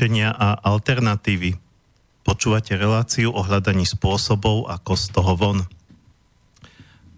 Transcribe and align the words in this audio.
riešenia 0.00 0.32
a 0.32 0.56
alternatívy. 0.64 1.60
Počúvate 2.24 2.72
reláciu 2.72 3.36
o 3.36 3.44
hľadaní 3.44 3.84
spôsobov, 3.84 4.64
ako 4.72 4.96
z 4.96 5.04
toho 5.12 5.36
von. 5.36 5.58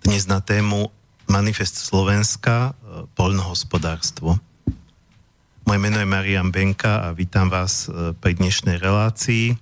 Dnes 0.03 0.27
na 0.27 0.43
tému 0.43 0.91
Manifest 1.31 1.79
Slovenska, 1.79 2.75
e, 2.75 3.07
poľnohospodárstvo. 3.15 4.35
Moje 5.63 5.79
meno 5.79 6.03
je 6.03 6.11
Marian 6.11 6.51
Benka 6.51 7.07
a 7.07 7.15
vítam 7.15 7.47
vás 7.47 7.87
e, 7.87 8.19
pri 8.19 8.35
dnešnej 8.35 8.83
relácii. 8.83 9.55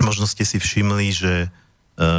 Možno 0.00 0.24
ste 0.24 0.48
si 0.48 0.56
všimli, 0.56 1.12
že 1.12 1.32
e, 1.44 1.48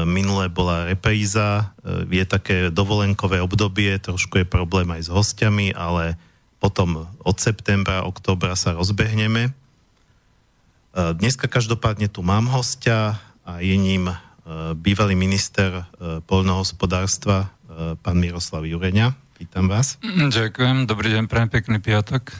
minulé 0.06 0.54
bola 0.54 0.86
repríza, 0.86 1.74
je 2.14 2.30
také 2.30 2.70
dovolenkové 2.70 3.42
obdobie, 3.42 3.98
trošku 3.98 4.38
je 4.38 4.46
problém 4.46 4.86
aj 4.94 5.02
s 5.02 5.10
hostiami, 5.10 5.74
ale 5.74 6.14
potom 6.62 7.10
od 7.26 7.38
septembra, 7.42 8.06
oktobra 8.06 8.54
sa 8.54 8.78
rozbehneme. 8.78 9.59
Dneska 11.00 11.48
každopádne 11.48 12.12
tu 12.12 12.20
mám 12.20 12.52
hostia 12.52 13.24
a 13.48 13.64
je 13.64 13.72
ním 13.80 14.12
bývalý 14.76 15.16
minister 15.16 15.88
poľnohospodárstva 16.28 17.56
pán 18.04 18.18
Miroslav 18.20 18.68
Jureňa. 18.68 19.16
Vítam 19.40 19.72
vás. 19.72 19.96
Ďakujem, 20.04 20.84
dobrý 20.84 21.16
deň, 21.16 21.32
prajem 21.32 21.50
pekný 21.56 21.80
piatok. 21.80 22.36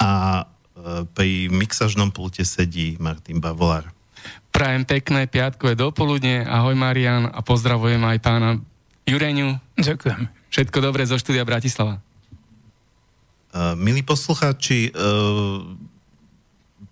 A 0.00 0.44
pri 1.12 1.52
mixažnom 1.52 2.08
pulte 2.08 2.40
sedí 2.40 2.96
Martin 2.96 3.36
Bavolár. 3.36 3.92
Prajem 4.48 4.88
pekné 4.88 5.28
piatkové 5.28 5.76
dopoludne, 5.76 6.40
ahoj 6.48 6.72
Marian 6.72 7.28
a 7.28 7.44
pozdravujem 7.44 8.00
aj 8.00 8.18
pána 8.24 8.50
Jureňu. 9.04 9.60
Ďakujem. 9.76 10.32
Všetko 10.48 10.78
dobré 10.80 11.04
zo 11.04 11.20
štúdia 11.20 11.44
Bratislava. 11.44 12.00
Milí 13.76 14.00
poslucháči, 14.00 14.88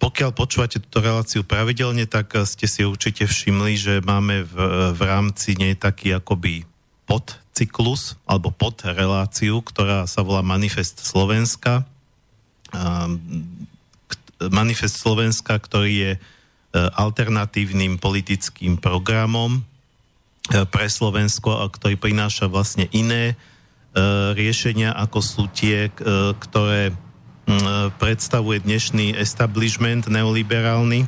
pokiaľ 0.05 0.37
počúvate 0.37 0.85
túto 0.85 1.01
reláciu 1.01 1.41
pravidelne, 1.49 2.05
tak 2.05 2.37
ste 2.45 2.69
si 2.69 2.85
určite 2.85 3.25
všimli, 3.25 3.73
že 3.81 3.95
máme 4.05 4.45
v, 4.45 4.57
v 4.93 5.01
rámci 5.01 5.57
nej 5.57 5.73
taký 5.73 6.13
akoby 6.13 6.69
podcyklus 7.09 8.21
alebo 8.29 8.53
podreláciu, 8.53 9.65
ktorá 9.65 10.05
sa 10.05 10.21
volá 10.21 10.45
Manifest 10.45 11.01
Slovenska. 11.01 11.89
Manifest 14.45 15.01
Slovenska, 15.01 15.57
ktorý 15.57 15.93
je 15.97 16.13
e, 16.13 16.21
alternatívnym 16.77 17.97
politickým 17.97 18.77
programom 18.77 19.65
pre 20.69 20.93
Slovensko 20.93 21.65
a 21.65 21.73
ktorý 21.73 21.97
prináša 21.97 22.53
vlastne 22.53 22.93
iné 22.93 23.41
riešenia, 24.37 24.93
ako 24.93 25.19
sú 25.25 25.49
tie, 25.49 25.89
ktoré 26.37 26.93
predstavuje 28.01 28.65
dnešný 28.65 29.17
establishment 29.21 30.09
neoliberálny 30.09 31.05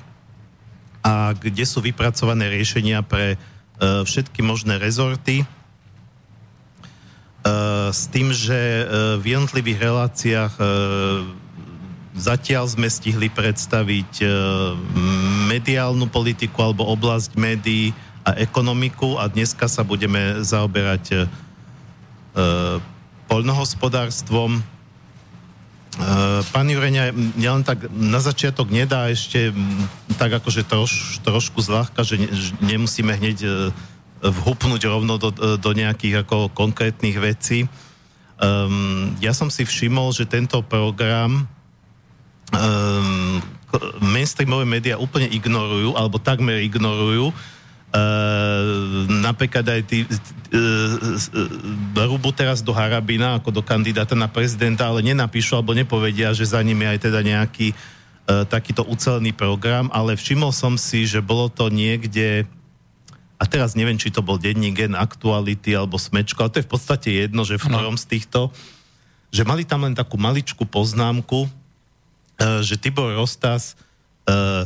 a 1.00 1.32
kde 1.32 1.64
sú 1.64 1.80
vypracované 1.80 2.50
riešenia 2.52 3.00
pre 3.00 3.34
e, 3.34 3.36
všetky 3.80 4.44
možné 4.44 4.76
rezorty 4.76 5.46
s 7.94 8.10
tým, 8.10 8.34
že 8.34 8.58
v 9.22 9.38
jednotlivých 9.38 9.78
reláciách 9.78 10.58
zatiaľ 12.18 12.66
sme 12.66 12.90
stihli 12.90 13.30
predstaviť 13.30 14.26
mediálnu 15.46 16.10
politiku 16.10 16.66
alebo 16.66 16.90
oblasť 16.90 17.38
médií 17.38 17.94
a 18.26 18.34
ekonomiku 18.34 19.22
a 19.22 19.30
dneska 19.30 19.70
sa 19.70 19.86
budeme 19.86 20.42
zaoberať 20.42 21.30
E, 22.36 22.44
poľnohospodárstvom. 23.26 24.60
E, 25.96 26.44
pán 26.52 26.68
Jureňa, 26.68 27.16
len 27.36 27.64
tak 27.64 27.88
na 27.88 28.20
začiatok 28.20 28.68
nedá 28.68 29.08
ešte 29.08 29.48
tak 30.20 30.36
akože 30.36 30.68
troš, 30.68 31.24
trošku 31.24 31.64
zľahka, 31.64 32.04
že, 32.04 32.20
ne, 32.20 32.28
nemusíme 32.60 33.16
hneď 33.16 33.38
e, 33.42 33.48
vhupnúť 34.20 34.82
rovno 34.88 35.16
do, 35.16 35.32
do 35.56 35.70
nejakých 35.72 36.24
ako 36.24 36.52
konkrétnych 36.52 37.16
vecí. 37.16 37.68
Um, 38.36 39.16
ja 39.24 39.32
som 39.32 39.48
si 39.48 39.64
všimol, 39.64 40.12
že 40.12 40.28
tento 40.28 40.60
program 40.60 41.48
um, 42.52 43.40
mainstreamové 44.00 44.68
médiá 44.68 45.00
úplne 45.00 45.28
ignorujú, 45.32 45.96
alebo 45.96 46.20
takmer 46.20 46.60
ignorujú, 46.60 47.32
napríklad 49.08 49.64
aj 49.66 49.82
tí 49.88 50.04
uh, 50.04 50.10
uh, 50.56 52.06
rubu 52.06 52.30
teraz 52.34 52.60
do 52.60 52.74
Harabina 52.74 53.38
ako 53.38 53.50
do 53.50 53.62
kandidáta 53.64 54.14
na 54.18 54.28
prezidenta, 54.28 54.86
ale 54.86 55.02
nenapíšu 55.02 55.56
alebo 55.56 55.72
nepovedia, 55.72 56.34
že 56.36 56.46
za 56.46 56.60
nimi 56.60 56.84
je 56.86 56.92
aj 56.92 57.00
teda 57.08 57.20
nejaký 57.24 57.68
uh, 57.72 58.44
takýto 58.46 58.84
ucelený 58.84 59.32
program, 59.32 59.88
ale 59.94 60.18
všimol 60.18 60.52
som 60.52 60.74
si, 60.76 61.08
že 61.08 61.24
bolo 61.24 61.48
to 61.48 61.70
niekde 61.72 62.44
a 63.36 63.44
teraz 63.44 63.76
neviem, 63.76 64.00
či 64.00 64.08
to 64.08 64.24
bol 64.24 64.40
denní 64.40 64.72
gen 64.72 64.96
aktuality 64.96 65.76
alebo 65.76 66.00
smečko, 66.00 66.40
ale 66.40 66.52
to 66.56 66.60
je 66.64 66.68
v 66.68 66.72
podstate 66.72 67.08
jedno, 67.12 67.44
že 67.44 67.60
v 67.60 67.68
ktorom 67.68 68.00
z 68.00 68.16
týchto, 68.16 68.48
že 69.28 69.44
mali 69.44 69.68
tam 69.68 69.84
len 69.84 69.92
takú 69.92 70.16
maličku 70.16 70.64
poznámku, 70.64 71.44
uh, 71.44 72.60
že 72.64 72.80
Tibor 72.80 73.12
Rostas 73.12 73.76
uh, 74.28 74.64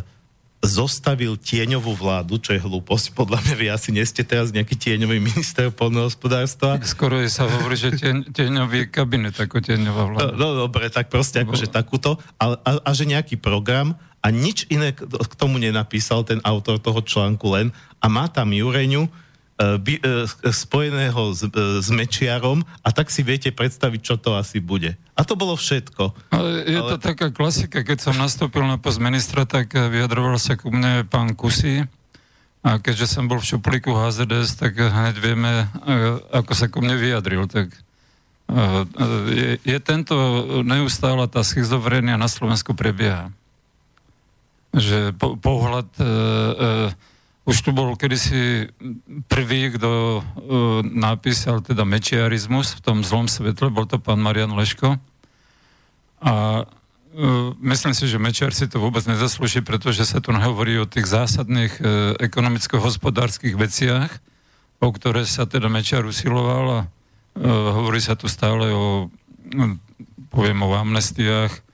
zostavil 0.61 1.41
tieňovú 1.41 1.97
vládu, 1.97 2.37
čo 2.37 2.53
je 2.53 2.61
hlúposť. 2.61 3.17
Podľa 3.17 3.41
mňa 3.41 3.55
vy 3.57 3.67
asi 3.73 3.97
nie 3.97 4.05
ste 4.05 4.21
teraz 4.21 4.53
nejaký 4.53 4.77
tieňový 4.77 5.17
minister 5.17 5.73
polnohospodárstva. 5.73 6.77
Skoro 6.85 7.17
je 7.17 7.33
sa 7.33 7.49
hovorí, 7.49 7.81
že 7.81 7.97
tieň, 7.97 8.29
tieňový 8.29 8.93
kabinet 8.93 9.41
ako 9.41 9.65
tieňová 9.65 10.03
vláda. 10.13 10.37
No, 10.37 10.53
no 10.53 10.69
dobre, 10.69 10.93
tak 10.93 11.09
proste 11.09 11.41
akože 11.41 11.73
takúto. 11.73 12.21
A, 12.37 12.61
a, 12.61 12.71
a 12.85 12.91
že 12.93 13.09
nejaký 13.09 13.41
program 13.41 13.97
a 14.21 14.29
nič 14.29 14.69
iné 14.69 14.93
k 14.93 15.35
tomu 15.41 15.57
nenapísal 15.57 16.29
ten 16.29 16.45
autor 16.45 16.77
toho 16.77 17.01
článku 17.01 17.49
len 17.57 17.73
a 18.05 18.07
má 18.13 18.29
tam 18.29 18.53
Jureňu, 18.53 19.09
by, 19.61 19.95
e, 20.01 20.51
spojeného 20.53 21.23
s, 21.37 21.45
e, 21.45 21.85
s 21.85 21.89
Mečiarom 21.93 22.65
a 22.81 22.89
tak 22.97 23.13
si 23.13 23.21
viete 23.21 23.53
predstaviť, 23.53 24.01
čo 24.01 24.15
to 24.17 24.33
asi 24.33 24.57
bude. 24.57 24.97
A 25.15 25.21
to 25.21 25.37
bolo 25.37 25.53
všetko. 25.53 26.17
Ale 26.33 26.65
je 26.65 26.81
Ale... 26.81 26.91
to 26.95 26.97
taká 26.97 27.29
klasika, 27.29 27.85
keď 27.85 28.09
som 28.09 28.17
nastúpil 28.17 28.65
na 28.65 28.81
post 28.81 28.97
ministra, 28.99 29.45
tak 29.45 29.77
vyjadroval 29.77 30.41
sa 30.41 30.57
ku 30.57 30.73
mne 30.73 31.05
pán 31.05 31.37
Kusy 31.37 31.85
a 32.65 32.81
keďže 32.81 33.07
som 33.09 33.29
bol 33.29 33.41
v 33.41 33.49
šuplíku 33.57 33.93
HZDS, 33.93 34.61
tak 34.61 34.77
hneď 34.77 35.17
vieme, 35.17 35.69
ako 36.29 36.53
sa 36.53 36.69
ku 36.69 36.85
mne 36.85 36.97
vyjadril. 36.97 37.49
Tak 37.49 37.73
je, 39.33 39.51
je 39.63 39.79
tento 39.81 40.15
neustála 40.65 41.31
tá 41.31 41.41
schizofrenia 41.41 42.19
na 42.21 42.29
Slovensku 42.29 42.75
prebieha. 42.75 43.31
Že 44.71 45.17
po, 45.19 45.35
pohľad 45.35 45.89
e, 45.99 46.05
e, 46.05 46.09
už 47.51 47.59
tu 47.67 47.75
bol 47.75 47.99
kedysi 47.99 48.71
prvý, 49.27 49.75
kto 49.75 49.91
uh, 49.91 50.23
napísal 50.87 51.59
teda 51.67 51.83
mečiarizmus 51.83 52.79
v 52.79 52.81
tom 52.87 53.03
zlom 53.03 53.27
svetle, 53.27 53.75
bol 53.75 53.91
to 53.91 53.99
pán 53.99 54.23
Marian 54.23 54.55
Leško. 54.55 55.03
A 56.23 56.33
uh, 56.63 57.51
myslím 57.59 57.91
si, 57.91 58.07
že 58.07 58.23
Mečiar 58.23 58.55
si 58.55 58.71
to 58.71 58.79
vôbec 58.79 59.03
nezaslúži, 59.03 59.67
pretože 59.67 60.07
sa 60.07 60.23
tu 60.23 60.31
hovorí 60.31 60.79
o 60.79 60.87
tých 60.87 61.11
zásadných 61.11 61.75
uh, 61.83 61.87
ekonomicko-hospodárskych 62.23 63.59
veciach, 63.59 64.11
o 64.79 64.89
ktoré 64.95 65.27
sa 65.27 65.43
teda 65.51 65.67
Mečiar 65.67 66.07
usiloval 66.07 66.65
a 66.71 66.81
uh, 66.87 67.71
hovorí 67.75 67.99
sa 67.99 68.15
tu 68.15 68.31
stále 68.31 68.71
o, 68.71 69.11
poviem 70.31 70.63
o 70.63 70.71
amnestiách, 70.79 71.70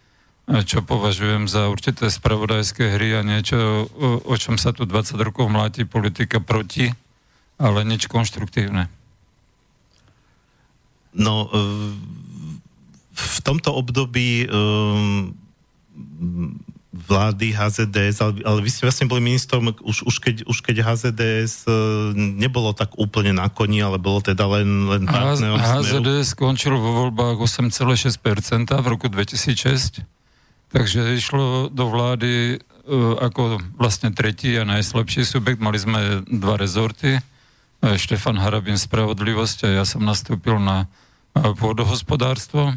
čo 0.47 0.79
považujem 0.79 1.51
za 1.51 1.67
určité 1.67 2.07
spravodajské 2.07 2.95
hry 2.95 3.19
a 3.19 3.27
niečo, 3.27 3.91
o, 3.91 4.23
o 4.23 4.35
čom 4.39 4.55
sa 4.55 4.71
tu 4.71 4.87
20 4.87 5.19
rokov 5.19 5.51
mláti 5.51 5.83
politika 5.83 6.39
proti, 6.39 6.95
ale 7.59 7.83
nič 7.83 8.07
konštruktívne. 8.07 8.87
No, 11.17 11.51
e, 11.51 11.63
v 13.17 13.39
tomto 13.43 13.75
období 13.75 14.47
um, 14.47 15.35
vlády 16.93 17.51
HZDS, 17.51 18.23
ale, 18.23 18.33
ale 18.47 18.59
vy 18.63 18.71
ste 18.71 18.87
vlastne 18.87 19.09
boli 19.09 19.25
ministrom 19.25 19.75
už, 19.83 20.07
už, 20.07 20.17
keď, 20.21 20.37
už 20.47 20.59
keď 20.63 20.77
HZDS 20.85 21.67
uh, 21.67 22.13
nebolo 22.15 22.71
tak 22.77 22.95
úplne 23.01 23.35
na 23.35 23.49
koni, 23.49 23.81
ale 23.81 23.99
bolo 23.99 24.23
teda 24.23 24.47
len, 24.47 24.87
len 24.87 25.03
partnerom 25.09 25.59
HZDS 25.59 26.39
skončil 26.39 26.77
vo 26.77 27.09
voľbách 27.09 27.41
8,6% 27.41 28.71
v 28.71 28.87
roku 28.87 29.11
2006 29.11 30.16
Takže 30.71 31.15
išlo 31.15 31.71
do 31.71 31.85
vlády 31.87 32.59
uh, 32.59 33.19
ako 33.23 33.63
vlastne 33.79 34.11
tretí 34.11 34.55
a 34.59 34.67
najslabší 34.67 35.23
subjekt. 35.23 35.63
Mali 35.63 35.79
sme 35.79 36.27
dva 36.27 36.59
rezorty, 36.59 37.19
uh, 37.19 37.95
Štefan 37.95 38.39
Harabin 38.39 38.79
Spravodlivosť 38.81 39.71
a 39.71 39.83
ja 39.83 39.85
som 39.87 40.03
nastúpil 40.03 40.59
na 40.59 40.87
uh, 40.87 41.55
pôdohospodárstvo. 41.55 42.75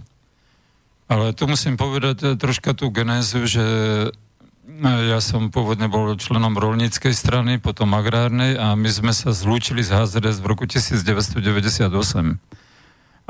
Ale 1.09 1.33
tu 1.33 1.50
musím 1.50 1.74
povedať 1.74 2.38
troška 2.38 2.77
tú 2.77 2.94
genézu, 2.94 3.50
že 3.50 3.65
ja 4.85 5.19
som 5.19 5.50
pôvodne 5.50 5.89
bol 5.89 6.13
členom 6.15 6.53
rolníckej 6.56 7.12
strany, 7.12 7.57
potom 7.57 7.97
agrárnej 7.97 8.56
a 8.56 8.77
my 8.77 8.88
sme 8.88 9.12
sa 9.12 9.33
zlúčili 9.33 9.81
z 9.81 9.97
HZDS 9.97 10.39
v 10.39 10.45
roku 10.45 10.69
1998. 10.69 11.89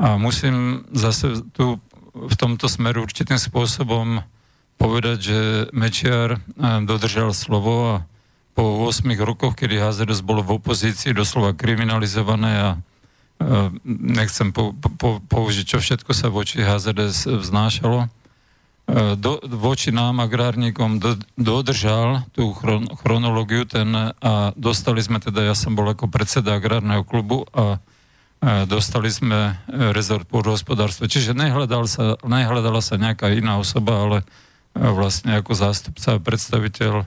A 0.00 0.06
musím 0.20 0.84
zase 0.92 1.40
tu 1.56 1.80
v 2.12 2.34
tomto 2.36 2.68
smeru 2.68 3.08
určitým 3.08 3.40
spôsobom 3.40 4.20
povedať, 4.80 5.18
že 5.20 5.38
Mečiar 5.76 6.40
dodržal 6.88 7.36
slovo 7.36 8.00
a 8.00 8.08
po 8.56 8.88
8 8.88 9.04
rokoch, 9.20 9.52
kedy 9.52 9.76
HZDS 9.76 10.24
bolo 10.24 10.40
v 10.40 10.56
opozícii, 10.56 11.12
doslova 11.12 11.52
kriminalizované 11.52 12.52
a 12.56 12.68
nechcem 13.86 14.52
po, 14.52 14.72
po, 14.74 15.20
použiť, 15.20 15.64
čo 15.64 15.78
všetko 15.80 16.12
sa 16.12 16.32
voči 16.32 16.60
HZDS 16.60 17.28
vznášalo, 17.28 18.08
do, 19.16 19.38
voči 19.46 19.94
nám, 19.94 20.18
agrárnikom, 20.18 20.98
do, 20.98 21.14
dodržal 21.38 22.26
tú 22.34 22.50
chron, 22.52 22.90
chronológiu 22.98 23.62
ten 23.62 23.86
a 24.18 24.50
dostali 24.58 24.98
sme 24.98 25.22
teda, 25.22 25.46
ja 25.46 25.54
som 25.54 25.78
bol 25.78 25.86
ako 25.86 26.10
predseda 26.10 26.58
agrárneho 26.58 27.06
klubu 27.06 27.46
a, 27.54 27.78
a 28.42 28.66
dostali 28.66 29.08
sme 29.12 29.56
rezort 29.94 30.26
pôdohospodárstva. 30.26 31.06
Čiže 31.06 31.38
nehľadal 31.38 31.86
sa, 31.86 32.18
nehľadala 32.26 32.82
sa 32.82 32.98
nejaká 32.98 33.30
iná 33.30 33.62
osoba, 33.62 34.04
ale 34.04 34.18
vlastne 34.74 35.36
ako 35.36 35.52
zástupca 35.52 36.16
a 36.16 36.22
predstaviteľ 36.22 36.94
e, 37.02 37.06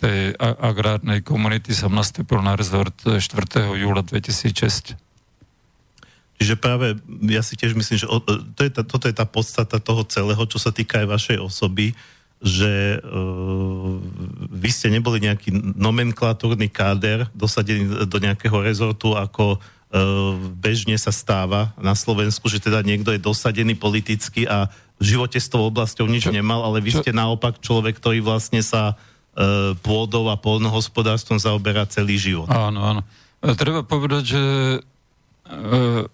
tej 0.00 0.18
agrárnej 0.40 1.20
komunity 1.20 1.76
som 1.76 1.92
nastúpil 1.92 2.40
na 2.40 2.56
rezort 2.56 2.96
4. 3.04 3.20
júla 3.76 4.00
2006. 4.00 4.96
Čiže 6.34 6.54
práve 6.58 6.98
ja 7.30 7.42
si 7.46 7.54
tiež 7.54 7.78
myslím, 7.78 7.98
že 8.00 8.10
to 8.58 8.60
je 8.66 8.70
tá, 8.72 8.82
toto 8.82 9.06
je 9.06 9.14
tá 9.14 9.22
podstata 9.22 9.78
toho 9.78 10.02
celého, 10.02 10.42
čo 10.50 10.58
sa 10.58 10.74
týka 10.74 11.04
aj 11.04 11.06
vašej 11.06 11.38
osoby, 11.38 11.94
že 12.44 13.00
uh, 13.00 13.96
vy 14.52 14.68
ste 14.68 14.92
neboli 14.92 15.22
nejaký 15.22 15.54
nomenklatúrny 15.78 16.68
káder 16.68 17.30
dosadený 17.32 18.04
do 18.04 18.18
nejakého 18.20 18.60
rezortu, 18.60 19.16
ako 19.16 19.56
uh, 19.56 19.60
bežne 20.58 20.98
sa 21.00 21.14
stáva 21.14 21.72
na 21.80 21.96
Slovensku, 21.96 22.50
že 22.50 22.60
teda 22.60 22.84
niekto 22.84 23.14
je 23.14 23.22
dosadený 23.22 23.78
politicky 23.78 24.44
a 24.44 24.68
v 24.98 25.04
živote 25.04 25.38
s 25.42 25.50
tou 25.50 25.66
oblasťou 25.66 26.06
nič 26.06 26.30
čo, 26.30 26.32
nemal, 26.32 26.62
ale 26.62 26.78
vy 26.78 26.94
čo? 26.94 27.00
ste 27.02 27.10
naopak 27.10 27.58
človek, 27.58 27.98
ktorý 27.98 28.22
vlastne 28.22 28.62
sa 28.62 28.94
uh, 28.94 29.74
pôdou 29.82 30.30
a 30.30 30.38
polnohospodárstvom 30.38 31.42
zaoberá 31.42 31.84
celý 31.90 32.16
život. 32.16 32.48
Áno, 32.50 32.80
áno. 32.82 33.00
Treba 33.58 33.84
povedať, 33.84 34.22
že 34.38 34.42
uh, 35.50 36.06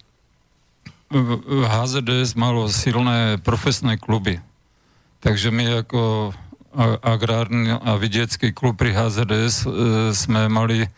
HZDS 1.66 2.38
malo 2.38 2.70
silné 2.70 3.38
profesné 3.42 3.98
kluby. 3.98 4.38
Takže 5.20 5.50
my 5.50 5.84
ako 5.84 6.32
agrárny 7.02 7.74
a 7.74 7.98
vidiecký 7.98 8.54
klub 8.54 8.78
pri 8.78 8.94
HZDS 8.94 9.66
e, 9.66 9.68
sme 10.14 10.46
mali 10.46 10.86
e, 10.86 10.88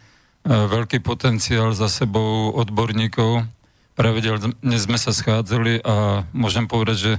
veľký 0.45 1.01
potenciál 1.01 1.73
za 1.73 1.89
sebou 1.89 2.53
odborníkov. 2.53 3.49
Pravidelne 3.97 4.77
sme 4.77 5.01
sa 5.01 5.17
schádzali 5.17 5.81
a 5.81 6.29
môžem 6.37 6.69
povedať, 6.69 6.97
že 6.97 7.13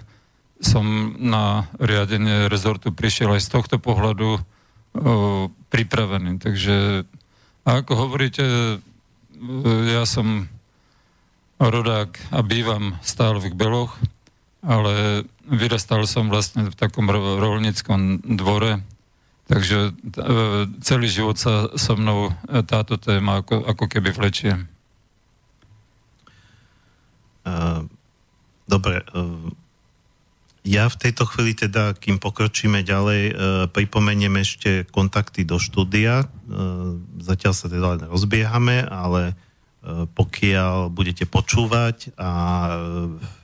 som 0.61 1.15
na 1.19 1.67
riadenie 1.79 2.47
rezortu 2.47 2.93
prišiel 2.93 3.35
aj 3.35 3.41
z 3.45 3.49
tohto 3.49 3.75
pohľadu 3.81 4.37
o, 4.37 4.41
pripravený. 5.73 6.39
Takže 6.39 7.07
ako 7.63 7.91
hovoríte, 7.95 8.43
e, 8.43 8.75
ja 9.95 10.03
som 10.03 10.51
rodák 11.59 12.19
a 12.35 12.39
bývam 12.43 12.99
stále 12.99 13.39
v 13.39 13.55
Beloch, 13.55 13.95
ale 14.59 15.23
vyrastal 15.47 16.03
som 16.03 16.27
vlastne 16.27 16.67
v 16.67 16.75
takom 16.75 17.07
rolnickom 17.11 18.19
dvore, 18.23 18.83
takže 19.47 19.91
e, 19.91 20.21
celý 20.83 21.07
život 21.07 21.39
sa 21.39 21.71
so 21.75 21.95
mnou 21.95 22.35
e, 22.51 22.63
táto 22.67 22.99
téma 22.99 23.39
ako, 23.43 23.63
ako 23.63 23.85
keby 23.87 24.11
vlečie. 24.11 24.53
Dobre, 28.63 29.03
ja 30.63 30.87
v 30.87 30.99
tejto 30.99 31.27
chvíli 31.27 31.53
teda, 31.55 31.95
kým 31.95 32.19
pokročíme 32.23 32.81
ďalej, 32.87 33.21
uh, 33.29 33.35
pripomeniem 33.67 34.39
ešte 34.39 34.87
kontakty 34.89 35.43
do 35.43 35.59
štúdia. 35.59 36.27
Uh, 36.47 36.99
zatiaľ 37.19 37.53
sa 37.55 37.67
teda 37.67 37.99
len 37.99 38.03
rozbiehame, 38.07 38.87
ale 38.87 39.35
pokiaľ 40.15 40.87
budete 40.95 41.27
počúvať 41.27 42.15
a 42.15 42.31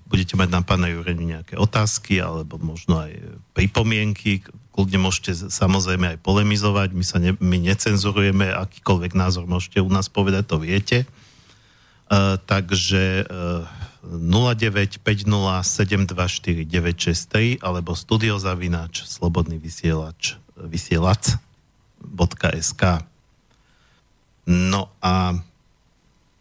budete 0.08 0.40
mať 0.40 0.50
na 0.50 0.64
pána 0.64 0.88
Jurenu 0.88 1.28
nejaké 1.28 1.60
otázky 1.60 2.24
alebo 2.24 2.56
možno 2.56 3.04
aj 3.04 3.12
pripomienky, 3.52 4.48
kľudne 4.72 5.04
môžete 5.04 5.52
samozrejme 5.52 6.16
aj 6.16 6.20
polemizovať, 6.24 6.96
my, 6.96 7.04
sa 7.04 7.20
ne, 7.20 7.36
my 7.44 7.60
necenzurujeme, 7.60 8.56
akýkoľvek 8.56 9.12
názor 9.20 9.52
môžete 9.52 9.84
u 9.84 9.92
nás 9.92 10.08
povedať, 10.08 10.48
to 10.48 10.58
viete. 10.64 11.04
Uh, 12.08 12.40
takže 12.48 13.28
uh, 14.04 15.00
0950724963 15.04 17.60
alebo 17.60 17.96
studiozavináč 17.96 19.04
slobodný 19.08 19.60
vysielač 19.60 20.36
vysielac.sk 20.60 22.84
No 24.50 24.90
a 24.98 25.38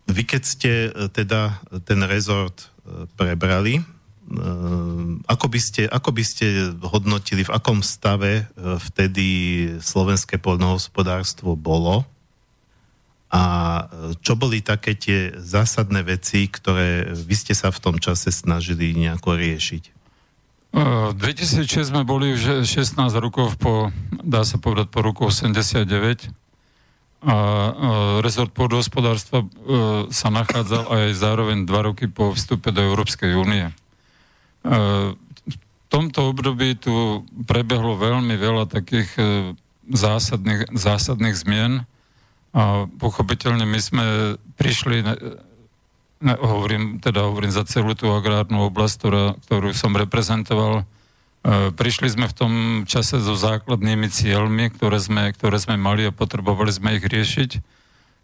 vy 0.09 0.23
keď 0.25 0.43
ste 0.43 0.89
e, 0.89 0.91
teda 1.13 1.61
ten 1.85 2.01
rezort 2.09 2.65
e, 2.65 3.05
prebrali, 3.13 3.77
e, 3.77 3.83
ako 5.29 5.47
by, 5.53 5.61
ste, 5.61 5.85
ako 5.85 6.17
by 6.17 6.25
ste 6.25 6.73
hodnotili, 6.81 7.45
v 7.45 7.53
akom 7.53 7.85
stave 7.85 8.49
vtedy 8.57 9.29
slovenské 9.85 10.41
poľnohospodárstvo 10.41 11.53
bolo 11.53 12.09
a 13.29 13.43
čo 14.25 14.41
boli 14.41 14.65
také 14.65 14.97
tie 14.97 15.37
zásadné 15.37 16.01
veci, 16.01 16.49
ktoré 16.49 17.13
vy 17.13 17.35
ste 17.37 17.53
sa 17.53 17.69
v 17.69 17.81
tom 17.81 17.97
čase 18.01 18.33
snažili 18.33 18.97
nejako 18.97 19.37
riešiť? 19.37 19.85
V 20.73 21.13
2006 21.17 21.93
sme 21.93 22.05
boli 22.09 22.33
už 22.37 22.65
16 22.65 22.97
rokov 23.21 23.57
po, 23.61 23.93
dá 24.25 24.45
sa 24.45 24.61
povedať, 24.61 24.89
po 24.89 25.01
roku 25.05 25.29
89 25.29 25.85
a 27.19 27.37
rezort 28.23 28.55
pôdohospodárstva 28.55 29.43
e, 29.43 29.47
sa 30.15 30.31
nachádzal 30.31 30.87
aj 30.87 31.19
zároveň 31.19 31.67
dva 31.67 31.91
roky 31.91 32.07
po 32.07 32.31
vstupe 32.31 32.71
do 32.71 32.79
Európskej 32.79 33.35
únie. 33.35 33.67
E, 33.67 33.73
v 35.43 35.57
tomto 35.91 36.31
období 36.31 36.79
tu 36.79 37.27
prebehlo 37.43 37.99
veľmi 37.99 38.39
veľa 38.39 38.71
takých 38.71 39.11
e, 39.19 39.23
zásadných, 39.91 40.71
zásadných 40.79 41.35
zmien 41.35 41.73
a 42.59 42.91
pochopiteľne 42.91 43.63
my 43.63 43.79
sme 43.79 44.07
prišli, 44.59 45.07
ne, 45.07 45.15
ne, 46.27 46.35
hovorím, 46.35 46.99
teda 46.99 47.31
hovorím 47.31 47.55
za 47.55 47.63
celú 47.63 47.95
tú 47.95 48.11
agrárnu 48.11 48.67
oblasť, 48.67 48.95
ktorá, 48.99 49.25
ktorú 49.47 49.71
som 49.71 49.95
reprezentoval, 49.95 50.83
E, 51.49 51.71
prišli 51.71 52.11
sme 52.11 52.27
v 52.27 52.37
tom 52.37 52.53
čase 52.85 53.23
so 53.23 53.39
základnými 53.39 54.11
cieľmi, 54.11 54.75
ktoré 54.75 54.99
sme, 54.99 55.31
ktoré 55.31 55.57
sme 55.63 55.79
mali 55.79 56.05
a 56.05 56.13
potrebovali 56.13 56.75
sme 56.75 56.99
ich 56.99 57.05
riešiť. 57.07 57.51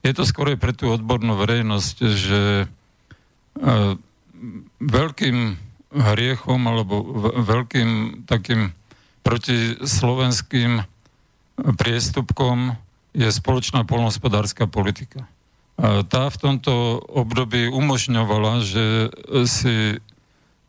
Je 0.04 0.12
to 0.12 0.26
skôr 0.26 0.52
pre 0.58 0.74
tú 0.74 0.90
odbornú 0.90 1.38
verejnosť, 1.38 1.96
že 2.10 2.42
e, 2.60 2.66
veľkým 4.82 5.38
hriechom 5.94 6.60
alebo 6.66 7.00
veľkým 7.38 8.22
takým 8.26 8.74
protislovenským 9.22 10.82
priestupkom 11.78 12.76
je 13.14 13.30
spoločná 13.30 13.86
polnospodárska 13.86 14.66
politika. 14.66 15.30
Tá 15.80 16.30
v 16.30 16.36
tomto 16.38 17.02
období 17.02 17.66
umožňovala, 17.66 18.62
že 18.62 19.10
si 19.46 19.98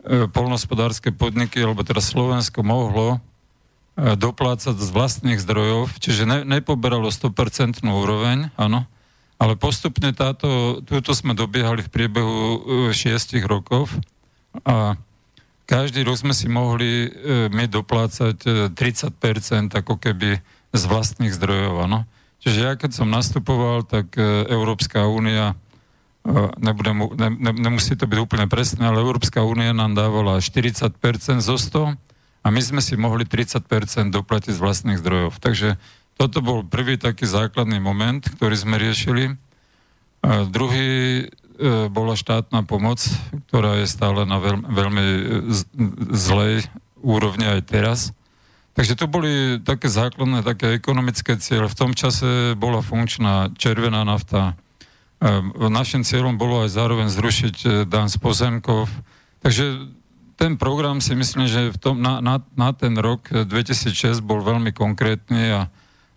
E, 0.06 0.30
polnospodárske 0.30 1.10
podniky, 1.10 1.66
alebo 1.66 1.82
teda 1.82 1.98
Slovensko 1.98 2.62
mohlo 2.62 3.18
e, 3.98 4.14
doplácať 4.14 4.78
z 4.78 4.90
vlastných 4.94 5.42
zdrojov, 5.42 5.98
čiže 5.98 6.30
ne, 6.30 6.46
nepoberalo 6.46 7.10
100% 7.10 7.82
úroveň, 7.82 8.54
áno, 8.54 8.86
ale 9.42 9.58
postupne 9.58 10.14
táto, 10.14 10.78
túto 10.86 11.10
sme 11.18 11.34
dobiehali 11.34 11.82
v 11.82 11.90
priebehu 11.90 12.40
6 12.94 12.94
e, 13.34 13.42
rokov 13.50 13.90
a 14.62 14.94
každý 15.66 16.06
rok 16.06 16.22
sme 16.22 16.38
si 16.38 16.46
mohli 16.46 17.10
my 17.50 17.66
doplácať 17.66 18.70
30% 18.78 19.74
ako 19.74 19.98
keby 19.98 20.38
z 20.70 20.84
vlastných 20.86 21.34
zdrojov, 21.34 21.90
áno. 21.90 22.06
Čiže 22.46 22.60
ja 22.62 22.74
keď 22.78 22.92
som 22.94 23.10
nastupoval, 23.10 23.82
tak 23.90 24.14
Európska 24.46 25.10
únia 25.10 25.58
nebudem, 26.62 27.10
ne, 27.18 27.30
ne, 27.34 27.52
nemusí 27.54 27.94
to 27.98 28.06
byť 28.10 28.20
úplne 28.22 28.46
presné, 28.50 28.90
ale 28.90 29.02
Európska 29.02 29.46
únia 29.46 29.74
nám 29.74 29.98
dávala 29.98 30.42
40% 30.42 30.94
zo 31.42 31.58
100 31.58 31.98
a 32.46 32.48
my 32.54 32.62
sme 32.62 32.82
si 32.82 32.94
mohli 32.98 33.26
30% 33.26 33.66
doplatiť 34.14 34.54
z 34.54 34.62
vlastných 34.62 35.02
zdrojov. 35.02 35.42
Takže 35.42 35.78
toto 36.18 36.42
bol 36.42 36.66
prvý 36.66 37.02
taký 37.02 37.26
základný 37.26 37.82
moment, 37.82 38.22
ktorý 38.22 38.56
sme 38.58 38.78
riešili. 38.78 39.36
A 40.26 40.46
druhý 40.46 40.90
e, 41.22 41.26
bola 41.90 42.18
štátna 42.18 42.66
pomoc, 42.66 43.02
ktorá 43.50 43.82
je 43.82 43.90
stále 43.90 44.26
na 44.26 44.42
veľ, 44.42 44.58
veľmi 44.66 45.06
zlej 46.14 46.66
úrovni 47.02 47.46
aj 47.46 47.62
teraz. 47.70 48.00
Takže 48.76 49.00
to 49.00 49.08
boli 49.08 49.64
také 49.64 49.88
základné, 49.88 50.44
také 50.44 50.76
ekonomické 50.76 51.40
cieľe. 51.40 51.72
V 51.72 51.80
tom 51.80 51.92
čase 51.96 52.60
bola 52.60 52.84
funkčná 52.84 53.56
červená 53.56 54.04
nafta, 54.04 54.60
Ehm, 55.24 55.56
našim 55.72 56.04
cieľom 56.04 56.36
bolo 56.36 56.68
aj 56.68 56.76
zároveň 56.76 57.08
zrušiť 57.08 57.56
e, 57.64 57.68
dan 57.88 58.12
z 58.12 58.20
pozemkov. 58.20 58.92
Takže 59.40 59.88
ten 60.36 60.60
program 60.60 61.00
si 61.00 61.16
myslím, 61.16 61.48
že 61.48 61.72
v 61.72 61.78
tom, 61.80 62.04
na, 62.04 62.20
na, 62.20 62.44
na 62.60 62.76
ten 62.76 62.92
rok 63.00 63.32
2006 63.32 64.20
bol 64.20 64.44
veľmi 64.44 64.76
konkrétny 64.76 65.56
a, 65.56 65.62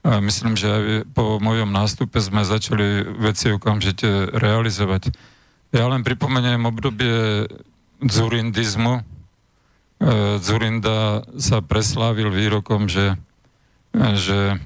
a 0.02 0.18
myslím, 0.18 0.58
že 0.58 0.66
aj 0.66 0.82
po 1.14 1.38
mojom 1.38 1.70
nástupe 1.70 2.18
sme 2.18 2.42
začali 2.42 3.06
veci 3.22 3.54
okamžite 3.54 4.34
realizovať. 4.34 5.14
Ja 5.70 5.86
len 5.86 6.02
pripomeniem 6.02 6.66
obdobie 6.66 7.46
dzurindizmu. 8.02 9.06
E, 9.98 10.38
Zurinda 10.38 11.26
sa 11.38 11.58
preslávil 11.58 12.30
výrokom, 12.30 12.86
že, 12.86 13.18
že 14.14 14.54
e, 14.54 14.56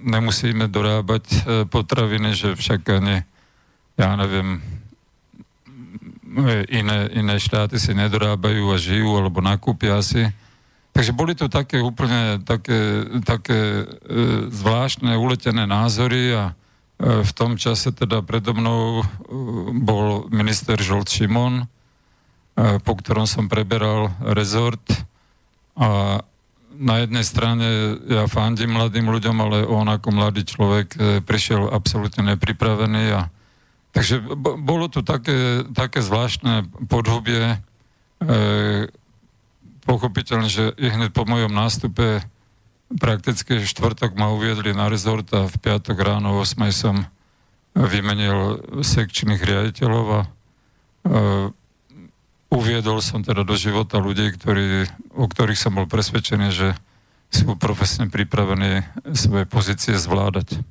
nemusíme 0.00 0.66
dorábať 0.72 1.24
e, 1.28 1.38
potraviny, 1.68 2.32
že 2.32 2.56
však 2.56 2.80
ani, 2.96 3.28
ja 4.00 4.16
neviem, 4.16 4.64
iné, 6.68 6.98
iné 7.16 7.36
štáty 7.40 7.80
si 7.80 7.96
nedorábajú 7.96 8.72
a 8.72 8.76
žijú 8.76 9.16
alebo 9.16 9.40
nakúpia 9.40 10.00
si. 10.04 10.28
Takže 10.96 11.12
boli 11.12 11.36
to 11.36 11.52
také 11.52 11.76
úplne 11.84 12.40
také, 12.40 13.04
také 13.20 13.84
e, 13.84 14.48
zvláštne 14.48 15.12
uletené 15.20 15.68
názory 15.68 16.32
a 16.32 16.44
e, 16.48 17.20
v 17.20 17.32
tom 17.36 17.60
čase 17.60 17.92
teda 17.92 18.24
predo 18.24 18.56
mnou 18.56 19.00
e, 19.00 19.06
bol 19.76 20.24
minister 20.32 20.80
Žolt 20.80 21.12
Šimon, 21.12 21.60
e, 21.60 21.64
po 22.56 22.92
ktorom 22.96 23.28
som 23.28 23.52
preberal 23.52 24.16
rezort 24.24 24.80
a 25.76 26.20
na 26.76 27.04
jednej 27.04 27.24
strane 27.24 27.68
ja 28.08 28.24
fandím 28.28 28.76
mladým 28.76 29.08
ľuďom, 29.08 29.36
ale 29.40 29.58
on 29.64 29.88
ako 29.88 30.08
mladý 30.12 30.44
človek 30.44 30.88
e, 30.92 30.98
prišiel 31.24 31.72
absolútne 31.72 32.36
nepripravený 32.36 33.04
a 33.16 33.20
Takže 33.96 34.20
bolo 34.60 34.92
tu 34.92 35.00
také, 35.00 35.64
také 35.72 36.04
zvláštne 36.04 36.68
podhubie. 36.84 37.56
E, 37.56 37.58
pochopiteľne, 39.88 40.52
že 40.52 40.76
i 40.76 40.92
hneď 40.92 41.16
po 41.16 41.24
mojom 41.24 41.48
nástupe 41.48 42.20
prakticky 43.00 43.64
štvrtok 43.64 44.12
ma 44.20 44.28
uviedli 44.36 44.76
na 44.76 44.92
rezort 44.92 45.24
a 45.32 45.48
v 45.48 45.56
piatok 45.56 45.96
ráno 45.96 46.36
8 46.36 46.60
som 46.76 47.08
vymenil 47.72 48.60
sekčných 48.84 49.40
riaditeľov 49.40 50.06
a 50.12 50.20
e, 50.20 50.28
uviedol 52.50 53.02
som 53.02 53.22
teda 53.26 53.42
do 53.42 53.54
života 53.58 53.98
ľudí, 53.98 54.34
ktorí, 54.34 54.86
o 55.14 55.26
ktorých 55.26 55.58
som 55.58 55.74
bol 55.74 55.86
presvedčený, 55.90 56.48
že 56.54 56.68
sú 57.30 57.58
profesne 57.58 58.06
pripravení 58.06 58.86
svoje 59.12 59.44
pozície 59.50 59.98
zvládať 59.98 60.62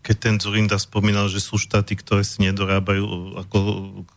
keď 0.00 0.16
ten 0.16 0.34
Zurinda 0.40 0.80
spomínal, 0.80 1.28
že 1.28 1.42
sú 1.44 1.60
štáty, 1.60 1.92
ktoré 1.98 2.24
si 2.24 2.40
nedorábajú, 2.40 3.36
ako, 3.44 3.58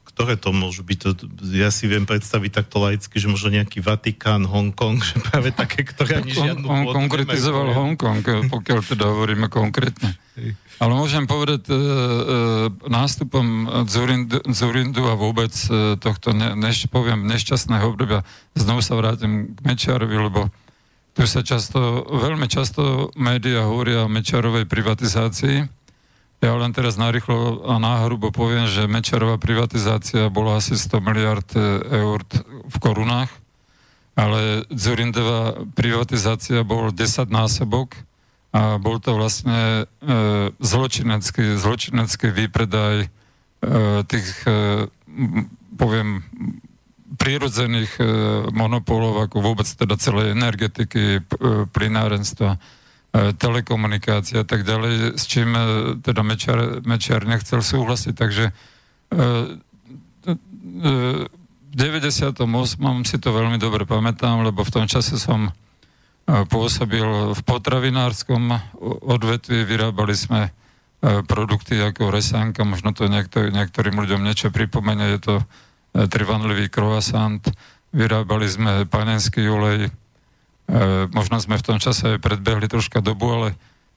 ktoré 0.08 0.40
to 0.40 0.56
môžu 0.56 0.88
byť? 0.88 1.00
To, 1.04 1.10
ja 1.52 1.68
si 1.68 1.92
viem 1.92 2.08
predstaviť 2.08 2.64
takto 2.64 2.80
laicky, 2.80 3.20
že 3.20 3.28
možno 3.28 3.52
nejaký 3.52 3.84
Vatikán, 3.84 4.48
Hongkong, 4.48 5.04
že 5.04 5.20
práve 5.20 5.52
také, 5.52 5.84
ktoré 5.84 6.24
ani 6.24 6.32
žiadnu 6.32 6.64
On, 6.64 6.82
on 6.88 6.96
konkretizoval 6.96 7.76
Hongkong, 7.76 8.24
pokiaľ 8.48 8.80
teda 8.88 9.06
hovoríme 9.12 9.52
konkrétne. 9.52 10.16
Ale 10.76 10.92
môžem 10.92 11.24
povedať, 11.24 11.72
e, 11.72 11.76
e, 11.76 11.80
nástupom 12.92 13.46
Zurindu, 13.88 14.44
Zurindu 14.52 15.08
a 15.08 15.16
vôbec 15.16 15.52
tohto, 16.04 16.36
ne, 16.36 16.52
než 16.60 16.92
poviem, 16.92 17.24
nešťastného 17.24 17.96
obdobia, 17.96 18.28
znovu 18.56 18.84
sa 18.84 19.00
vrátim 19.00 19.56
k 19.56 19.60
Mečiarovi, 19.64 20.16
lebo 20.20 20.52
tu 21.16 21.24
sa 21.24 21.40
často, 21.40 22.04
veľmi 22.04 22.52
často 22.52 23.08
médiá 23.16 23.64
hovoria 23.64 24.04
o 24.04 24.12
Mečarovej 24.12 24.68
privatizácii. 24.68 25.64
Ja 26.44 26.52
len 26.60 26.76
teraz 26.76 27.00
narýchlo 27.00 27.64
a 27.64 27.80
náhrubo 27.80 28.36
poviem, 28.36 28.68
že 28.68 28.92
Mečarová 28.92 29.40
privatizácia 29.40 30.28
bola 30.28 30.60
asi 30.60 30.76
100 30.76 31.00
miliard 31.00 31.48
e, 31.56 31.64
eur 32.04 32.20
v 32.68 32.76
korunách, 32.84 33.32
ale 34.20 34.68
Zurindová 34.68 35.56
privatizácia 35.72 36.68
bol 36.68 36.92
10 36.92 37.32
násobok 37.32 37.96
a 38.52 38.76
bol 38.76 39.00
to 39.00 39.16
vlastne 39.16 39.88
e, 40.04 40.12
zločinecký, 40.60 41.56
zločinecký 41.56 42.28
výpredaj 42.32 42.96
e, 43.04 43.08
tých, 44.04 44.28
e, 44.44 44.92
poviem, 45.80 46.28
prírodzených 47.06 48.02
e, 48.02 48.04
monopolov, 48.50 49.30
ako 49.30 49.38
vôbec 49.46 49.70
teda 49.70 49.94
celej 50.02 50.34
energetiky, 50.34 51.22
e, 51.22 51.70
plynárenstva, 51.70 52.58
e, 52.58 52.60
telekomunikácia 53.38 54.42
a 54.42 54.48
tak 54.48 54.66
ďalej, 54.66 55.14
s 55.14 55.30
čím 55.30 55.54
teda 56.02 56.26
Mečiar, 56.26 56.82
Mečiar 56.82 57.30
nechcel 57.30 57.62
súhlasiť, 57.62 58.14
takže 58.18 58.46
v 59.06 60.34
98. 61.78 62.42
si 63.06 63.18
to 63.22 63.30
veľmi 63.30 63.62
dobre 63.62 63.86
pamätám, 63.86 64.42
lebo 64.42 64.66
v 64.66 64.74
tom 64.74 64.86
čase 64.90 65.22
som 65.22 65.54
pôsobil 66.26 67.06
v 67.38 67.42
potravinárskom 67.46 68.50
odvetvi, 69.06 69.62
vyrábali 69.62 70.18
sme 70.18 70.50
produkty 71.30 71.78
ako 71.78 72.10
resánka, 72.10 72.66
možno 72.66 72.98
to 72.98 73.06
niektor, 73.06 73.54
niektorým 73.54 73.94
ľuďom 73.94 74.26
niečo 74.26 74.50
pripomenie, 74.50 75.16
je 75.16 75.22
to 75.22 75.36
trivanlivý 75.96 76.68
croissant, 76.68 77.40
vyrábali 77.96 78.48
sme 78.52 78.84
panenský 78.84 79.48
olej, 79.48 79.88
e, 79.88 79.90
možno 81.16 81.40
sme 81.40 81.56
v 81.56 81.64
tom 81.64 81.78
čase 81.80 82.20
predbehli 82.20 82.68
troška 82.68 83.00
dobu, 83.00 83.32
ale 83.32 83.50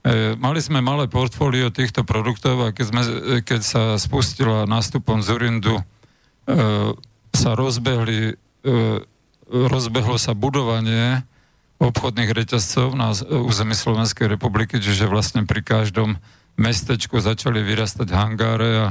e, 0.07 0.39
mali 0.39 0.63
sme 0.63 0.79
malé 0.79 1.11
portfólio 1.11 1.75
týchto 1.75 2.07
produktov 2.07 2.63
a 2.63 2.69
keď, 2.71 2.85
sme, 2.87 3.03
keď 3.43 3.61
sa 3.67 3.83
spustila 3.99 4.71
nástupom 4.71 5.19
Zurindu, 5.19 5.83
e, 5.83 5.85
sa 7.29 7.53
rozbehli, 7.55 8.35
rozbehlo 9.47 10.17
sa 10.19 10.33
budovanie 10.35 11.23
obchodných 11.79 12.35
reťazcov 12.35 12.97
na 12.99 13.15
území 13.23 13.77
Slovenskej 13.77 14.27
republiky, 14.27 14.83
čiže 14.83 15.07
vlastne 15.07 15.47
pri 15.47 15.63
každom 15.63 16.19
mestečku 16.59 17.23
začali 17.23 17.63
vyrastať 17.63 18.09
hangáre 18.11 18.71
a 18.75 18.87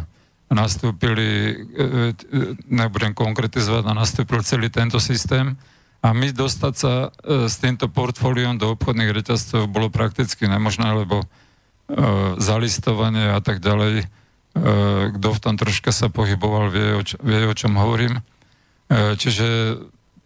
nastúpili, 0.48 1.28
e, 1.28 1.54
e, 1.54 2.36
nebudem 2.72 3.12
konkretizovať, 3.12 3.84
a 3.84 3.98
nastúpil 3.98 4.40
celý 4.48 4.72
tento 4.72 5.00
systém. 5.04 5.60
A 6.00 6.16
my 6.16 6.32
dostať 6.32 6.74
sa 6.78 6.94
e, 7.12 7.50
s 7.52 7.60
týmto 7.60 7.92
portfóliom 7.92 8.56
do 8.56 8.72
obchodných 8.72 9.12
reťazcov 9.12 9.68
bolo 9.68 9.92
prakticky 9.92 10.48
nemožné, 10.48 11.06
lebo 11.06 11.28
zalistovanie 12.36 13.32
a 13.32 13.40
tak 13.40 13.64
ďalej, 13.64 14.12
kto 15.16 15.28
v 15.32 15.40
tom 15.40 15.56
troška 15.56 15.96
sa 15.96 16.12
pohyboval, 16.12 16.68
vie, 16.68 17.00
o, 17.00 17.00
čo, 17.00 17.16
vie, 17.24 17.48
o 17.48 17.56
čom 17.56 17.80
hovorím. 17.80 18.20
Čiže 18.92 19.80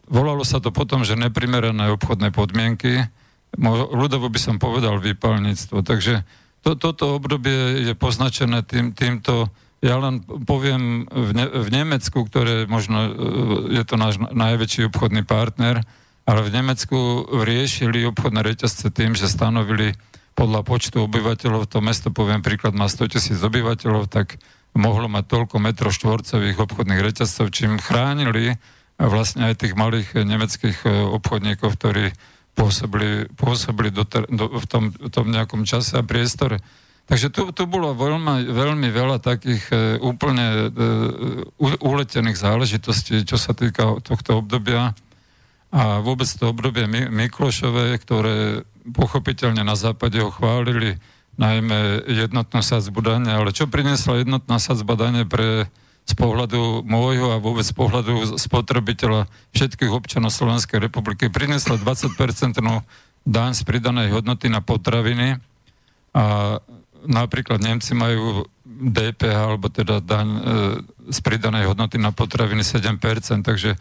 volalo 0.10 0.42
sa 0.42 0.58
to 0.58 0.74
potom, 0.74 1.06
že 1.06 1.14
neprimerané 1.14 1.94
obchodné 1.94 2.34
podmienky, 2.34 3.06
ľudovo 3.94 4.34
by 4.34 4.40
som 4.42 4.58
povedal 4.58 4.98
výpalníctvo. 4.98 5.86
Takže 5.86 6.26
to, 6.66 6.74
toto 6.74 7.22
obdobie 7.22 7.86
je 7.86 7.94
poznačené 7.94 8.66
tým, 8.66 8.98
týmto 8.98 9.54
ja 9.82 9.98
len 9.98 10.22
poviem, 10.46 11.10
v, 11.10 11.32
ne- 11.34 11.52
v 11.52 11.70
Nemecku, 11.74 12.22
ktoré 12.30 12.70
možno 12.70 13.00
e, 13.02 13.12
je 13.82 13.84
to 13.84 13.98
náš 13.98 14.22
najväčší 14.22 14.94
obchodný 14.94 15.26
partner, 15.26 15.82
ale 16.30 16.40
v 16.46 16.54
Nemecku 16.54 17.26
riešili 17.42 18.06
obchodné 18.06 18.46
reťazce 18.46 18.94
tým, 18.94 19.18
že 19.18 19.26
stanovili 19.26 19.98
podľa 20.38 20.62
počtu 20.64 21.02
obyvateľov, 21.10 21.68
to 21.68 21.82
mesto, 21.82 22.14
poviem 22.14 22.46
príklad, 22.46 22.78
má 22.78 22.88
100 22.88 23.18
tisíc 23.18 23.40
obyvateľov, 23.42 24.08
tak 24.08 24.38
mohlo 24.72 25.12
mať 25.12 25.28
toľko 25.28 25.56
metrov 25.60 25.92
štvorcových 25.92 26.62
obchodných 26.62 27.02
reťazcov, 27.04 27.52
čím 27.52 27.82
chránili 27.82 28.56
vlastne 28.96 29.50
aj 29.50 29.66
tých 29.66 29.74
malých 29.74 30.14
nemeckých 30.14 30.78
e, 30.86 30.90
obchodníkov, 31.18 31.74
ktorí 31.74 32.14
pôsobili, 32.54 33.32
pôsobili 33.34 33.90
do, 33.90 34.06
do, 34.06 34.46
v, 34.62 34.66
tom, 34.70 34.94
v 34.94 35.10
tom 35.10 35.34
nejakom 35.34 35.66
čase 35.66 35.98
a 35.98 36.06
priestore. 36.06 36.62
Takže 37.12 37.28
tu, 37.28 37.52
tu 37.52 37.68
bolo 37.68 37.92
veľmi, 37.92 38.48
veľmi 38.48 38.88
veľa 38.88 39.20
takých 39.20 39.68
e, 39.68 40.00
úplne 40.00 40.72
e, 40.72 41.68
uletených 41.84 42.40
záležitostí, 42.40 43.28
čo 43.28 43.36
sa 43.36 43.52
týka 43.52 44.00
tohto 44.00 44.40
obdobia. 44.40 44.96
A 45.76 46.00
vôbec 46.00 46.32
to 46.32 46.56
obdobie 46.56 46.88
Miklošové, 46.88 48.00
ktoré 48.00 48.64
pochopiteľne 48.96 49.60
na 49.60 49.76
západe 49.76 50.24
ho 50.24 50.32
chválili, 50.32 51.04
najmä 51.36 52.08
jednotná 52.08 52.64
sadzbu 52.64 53.04
dane, 53.04 53.28
ale 53.28 53.52
čo 53.52 53.68
priniesla 53.68 54.24
jednotná 54.24 54.56
sadzba 54.56 54.96
dane 54.96 55.28
pre 55.28 55.68
z 56.08 56.14
pohľadu 56.16 56.88
môjho 56.88 57.36
a 57.36 57.44
vôbec 57.44 57.68
z 57.68 57.76
pohľadu 57.76 58.40
spotrebiteľa 58.40 59.28
všetkých 59.52 59.92
občanov 59.92 60.32
Slovenskej 60.32 60.80
republiky 60.80 61.28
priniesla 61.28 61.76
20-percentnú 61.76 62.82
daň 63.28 63.52
z 63.54 63.62
pridanej 63.68 64.16
hodnoty 64.16 64.48
na 64.48 64.64
potraviny 64.64 65.38
a 66.12 66.58
napríklad 67.06 67.62
Nemci 67.62 67.98
majú 67.98 68.46
DPH, 68.66 69.38
alebo 69.38 69.68
teda 69.70 70.02
daň 70.02 70.28
e, 70.28 70.40
z 71.12 71.20
pridanej 71.22 71.70
hodnoty 71.70 72.02
na 72.02 72.10
potraviny 72.10 72.66
7%, 72.66 72.98
takže 73.46 73.76
e, 73.76 73.78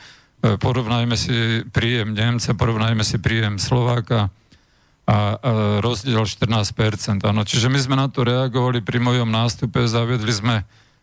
porovnajme 0.61 1.17
si 1.17 1.65
príjem 1.69 2.13
Nemca, 2.13 2.57
porovnajme 2.57 3.05
si 3.05 3.17
príjem 3.21 3.57
Slováka 3.57 4.29
a, 4.29 4.31
a 5.09 5.19
rozdiel 5.81 6.23
14%. 6.23 7.25
Áno. 7.25 7.43
Čiže 7.43 7.73
my 7.73 7.79
sme 7.81 7.97
na 7.97 8.07
to 8.13 8.23
reagovali 8.27 8.85
pri 8.85 8.99
mojom 9.01 9.29
nástupe, 9.29 9.85
zaviedli 9.89 10.31
sme 10.31 10.57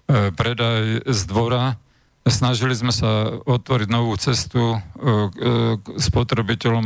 predaj 0.08 1.04
z 1.04 1.22
dvora. 1.28 1.76
Snažili 2.24 2.72
sme 2.72 2.96
sa 2.96 3.36
otvoriť 3.44 3.88
novú 3.92 4.16
cestu 4.16 4.80
k 4.96 5.84
spotrebiteľom 6.00 6.86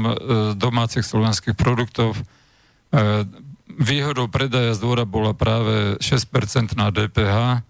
domácich 0.58 1.06
slovenských 1.06 1.54
produktov. 1.54 2.18
Výhodou 3.82 4.30
predaja 4.30 4.78
z 4.78 4.80
dvora 4.86 5.10
bola 5.10 5.34
práve 5.34 5.98
6% 5.98 6.78
na 6.78 6.94
DPH, 6.94 7.66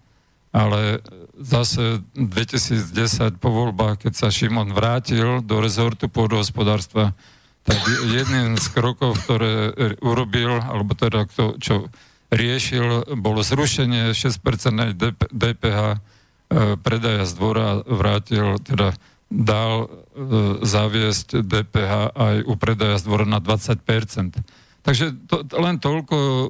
ale 0.52 1.00
zase 1.40 2.04
2010 2.12 3.40
po 3.40 3.48
voľbách, 3.48 4.04
keď 4.04 4.12
sa 4.12 4.28
Šimon 4.28 4.76
vrátil 4.76 5.40
do 5.40 5.64
rezortu 5.64 6.12
pôdohospodárstva, 6.12 7.16
tak 7.64 7.80
jedným 8.12 8.60
z 8.60 8.66
krokov, 8.76 9.24
ktoré 9.24 9.72
urobil, 10.04 10.60
alebo 10.60 10.92
teda 10.92 11.24
to, 11.32 11.56
čo 11.56 11.88
riešil, 12.28 13.16
bolo 13.16 13.40
zrušenie 13.40 14.12
6% 14.12 14.36
DPH 15.32 15.80
e, 15.88 15.98
predaja 16.76 17.24
z 17.24 17.32
dvora, 17.38 17.80
vrátil, 17.88 18.60
teda 18.60 18.92
dal 19.32 19.86
e, 19.86 19.86
zaviesť 20.60 21.40
DPH 21.40 22.12
aj 22.12 22.36
u 22.44 22.54
predaja 22.60 23.00
z 23.00 23.02
dvora 23.08 23.24
na 23.24 23.40
20%. 23.40 24.60
Takže 24.82 25.14
to, 25.30 25.46
len 25.62 25.78
toľko, 25.78 26.16
e, 26.18 26.46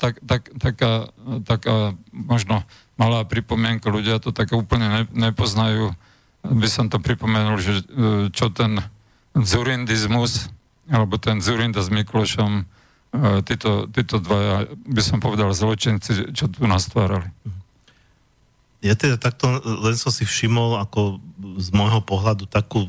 tak, 0.00 0.16
tak, 0.24 0.48
taká, 0.56 1.12
taká 1.44 1.92
možno 2.08 2.64
malá 2.96 3.28
pripomienka, 3.28 3.92
ľudia 3.92 4.16
to 4.16 4.32
tak 4.32 4.56
úplne 4.56 4.88
ne, 4.88 5.02
nepoznajú. 5.12 5.92
By 6.40 6.68
som 6.72 6.88
to 6.88 6.96
pripomenul, 6.96 7.60
že 7.60 7.84
e, 7.84 7.84
čo 8.32 8.48
ten 8.48 8.80
zurindizmus, 9.36 10.48
alebo 10.88 11.20
ten 11.20 11.44
Zurinda 11.44 11.84
s 11.84 11.92
Miklošom, 11.92 12.64
e, 12.64 12.64
títo, 13.44 13.92
títo 13.92 14.24
dvaja, 14.24 14.72
by 14.88 15.02
som 15.04 15.20
povedal, 15.20 15.52
zločinci, 15.52 16.32
čo 16.32 16.48
tu 16.48 16.64
nastvárali. 16.64 17.28
Ja 18.80 18.96
teda 18.96 19.20
takto 19.20 19.60
len 19.60 19.96
som 20.00 20.14
si 20.14 20.24
všimol 20.24 20.80
ako 20.80 21.20
z 21.60 21.68
môjho 21.76 22.00
pohľadu 22.00 22.48
takú 22.48 22.88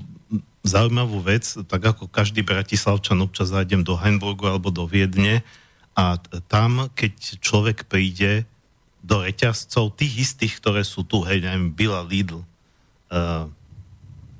zaujímavú 0.68 1.24
vec, 1.24 1.48
tak 1.66 1.82
ako 1.96 2.12
každý 2.12 2.44
bratislavčan 2.44 3.24
občas 3.24 3.50
zájdem 3.50 3.82
do 3.82 3.96
Hamburgu 3.96 4.52
alebo 4.52 4.70
do 4.70 4.84
Viedne 4.84 5.42
a 5.98 6.20
tam, 6.46 6.92
keď 6.94 7.42
človek 7.42 7.90
príde 7.90 8.46
do 9.02 9.24
reťazcov, 9.24 9.96
tých 9.96 10.30
istých, 10.30 10.60
ktoré 10.60 10.84
sú 10.84 11.08
tu, 11.08 11.24
hej, 11.24 11.42
neviem, 11.42 11.72
Bila 11.72 12.04
Lidl, 12.04 12.44
uh, 12.44 13.48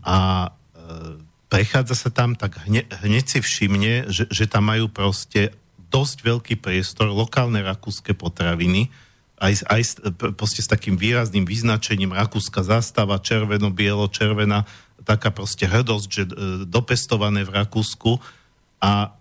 a 0.04 0.18
uh, 0.52 1.16
prechádza 1.48 1.96
sa 1.96 2.10
tam, 2.12 2.36
tak 2.36 2.62
hne, 2.68 2.84
hneď 3.02 3.26
si 3.26 3.40
všimne, 3.40 4.12
že, 4.12 4.28
že 4.28 4.46
tam 4.46 4.68
majú 4.68 4.92
proste 4.92 5.56
dosť 5.88 6.18
veľký 6.22 6.56
priestor, 6.60 7.08
lokálne 7.10 7.64
rakúske 7.64 8.12
potraviny, 8.12 8.92
aj, 9.38 9.54
aj 9.70 9.82
proste 10.34 10.66
s 10.66 10.70
takým 10.70 10.98
výrazným 10.98 11.46
vyznačením 11.46 12.10
rakúska 12.12 12.66
zástava, 12.66 13.22
červeno, 13.22 13.70
bielo, 13.70 14.10
červená, 14.10 14.66
taká 15.06 15.30
proste 15.30 15.70
hrdosť, 15.70 16.08
že 16.10 16.24
e, 16.24 16.30
dopestované 16.66 17.46
v 17.46 17.54
Rakúsku 17.54 18.18
a 18.82 19.14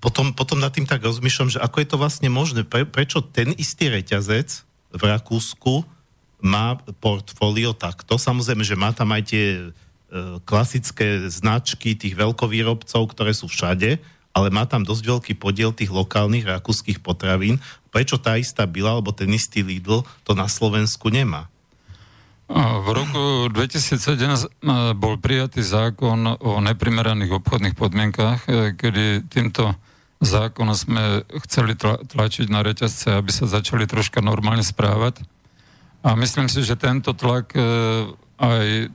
potom, 0.00 0.32
potom 0.32 0.56
nad 0.56 0.72
tým 0.72 0.88
tak 0.88 1.04
rozmýšľam, 1.04 1.52
že 1.52 1.60
ako 1.60 1.76
je 1.84 1.88
to 1.88 2.00
vlastne 2.00 2.28
možné, 2.32 2.64
Pre, 2.64 2.88
prečo 2.88 3.20
ten 3.20 3.52
istý 3.60 3.92
reťazec 3.92 4.64
v 4.96 5.02
Rakúsku 5.02 5.84
má 6.40 6.80
portfólio 7.04 7.76
takto. 7.76 8.16
Samozrejme, 8.16 8.64
že 8.64 8.80
má 8.80 8.96
tam 8.96 9.12
aj 9.12 9.22
tie 9.28 9.46
e, 9.60 9.64
klasické 10.48 11.28
značky 11.28 11.92
tých 11.92 12.16
veľkovýrobcov, 12.16 13.12
ktoré 13.12 13.36
sú 13.36 13.44
všade, 13.52 14.00
ale 14.32 14.48
má 14.48 14.64
tam 14.64 14.86
dosť 14.86 15.04
veľký 15.04 15.32
podiel 15.36 15.76
tých 15.76 15.92
lokálnych 15.92 16.48
rakúskych 16.48 17.04
potravín. 17.04 17.60
Prečo 17.92 18.16
tá 18.16 18.40
istá 18.40 18.64
byla, 18.64 18.96
alebo 18.96 19.12
ten 19.12 19.28
istý 19.34 19.60
Lidl 19.60 20.06
to 20.24 20.32
na 20.32 20.48
Slovensku 20.48 21.12
nemá? 21.12 21.49
V 22.50 22.88
roku 22.90 23.46
2007 23.46 24.58
bol 24.98 25.14
prijatý 25.22 25.62
zákon 25.62 26.34
o 26.42 26.58
neprimeraných 26.58 27.38
obchodných 27.38 27.78
podmienkách, 27.78 28.40
e, 28.50 28.74
kedy 28.74 29.30
týmto 29.30 29.78
zákonom 30.18 30.74
sme 30.74 31.22
chceli 31.46 31.78
tlačiť 31.78 32.50
na 32.50 32.66
reťazce, 32.66 33.14
aby 33.14 33.30
sa 33.30 33.46
začali 33.46 33.86
troška 33.86 34.18
normálne 34.18 34.66
správať. 34.66 35.22
A 36.02 36.18
myslím 36.18 36.50
si, 36.50 36.66
že 36.66 36.74
tento 36.74 37.14
tlak 37.14 37.54
e, 37.54 37.62
aj 38.42 38.66
e, 38.66 38.86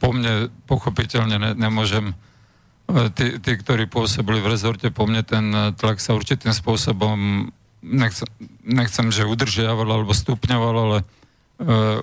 po 0.00 0.08
mne 0.16 0.48
pochopiteľne 0.64 1.36
ne, 1.36 1.50
nemôžem 1.52 2.16
tí, 3.12 3.36
tí, 3.36 3.52
ktorí 3.52 3.84
pôsobili 3.84 4.40
v 4.40 4.56
rezorte, 4.56 4.88
po 4.88 5.04
mne 5.04 5.20
ten 5.28 5.44
tlak 5.76 6.00
sa 6.00 6.16
určitým 6.16 6.56
spôsobom 6.56 7.52
nechcem, 7.84 8.24
nechcem 8.64 9.12
že 9.12 9.28
udržiaval 9.28 9.84
alebo 9.84 10.16
stupňoval, 10.16 10.76
ale 10.88 10.98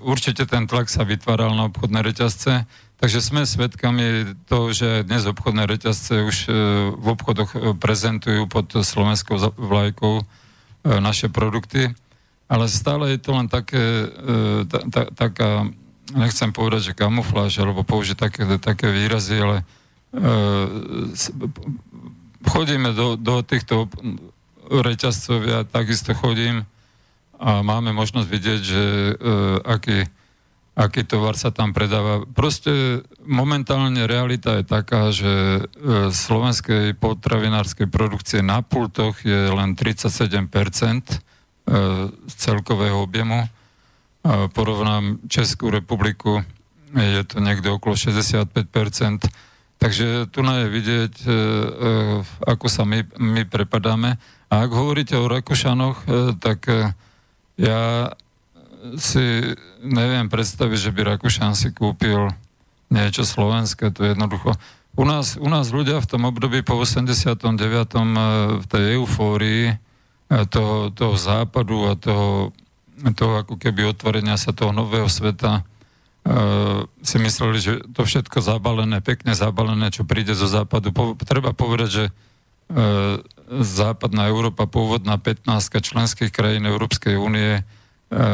určite 0.01 0.49
ten 0.49 0.65
tlak 0.65 0.89
sa 0.89 1.05
vytváral 1.05 1.53
na 1.53 1.69
obchodné 1.69 2.01
reťazce, 2.01 2.65
takže 2.97 3.19
sme 3.21 3.45
svedkami 3.45 4.33
toho, 4.49 4.73
že 4.73 5.05
dnes 5.05 5.27
obchodné 5.29 5.69
reťazce 5.69 6.25
už 6.25 6.37
eh, 6.47 6.53
v 6.93 7.05
obchodoch 7.05 7.51
eh, 7.53 7.59
prezentujú 7.77 8.49
pod 8.49 8.73
slovenskou 8.73 9.37
vlajkou 9.53 10.25
naše 10.83 11.31
produkty, 11.31 11.95
ale 12.51 12.67
stále 12.67 13.15
je 13.15 13.19
to 13.23 13.31
len 13.31 13.47
také, 13.47 14.11
ta, 14.67 14.83
ta, 14.91 15.03
taká, 15.15 15.71
nechcem 16.11 16.51
povedať, 16.51 16.91
že 16.91 16.99
kamufláž, 16.99 17.55
alebo 17.63 17.87
použiť 17.87 18.19
také, 18.19 18.43
také 18.59 18.91
výrazy, 18.91 19.39
ale 19.39 19.63
chodíme 22.43 22.91
do, 22.91 23.15
do 23.15 23.47
týchto 23.47 23.87
reťazcov, 24.67 25.39
ja 25.47 25.63
takisto 25.63 26.11
chodím, 26.11 26.67
a 27.39 27.65
máme 27.65 27.91
možnosť 27.91 28.27
vidieť, 28.29 28.61
že 28.61 28.83
e, 28.83 29.13
aký, 29.65 30.05
aký 30.77 31.01
tovar 31.03 31.35
sa 31.35 31.49
tam 31.49 31.73
predáva. 31.73 32.23
Proste 32.23 33.03
momentálne 33.25 34.05
realita 34.05 34.61
je 34.61 34.65
taká, 34.65 35.09
že 35.09 35.33
e, 35.33 35.61
slovenskej 36.13 36.95
potravinárskej 36.97 37.89
produkcie 37.89 38.39
na 38.45 38.61
pultoch 38.61 39.21
je 39.25 39.49
len 39.49 39.73
37% 39.75 40.13
e, 40.39 41.17
z 42.09 42.33
celkového 42.37 43.01
objemu. 43.01 43.43
E, 43.43 43.47
porovnám 44.53 45.25
Českú 45.27 45.67
republiku, 45.73 46.45
je 46.93 47.21
to 47.25 47.41
niekde 47.41 47.73
okolo 47.73 47.97
65%. 47.97 48.53
Takže 49.81 50.31
tu 50.31 50.39
je 50.45 50.67
vidieť, 50.71 51.13
e, 51.25 51.35
ako 52.45 52.65
sa 52.71 52.87
my, 52.87 53.03
my 53.19 53.43
prepadáme. 53.43 54.15
A 54.47 54.53
ak 54.63 54.71
hovoríte 54.71 55.17
o 55.17 55.25
Rakúšanoch, 55.25 56.05
tak 56.37 56.69
ja 57.57 58.11
si 58.99 59.55
neviem 59.79 60.27
predstaviť, 60.27 60.79
že 60.89 60.91
by 60.91 61.15
Rakúšan 61.15 61.55
si 61.55 61.71
kúpil 61.71 62.31
niečo 62.91 63.23
slovenské, 63.23 63.89
to 63.89 64.05
je 64.05 64.09
jednoducho. 64.13 64.53
U 64.93 65.03
nás, 65.09 65.41
u 65.41 65.49
nás 65.49 65.73
ľudia 65.73 65.97
v 65.97 66.09
tom 66.09 66.29
období 66.29 66.61
po 66.61 66.77
89. 66.77 67.33
Eh, 67.33 68.19
v 68.61 68.65
tej 68.69 68.83
eufórii 69.01 69.73
eh, 69.73 70.45
toho, 70.45 70.93
toho 70.93 71.15
západu 71.17 71.89
a 71.89 71.97
toho, 71.97 72.53
toho 73.17 73.33
ako 73.41 73.57
keby 73.57 73.89
otvorenia 73.89 74.37
sa 74.37 74.53
toho 74.53 74.71
nového 74.71 75.09
sveta 75.09 75.65
uh, 76.23 76.87
si 77.03 77.17
mysleli, 77.19 77.57
že 77.59 77.73
to 77.91 78.07
všetko 78.07 78.39
zabalené, 78.39 79.03
pekne 79.03 79.35
zabalené, 79.35 79.91
čo 79.91 80.07
príde 80.07 80.31
zo 80.37 80.47
západu. 80.47 80.95
Po, 80.95 81.17
treba 81.19 81.51
povedať, 81.51 81.89
že 81.89 82.05
západná 83.49 84.27
Európa, 84.31 84.69
pôvodná 84.69 85.19
15 85.19 85.83
členských 85.83 86.31
krajín 86.31 86.65
Európskej 86.67 87.15
únie, 87.19 87.59
e, 87.59 87.61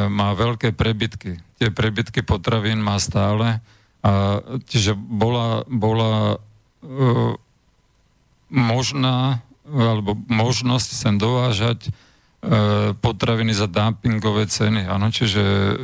má 0.07 0.33
veľké 0.33 0.73
prebytky. 0.75 1.41
Tie 1.59 1.69
prebytky 1.69 2.23
potravín 2.23 2.79
má 2.79 2.95
stále. 2.97 3.59
A 3.99 4.39
čiže 4.71 4.95
bola, 4.95 5.67
bola 5.67 6.39
uh, 6.39 7.35
možná 8.47 9.43
alebo 9.67 10.15
možnosť 10.31 10.89
sem 10.95 11.15
dovážať 11.19 11.91
uh, 11.91 12.95
potraviny 12.95 13.51
za 13.51 13.67
dumpingové 13.67 14.47
ceny. 14.47 14.87
Ano, 14.87 15.11
čiže 15.11 15.43
uh, 15.43 15.75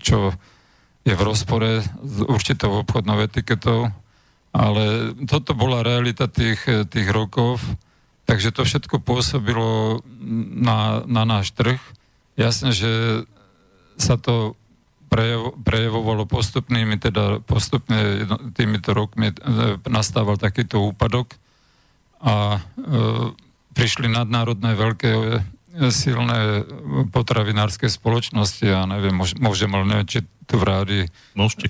čo 0.00 0.32
je 1.04 1.12
v 1.12 1.22
rozpore 1.22 1.84
s 1.84 2.16
určitou 2.24 2.80
obchodnou 2.80 3.20
etiketou, 3.20 3.92
ale 4.56 5.12
toto 5.28 5.52
bola 5.52 5.84
realita 5.84 6.24
tých, 6.24 6.88
tých 6.88 7.08
rokov 7.12 7.60
Takže 8.24 8.56
to 8.56 8.64
všetko 8.64 9.04
pôsobilo 9.04 10.00
na, 10.56 11.04
na 11.04 11.22
náš 11.28 11.52
trh. 11.52 11.80
Jasne, 12.34 12.72
že 12.72 13.24
sa 14.00 14.16
to 14.16 14.58
prejavovalo 15.62 16.26
postupnými, 16.26 16.98
teda 16.98 17.38
postupne 17.46 18.26
týmito 18.58 18.90
rokmi 18.90 19.30
e, 19.30 19.34
nastával 19.86 20.34
takýto 20.34 20.82
úpadok 20.90 21.38
a 22.18 22.58
e, 22.58 22.60
prišli 23.78 24.10
nadnárodné 24.10 24.74
veľké 24.74 25.10
e, 25.14 25.40
silné 25.94 26.66
potravinárske 27.14 27.86
spoločnosti, 27.86 28.66
ja 28.66 28.86
neviem, 28.90 29.14
môžem, 29.14 29.70
ale 29.70 29.84
neviem, 29.86 30.08
či 30.10 30.26
tu 30.50 30.58
v 30.58 30.66
rádi 30.66 31.00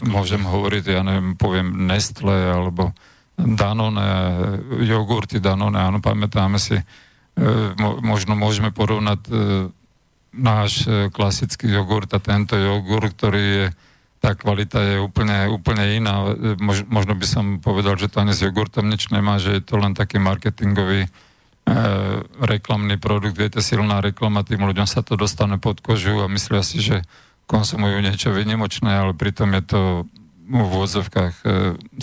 môžem 0.09 0.41
hovoriť, 0.41 0.85
ja 0.89 1.05
neviem, 1.05 1.37
poviem 1.37 1.85
Nestle 1.85 2.49
alebo 2.49 2.97
Danone, 3.35 4.07
jogurty 4.87 5.43
Danone, 5.43 5.79
áno, 5.79 5.99
pamätáme 5.99 6.63
si, 6.63 6.79
e, 6.79 6.85
možno 8.03 8.39
môžeme 8.39 8.71
porovnať 8.71 9.21
e, 9.27 9.33
náš 10.35 10.87
e, 10.87 11.11
klasický 11.11 11.67
jogurt 11.67 12.11
a 12.15 12.23
tento 12.23 12.55
jogurt, 12.55 13.11
ktorý 13.19 13.43
je 13.43 13.67
tá 14.25 14.33
kvalita 14.33 14.81
je 14.81 14.97
úplne, 15.05 15.53
úplne 15.53 16.01
iná. 16.01 16.33
Mož, 16.57 16.89
možno 16.89 17.13
by 17.13 17.27
som 17.29 17.45
povedal, 17.61 18.01
že 18.01 18.09
to 18.09 18.25
ani 18.25 18.33
s 18.33 18.41
jogurtom 18.41 18.89
nič 18.89 19.13
nemá, 19.13 19.37
že 19.37 19.61
je 19.61 19.63
to 19.63 19.77
len 19.77 19.93
taký 19.93 20.17
marketingový 20.17 21.13
reklamný 22.41 22.97
produkt. 22.97 23.37
Viete, 23.37 23.61
silná 23.61 24.01
reklama, 24.01 24.41
tým 24.41 24.65
ľuďom 24.65 24.89
sa 24.89 25.05
to 25.05 25.21
dostane 25.21 25.61
pod 25.61 25.85
kožu 25.85 26.25
a 26.25 26.29
myslia 26.33 26.65
si, 26.65 26.81
že 26.81 27.05
konsumujú 27.45 28.01
niečo 28.01 28.33
vynimočné, 28.33 28.97
ale 28.97 29.13
pritom 29.13 29.53
je 29.61 29.63
to 29.69 29.81
v 30.45 30.61
úvodzovkách, 30.61 31.35
e, 31.43 31.47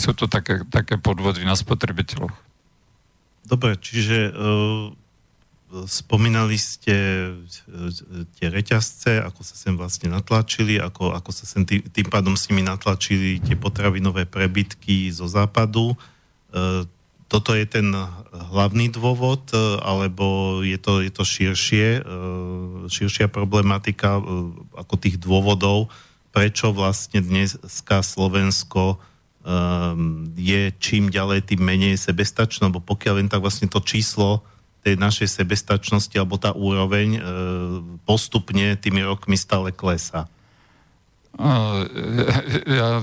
sú 0.01 0.11
to 0.17 0.25
také, 0.25 0.65
také 0.65 0.97
podvody 0.97 1.45
na 1.45 1.53
spotrebiteľoch. 1.53 2.33
Dobre, 3.45 3.77
čiže 3.77 4.29
e, 4.29 4.31
spomínali 5.85 6.57
ste 6.57 6.95
e, 6.97 7.31
tie 8.37 8.47
reťazce, 8.49 9.21
ako 9.21 9.41
sa 9.45 9.55
sem 9.55 9.77
vlastne 9.77 10.09
natlačili, 10.09 10.81
ako, 10.81 11.13
ako 11.13 11.29
sa 11.29 11.45
sem 11.45 11.69
tý, 11.69 11.85
tým 11.85 12.09
pádom 12.09 12.33
s 12.33 12.49
nimi 12.49 12.65
natlačili 12.65 13.37
tie 13.45 13.53
potravinové 13.53 14.25
prebytky 14.25 15.13
zo 15.13 15.29
západu. 15.29 15.93
Toto 17.31 17.55
je 17.55 17.63
ten 17.63 17.95
hlavný 18.51 18.91
dôvod, 18.91 19.55
alebo 19.79 20.59
je 20.67 20.75
to, 20.75 20.99
je 20.99 21.07
to 21.07 21.23
širšie, 21.23 22.03
širšia 22.91 23.31
problematika 23.31 24.19
ako 24.75 24.99
tých 24.99 25.15
dôvodov, 25.15 25.87
prečo 26.31 26.71
vlastne 26.71 27.19
dneska 27.19 28.01
Slovensko 28.01 28.97
je 30.37 30.61
čím 30.77 31.09
ďalej 31.09 31.53
tým 31.53 31.61
menej 31.61 31.95
sebestačno, 31.97 32.69
lebo 32.69 32.79
pokiaľ 32.81 33.13
len 33.21 33.29
tak 33.29 33.41
vlastne 33.41 33.65
to 33.65 33.81
číslo 33.81 34.45
tej 34.81 34.97
našej 34.97 35.29
sebestačnosti 35.29 36.13
alebo 36.17 36.41
tá 36.41 36.57
úroveň 36.57 37.09
e, 37.17 37.21
postupne 38.05 38.73
tými 38.81 39.05
rokmi 39.05 39.37
stále 39.37 39.69
klesá? 39.69 40.25
Ja 42.67 43.01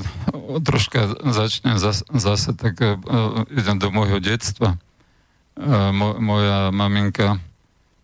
troška 0.61 1.17
začnem 1.33 1.81
zase, 1.81 2.05
zase 2.13 2.53
tak 2.53 2.77
uh, 2.77 3.01
idem 3.49 3.81
do 3.81 3.89
môjho 3.89 4.21
detstva. 4.21 4.77
Uh, 5.57 5.91
mo, 5.97 6.21
moja 6.21 6.69
maminka 6.69 7.41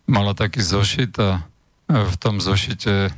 mala 0.09 0.33
taký 0.33 0.65
zošit 0.65 1.13
a 1.21 1.45
v 1.85 2.15
tom 2.17 2.41
zošite 2.41 3.13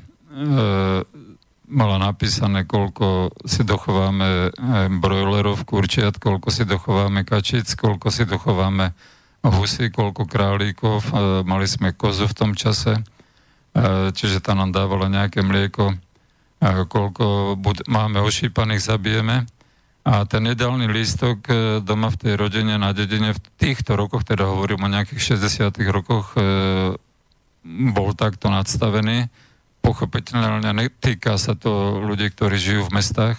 mala 1.68 2.00
napísané, 2.00 2.64
koľko 2.64 3.36
si 3.44 3.68
dochováme 3.68 4.56
brojlerov, 5.04 5.68
kurčiat, 5.68 6.16
koľko 6.16 6.48
si 6.48 6.64
dochováme 6.64 7.28
kačic, 7.28 7.68
koľko 7.76 8.08
si 8.08 8.24
dochováme 8.24 8.96
husy, 9.44 9.92
koľko 9.92 10.28
králíkov, 10.28 11.04
e, 11.04 11.10
mali 11.44 11.68
sme 11.68 11.94
kozu 11.96 12.28
v 12.28 12.36
tom 12.36 12.52
čase, 12.56 13.00
e, 13.00 13.02
čiže 14.12 14.44
tam 14.44 14.64
nám 14.64 14.72
dávalo 14.76 15.08
nejaké 15.12 15.44
mlieko, 15.44 15.96
koľko 16.90 17.54
máme 17.86 18.18
ošípaných, 18.18 18.82
zabijeme. 18.82 19.46
A 20.02 20.26
ten 20.26 20.42
jedálny 20.42 20.90
lístok 20.90 21.46
doma 21.86 22.10
v 22.10 22.18
tej 22.18 22.34
rodine 22.34 22.82
na 22.82 22.98
dedine 22.98 23.38
v 23.38 23.40
týchto 23.62 23.94
rokoch, 23.94 24.26
teda 24.26 24.50
hovorím 24.50 24.82
o 24.82 24.90
nejakých 24.90 25.38
60 25.38 25.78
rokoch, 25.94 26.34
bol 27.68 28.10
takto 28.18 28.50
nadstavený. 28.50 29.30
Pochopiteľne 29.82 30.74
netýka 30.74 31.40
sa 31.40 31.56
to 31.56 32.02
ľudí, 32.04 32.30
ktorí 32.32 32.60
žijú 32.60 32.88
v 32.88 33.00
mestách, 33.00 33.38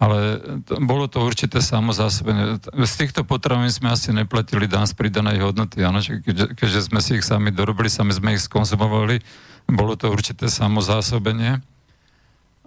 ale 0.00 0.40
to, 0.64 0.80
bolo 0.80 1.04
to 1.12 1.20
určité 1.20 1.60
samozásobenie. 1.60 2.56
Z 2.88 2.94
týchto 3.04 3.20
potravín 3.20 3.68
sme 3.68 3.92
asi 3.92 4.16
neplatili 4.16 4.64
dán 4.64 4.88
z 4.88 4.96
pridanej 4.96 5.44
hodnoty, 5.44 5.84
áno, 5.84 6.00
keďže, 6.00 6.56
keďže 6.56 6.80
sme 6.88 7.04
si 7.04 7.20
ich 7.20 7.24
sami 7.24 7.52
dorobili, 7.52 7.92
sami 7.92 8.16
sme 8.16 8.32
ich 8.32 8.44
skonzumovali, 8.44 9.20
bolo 9.68 10.00
to 10.00 10.08
určité 10.08 10.48
samozásobenie. 10.48 11.60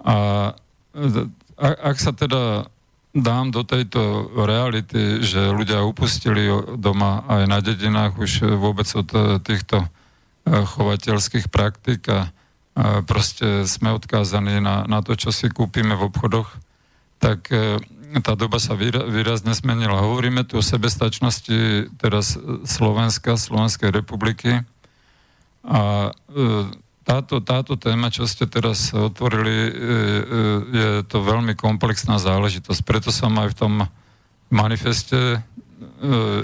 A 0.05 0.15
ak 1.57 1.97
sa 1.97 2.13
teda 2.13 2.69
dám 3.13 3.53
do 3.53 3.61
tejto 3.61 4.29
reality, 4.45 5.21
že 5.21 5.53
ľudia 5.53 5.85
upustili 5.85 6.49
doma 6.77 7.25
aj 7.29 7.43
na 7.45 7.59
dedinách 7.61 8.17
už 8.17 8.57
vôbec 8.57 8.89
od 8.97 9.09
týchto 9.45 9.85
e, 9.85 9.87
chovateľských 10.49 11.45
praktik 11.53 12.09
a 12.09 12.33
proste 13.05 13.69
sme 13.69 13.93
odkázaní 13.93 14.57
na, 14.57 14.89
na 14.89 15.05
to, 15.05 15.13
čo 15.13 15.29
si 15.29 15.45
kúpime 15.49 15.93
v 15.93 16.09
obchodoch, 16.09 16.49
tak 17.23 17.47
e, 17.53 17.79
tá 18.19 18.35
doba 18.35 18.59
sa 18.59 18.75
výrazne 18.75 19.55
zmenila. 19.55 20.03
Hovoríme 20.03 20.43
tu 20.43 20.59
o 20.59 20.65
sebestačnosti 20.65 21.87
teraz 21.95 22.35
Slovenska, 22.67 23.39
Slovenskej 23.39 23.95
republiky 23.95 24.59
a 25.63 26.11
e, 26.11 26.41
táto, 27.07 27.43
táto 27.43 27.75
téma, 27.79 28.11
čo 28.11 28.27
ste 28.27 28.43
teraz 28.49 28.91
otvorili, 28.91 29.55
e, 29.55 29.71
je 30.67 30.89
to 31.07 31.23
veľmi 31.23 31.55
komplexná 31.55 32.19
záležitosť. 32.19 32.81
Preto 32.83 33.13
som 33.13 33.31
aj 33.39 33.55
v 33.55 33.59
tom 33.59 33.73
manifeste, 34.51 35.39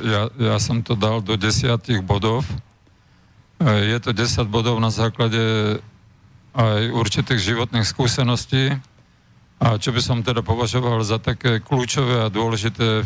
ja, 0.03 0.31
ja 0.39 0.55
som 0.57 0.79
to 0.79 0.95
dal 0.95 1.19
do 1.19 1.35
desiatých 1.35 1.99
bodov. 1.99 2.47
Je 3.59 3.97
to 3.99 4.15
10 4.15 4.47
bodov 4.47 4.79
na 4.79 4.87
základe 4.87 5.39
aj 6.53 6.81
určitých 6.93 7.41
životných 7.41 7.85
skúseností, 7.85 8.73
a 9.59 9.75
čo 9.75 9.91
by 9.91 9.99
som 9.99 10.23
teda 10.23 10.39
považoval 10.39 11.03
za 11.03 11.19
také 11.19 11.59
kľúčové 11.59 12.23
a 12.23 12.31
dôležité 12.31 13.03
e, 13.03 13.05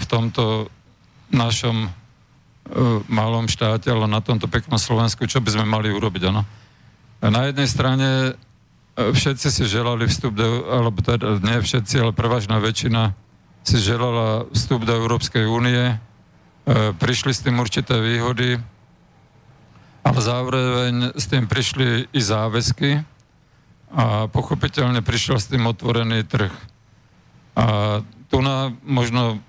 v 0.00 0.04
tomto 0.08 0.72
našom 1.28 1.86
e, 1.86 1.88
malom 3.12 3.44
štáte, 3.52 3.92
ale 3.92 4.08
na 4.08 4.24
tomto 4.24 4.48
peknom 4.48 4.80
Slovensku, 4.80 5.28
čo 5.28 5.44
by 5.44 5.52
sme 5.52 5.64
mali 5.68 5.92
urobiť, 5.92 6.22
áno. 6.32 6.48
Na 7.20 7.52
jednej 7.52 7.68
strane 7.68 8.08
e, 8.08 9.12
všetci 9.12 9.48
si 9.52 9.68
želali 9.68 10.08
vstup 10.08 10.32
do, 10.32 10.72
alebo 10.72 11.04
teda 11.04 11.36
nie 11.44 11.60
všetci, 11.60 12.00
ale 12.00 12.16
prevažná 12.16 12.56
väčšina 12.64 13.12
si 13.60 13.76
želala 13.76 14.48
vstup 14.56 14.88
do 14.88 14.96
Európskej 14.96 15.44
únie, 15.44 16.00
prišli 17.00 17.32
s 17.32 17.44
tým 17.44 17.60
určité 17.60 18.00
výhody, 18.00 18.56
ale 20.08 20.20
zároveň 20.24 20.94
s 21.12 21.28
tým 21.28 21.44
prišli 21.44 22.08
i 22.08 22.20
záväzky, 22.20 23.04
a 23.88 24.28
pochopiteľne 24.28 25.00
prišiel 25.00 25.40
s 25.40 25.48
tým 25.48 25.64
otvorený 25.64 26.24
trh. 26.28 26.52
A 27.56 27.64
tu 28.28 28.44
na 28.44 28.72
možno 28.84 29.40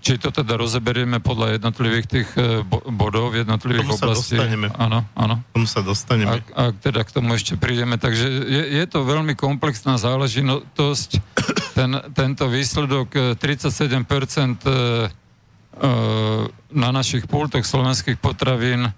či 0.00 0.16
to 0.16 0.32
teda 0.32 0.56
rozeberieme 0.56 1.20
podľa 1.20 1.60
jednotlivých 1.60 2.06
tých 2.08 2.28
e, 2.40 2.64
bodov, 2.88 3.36
jednotlivých 3.36 3.84
tomu 3.84 3.96
oblastí. 4.00 4.32
Sa 4.32 4.48
dostaneme. 4.48 4.72
Áno, 4.80 5.04
áno. 5.12 5.44
Tomu 5.52 5.68
sa 5.68 5.84
dostaneme. 5.84 6.40
Ak, 6.40 6.44
ak 6.56 6.74
teda 6.80 7.04
k 7.04 7.10
tomu 7.12 7.36
ešte 7.36 7.60
prídeme. 7.60 8.00
Takže 8.00 8.24
je, 8.24 8.62
je 8.80 8.84
to 8.88 9.04
veľmi 9.04 9.36
komplexná 9.36 10.00
záležitosť. 10.00 11.10
Ten, 11.80 11.96
tento 12.12 12.50
výsledok 12.50 13.36
37% 13.38 13.44
e, 13.44 14.00
e, 14.00 14.76
na 16.72 16.88
našich 16.90 17.28
pultoch 17.28 17.62
slovenských 17.62 18.18
potravín 18.18 18.90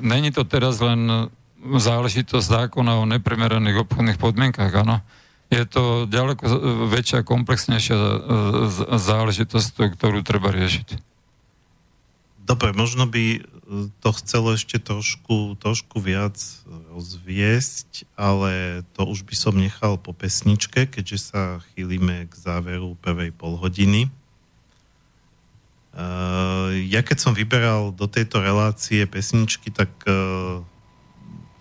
není 0.00 0.30
to 0.32 0.44
teraz 0.44 0.80
len 0.80 1.30
záležitosť 1.58 2.46
zákona 2.46 3.02
o 3.02 3.08
neprimeraných 3.08 3.84
obchodných 3.84 4.18
podmienkach, 4.18 4.72
áno. 4.72 5.02
Je 5.48 5.64
to 5.64 6.04
ďaleko 6.04 6.44
väčšia, 6.92 7.24
komplexnejšia 7.24 7.96
e, 7.96 8.18
záležitosť, 9.00 9.96
ktorú 9.96 10.20
treba 10.20 10.52
riešiť. 10.52 11.00
Dobre, 12.44 12.76
možno 12.76 13.08
by 13.08 13.44
to 14.00 14.10
chcelo 14.16 14.56
ešte 14.56 14.80
trošku, 14.80 15.60
trošku 15.60 16.00
viac 16.00 16.36
rozviesť, 16.88 18.08
ale 18.16 18.80
to 18.96 19.04
už 19.04 19.28
by 19.28 19.34
som 19.36 19.54
nechal 19.56 20.00
po 20.00 20.16
pesničke, 20.16 20.88
keďže 20.88 21.32
sa 21.32 21.60
chýlime 21.72 22.24
k 22.28 22.32
záveru 22.32 22.96
prvej 23.04 23.36
polhodiny. 23.36 24.08
Uh, 25.98 26.78
ja 26.86 27.02
keď 27.02 27.18
som 27.18 27.32
vyberal 27.34 27.90
do 27.90 28.06
tejto 28.06 28.38
relácie 28.38 29.02
pesničky, 29.02 29.74
tak 29.74 29.90
uh, 30.06 30.62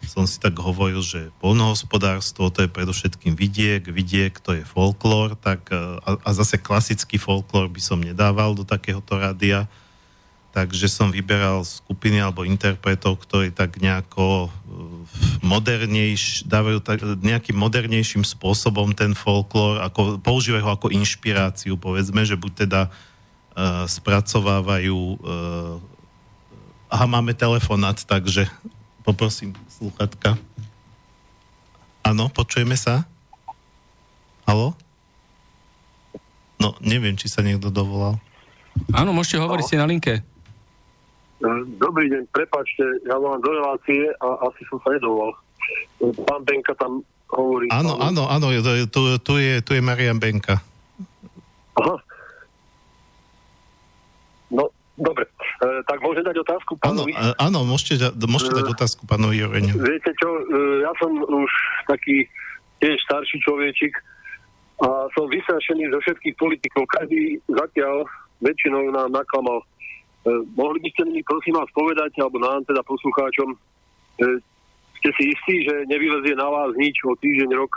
som 0.08 0.30
si 0.30 0.38
tak 0.38 0.54
hovoril, 0.62 1.04
že 1.04 1.34
polnohospodárstvo 1.44 2.54
to 2.54 2.66
je 2.66 2.72
predovšetkým 2.72 3.34
vidiek, 3.34 3.82
vidiek 3.90 4.38
to 4.40 4.54
je 4.56 4.64
folklór, 4.64 5.36
tak, 5.36 5.68
e, 5.68 5.76
a, 5.76 6.10
a 6.24 6.30
zase 6.32 6.56
klasický 6.56 7.20
folklór 7.20 7.68
by 7.68 7.82
som 7.84 8.00
nedával 8.00 8.56
do 8.56 8.64
takéhoto 8.64 9.20
rádia, 9.20 9.68
takže 10.56 10.88
som 10.88 11.12
vyberal 11.12 11.68
skupiny 11.68 12.24
alebo 12.24 12.48
interpretov, 12.48 13.20
ktorí 13.20 13.52
tak 13.52 13.78
nejako 13.84 14.48
modernejš, 15.44 16.48
dávajú 16.48 16.80
tak, 16.80 17.04
nejakým 17.04 17.60
modernejším 17.60 18.24
spôsobom 18.24 18.96
ten 18.96 19.12
folklór, 19.12 19.84
ako, 19.84 20.24
používajú 20.24 20.64
ho 20.64 20.72
ako 20.72 20.88
inšpiráciu, 20.96 21.76
povedzme, 21.76 22.24
že 22.24 22.40
buď 22.40 22.66
teda 22.66 22.82
uh, 22.88 23.17
spracovávajú 23.90 25.18
uh, 25.18 25.82
aha, 26.94 27.06
máme 27.10 27.34
telefonát, 27.34 27.98
takže 28.06 28.48
poprosím 29.04 29.58
sluchatka. 29.68 30.38
Áno, 32.06 32.32
počujeme 32.32 32.80
sa? 32.80 33.04
Halo? 34.48 34.78
No, 36.58 36.74
neviem, 36.80 37.20
či 37.20 37.28
sa 37.28 37.44
niekto 37.44 37.68
dovolal. 37.68 38.16
Áno, 38.96 39.12
môžete 39.12 39.42
hovoriť, 39.42 39.64
ste 39.68 39.82
na 39.82 39.90
linke. 39.90 40.24
Dobrý 41.78 42.10
deň, 42.10 42.24
prepačte, 42.34 42.82
ja 43.06 43.14
mám 43.20 43.38
do 43.44 43.52
relácie 43.54 44.10
a 44.24 44.28
asi 44.50 44.62
som 44.72 44.82
sa 44.82 44.96
nedovolal. 44.96 45.38
Pán 46.26 46.42
Benka 46.48 46.74
tam 46.80 47.04
hovorí. 47.30 47.70
Áno, 47.70 48.00
áno, 48.02 48.26
áno, 48.26 48.48
tu, 48.90 49.02
tu, 49.22 49.34
je, 49.38 49.62
tu 49.62 49.72
je 49.76 49.82
Marian 49.84 50.18
Benka. 50.18 50.64
Aha. 51.78 51.96
No, 54.52 54.72
dobre. 54.96 55.28
E, 55.60 55.84
tak 55.86 56.00
môžem 56.00 56.24
dať 56.24 56.38
otázku 56.42 56.80
pánovi? 56.80 57.12
Áno, 57.14 57.32
e, 57.32 57.38
áno 57.38 57.60
môžete, 57.68 58.12
môžete 58.16 58.64
dať 58.64 58.68
e, 58.68 58.74
otázku 58.74 59.04
pánovi 59.08 59.44
Joreniu. 59.44 59.76
Viete 59.78 60.12
čo, 60.18 60.30
e, 60.30 60.44
ja 60.84 60.92
som 60.98 61.12
už 61.22 61.52
taký 61.88 62.26
tiež 62.80 62.98
starší 63.10 63.38
človečik 63.44 63.94
a 64.84 65.10
som 65.18 65.26
vystrašený 65.28 65.90
zo 65.90 66.00
všetkých 66.06 66.36
politikov. 66.38 66.86
Každý 66.94 67.42
zatiaľ 67.50 68.06
väčšinou 68.46 68.94
nám 68.94 69.10
naklamal 69.10 69.66
E, 70.28 70.32
mohli 70.60 70.84
by 70.84 70.90
ste 70.92 71.04
mi 71.08 71.24
prosím 71.24 71.56
vás 71.56 71.72
povedať, 71.72 72.12
alebo 72.20 72.44
nám 72.44 72.68
teda 72.68 72.84
poslucháčom, 72.84 73.56
e, 73.56 73.58
ste 75.00 75.10
si 75.16 75.24
istí, 75.32 75.56
že 75.64 75.88
nevylezie 75.88 76.36
na 76.36 76.52
vás 76.52 76.76
nič 76.76 77.00
o 77.08 77.16
týždeň, 77.16 77.56
rok, 77.56 77.72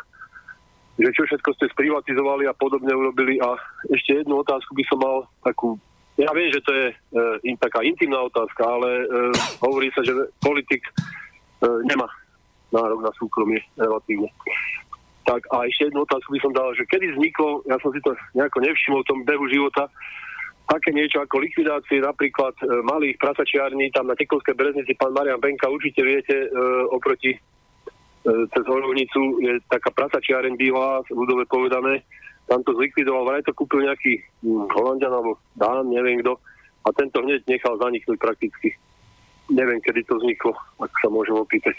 že 0.99 1.09
čo 1.15 1.23
všetko 1.31 1.51
ste 1.55 1.67
sprivatizovali 1.71 2.51
a 2.51 2.55
podobne 2.59 2.91
urobili. 2.91 3.39
A 3.39 3.55
ešte 3.95 4.25
jednu 4.25 4.43
otázku 4.43 4.75
by 4.75 4.85
som 4.91 4.99
mal 4.99 5.17
takú, 5.47 5.79
ja 6.21 6.31
viem, 6.37 6.53
že 6.53 6.61
to 6.61 6.73
je 6.77 6.87
e, 6.93 7.57
taká 7.57 7.81
intimná 7.81 8.21
otázka, 8.29 8.61
ale 8.61 8.89
e, 8.93 9.05
hovorí 9.65 9.89
sa, 9.97 10.05
že 10.05 10.13
politik 10.45 10.85
e, 10.85 10.93
nemá 11.89 12.05
nárok 12.69 13.01
na 13.01 13.13
súkromie 13.17 13.65
relatívne. 13.81 14.29
Tak 15.25 15.49
a 15.49 15.65
ešte 15.65 15.89
jednu 15.89 16.05
otázku 16.05 16.29
by 16.37 16.41
som 16.45 16.53
dal, 16.53 16.77
že 16.77 16.85
kedy 16.89 17.17
vzniklo, 17.17 17.65
ja 17.65 17.81
som 17.81 17.91
si 17.93 18.01
to 18.05 18.13
nejako 18.37 18.59
nevšimol 18.61 19.01
v 19.01 19.11
tom 19.11 19.21
behu 19.25 19.47
života, 19.49 19.89
také 20.71 20.95
niečo 20.95 21.19
ako 21.19 21.43
likvidácie 21.43 21.99
napríklad 21.99 22.55
e, 22.63 22.65
malých 22.87 23.19
prasačiarní 23.19 23.91
tam 23.91 24.07
na 24.07 24.15
Tekovskej 24.15 24.55
breznici, 24.55 24.95
pán 24.95 25.11
Marian 25.11 25.43
Benka, 25.43 25.67
určite 25.67 26.05
viete, 26.07 26.47
e, 26.47 26.49
oproti 26.95 27.35
e, 27.35 27.39
cez 28.55 28.65
Horovnicu 28.69 29.43
je 29.43 29.59
taká 29.67 29.91
prasačiareň 29.91 30.55
bývalá, 30.55 31.03
ľudové 31.11 31.49
povedané, 31.51 32.07
tam 32.51 32.67
to 32.67 32.75
zlikvidoval, 32.75 33.31
vraj 33.31 33.47
to 33.47 33.55
kúpil 33.55 33.87
nejaký 33.87 34.19
hm, 34.43 34.67
Holandian 34.75 35.15
alebo 35.15 35.39
Dán, 35.55 35.87
neviem 35.87 36.19
kto, 36.19 36.35
a 36.83 36.89
tento 36.91 37.23
hneď 37.23 37.47
nechal 37.47 37.79
zaniknúť 37.79 38.19
prakticky. 38.19 38.75
Neviem, 39.51 39.79
kedy 39.83 40.03
to 40.07 40.19
vzniklo, 40.19 40.55
ak 40.83 40.91
sa 40.99 41.07
môžem 41.11 41.39
opýtať. 41.39 41.75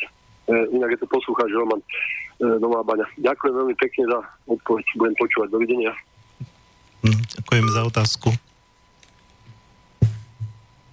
E, 0.47 0.55
inak 0.75 0.95
je 0.95 0.99
to 1.03 1.07
poslúchať 1.11 1.51
Roman 1.55 1.79
e, 1.79 1.87
Nová 2.59 2.83
Baňa. 2.83 3.07
Ďakujem 3.19 3.53
veľmi 3.55 3.75
pekne 3.79 4.03
za 4.11 4.19
odpoveď, 4.47 4.85
budem 4.99 5.15
počúvať. 5.19 5.47
Dovidenia. 5.51 5.91
Hm, 7.03 7.19
ďakujem 7.39 7.65
za 7.71 7.81
otázku 7.87 8.29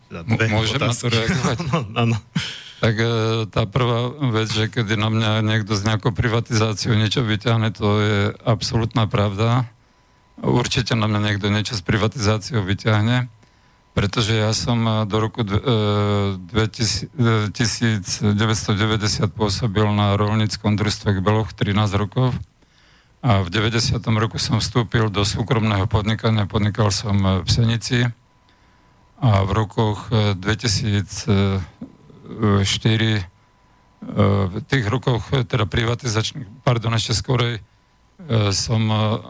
dve 0.09 0.47
Môžem 0.49 0.81
otázky. 0.81 0.88
na 0.88 0.95
to 0.97 1.07
reagovať? 1.12 1.59
Áno. 2.03 2.17
Tak 2.79 2.95
e, 2.95 3.11
tá 3.51 3.67
prvá 3.67 4.14
vec, 4.31 4.55
že 4.55 4.71
keď 4.71 4.95
na 4.95 5.11
mňa 5.11 5.43
niekto 5.43 5.75
z 5.75 5.83
nejakou 5.83 6.14
privatizáciou 6.14 6.95
niečo 6.95 7.27
vyťahne, 7.27 7.75
to 7.75 7.99
je 7.99 8.38
absolútna 8.47 9.11
pravda. 9.11 9.67
Určite 10.38 10.95
na 10.95 11.11
mňa 11.11 11.35
niekto 11.35 11.51
niečo 11.51 11.75
s 11.75 11.83
privatizáciou 11.83 12.62
vyťahne, 12.62 13.27
pretože 13.99 14.38
ja 14.38 14.55
som 14.55 14.79
do 15.11 15.17
roku 15.19 15.43
1990 15.43 17.11
e, 18.23 19.27
pôsobil 19.27 19.87
na 19.91 20.14
rolníckom 20.14 20.79
družstve 20.79 21.19
Beloch 21.19 21.51
13 21.51 21.83
rokov 21.99 22.31
a 23.19 23.43
v 23.43 23.51
90. 23.51 23.99
roku 24.14 24.38
som 24.38 24.62
vstúpil 24.62 25.11
do 25.11 25.27
súkromného 25.27 25.91
podnikania, 25.91 26.47
podnikal 26.47 26.95
som 26.95 27.43
v 27.43 27.49
Senici 27.51 28.07
a 29.19 29.43
v 29.43 29.51
rokoch 29.51 30.14
2004 30.14 30.38
e, 30.38 31.27
e, 31.27 31.98
v 33.99 34.62
tých 34.69 34.85
rokoch 34.87 35.27
e, 35.35 35.43
teda 35.43 35.67
privatizačných, 35.67 36.62
pardon, 36.62 36.95
ešte 36.95 37.17
skorej 37.17 37.64
som 38.51 38.83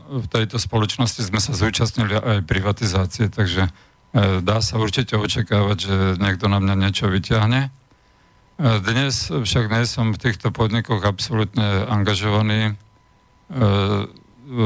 v 0.09 0.27
tejto 0.33 0.57
spoločnosti 0.57 1.21
sme 1.21 1.45
sa 1.45 1.53
zúčastnili 1.53 2.17
aj 2.17 2.49
privatizácie, 2.49 3.29
takže 3.29 3.69
dá 4.17 4.65
sa 4.65 4.81
určite 4.81 5.13
očakávať, 5.13 5.77
že 5.77 5.97
niekto 6.17 6.49
na 6.49 6.57
mňa 6.57 6.89
niečo 6.89 7.13
vyťahne. 7.13 7.69
Dnes 8.59 9.29
však 9.29 9.69
nie 9.69 9.85
som 9.85 10.17
v 10.17 10.19
týchto 10.19 10.51
podnikoch 10.51 11.05
absolútne 11.05 11.85
angažovaný. 11.85 12.81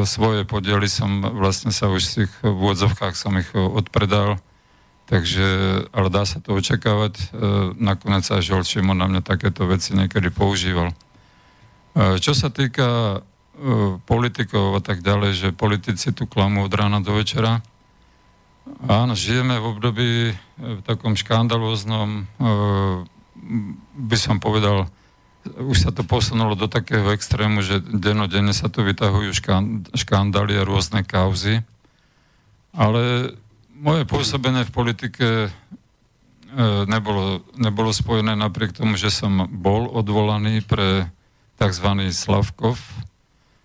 Svoje 0.06 0.46
podiely 0.46 0.86
som 0.86 1.18
vlastne 1.34 1.74
sa 1.74 1.90
už 1.90 2.02
v 2.06 2.14
tých 2.22 2.32
vôdzovkách 2.46 3.18
som 3.18 3.34
ich 3.34 3.50
odpredal 3.52 4.38
Takže, 5.12 5.44
ale 5.92 6.08
dá 6.08 6.24
sa 6.24 6.40
to 6.40 6.56
očakávať. 6.56 7.14
E, 7.20 7.24
nakoniec 7.76 8.24
aj 8.32 8.48
Žol 8.48 8.64
Šimon 8.64 8.96
na 8.96 9.12
mňa 9.12 9.20
takéto 9.20 9.68
veci 9.68 9.92
niekedy 9.92 10.32
používal. 10.32 10.88
E, 10.88 10.96
čo 12.16 12.32
sa 12.32 12.48
týka 12.48 13.20
e, 13.20 14.00
politikov 14.08 14.72
a 14.72 14.80
tak 14.80 15.04
ďalej, 15.04 15.32
že 15.36 15.48
politici 15.52 16.16
tu 16.16 16.24
klamú 16.24 16.64
od 16.64 16.72
rána 16.72 17.04
do 17.04 17.12
večera. 17.12 17.60
Áno, 18.88 19.12
žijeme 19.12 19.60
v 19.60 19.68
období 19.68 20.10
v 20.56 20.80
takom 20.86 21.18
škandalóznom, 21.18 22.30
by 23.98 24.16
som 24.16 24.38
povedal, 24.38 24.86
už 25.42 25.82
sa 25.82 25.90
to 25.90 26.06
posunulo 26.06 26.54
do 26.54 26.70
takého 26.70 27.10
extrému, 27.10 27.66
že 27.66 27.82
denodenne 27.82 28.54
sa 28.54 28.70
tu 28.70 28.86
vytahujú 28.86 29.34
škandály 29.98 30.54
a 30.54 30.62
rôzne 30.62 31.02
kauzy. 31.02 31.66
Ale 32.70 33.34
moje 33.82 34.06
pôsobenie 34.06 34.62
v 34.62 34.70
politike 34.70 35.26
e, 35.26 35.50
nebolo, 36.86 37.42
nebolo 37.58 37.90
spojené 37.90 38.38
napriek 38.38 38.78
tomu, 38.78 38.94
že 38.94 39.10
som 39.10 39.50
bol 39.50 39.90
odvolaný 39.90 40.62
pre 40.62 41.10
tzv. 41.58 41.88
Slavkov, 42.14 42.78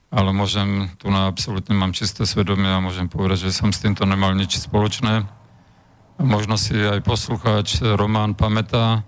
ale 0.10 0.34
môžem, 0.34 0.90
tu 0.98 1.14
na 1.14 1.30
absolútne 1.30 1.78
mám 1.78 1.94
čisté 1.94 2.26
svedomie 2.26 2.68
a 2.68 2.82
môžem 2.82 3.06
povedať, 3.06 3.48
že 3.48 3.58
som 3.62 3.70
s 3.70 3.80
týmto 3.80 4.10
nemal 4.10 4.34
nič 4.34 4.58
spoločné. 4.58 5.30
Možno 6.18 6.58
si 6.58 6.74
aj 6.74 7.06
poslucháč 7.06 7.86
Román 7.86 8.34
pamätá, 8.34 9.06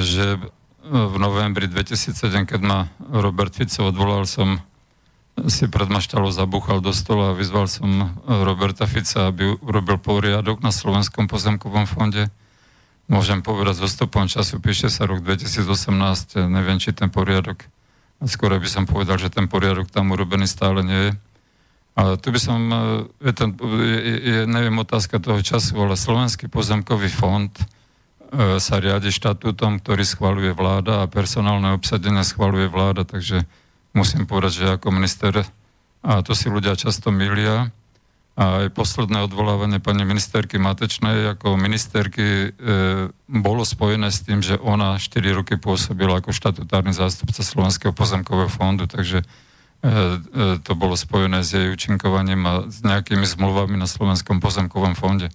že 0.00 0.40
v 0.86 1.14
novembri 1.20 1.68
2007, 1.68 2.48
keď 2.48 2.60
ma 2.64 2.88
Robert 3.12 3.52
Fico 3.52 3.92
odvolal, 3.92 4.24
som 4.24 4.62
si 5.44 5.68
pred 5.68 5.92
maštalou 5.92 6.32
zabúchal 6.32 6.80
do 6.80 6.96
stola 6.96 7.32
a 7.32 7.36
vyzval 7.36 7.68
som 7.68 8.16
Roberta 8.24 8.88
Fica, 8.88 9.28
aby 9.28 9.60
urobil 9.60 10.00
poriadok 10.00 10.64
na 10.64 10.72
Slovenskom 10.72 11.28
pozemkovom 11.28 11.84
fonde. 11.84 12.32
Môžem 13.06 13.44
povedať, 13.44 13.84
so 13.84 13.86
stopom 13.86 14.26
času 14.26 14.58
píše 14.58 14.88
sa 14.88 15.04
rok 15.04 15.20
2018, 15.20 16.48
neviem, 16.48 16.80
či 16.80 16.96
ten 16.96 17.12
poriadok, 17.12 17.68
skoro 18.24 18.56
by 18.56 18.66
som 18.66 18.88
povedal, 18.88 19.20
že 19.20 19.28
ten 19.28 19.44
poriadok 19.46 19.92
tam 19.92 20.10
urobený 20.10 20.48
stále 20.48 20.80
nie 20.80 21.00
je. 21.10 21.12
A 21.96 22.02
tu 22.20 22.28
by 22.28 22.40
som, 22.40 22.60
je, 23.24 23.32
ten, 23.32 23.56
je, 23.56 24.16
je, 24.20 24.38
neviem, 24.44 24.76
otázka 24.76 25.16
toho 25.16 25.40
času, 25.40 25.80
ale 25.80 25.96
Slovenský 25.96 26.48
pozemkový 26.52 27.08
fond 27.08 27.48
e, 27.56 27.64
sa 28.60 28.76
riadi 28.76 29.08
štatútom, 29.08 29.80
ktorý 29.80 30.04
schvaluje 30.04 30.52
vláda 30.52 31.00
a 31.00 31.08
personálne 31.08 31.72
obsadenie 31.72 32.20
schvaluje 32.20 32.68
vláda, 32.68 33.08
takže 33.08 33.48
musím 33.96 34.28
povedať, 34.28 34.52
že 34.60 34.66
ako 34.76 34.92
minister, 34.92 35.32
a 36.04 36.20
to 36.20 36.36
si 36.36 36.52
ľudia 36.52 36.76
často 36.76 37.08
milia, 37.08 37.72
a 38.36 38.68
aj 38.68 38.76
posledné 38.76 39.24
odvolávanie 39.24 39.80
pani 39.80 40.04
ministerky 40.04 40.60
Matečnej 40.60 41.32
ako 41.32 41.56
ministerky 41.56 42.52
e, 42.52 43.08
bolo 43.32 43.64
spojené 43.64 44.12
s 44.12 44.28
tým, 44.28 44.44
že 44.44 44.60
ona 44.60 45.00
4 45.00 45.24
roky 45.32 45.56
pôsobila 45.56 46.20
ako 46.20 46.36
štatutárny 46.36 46.92
zástupca 46.92 47.40
Slovenského 47.40 47.96
pozemkového 47.96 48.52
fondu, 48.52 48.84
takže 48.84 49.24
e, 49.24 49.26
e, 49.88 50.60
to 50.60 50.76
bolo 50.76 51.00
spojené 51.00 51.40
s 51.40 51.56
jej 51.56 51.72
účinkovaním 51.72 52.44
a 52.44 52.52
s 52.68 52.84
nejakými 52.84 53.24
zmluvami 53.24 53.80
na 53.80 53.88
Slovenskom 53.88 54.44
pozemkovom 54.44 54.92
fonde. 54.92 55.32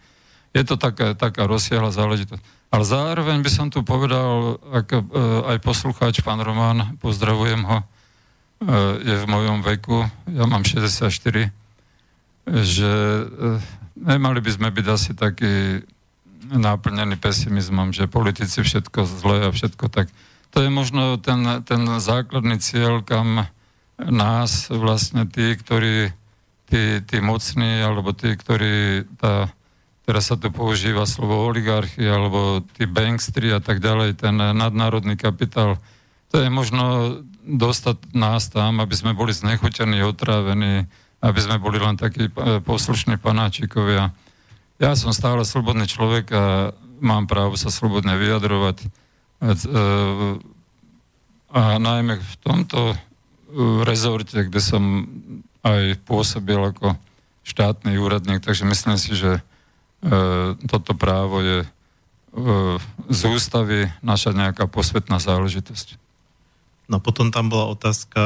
Je 0.54 0.62
to 0.62 0.78
taká, 0.78 1.17
taká 1.17 1.50
rozsiahla 1.50 1.89
záležitosť. 1.89 2.69
Ale 2.69 2.86
zároveň 2.86 3.41
by 3.41 3.50
som 3.50 3.67
tu 3.74 3.82
povedal, 3.82 4.62
ako, 4.69 4.95
e, 5.02 5.06
aj 5.50 5.58
poslucháč, 5.65 6.21
pán 6.21 6.38
Román, 6.38 7.02
pozdravujem 7.02 7.65
ho, 7.65 7.82
je 9.02 9.15
v 9.17 9.26
mojom 9.26 9.65
veku, 9.65 10.06
ja 10.30 10.45
mám 10.45 10.62
64, 10.62 11.50
že 12.45 12.93
e, 12.93 13.26
nemali 13.97 14.38
by 14.38 14.52
sme 14.54 14.69
byť 14.69 14.86
asi 14.86 15.12
takí 15.17 15.82
náplnení 16.52 17.17
pesimizmom, 17.17 17.89
že 17.95 18.12
politici 18.12 18.62
všetko 18.62 19.08
zle 19.08 19.38
a 19.47 19.50
všetko 19.50 19.89
tak. 19.89 20.13
To 20.52 20.62
je 20.62 20.69
možno 20.69 21.15
ten, 21.17 21.63
ten 21.63 21.82
základný 21.97 22.60
cieľ, 22.60 23.02
kam 23.02 23.47
nás 23.97 24.67
vlastne 24.67 25.24
tí, 25.30 25.56
ktorí 25.56 26.12
tí, 26.71 27.04
tí 27.04 27.17
mocní, 27.19 27.84
alebo 27.84 28.15
tí, 28.15 28.36
ktorí 28.36 29.06
tá, 29.19 29.52
teraz 30.08 30.32
sa 30.32 30.36
tu 30.39 30.52
používa 30.52 31.04
slovo 31.04 31.39
oligarchy, 31.43 32.08
alebo 32.08 32.63
tí 32.76 32.88
bankstri 32.88 33.52
a 33.52 33.60
tak 33.60 33.84
ďalej, 33.84 34.19
ten 34.19 34.36
nadnárodný 34.39 35.19
kapitál, 35.19 35.76
to 36.32 36.39
je 36.39 36.47
možno 36.47 37.19
dostať 37.41 38.13
nás 38.13 38.49
tam, 38.49 38.80
aby 38.82 38.93
sme 38.93 39.17
boli 39.17 39.34
znechutení, 39.34 40.06
otrávení, 40.06 40.86
aby 41.21 41.39
sme 41.41 41.62
boli 41.62 41.77
len 41.77 41.97
takí 41.97 42.30
e, 42.30 42.62
poslušní 42.62 43.17
panáčikovia. 43.17 44.13
Ja 44.82 44.91
som 44.97 45.13
stále 45.13 45.45
slobodný 45.45 45.86
človek 45.86 46.25
a 46.34 46.73
mám 47.01 47.30
právo 47.30 47.54
sa 47.58 47.69
slobodne 47.69 48.17
vyjadrovať. 48.17 48.89
A 51.54 51.62
najmä 51.77 52.17
v 52.17 52.36
tomto 52.41 52.97
rezorte, 53.86 54.49
kde 54.49 54.58
som 54.58 55.06
aj 55.62 56.01
pôsobil 56.06 56.58
ako 56.58 56.97
štátny 57.45 58.01
úradník, 58.01 58.41
takže 58.41 58.65
myslím 58.65 58.97
si, 58.97 59.13
že 59.13 59.41
toto 60.65 60.97
právo 60.97 61.45
je 61.45 61.60
z 63.12 63.21
ústavy 63.30 63.86
naša 64.01 64.34
nejaká 64.34 64.65
posvetná 64.65 65.21
záležitosť. 65.21 66.01
No 66.91 66.99
potom 66.99 67.32
tam 67.32 67.47
bola 67.47 67.71
otázka, 67.71 68.19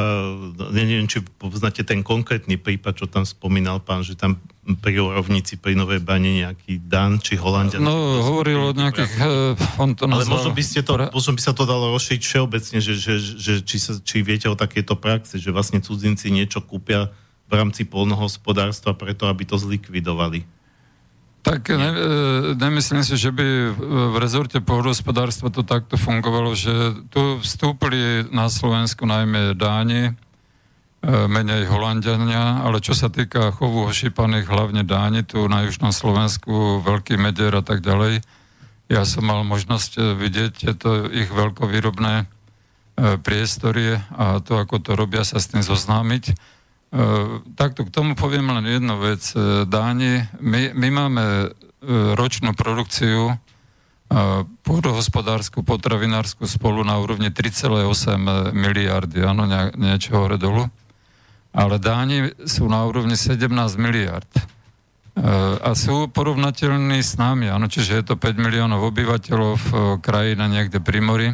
neviem, 0.74 1.06
či 1.06 1.22
poznáte 1.22 1.86
ten 1.86 2.02
konkrétny 2.02 2.58
prípad, 2.58 2.98
čo 2.98 3.06
tam 3.06 3.22
spomínal 3.22 3.78
pán, 3.78 4.02
že 4.02 4.18
tam 4.18 4.42
pri 4.82 4.98
rovnici 4.98 5.54
pri 5.54 5.78
Novej 5.78 6.02
Bane 6.02 6.42
nejaký 6.42 6.82
Dan 6.82 7.22
či 7.22 7.38
Holandia. 7.38 7.78
No, 7.78 8.26
hovoril 8.26 8.58
o 8.58 8.74
nejakých... 8.74 9.12
Uh, 9.22 9.54
on 9.78 9.94
to 9.94 10.10
Ale 10.10 10.26
možno 10.26 10.50
by, 10.50 10.62
ste 10.66 10.82
to, 10.82 10.98
možno 10.98 11.38
by 11.38 11.42
sa 11.46 11.54
to 11.54 11.62
dalo 11.62 11.94
rozšíriť 11.94 12.22
všeobecne, 12.26 12.78
že, 12.82 12.98
že, 12.98 13.14
že 13.38 13.52
či, 13.62 13.78
sa, 13.78 14.02
či 14.02 14.26
viete 14.26 14.50
o 14.50 14.58
takéto 14.58 14.98
praxe, 14.98 15.38
že 15.38 15.54
vlastne 15.54 15.78
cudzinci 15.78 16.34
niečo 16.34 16.58
kúpia 16.58 17.14
v 17.46 17.52
rámci 17.54 17.86
polnohospodárstva 17.86 18.98
preto, 18.98 19.30
aby 19.30 19.46
to 19.46 19.54
zlikvidovali. 19.54 20.42
Tak 21.46 21.70
ne, 21.70 21.90
e, 21.94 21.98
nemyslím 22.58 23.06
si, 23.06 23.14
že 23.14 23.30
by 23.30 23.46
v 23.78 24.16
rezorte 24.18 24.58
pôdohospodárstva 24.58 25.54
to 25.54 25.62
takto 25.62 25.94
fungovalo, 25.94 26.58
že 26.58 26.74
tu 27.06 27.38
vstúpili 27.38 28.26
na 28.34 28.50
Slovensku 28.50 29.06
najmä 29.06 29.54
Dáni, 29.54 30.10
e, 30.10 30.12
menej 31.06 31.70
Holandiania, 31.70 32.66
ale 32.66 32.82
čo 32.82 32.98
sa 32.98 33.14
týka 33.14 33.54
chovu 33.54 33.86
ošípaných, 33.86 34.50
hlavne 34.50 34.82
Dáni, 34.82 35.22
tu 35.22 35.46
na 35.46 35.62
južnom 35.62 35.94
Slovensku, 35.94 36.82
Veľký 36.82 37.14
Medier 37.14 37.54
a 37.54 37.62
tak 37.62 37.78
ďalej, 37.78 38.26
ja 38.90 39.06
som 39.06 39.30
mal 39.30 39.46
možnosť 39.46 39.90
e, 39.94 40.18
vidieť 40.18 40.50
tieto 40.50 41.06
ich 41.14 41.30
veľkovýrobné 41.30 42.26
priestory 42.96 44.00
a 44.16 44.40
to, 44.40 44.56
ako 44.56 44.80
to 44.80 44.96
robia, 44.96 45.20
sa 45.20 45.36
s 45.36 45.52
tým 45.52 45.60
zoznámiť. 45.60 46.32
E, 46.96 47.04
takto 47.60 47.84
k 47.84 47.92
tomu 47.92 48.16
poviem 48.16 48.48
len 48.56 48.64
jednu 48.64 48.96
vec. 48.96 49.20
E, 49.36 49.68
Dáni, 49.68 50.24
my, 50.40 50.72
my 50.72 50.88
máme 50.88 51.24
e, 51.44 51.48
ročnú 52.16 52.56
produkciu 52.56 53.36
pôdohospodárskú, 54.62 55.66
potravinárskú 55.66 56.46
spolu 56.46 56.86
na 56.86 56.94
úrovni 56.94 57.34
3,8 57.34 58.54
miliardy, 58.54 59.18
áno, 59.26 59.50
nie, 59.50 59.74
niečo 59.74 60.14
hore 60.14 60.38
dolu. 60.38 60.62
Ale 61.50 61.82
Dáni 61.82 62.30
sú 62.46 62.70
na 62.70 62.86
úrovni 62.86 63.18
17 63.18 63.50
miliard. 63.82 64.30
A 65.58 65.74
sú 65.74 66.06
porovnateľní 66.06 67.02
s 67.02 67.18
nami, 67.18 67.50
áno, 67.50 67.66
čiže 67.66 67.98
je 67.98 68.04
to 68.06 68.14
5 68.14 68.38
miliónov 68.38 68.94
obyvateľov, 68.94 69.58
krajina 70.06 70.46
niekde 70.46 70.78
pri 70.78 71.02
mori. 71.02 71.28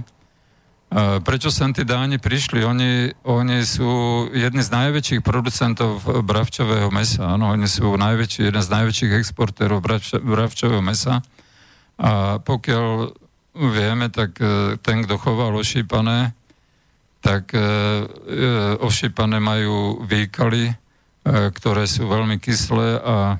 Prečo 1.24 1.48
sem 1.48 1.72
tí 1.72 1.88
Dáni 1.88 2.20
prišli? 2.20 2.68
Oni, 2.68 3.08
oni 3.24 3.64
sú 3.64 4.28
jedni 4.28 4.60
z 4.60 4.68
najväčších 4.76 5.24
producentov 5.24 6.04
bravčového 6.04 6.92
mesa. 6.92 7.32
Áno, 7.32 7.48
oni 7.48 7.64
sú 7.64 7.96
najväčší, 7.96 8.52
jeden 8.52 8.60
z 8.60 8.68
najväčších 8.68 9.16
exportérov 9.16 9.80
bravčového 10.20 10.84
mesa. 10.84 11.24
A 11.96 12.36
pokiaľ 12.44 13.08
vieme, 13.56 14.12
tak 14.12 14.36
e, 14.36 14.76
ten, 14.84 15.04
kto 15.04 15.16
choval 15.16 15.56
ošípané, 15.56 16.36
tak 17.24 17.56
e, 17.56 17.60
e, 17.60 17.66
ošípané 18.80 19.40
majú 19.40 20.04
výkaly, 20.04 20.76
ktoré 21.54 21.86
sú 21.86 22.10
veľmi 22.10 22.42
kyslé 22.42 22.98
a 22.98 23.38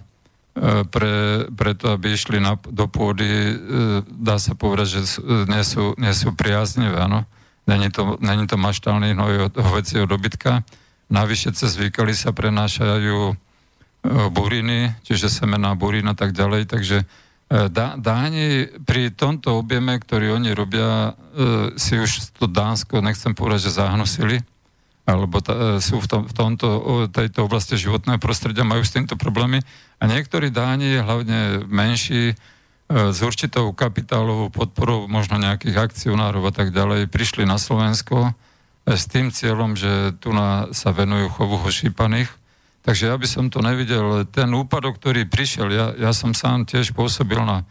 pre, 0.87 1.51
preto, 1.51 1.91
aby 1.91 2.15
išli 2.15 2.39
na, 2.39 2.55
do 2.55 2.87
pôdy, 2.87 3.59
dá 4.07 4.39
sa 4.39 4.55
povedať, 4.55 4.87
že 4.87 5.01
nie 5.51 5.67
sú, 5.67 5.91
nie 5.99 6.15
sú 6.15 6.31
priaznivé, 6.31 6.95
áno. 6.95 7.27
Není 7.67 7.91
to, 7.91 8.19
není 8.19 8.47
to 8.47 8.59
maštálny 8.59 9.15
hnoj 9.15 9.51
od 9.51 9.55
hovecieho 9.55 10.07
dobytka. 10.07 10.67
Navyše 11.13 11.55
cez 11.55 11.79
výkaly 11.79 12.17
sa 12.17 12.35
prenášajú 12.35 13.19
e, 13.31 13.35
buriny, 14.35 14.97
čiže 15.07 15.31
semená 15.31 15.77
burín 15.79 16.09
a 16.11 16.17
tak 16.19 16.35
ďalej. 16.35 16.67
Takže 16.67 16.97
e, 17.03 17.07
Dá, 17.71 17.95
Dáni 17.95 18.67
pri 18.83 19.15
tomto 19.15 19.63
objeme, 19.63 19.95
ktorý 19.95 20.43
oni 20.43 20.51
robia, 20.57 21.13
e, 21.13 21.79
si 21.79 22.01
už 22.01 22.35
to 22.35 22.51
Dánsko, 22.51 22.99
nechcem 22.99 23.37
povedať, 23.37 23.71
že 23.71 23.79
zahnusili, 23.79 24.43
alebo 25.07 25.39
ta, 25.39 25.79
sú 25.79 26.03
v, 26.03 26.07
tom, 26.07 26.23
v 26.27 26.35
tomto, 26.35 26.67
tejto 27.11 27.47
oblasti 27.47 27.79
životného 27.79 28.19
prostredia, 28.19 28.67
majú 28.67 28.83
s 28.83 28.95
týmto 28.95 29.15
problémy. 29.15 29.63
A 30.03 30.11
niektorí 30.11 30.51
Dáni, 30.51 30.99
hlavne 30.99 31.63
menší, 31.71 32.35
s 32.93 33.19
určitou 33.25 33.73
kapitálovou 33.73 34.53
podporou 34.53 35.09
možno 35.09 35.41
nejakých 35.41 35.91
akcionárov 35.91 36.45
a 36.45 36.53
tak 36.53 36.77
ďalej 36.77 37.09
prišli 37.09 37.49
na 37.49 37.57
Slovensko 37.57 38.29
e, 38.29 38.33
s 38.93 39.09
tým 39.09 39.33
cieľom, 39.33 39.73
že 39.73 40.13
tu 40.21 40.37
na, 40.37 40.69
sa 40.77 40.93
venujú 40.93 41.33
chovu 41.33 41.57
hošípaných. 41.57 42.29
Takže 42.83 43.09
ja 43.09 43.17
by 43.17 43.27
som 43.31 43.49
to 43.49 43.65
nevidel. 43.65 44.27
Ten 44.29 44.53
úpadok, 44.53 45.01
ktorý 45.01 45.25
prišiel, 45.25 45.73
ja, 45.73 45.87
ja 45.97 46.11
som 46.13 46.37
sám 46.37 46.69
tiež 46.69 46.93
pôsobil 46.93 47.39
na 47.41 47.65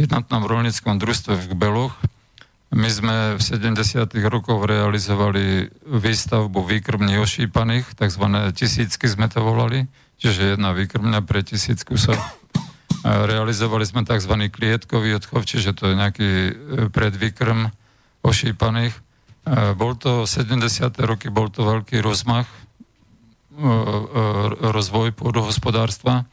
jednotnom 0.00 0.46
rolnickom 0.46 0.96
družstve 0.96 1.34
v 1.34 1.44
Gbeloch. 1.52 1.94
My 2.74 2.88
sme 2.90 3.16
v 3.38 3.42
70. 3.42 4.08
rokoch 4.26 4.64
realizovali 4.66 5.70
výstavbu 5.86 6.58
výkrmní 6.58 7.20
ošípaných, 7.22 7.94
tzv. 7.94 8.24
tisícky 8.50 9.06
sme 9.06 9.30
to 9.30 9.42
volali, 9.42 9.86
čiže 10.18 10.54
jedna 10.54 10.74
výkrmňa 10.74 11.22
pre 11.22 11.46
tisíc 11.46 11.86
kusov 11.86 12.18
Realizovali 13.04 13.84
sme 13.84 14.00
tzv. 14.08 14.32
klietkový 14.48 15.20
odchov, 15.20 15.44
čiže 15.44 15.76
to 15.76 15.92
je 15.92 15.94
nejaký 15.94 16.30
e, 16.32 16.52
predvykrm 16.88 17.68
ošípaných. 18.24 18.96
Bol 19.76 19.92
to 20.00 20.24
70. 20.24 20.64
roky, 21.04 21.28
bol 21.28 21.52
to 21.52 21.68
veľký 21.68 22.00
rozmach, 22.00 22.48
e, 22.48 23.60
e, 23.60 23.70
rozvoj 24.72 25.12
pôdohospodárstva. 25.12 26.24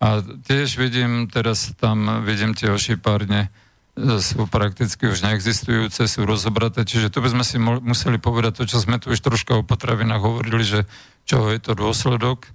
A 0.00 0.24
tiež 0.24 0.80
vidím, 0.80 1.28
teraz 1.28 1.76
tam 1.76 2.24
vidím 2.24 2.56
tie 2.56 2.72
ošípárne, 2.72 3.52
sú 4.00 4.48
prakticky 4.48 5.12
už 5.12 5.28
neexistujúce, 5.28 6.08
sú 6.08 6.24
rozobraté, 6.24 6.88
čiže 6.88 7.12
tu 7.12 7.20
by 7.20 7.36
sme 7.36 7.44
si 7.44 7.60
museli 7.60 8.16
povedať 8.16 8.64
to, 8.64 8.64
čo 8.64 8.80
sme 8.80 8.96
tu 8.96 9.12
už 9.12 9.20
troška 9.20 9.60
o 9.60 9.62
potravinách 9.62 10.24
hovorili, 10.24 10.64
že 10.64 10.80
čo 11.28 11.52
je 11.52 11.62
to 11.62 11.78
dôsledok, 11.78 12.50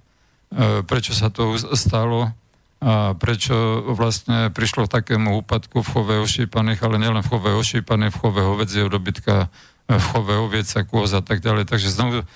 prečo 0.84 1.16
sa 1.16 1.32
to 1.32 1.56
stalo, 1.72 2.36
a 2.80 3.12
prečo 3.12 3.84
vlastne 3.92 4.48
prišlo 4.48 4.88
k 4.88 4.94
takému 5.04 5.44
úpadku 5.44 5.84
v 5.84 5.90
chove 5.92 6.14
ošípaných, 6.24 6.80
ale 6.80 6.96
nielen 6.96 7.20
v 7.20 7.28
chove 7.28 7.52
ošípaných, 7.52 8.16
v 8.16 8.20
chove 8.24 8.40
hovedzieho 8.40 8.88
dobytka, 8.88 9.52
v 9.84 10.06
chove 10.16 10.32
ovieca, 10.40 10.88
kôz 10.88 11.12
a 11.12 11.20
tak 11.20 11.44
ďalej. 11.44 11.68
Takže 11.68 11.92
znovu 11.92 12.24
e, 12.24 12.26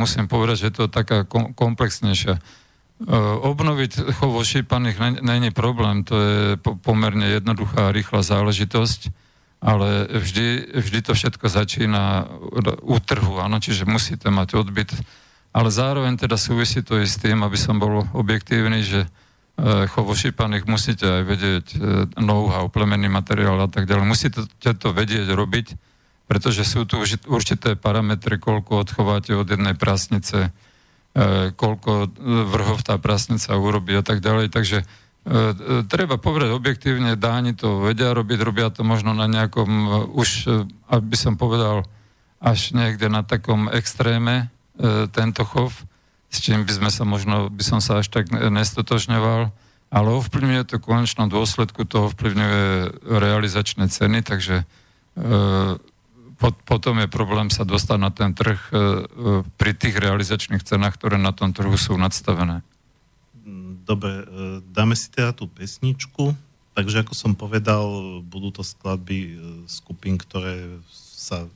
musím 0.00 0.32
povedať, 0.32 0.56
že 0.64 0.66
je 0.72 0.74
to 0.80 0.84
taká 0.88 1.28
komplexnejšia. 1.28 2.40
E, 2.40 2.42
obnoviť 3.44 4.16
chov 4.16 4.32
ošípaných 4.32 5.20
není 5.20 5.52
problém, 5.52 6.08
to 6.08 6.16
je 6.16 6.40
pomerne 6.80 7.28
jednoduchá 7.28 7.92
a 7.92 7.94
rýchla 7.94 8.24
záležitosť, 8.24 9.12
ale 9.60 10.08
vždy, 10.08 10.72
vždy 10.72 10.98
to 11.04 11.12
všetko 11.12 11.52
začína 11.52 12.32
u 12.80 12.96
trhu, 12.96 13.44
áno, 13.44 13.60
čiže 13.60 13.84
musíte 13.84 14.32
mať 14.32 14.56
odbyt, 14.56 14.96
ale 15.52 15.68
zároveň 15.68 16.16
teda 16.16 16.40
súvisí 16.40 16.80
to 16.80 16.96
i 16.96 17.04
s 17.04 17.20
tým, 17.20 17.44
aby 17.44 17.60
som 17.60 17.76
bol 17.76 18.08
objektívny, 18.16 18.80
že 18.80 19.04
Eh, 19.56 19.88
chov 19.88 20.12
ošípaných 20.12 20.68
musíte 20.68 21.08
aj 21.08 21.22
vedieť 21.24 21.66
eh, 21.72 21.80
know-how, 22.20 22.68
plemenný 22.68 23.08
materiál 23.08 23.56
a 23.64 23.72
tak 23.72 23.88
ďalej. 23.88 24.04
Musíte 24.04 24.44
to 24.60 24.92
vedieť 24.92 25.32
robiť, 25.32 25.80
pretože 26.28 26.60
sú 26.68 26.84
tu 26.84 27.00
určité 27.24 27.72
parametre, 27.72 28.36
koľko 28.36 28.84
odchováte 28.84 29.32
od 29.32 29.48
jednej 29.48 29.72
prasnice, 29.72 30.52
eh, 30.52 31.56
koľko 31.56 32.12
vrhov 32.52 32.84
tá 32.84 33.00
prasnica 33.00 33.56
urobí 33.56 33.96
a 33.96 34.04
tak 34.04 34.20
ďalej. 34.20 34.52
Takže 34.52 34.78
treba 35.90 36.22
povedať 36.22 36.54
objektívne, 36.54 37.18
Dáni 37.18 37.50
to 37.50 37.82
vedia 37.82 38.14
robiť, 38.14 38.38
robia 38.46 38.70
to 38.70 38.86
možno 38.86 39.10
na 39.10 39.26
nejakom, 39.26 39.66
už, 40.14 40.46
aby 40.86 41.16
som 41.18 41.34
povedal, 41.34 41.82
až 42.38 42.70
niekde 42.70 43.10
na 43.10 43.26
takom 43.26 43.66
extréme 43.66 44.54
tento 45.10 45.42
chov, 45.42 45.74
s 46.30 46.42
čím 46.42 46.66
by 46.66 46.72
sme 46.72 46.90
sa 46.90 47.02
možno, 47.06 47.48
by 47.48 47.62
som 47.62 47.78
sa 47.78 48.02
až 48.02 48.10
tak 48.10 48.30
nestotožňoval, 48.30 49.50
ale 49.90 50.08
ovplyvňuje 50.18 50.62
to 50.66 50.74
v 50.78 50.86
konečnom 50.86 51.30
dôsledku, 51.30 51.86
to 51.86 52.10
ovplyvňuje 52.10 52.62
realizačné 53.06 53.86
ceny, 53.86 54.26
takže 54.26 54.62
e, 54.62 54.64
pot, 56.36 56.54
potom 56.66 56.98
je 57.00 57.08
problém 57.08 57.48
sa 57.48 57.62
dostať 57.62 57.98
na 57.98 58.10
ten 58.10 58.34
trh 58.34 58.58
e, 58.68 58.72
pri 59.54 59.72
tých 59.72 59.96
realizačných 59.96 60.66
cenách, 60.66 60.98
ktoré 60.98 61.16
na 61.16 61.30
tom 61.30 61.54
trhu 61.54 61.74
sú 61.78 61.94
nadstavené. 61.94 62.66
Dobre, 63.86 64.10
e, 64.10 64.24
dáme 64.74 64.98
si 64.98 65.06
teda 65.08 65.30
tú 65.30 65.46
pesničku. 65.46 66.34
Takže 66.76 67.06
ako 67.06 67.14
som 67.16 67.32
povedal, 67.32 68.20
budú 68.20 68.52
to 68.52 68.60
skladby 68.60 69.18
e, 69.22 69.34
skupín, 69.64 70.20
ktoré 70.20 70.82
sa 70.92 71.48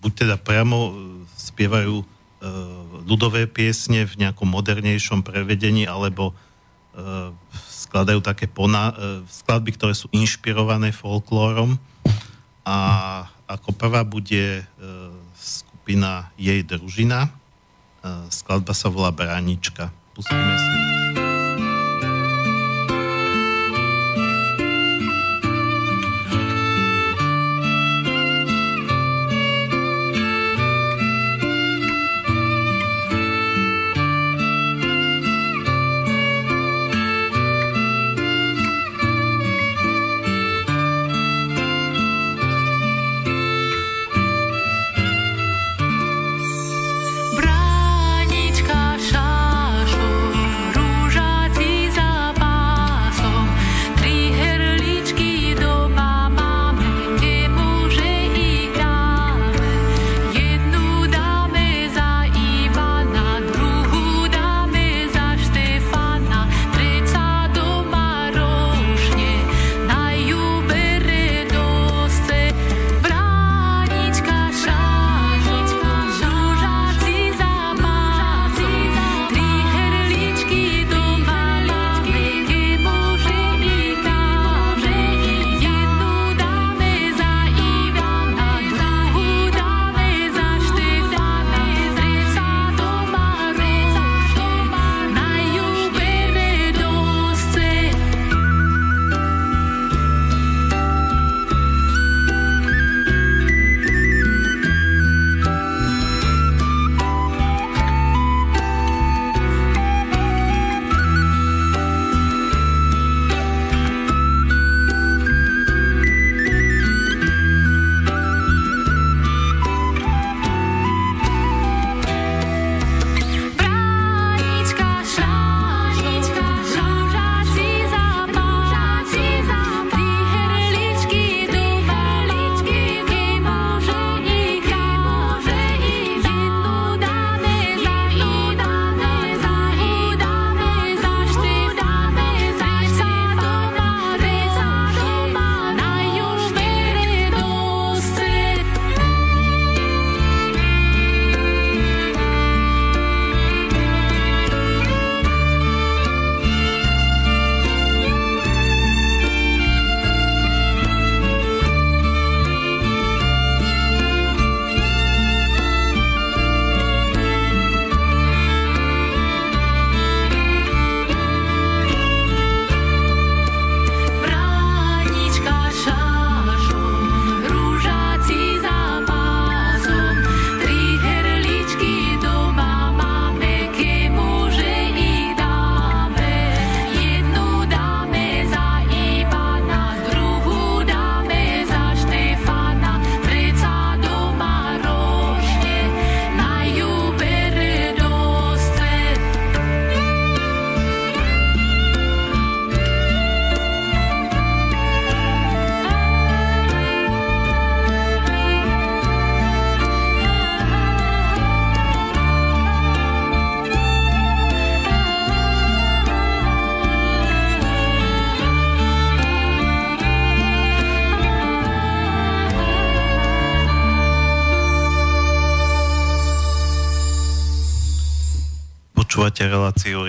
buď 0.00 0.12
teda 0.24 0.36
priamo 0.40 0.78
e, 0.78 0.92
spievajú 1.36 2.06
ľudové 3.06 3.46
piesne 3.46 4.02
v 4.02 4.26
nejakom 4.26 4.50
modernejšom 4.50 5.22
prevedení, 5.22 5.86
alebo 5.86 6.34
skladajú 7.70 8.20
také 8.20 8.50
pona, 8.50 8.92
skladby, 9.30 9.70
ktoré 9.78 9.94
sú 9.94 10.10
inšpirované 10.10 10.90
folklórom 10.90 11.78
a 12.66 12.78
ako 13.46 13.70
prvá 13.74 14.02
bude 14.02 14.66
skupina 15.38 16.34
Jej 16.34 16.66
družina. 16.66 17.30
Skladba 18.28 18.74
sa 18.74 18.90
volá 18.90 19.14
Bránička. 19.14 19.94
Pustíme 20.12 20.54
si. 20.58 21.11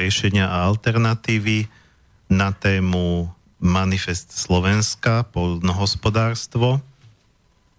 Riešenia 0.03 0.51
a 0.51 0.67
alternatívy 0.67 1.71
na 2.27 2.51
tému 2.51 3.31
Manifest 3.63 4.35
Slovenska, 4.35 5.23
poľnohospodárstvo. 5.31 6.83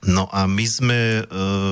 No 0.00 0.24
a 0.32 0.48
my 0.48 0.64
sme 0.64 1.00
e, 1.20 1.22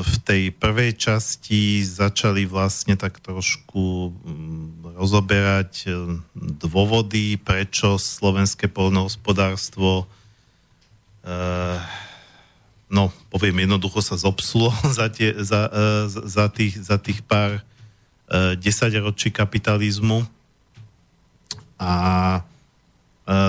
v 0.04 0.14
tej 0.20 0.52
prvej 0.52 1.00
časti 1.00 1.80
začali 1.80 2.44
vlastne 2.44 2.92
tak 2.92 3.24
trošku 3.24 4.12
mm, 4.12 5.00
rozoberať 5.00 5.72
e, 5.88 6.20
dôvody, 6.36 7.40
prečo 7.40 7.96
slovenské 7.96 8.68
polnohospodárstvo 8.68 10.04
e, 11.24 11.36
no, 12.92 13.08
poviem 13.32 13.64
jednoducho 13.64 14.04
sa 14.04 14.20
zopsulo 14.20 14.76
za, 15.00 15.08
tie, 15.08 15.32
za, 15.40 15.72
za, 16.12 16.52
tých, 16.52 16.84
za 16.84 17.00
tých 17.00 17.24
pár 17.24 17.64
desaťročí 18.60 19.32
kapitalizmu. 19.32 20.20
A 21.80 21.92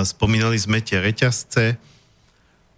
spomínali 0.08 0.56
sme 0.56 0.80
tie 0.80 1.04
reťazce, 1.04 1.76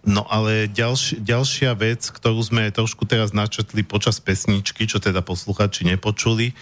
No 0.03 0.27
ale 0.27 0.67
ďalš, 0.67 1.23
ďalšia 1.23 1.79
vec, 1.79 2.03
ktorú 2.11 2.43
sme 2.43 2.75
trošku 2.75 3.07
teraz 3.07 3.31
načetli 3.31 3.87
počas 3.87 4.19
pesničky, 4.19 4.91
čo 4.91 4.99
teda 4.99 5.23
posluchači 5.23 5.87
nepočuli, 5.87 6.51
e, 6.51 6.55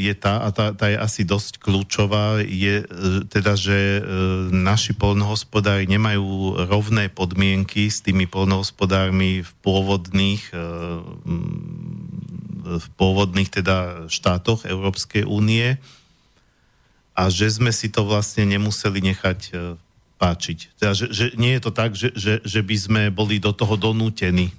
je 0.00 0.14
tá, 0.16 0.40
a 0.40 0.48
tá, 0.48 0.72
tá 0.72 0.88
je 0.88 0.96
asi 0.96 1.28
dosť 1.28 1.60
kľúčová, 1.60 2.40
je 2.40 2.80
e, 2.80 2.84
teda, 3.28 3.52
že 3.52 3.76
e, 3.76 4.02
naši 4.48 4.96
polnohospodári 4.96 5.84
nemajú 5.92 6.56
rovné 6.72 7.12
podmienky 7.12 7.92
s 7.92 8.00
tými 8.00 8.24
polnohospodármi 8.24 9.44
v 9.44 9.50
pôvodných 9.60 10.56
v 12.70 12.86
pôvodných 12.94 13.50
teda 13.50 14.06
štátoch 14.06 14.62
Európskej 14.62 15.26
únie 15.26 15.74
a 17.18 17.22
že 17.26 17.50
sme 17.50 17.74
si 17.74 17.90
to 17.90 18.06
vlastne 18.06 18.46
nemuseli 18.46 19.02
nechať 19.10 19.40
páčiť. 20.20 20.76
Teda, 20.76 20.92
že, 20.92 21.08
že 21.08 21.32
nie 21.40 21.56
je 21.56 21.62
to 21.64 21.72
tak, 21.72 21.96
že, 21.96 22.12
že, 22.12 22.44
že 22.44 22.60
by 22.60 22.76
sme 22.76 23.02
boli 23.08 23.40
do 23.40 23.56
toho 23.56 23.80
donútení. 23.80 24.52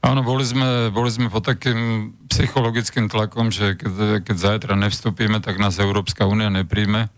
Áno, 0.00 0.24
boli 0.24 0.48
sme, 0.48 0.88
boli 0.88 1.12
sme 1.12 1.28
pod 1.28 1.44
takým 1.44 2.12
psychologickým 2.32 3.12
tlakom, 3.12 3.52
že 3.52 3.76
keď, 3.76 4.24
keď 4.24 4.36
zajtra 4.40 4.72
nevstúpime, 4.72 5.44
tak 5.44 5.60
nás 5.60 5.76
Európska 5.76 6.24
únia 6.24 6.48
nepríjme. 6.48 7.04
E, 7.04 7.08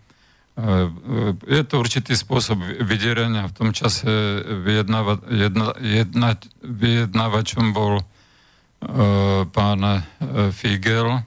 e, 0.59 0.73
je 1.47 1.63
to 1.63 1.79
určitý 1.79 2.19
spôsob 2.19 2.59
vydierania. 2.83 3.47
V 3.47 3.55
tom 3.55 3.71
čase 3.71 4.11
vyjednáva, 4.67 5.23
jedna, 5.31 5.79
jedna, 5.79 6.35
vyjednávačom 6.67 7.71
bol 7.71 8.03
uh, 8.03 9.47
pán 9.55 10.03
Figel, 10.51 11.23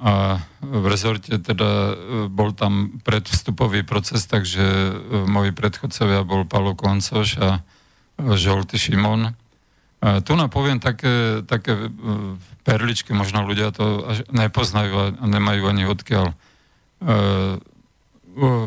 a 0.00 0.40
v 0.64 0.84
rezorte 0.88 1.36
teda 1.36 1.92
e, 1.92 1.94
bol 2.32 2.56
tam 2.56 3.04
predvstupový 3.04 3.84
proces, 3.84 4.24
takže 4.24 4.64
e, 4.64 4.92
moji 5.28 5.52
predchodcovia 5.52 6.24
bol 6.24 6.48
Palo 6.48 6.72
Koncoš 6.72 7.28
a 7.36 7.60
e, 7.60 7.60
Žolty 8.32 8.80
Šimon. 8.80 9.36
Tu 10.00 10.32
nám 10.32 10.48
poviem 10.48 10.80
také, 10.80 11.44
také 11.44 11.76
perličky, 12.64 13.12
možno 13.12 13.44
ľudia 13.44 13.68
to 13.68 14.00
až 14.08 14.24
nepoznajú 14.32 15.12
a 15.12 15.24
nemajú 15.28 15.68
ani 15.68 15.84
odkiaľ. 15.84 16.32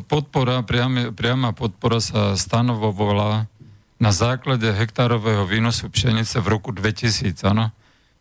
Podpora, 0.05 0.61
priama 0.61 1.49
podpora 1.57 1.97
sa 2.05 2.38
stanovovala 2.38 3.49
na 3.97 4.11
základe 4.13 4.69
hektárového 4.77 5.49
výnosu 5.49 5.89
pšenice 5.89 6.38
v 6.38 6.53
roku 6.53 6.69
2000, 6.69 7.34
áno? 7.49 7.73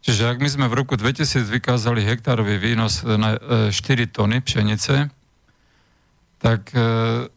Čiže 0.03 0.35
ak 0.35 0.43
my 0.43 0.49
sme 0.51 0.67
v 0.67 0.83
roku 0.83 0.99
2000 0.99 1.47
vykázali 1.47 2.03
hektárový 2.03 2.59
výnos 2.59 3.07
na 3.07 3.39
4 3.71 3.71
e, 3.71 4.07
tony 4.11 4.43
pšenice, 4.43 5.15
tak 6.43 6.75
e, 6.75 7.31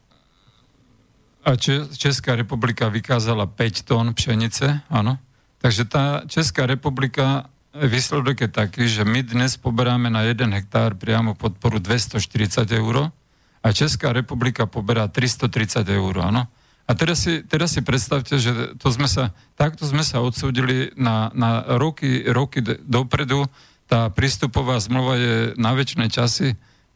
a 1.45 1.51
Česká 1.93 2.33
republika 2.33 2.89
vykázala 2.89 3.45
5 3.45 3.85
tón 3.85 4.17
pšenice, 4.17 4.81
áno. 4.89 5.21
Takže 5.61 5.85
tá 5.85 6.25
Česká 6.25 6.65
republika, 6.65 7.53
výsledok 7.69 8.41
je 8.41 8.49
taký, 8.49 8.89
že 8.89 9.05
my 9.05 9.21
dnes 9.21 9.53
poberáme 9.61 10.09
na 10.09 10.25
1 10.25 10.41
hektár 10.49 10.97
priamo 10.97 11.37
podporu 11.37 11.77
240 11.77 12.65
eur 12.73 13.13
a 13.61 13.67
Česká 13.69 14.09
republika 14.09 14.65
poberá 14.65 15.05
330 15.05 15.85
eur, 15.85 16.13
áno. 16.17 16.49
A 16.85 16.91
teraz 16.93 17.25
si, 17.25 17.41
teraz 17.41 17.73
si 17.73 17.81
predstavte, 17.81 18.37
že 18.37 18.77
to 18.77 18.93
sme 18.93 19.09
sa, 19.09 19.33
takto 19.57 19.89
sme 19.89 20.05
sa 20.05 20.21
odsúdili 20.21 20.93
na, 20.93 21.33
na 21.33 21.65
roky, 21.81 22.21
roky 22.29 22.61
dopredu. 22.85 23.49
Tá 23.89 24.13
prístupová 24.13 24.77
zmluva 24.77 25.17
je 25.17 25.35
na 25.57 25.73
väčšie 25.73 26.05
časy. 26.13 26.47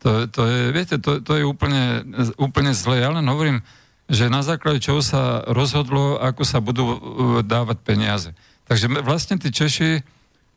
To, 0.05 0.29
to 0.29 0.45
je, 0.45 0.61
viete, 0.69 0.95
to, 1.01 1.19
to 1.25 1.41
je 1.41 1.43
úplne, 1.43 2.05
úplne 2.37 2.71
zlé. 2.71 3.01
Ja 3.01 3.09
len 3.09 3.25
hovorím, 3.25 3.65
že 4.09 4.29
na 4.29 4.45
základe 4.45 4.81
čoho 4.81 5.01
sa 5.01 5.41
rozhodlo, 5.49 6.21
ako 6.21 6.41
sa 6.45 6.61
budú 6.61 6.85
uh, 6.85 6.97
dávať 7.45 7.77
peniaze. 7.81 8.29
Takže 8.69 8.89
vlastne 9.01 9.41
tí 9.41 9.49
Češi, 9.49 10.05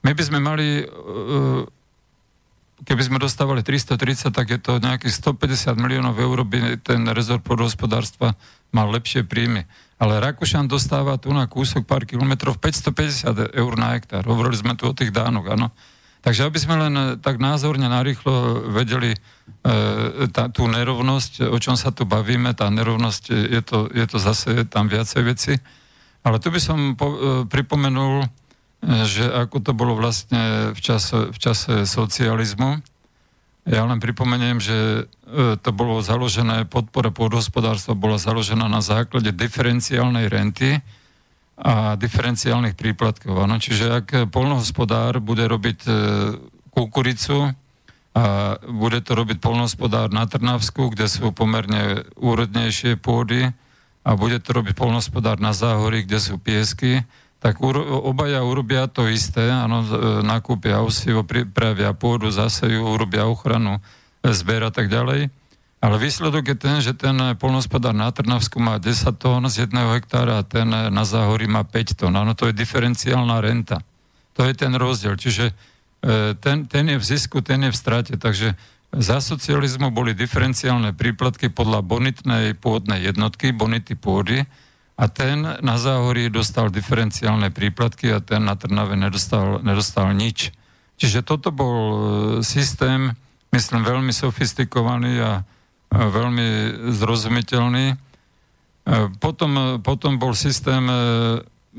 my 0.05 0.13
by 0.13 0.23
sme 0.25 0.39
mali 0.41 0.85
uh, 0.85 1.65
keby 2.83 3.03
sme 3.07 3.19
dostávali 3.23 3.63
330, 3.63 4.35
tak 4.35 4.47
je 4.51 4.59
to 4.59 4.83
nejakých 4.83 5.15
150 5.15 5.79
miliónov 5.79 6.19
eur, 6.19 6.43
by 6.43 6.83
ten 6.83 7.07
rezort 7.11 7.43
podhospodárstva 7.43 8.35
mal 8.75 8.91
lepšie 8.91 9.23
príjmy. 9.23 9.69
Ale 10.03 10.19
Rakúšan 10.19 10.67
dostáva 10.67 11.15
tu 11.21 11.31
na 11.31 11.47
kúsok 11.47 11.87
pár 11.87 12.03
kilometrov 12.03 12.59
550 12.59 13.55
eur 13.55 13.73
na 13.79 13.95
hektár. 13.95 14.27
Hovorili 14.27 14.59
sme 14.59 14.75
tu 14.75 14.91
o 14.91 14.97
tých 14.97 15.15
dánoch, 15.15 15.47
áno. 15.47 15.71
Takže 16.23 16.47
aby 16.47 16.59
sme 16.59 16.79
len 16.79 16.95
tak 17.19 17.43
názorne 17.43 17.91
narýchlo 17.91 18.67
vedeli 18.71 19.11
e, 19.11 19.19
tá, 20.31 20.47
tú 20.55 20.71
nerovnosť, 20.71 21.51
o 21.51 21.59
čom 21.59 21.75
sa 21.75 21.91
tu 21.91 22.07
bavíme, 22.07 22.55
tá 22.55 22.71
nerovnosť, 22.71 23.25
je 23.31 23.63
to, 23.63 23.91
je 23.91 24.07
to 24.07 24.19
zase 24.23 24.71
tam 24.71 24.87
viacej 24.87 25.23
veci. 25.27 25.55
Ale 26.23 26.39
tu 26.39 26.55
by 26.55 26.61
som 26.63 26.95
po, 26.95 27.07
e, 27.11 27.17
pripomenul 27.51 28.23
že 28.83 29.31
ako 29.31 29.63
to 29.63 29.73
bolo 29.73 29.95
vlastne 29.95 30.75
v 30.75 30.81
čase, 30.83 31.31
v 31.31 31.39
čase 31.39 31.87
socializmu. 31.87 32.83
Ja 33.63 33.87
len 33.87 34.03
pripomeniem, 34.03 34.59
že 34.59 35.07
e, 35.07 35.55
to 35.55 35.71
bolo 35.71 36.03
založené, 36.03 36.67
podpora 36.67 37.15
pôdohospodárstva 37.15 37.95
bola 37.95 38.19
založená 38.19 38.67
na 38.67 38.83
základe 38.83 39.31
diferenciálnej 39.31 40.27
renty 40.27 40.83
a 41.55 41.95
diferenciálnych 41.95 42.75
príplatkov. 42.75 43.39
Ano? 43.39 43.63
Čiže 43.63 43.87
ak 44.03 44.09
polnohospodár 44.35 45.23
bude 45.23 45.47
robiť 45.47 45.79
e, 45.87 45.93
kukuricu 46.75 47.55
a 48.19 48.59
bude 48.67 48.99
to 48.99 49.15
robiť 49.15 49.39
polnohospodár 49.39 50.11
na 50.11 50.27
Trnavsku, 50.27 50.91
kde 50.91 51.07
sú 51.07 51.31
pomerne 51.31 52.03
úrodnejšie 52.19 52.99
pôdy 52.99 53.55
a 54.03 54.11
bude 54.19 54.43
to 54.43 54.59
robiť 54.59 54.75
polnohospodár 54.75 55.39
na 55.39 55.55
Záhorí, 55.55 56.03
kde 56.03 56.19
sú 56.19 56.35
piesky, 56.35 57.07
tak 57.43 57.59
obaja 57.59 58.47
urobia 58.47 58.87
to 58.87 59.11
isté, 59.11 59.51
áno, 59.51 59.83
e, 59.83 60.23
nakúpia 60.23 60.79
osivo, 60.79 61.27
pripravia 61.27 61.91
pôdu, 61.91 62.31
zase 62.31 62.71
ju 62.71 62.87
urobia 62.87 63.27
ochranu, 63.27 63.83
e, 64.23 64.31
zber 64.31 64.63
a 64.63 64.71
tak 64.71 64.87
ďalej. 64.87 65.27
Ale 65.83 65.99
výsledok 65.99 66.55
je 66.55 66.57
ten, 66.57 66.79
že 66.79 66.95
ten 66.95 67.19
polnospodár 67.43 67.91
na 67.91 68.15
Trnavsku 68.15 68.63
má 68.63 68.79
10 68.79 69.19
tón 69.19 69.43
z 69.51 69.67
jedného 69.67 69.99
hektára 69.99 70.39
a 70.39 70.47
ten 70.47 70.71
na 70.71 71.03
Záhorí 71.03 71.51
má 71.51 71.67
5 71.67 71.99
tón. 71.99 72.15
Áno, 72.15 72.39
to 72.39 72.47
je 72.47 72.55
diferenciálna 72.55 73.43
renta. 73.43 73.83
To 74.39 74.47
je 74.47 74.55
ten 74.55 74.79
rozdiel. 74.79 75.19
Čiže 75.19 75.51
e, 75.51 75.55
ten, 76.39 76.71
ten 76.71 76.87
je 76.87 77.03
v 77.03 77.05
zisku, 77.05 77.43
ten 77.43 77.67
je 77.67 77.75
v 77.75 77.77
strate. 77.77 78.15
Takže 78.15 78.55
za 78.95 79.19
socializmu 79.19 79.91
boli 79.91 80.15
diferenciálne 80.15 80.95
príplatky 80.95 81.51
podľa 81.51 81.83
bonitnej 81.83 82.55
pôdnej 82.55 83.03
jednotky, 83.03 83.51
bonity 83.51 83.99
pôdy, 83.99 84.47
a 85.03 85.11
ten 85.11 85.43
na 85.43 85.77
Záhorí 85.83 86.31
dostal 86.31 86.71
diferenciálne 86.71 87.51
príplatky 87.51 88.15
a 88.15 88.23
ten 88.23 88.47
na 88.47 88.55
Trnave 88.55 88.95
nedostal, 88.95 89.59
nedostal 89.59 90.15
nič. 90.15 90.55
Čiže 90.95 91.27
toto 91.27 91.51
bol 91.51 91.79
e, 91.83 91.99
systém, 92.47 93.11
myslím, 93.51 93.83
veľmi 93.83 94.15
sofistikovaný 94.15 95.19
a 95.19 95.33
veľmi 95.91 96.47
zrozumiteľný. 96.95 97.87
E, 97.91 97.97
potom, 99.19 99.83
potom 99.83 100.23
bol 100.23 100.39
systém 100.39 100.87
e, 100.87 100.97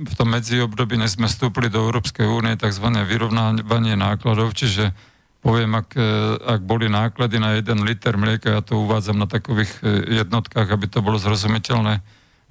v 0.04 0.14
tom 0.20 0.28
medziobdobí, 0.28 1.00
než 1.00 1.16
sme 1.16 1.32
vstúpili 1.32 1.72
do 1.72 1.80
Európskej 1.80 2.28
únie, 2.28 2.60
tzv. 2.60 2.92
vyrovnávanie 3.08 3.96
nákladov, 3.96 4.52
čiže 4.52 4.92
poviem, 5.40 5.80
ak, 5.80 5.96
ak 6.40 6.62
boli 6.64 6.88
náklady 6.88 7.36
na 7.38 7.60
jeden 7.60 7.84
liter 7.84 8.16
mlieka, 8.16 8.58
ja 8.58 8.62
to 8.64 8.80
uvádzam 8.80 9.20
na 9.20 9.28
takových 9.28 9.76
jednotkách, 10.08 10.72
aby 10.72 10.88
to 10.88 11.04
bolo 11.04 11.20
zrozumiteľné, 11.20 12.00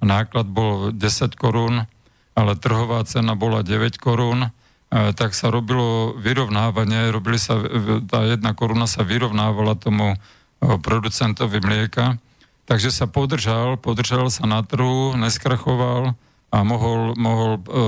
náklad 0.02 0.50
bol 0.50 0.90
10 0.90 1.38
korún, 1.38 1.86
ale 2.34 2.52
trhová 2.58 3.00
cena 3.06 3.38
bola 3.38 3.62
9 3.62 3.96
korún, 4.02 4.50
tak 4.92 5.32
sa 5.32 5.48
robilo 5.48 6.12
vyrovnávanie, 6.20 7.08
robili 7.08 7.40
sa, 7.40 7.56
tá 8.04 8.28
jedna 8.28 8.52
koruna 8.52 8.84
sa 8.84 9.00
vyrovnávala 9.00 9.72
tomu 9.80 10.20
producentovi 10.60 11.64
mlieka, 11.64 12.20
takže 12.68 12.92
sa 12.92 13.08
podržal, 13.08 13.80
podržal 13.80 14.28
sa 14.28 14.44
na 14.44 14.60
trhu, 14.60 15.16
neskrachoval 15.16 16.12
a 16.52 16.58
mohol, 16.60 17.16
mohol 17.16 17.56
e, 17.56 17.60
e, 17.64 17.80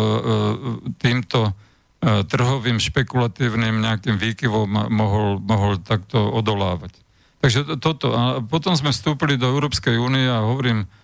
týmto 0.96 1.52
e, 1.52 2.24
trhovým 2.24 2.80
špekulatívnym 2.80 3.84
nejakým 3.84 4.16
výkyvom 4.16 4.88
mohol, 4.88 5.36
mohol 5.44 5.76
takto 5.76 6.16
odolávať. 6.32 6.96
Takže 7.44 7.76
toto. 7.76 8.16
A 8.16 8.40
potom 8.40 8.72
sme 8.72 8.88
vstúpili 8.88 9.36
do 9.36 9.52
Európskej 9.52 10.00
únie 10.00 10.24
a 10.24 10.40
hovorím, 10.48 10.88
E, 10.88 11.03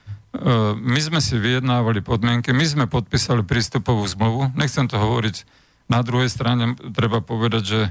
my 0.78 1.00
sme 1.02 1.18
si 1.18 1.34
vyjednávali 1.34 2.06
podmienky, 2.06 2.54
my 2.54 2.62
sme 2.62 2.84
podpísali 2.86 3.42
prístupovú 3.42 4.06
zmluvu, 4.06 4.54
nechcem 4.54 4.86
to 4.86 4.94
hovoriť, 4.94 5.42
na 5.90 6.06
druhej 6.06 6.30
strane 6.30 6.78
treba 6.94 7.18
povedať, 7.18 7.62
že 7.66 7.80
e, 7.82 7.90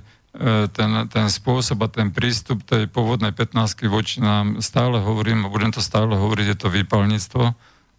ten, 0.71 0.91
ten 1.11 1.27
spôsob 1.27 1.83
a 1.83 1.91
ten 1.91 2.15
prístup 2.15 2.63
tej 2.63 2.87
pôvodnej 2.87 3.35
15 3.35 3.91
voči 3.91 4.23
nám 4.23 4.63
stále 4.63 5.03
hovorím, 5.03 5.43
a 5.43 5.51
budem 5.51 5.75
to 5.75 5.83
stále 5.83 6.15
hovoriť, 6.15 6.45
je 6.47 6.57
to 6.57 6.71
výpalníctvo, 6.71 7.43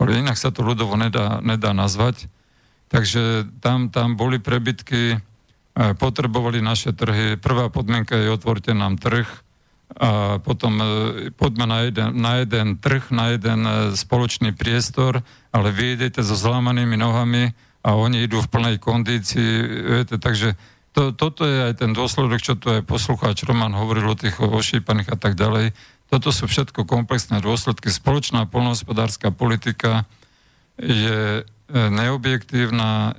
ale 0.01 0.11
inak 0.17 0.41
sa 0.41 0.49
to 0.49 0.65
ľudovo 0.65 0.97
nedá, 0.97 1.45
nedá 1.45 1.77
nazvať. 1.77 2.33
Takže 2.89 3.45
tam, 3.61 3.93
tam 3.93 4.17
boli 4.17 4.41
prebytky, 4.41 5.15
e, 5.15 5.19
potrebovali 6.01 6.65
naše 6.65 6.97
trhy. 6.97 7.37
Prvá 7.37 7.69
podmienka 7.69 8.17
je 8.17 8.33
otvorte 8.33 8.73
nám 8.73 8.97
trh, 8.97 9.29
a 9.99 10.39
potom 10.39 10.79
e, 10.79 10.87
poďme 11.35 11.67
na 11.67 11.79
jeden, 11.83 12.09
na 12.15 12.33
jeden 12.39 12.79
trh, 12.79 13.11
na 13.11 13.35
jeden 13.35 13.67
e, 13.67 13.73
spoločný 13.99 14.55
priestor, 14.55 15.27
ale 15.51 15.75
vy 15.75 15.99
idete 15.99 16.23
so 16.23 16.39
zlámanými 16.39 16.95
nohami 16.95 17.51
a 17.83 17.99
oni 17.99 18.23
idú 18.23 18.39
v 18.39 18.51
plnej 18.53 18.77
kondícii, 18.79 19.51
viete, 19.99 20.21
takže 20.21 20.55
to, 20.95 21.11
toto 21.11 21.43
je 21.43 21.71
aj 21.71 21.83
ten 21.83 21.91
dôsledok, 21.91 22.39
čo 22.39 22.55
tu 22.55 22.71
aj 22.71 22.87
poslucháč 22.87 23.43
Roman 23.47 23.75
hovoril 23.75 24.15
o 24.15 24.19
tých 24.19 24.39
ošípaných 24.39 25.15
a 25.15 25.19
tak 25.19 25.35
ďalej. 25.35 25.75
Toto 26.11 26.35
sú 26.35 26.51
všetko 26.51 26.83
komplexné 26.83 27.39
dôsledky. 27.39 27.91
Spoločná 27.91 28.47
polnohospodárska 28.47 29.31
politika 29.31 30.07
je 30.79 31.43
e, 31.43 31.43
neobjektívna, 31.75 33.15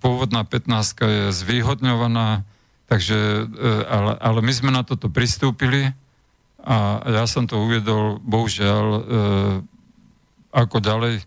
pôvodná 0.00 0.48
15 0.48 0.96
je 0.96 1.24
zvýhodňovaná, 1.32 2.44
Takže, 2.86 3.50
ale, 3.90 4.14
ale 4.22 4.38
my 4.46 4.52
sme 4.54 4.70
na 4.70 4.86
toto 4.86 5.10
pristúpili 5.10 5.90
a 6.66 6.98
ja 7.06 7.24
som 7.30 7.46
to 7.46 7.62
uviedol, 7.62 8.18
bohužiaľ, 8.26 8.86
e, 8.90 9.00
ako 10.50 10.82
ďalej 10.82 11.22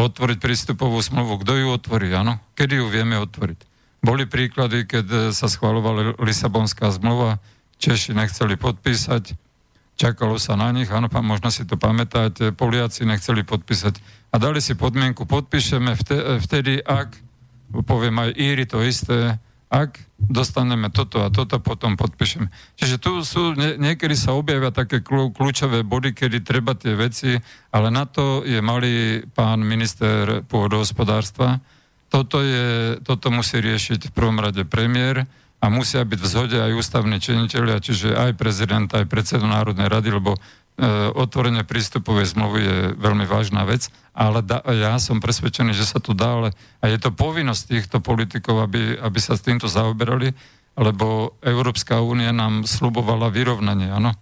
otvoriť 0.00 0.38
prístupovú 0.40 0.96
smluvu. 1.04 1.44
Kto 1.44 1.52
ju 1.60 1.66
otvorí, 1.68 2.08
áno? 2.16 2.40
Kedy 2.56 2.80
ju 2.80 2.86
vieme 2.88 3.20
otvoriť? 3.20 3.68
Boli 4.00 4.24
príklady, 4.24 4.88
keď 4.88 5.06
e, 5.06 5.18
sa 5.36 5.44
schvalovala 5.44 6.16
Lisabonská 6.16 6.88
zmluva, 6.88 7.36
Češi 7.78 8.10
nechceli 8.10 8.58
podpísať, 8.58 9.38
čakalo 9.94 10.34
sa 10.40 10.58
na 10.58 10.74
nich, 10.74 10.90
áno, 10.90 11.06
možno 11.22 11.52
si 11.52 11.62
to 11.62 11.78
pamätáte, 11.78 12.50
Poliaci 12.50 13.06
nechceli 13.06 13.46
podpísať 13.46 14.02
a 14.32 14.40
dali 14.42 14.58
si 14.58 14.74
podmienku, 14.74 15.26
podpíšeme 15.30 15.94
vtedy, 16.42 16.82
ak, 16.82 17.14
poviem 17.86 18.18
aj 18.18 18.30
Íry 18.34 18.66
to 18.66 18.82
isté, 18.82 19.38
ak 19.68 20.00
dostaneme 20.16 20.88
toto 20.88 21.20
a 21.20 21.28
toto, 21.28 21.60
potom 21.60 21.94
podpíšeme. 22.00 22.48
Čiže 22.80 22.96
tu 22.96 23.20
sú, 23.20 23.52
nie, 23.52 23.76
niekedy 23.76 24.16
sa 24.16 24.32
objavia 24.32 24.72
také 24.72 25.04
kľúčové 25.04 25.84
body, 25.84 26.16
kedy 26.16 26.40
treba 26.40 26.72
tie 26.72 26.96
veci, 26.96 27.36
ale 27.68 27.92
na 27.92 28.08
to 28.08 28.42
je 28.48 28.58
malý 28.64 29.22
pán 29.36 29.60
minister 29.60 30.40
pôdohospodárstva. 30.48 31.60
Toto, 32.08 32.40
je, 32.40 32.96
toto 33.04 33.28
musí 33.28 33.60
riešiť 33.60 34.08
v 34.08 34.14
prvom 34.16 34.40
rade 34.40 34.64
premiér 34.64 35.28
a 35.60 35.66
musia 35.68 36.00
byť 36.00 36.18
v 36.18 36.30
zhode 36.30 36.58
aj 36.58 36.72
ústavní 36.72 37.20
činiteľia, 37.20 37.84
čiže 37.84 38.16
aj 38.16 38.40
prezident, 38.40 38.88
aj 38.88 39.04
predseda 39.04 39.44
Národnej 39.44 39.92
rady, 39.92 40.16
lebo 40.16 40.38
E, 40.78 41.10
otvorenie 41.10 41.66
prístupovej 41.66 42.38
zmluvy 42.38 42.60
je 42.62 42.78
veľmi 43.02 43.26
vážna 43.26 43.66
vec, 43.66 43.90
ale 44.14 44.46
da, 44.46 44.62
ja 44.70 44.94
som 45.02 45.18
presvedčený, 45.18 45.74
že 45.74 45.82
sa 45.82 45.98
to 45.98 46.14
dá, 46.14 46.38
ale 46.38 46.48
a 46.78 46.86
je 46.86 47.02
to 47.02 47.10
povinnosť 47.10 47.62
týchto 47.66 47.98
politikov, 47.98 48.62
aby, 48.62 48.94
aby 48.94 49.18
sa 49.18 49.34
s 49.34 49.42
týmto 49.42 49.66
zaoberali, 49.66 50.30
lebo 50.78 51.34
Európska 51.42 51.98
únia 51.98 52.30
nám 52.30 52.62
slubovala 52.62 53.26
vyrovnanie, 53.26 53.90
áno. 53.90 54.14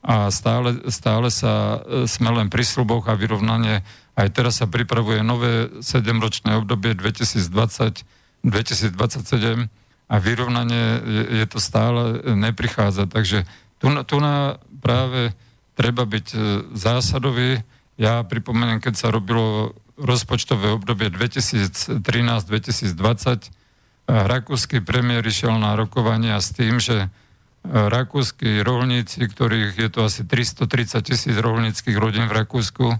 A 0.00 0.32
stále, 0.32 0.80
stále 0.88 1.28
sa 1.28 1.84
e, 1.84 2.08
sme 2.08 2.32
len 2.32 2.48
pri 2.48 2.64
sluboch 2.64 3.04
a 3.04 3.12
vyrovnanie. 3.12 3.84
Aj 4.16 4.28
teraz 4.32 4.64
sa 4.64 4.66
pripravuje 4.70 5.20
nové 5.20 5.68
7-ročné 5.84 6.56
obdobie 6.56 6.96
2020, 6.96 8.48
2027 8.48 9.68
a 10.08 10.14
vyrovnanie 10.16 11.04
je, 11.04 11.44
je 11.44 11.46
to 11.52 11.60
stále 11.60 12.24
neprichádza. 12.32 13.04
Takže 13.04 13.44
tu, 13.76 13.92
tu 14.08 14.16
na 14.24 14.56
práve 14.80 15.36
treba 15.78 16.02
byť 16.02 16.26
e, 16.34 16.38
zásadový. 16.74 17.62
Ja 17.94 18.26
pripomeniem, 18.26 18.82
keď 18.82 18.94
sa 18.98 19.14
robilo 19.14 19.78
rozpočtové 19.94 20.74
obdobie 20.74 21.14
2013-2020, 21.14 22.98
e, 22.98 23.50
rakúsky 24.10 24.82
premiér 24.82 25.22
išiel 25.22 25.54
na 25.54 25.78
rokovania 25.78 26.42
s 26.42 26.50
tým, 26.50 26.82
že 26.82 27.06
e, 27.06 27.08
rakúsky 27.70 28.58
rolníci, 28.66 29.22
ktorých 29.22 29.78
je 29.78 29.88
to 29.94 30.02
asi 30.02 30.26
330 30.26 30.98
tisíc 31.06 31.38
rolníckých 31.38 31.94
rodín 31.94 32.26
v 32.26 32.42
Rakúsku, 32.42 32.98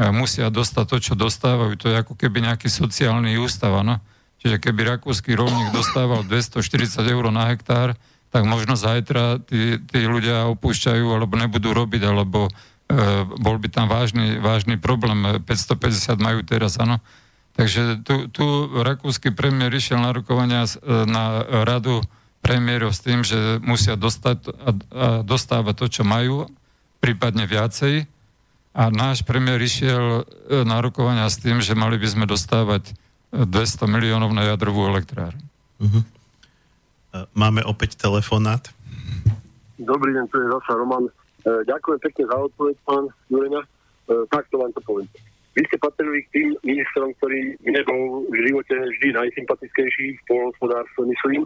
musia 0.00 0.48
dostať 0.54 0.86
to, 0.86 0.96
čo 1.02 1.14
dostávajú. 1.18 1.74
To 1.76 1.90
je 1.90 1.98
ako 1.98 2.14
keby 2.14 2.46
nejaký 2.46 2.70
sociálny 2.70 3.36
ústav, 3.36 3.74
ano? 3.74 3.98
Čiže 4.40 4.56
keby 4.62 4.96
rakúsky 4.96 5.36
rolník 5.36 5.74
dostával 5.76 6.24
240 6.24 7.04
eur 7.04 7.24
na 7.28 7.52
hektár, 7.52 7.98
tak 8.30 8.46
možno 8.46 8.78
zajtra 8.78 9.42
tí, 9.42 9.82
tí 9.90 10.06
ľudia 10.06 10.46
opúšťajú 10.54 11.06
alebo 11.06 11.34
nebudú 11.34 11.74
robiť, 11.74 12.02
alebo 12.06 12.46
e, 12.46 12.50
bol 13.26 13.58
by 13.58 13.68
tam 13.70 13.90
vážny, 13.90 14.38
vážny 14.38 14.78
problém. 14.78 15.42
550 15.42 16.18
majú 16.22 16.40
teraz, 16.46 16.78
áno. 16.78 17.02
Takže 17.58 18.06
tu, 18.06 18.30
tu 18.30 18.46
rakúsky 18.70 19.34
premiér 19.34 19.74
išiel 19.74 19.98
na 19.98 20.14
rokovania 20.14 20.62
e, 20.64 20.70
na 21.10 21.42
radu 21.66 22.00
premiérov 22.40 22.94
s 22.94 23.02
tým, 23.02 23.26
že 23.26 23.58
musia 23.60 23.98
dostať 23.98 24.38
a, 24.46 24.52
a 24.54 25.06
dostávať 25.26 25.74
to, 25.76 25.86
čo 26.00 26.02
majú, 26.06 26.48
prípadne 27.02 27.44
viacej. 27.44 28.06
A 28.70 28.86
náš 28.94 29.26
premiér 29.26 29.58
išiel 29.58 30.22
e, 30.22 30.62
na 30.62 30.78
rokovania 30.78 31.26
s 31.26 31.42
tým, 31.42 31.58
že 31.58 31.74
mali 31.74 31.98
by 31.98 32.06
sme 32.06 32.24
dostávať 32.30 32.94
200 33.34 33.90
miliónov 33.90 34.30
na 34.30 34.46
jadrovú 34.54 34.86
elektrárnu. 34.86 35.42
Uh-huh. 35.82 36.02
Máme 37.34 37.66
opäť 37.66 37.98
telefonát. 37.98 38.70
Dobrý 39.82 40.14
deň, 40.14 40.26
tu 40.30 40.36
je 40.38 40.46
zasa 40.46 40.72
Roman. 40.78 41.08
E, 41.08 41.12
ďakujem 41.66 41.98
pekne 42.04 42.24
za 42.30 42.36
odpoveď, 42.36 42.76
pán 42.86 43.04
Jurena. 43.26 43.62
E, 43.64 43.68
takto 44.30 44.62
vám 44.62 44.70
to 44.76 44.80
poviem. 44.86 45.08
Vy 45.58 45.66
ste 45.66 45.82
patrili 45.82 46.22
k 46.28 46.32
tým 46.38 46.48
ministrom, 46.62 47.10
ktorý 47.18 47.58
nebol 47.66 48.22
v 48.30 48.36
živote 48.46 48.76
vždy 48.76 49.08
najsympatickejší 49.18 50.06
v 50.14 50.24
polnospodárstve, 50.30 51.10
myslím, 51.10 51.42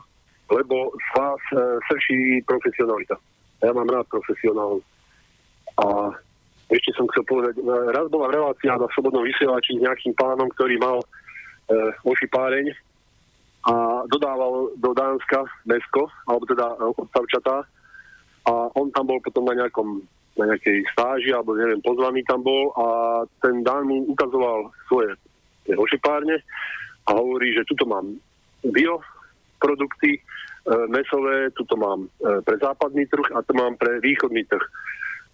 lebo 0.53 0.93
z 0.93 1.09
vás 1.17 1.43
e, 1.55 1.57
srší 1.89 2.45
profesionalita. 2.45 3.17
Ja 3.65 3.73
mám 3.73 3.89
rád 3.89 4.05
profesionálov. 4.13 4.85
A 5.81 6.13
ešte 6.69 6.93
som 6.93 7.09
chcel 7.09 7.25
povedať, 7.25 7.57
raz 7.97 8.07
bola 8.13 8.29
relácia 8.29 8.77
na 8.77 8.89
Slobodnom 8.93 9.25
vysielači 9.25 9.81
s 9.81 9.85
nejakým 9.85 10.13
pánom, 10.21 10.53
ktorý 10.53 10.77
mal 10.77 11.01
e, 11.01 11.07
ošipáreň 12.05 12.77
a 13.65 14.05
dodával 14.13 14.77
do 14.77 14.93
Dánska 14.93 15.49
mesko, 15.65 16.13
alebo 16.29 16.45
teda 16.45 16.77
odstavčatá 17.01 17.65
a 18.45 18.53
on 18.77 18.93
tam 18.93 19.09
bol 19.09 19.21
potom 19.25 19.49
na 19.49 19.57
nejakom 19.57 20.05
na 20.35 20.51
nejakej 20.51 20.83
stáži, 20.91 21.31
alebo 21.31 21.55
neviem, 21.55 21.79
pozvaný 21.79 22.27
tam 22.27 22.43
bol 22.43 22.75
a 22.75 22.87
ten 23.39 23.63
Dán 23.63 23.87
mu 23.87 24.03
ukazoval 24.11 24.67
svoje 24.91 25.15
ošipárne 25.71 26.43
a 27.07 27.11
hovorí, 27.15 27.55
že 27.55 27.63
tuto 27.71 27.87
mám 27.87 28.19
bio 28.75 28.99
produkty, 29.63 30.19
e, 30.19 30.21
mesové, 30.91 31.55
tuto 31.55 31.79
mám 31.79 32.11
e, 32.11 32.43
pre 32.43 32.59
západný 32.59 33.07
trh 33.07 33.31
a 33.31 33.47
tu 33.47 33.55
mám 33.55 33.79
pre 33.79 34.03
východný 34.03 34.43
trh. 34.51 34.65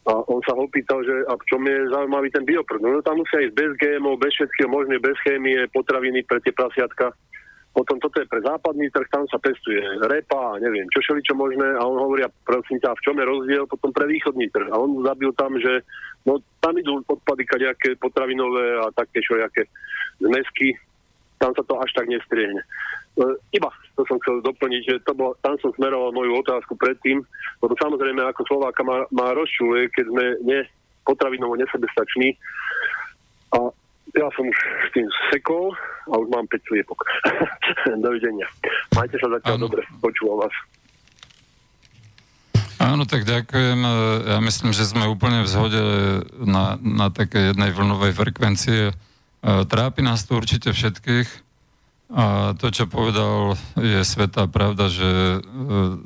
A 0.09 0.21
on 0.29 0.45
sa 0.45 0.53
ho 0.53 0.69
pýtal, 0.69 1.01
že 1.01 1.13
a 1.29 1.37
v 1.37 1.47
čom 1.49 1.65
je 1.65 1.93
zaujímavý 1.93 2.29
ten 2.33 2.45
bioprodukt. 2.45 2.85
No 2.85 3.01
tam 3.01 3.25
musia 3.25 3.41
ísť 3.45 3.57
bez 3.57 3.71
GMO, 3.81 4.21
bez 4.21 4.33
všetkého 4.37 4.69
možné, 4.69 5.01
bez 5.01 5.17
chémie, 5.25 5.65
potraviny 5.73 6.25
pre 6.29 6.45
tie 6.45 6.53
prasiatka 6.53 7.13
potom 7.71 8.03
toto 8.03 8.19
je 8.19 8.27
pre 8.27 8.43
západný 8.43 8.91
trh, 8.91 9.07
tam 9.15 9.31
sa 9.31 9.39
pestuje 9.39 9.79
repa 10.11 10.59
a 10.59 10.59
neviem, 10.59 10.91
čo 10.91 10.99
čo 11.07 11.35
možné 11.39 11.79
a 11.79 11.87
on 11.87 12.03
hovoria, 12.03 12.27
prosím 12.43 12.83
ťa, 12.83 12.99
v 12.99 13.05
čom 13.07 13.17
je 13.19 13.31
rozdiel 13.31 13.65
potom 13.71 13.95
pre 13.95 14.11
východný 14.11 14.51
trh. 14.51 14.67
A 14.75 14.77
on 14.77 15.07
zabil 15.07 15.31
tam, 15.39 15.55
že 15.55 15.87
no, 16.27 16.43
tam 16.59 16.75
idú 16.75 16.99
odpady 17.07 17.47
kadejaké 17.47 17.95
potravinové 17.95 18.75
a 18.83 18.91
také 18.91 19.23
všelijaké 19.23 19.71
zmesky, 20.19 20.75
tam 21.39 21.55
sa 21.55 21.63
to 21.63 21.79
až 21.79 21.91
tak 21.95 22.11
nestriehne. 22.11 22.59
E, 22.59 23.27
iba 23.55 23.71
to 23.95 24.03
som 24.11 24.19
chcel 24.27 24.43
doplniť, 24.43 24.83
že 24.85 24.95
to 25.07 25.15
bolo, 25.15 25.39
tam 25.39 25.55
som 25.63 25.71
smeroval 25.79 26.11
moju 26.11 26.43
otázku 26.43 26.75
predtým, 26.75 27.23
lebo 27.63 27.73
samozrejme 27.79 28.19
ako 28.35 28.51
Slováka 28.51 28.83
má, 28.83 29.07
má 29.15 29.31
rozčuluje, 29.31 29.89
keď 29.95 30.05
sme 30.11 30.25
ne, 30.43 30.61
potravinovo 31.07 31.55
nesebestační 31.55 32.35
a 33.55 33.71
ja 34.15 34.27
som 34.35 34.45
už 34.47 34.59
s 34.59 34.89
tým 34.95 35.07
sekol 35.31 35.75
a 36.11 36.15
už 36.19 36.27
mám 36.31 36.47
5 36.49 36.69
sliepok. 36.69 36.99
Dovidenia. 38.05 38.47
Majte 38.95 39.17
sa 39.23 39.29
zatiaľ 39.39 39.57
ano. 39.57 39.65
dobre, 39.71 39.83
počúvam 40.03 40.43
vás. 40.47 40.55
Áno, 42.81 43.05
tak 43.05 43.29
ďakujem. 43.29 43.79
Ja 44.25 44.41
myslím, 44.41 44.73
že 44.73 44.89
sme 44.89 45.05
úplne 45.05 45.45
v 45.45 45.53
zhode 45.53 45.83
na, 46.41 46.81
na 46.81 47.13
také 47.13 47.53
jednej 47.53 47.77
vlnovej 47.77 48.17
frekvencie. 48.17 48.97
Trápi 49.45 50.01
nás 50.01 50.25
to 50.25 50.41
určite 50.41 50.73
všetkých. 50.73 51.29
A 52.11 52.57
to, 52.59 52.75
čo 52.75 52.91
povedal, 52.91 53.55
je 53.79 54.03
svetá 54.03 54.51
pravda, 54.51 54.91
že 54.91 55.07
e, 55.07 55.39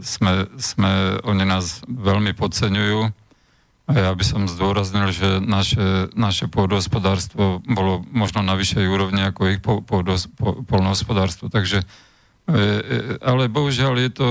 sme, 0.05 0.53
sme, 0.61 1.17
oni 1.25 1.49
nás 1.49 1.81
veľmi 1.89 2.37
podceňujú 2.37 3.24
a 3.85 3.93
ja 3.93 4.11
by 4.17 4.25
som 4.25 4.49
zdôraznil, 4.49 5.13
že 5.13 5.45
naše, 5.45 6.09
naše 6.17 6.49
pôdohospodárstvo 6.49 7.61
bolo 7.69 8.01
možno 8.09 8.41
na 8.41 8.57
vyššej 8.57 8.87
úrovni 8.89 9.21
ako 9.29 9.53
ich 9.53 9.61
polnohospodárstvo. 9.61 11.53
Takže, 11.53 11.85
e, 12.49 12.57
e, 12.57 12.99
ale 13.21 13.53
bohužiaľ 13.53 14.09
je 14.09 14.11
to, 14.17 14.31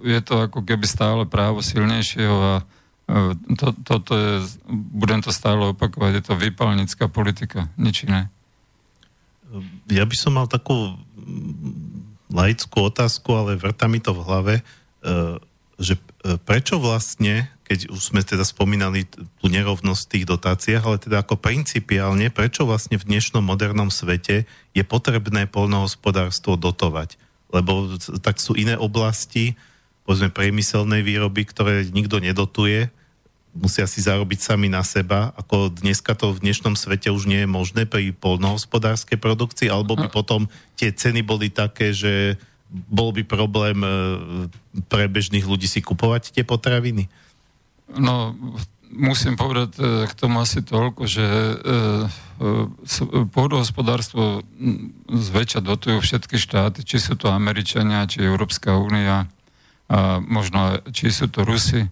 je 0.00 0.20
to 0.24 0.48
ako 0.48 0.64
keby 0.64 0.88
stále 0.88 1.28
právo 1.28 1.60
silnejšieho 1.60 2.36
a 2.40 2.54
e, 2.64 3.36
to, 3.60 3.76
toto 3.84 4.16
je, 4.16 4.32
budem 4.72 5.20
to 5.20 5.36
stále 5.36 5.76
opakovať, 5.76 6.12
je 6.16 6.24
to 6.24 6.40
vypalnická 6.40 7.04
politika, 7.12 7.68
nič 7.76 8.08
iné. 8.08 8.32
Ja 9.92 10.08
by 10.08 10.16
som 10.16 10.40
mal 10.40 10.48
takú 10.48 10.96
laickú 12.32 12.88
otázku, 12.88 13.28
ale 13.36 13.60
vrta 13.60 13.84
mi 13.84 14.00
to 14.00 14.16
v 14.16 14.24
hlave, 14.24 14.54
že 15.78 15.98
prečo 16.46 16.78
vlastne 16.78 17.54
keď 17.64 17.88
už 17.88 18.12
sme 18.12 18.20
teda 18.20 18.44
spomínali 18.44 19.08
tú 19.08 19.46
nerovnosť 19.48 20.02
v 20.04 20.12
tých 20.12 20.26
dotáciách, 20.28 20.84
ale 20.84 21.00
teda 21.00 21.24
ako 21.24 21.40
principiálne, 21.40 22.28
prečo 22.28 22.68
vlastne 22.68 23.00
v 23.00 23.08
dnešnom 23.08 23.40
modernom 23.40 23.88
svete 23.88 24.44
je 24.76 24.82
potrebné 24.84 25.48
polnohospodárstvo 25.48 26.60
dotovať? 26.60 27.16
Lebo 27.48 27.96
tak 28.20 28.36
sú 28.36 28.52
iné 28.52 28.76
oblasti, 28.76 29.56
povedzme 30.04 30.28
priemyselnej 30.28 31.00
výroby, 31.00 31.48
ktoré 31.48 31.88
nikto 31.88 32.20
nedotuje, 32.20 32.92
musia 33.56 33.88
si 33.88 34.04
zarobiť 34.04 34.44
sami 34.44 34.68
na 34.68 34.84
seba, 34.84 35.32
ako 35.38 35.72
dneska 35.72 36.12
to 36.12 36.36
v 36.36 36.42
dnešnom 36.44 36.76
svete 36.76 37.08
už 37.08 37.24
nie 37.30 37.46
je 37.46 37.48
možné 37.48 37.88
pri 37.88 38.12
polnohospodárskej 38.12 39.16
produkcii, 39.16 39.72
alebo 39.72 39.96
by 39.96 40.12
potom 40.12 40.50
tie 40.76 40.92
ceny 40.92 41.24
boli 41.24 41.48
také, 41.48 41.96
že 41.96 42.36
bol 42.74 43.14
by 43.14 43.22
problém 43.22 43.78
e, 43.80 43.88
pre 44.90 45.06
bežných 45.06 45.46
ľudí 45.46 45.70
si 45.70 45.78
kupovať 45.78 46.34
tie 46.34 46.42
potraviny? 46.42 47.06
No, 47.94 48.34
musím 48.90 49.38
povedať 49.38 49.78
k 50.08 50.12
tomu 50.16 50.40
asi 50.40 50.64
toľko, 50.64 51.04
že 51.04 51.26
pôdohospodárstvo 53.30 54.40
zväčša 55.12 55.60
dotujú 55.60 56.00
všetky 56.00 56.40
štáty, 56.40 56.80
či 56.82 56.96
sú 56.96 57.14
to 57.14 57.28
Američania, 57.28 58.08
či 58.08 58.24
Európska 58.24 58.74
únia, 58.80 59.28
a 59.92 60.18
možno 60.24 60.80
či 60.96 61.12
sú 61.12 61.28
to 61.28 61.44
Rusi, 61.44 61.84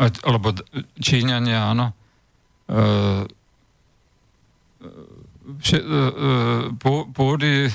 alebo 0.00 0.56
Číňania, 0.96 1.76
áno. 1.76 1.92
E, 2.72 3.28
e, 5.72 5.80
pôdy, 7.12 7.68
e, 7.68 7.72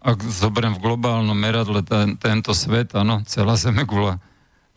ak 0.00 0.24
zoberiem 0.24 0.76
v 0.76 0.84
globálnom 0.84 1.36
meradle 1.36 1.84
ten, 1.84 2.16
tento 2.16 2.56
svet, 2.56 2.96
áno, 2.96 3.20
celá 3.28 3.56
Zemegula 3.60 4.16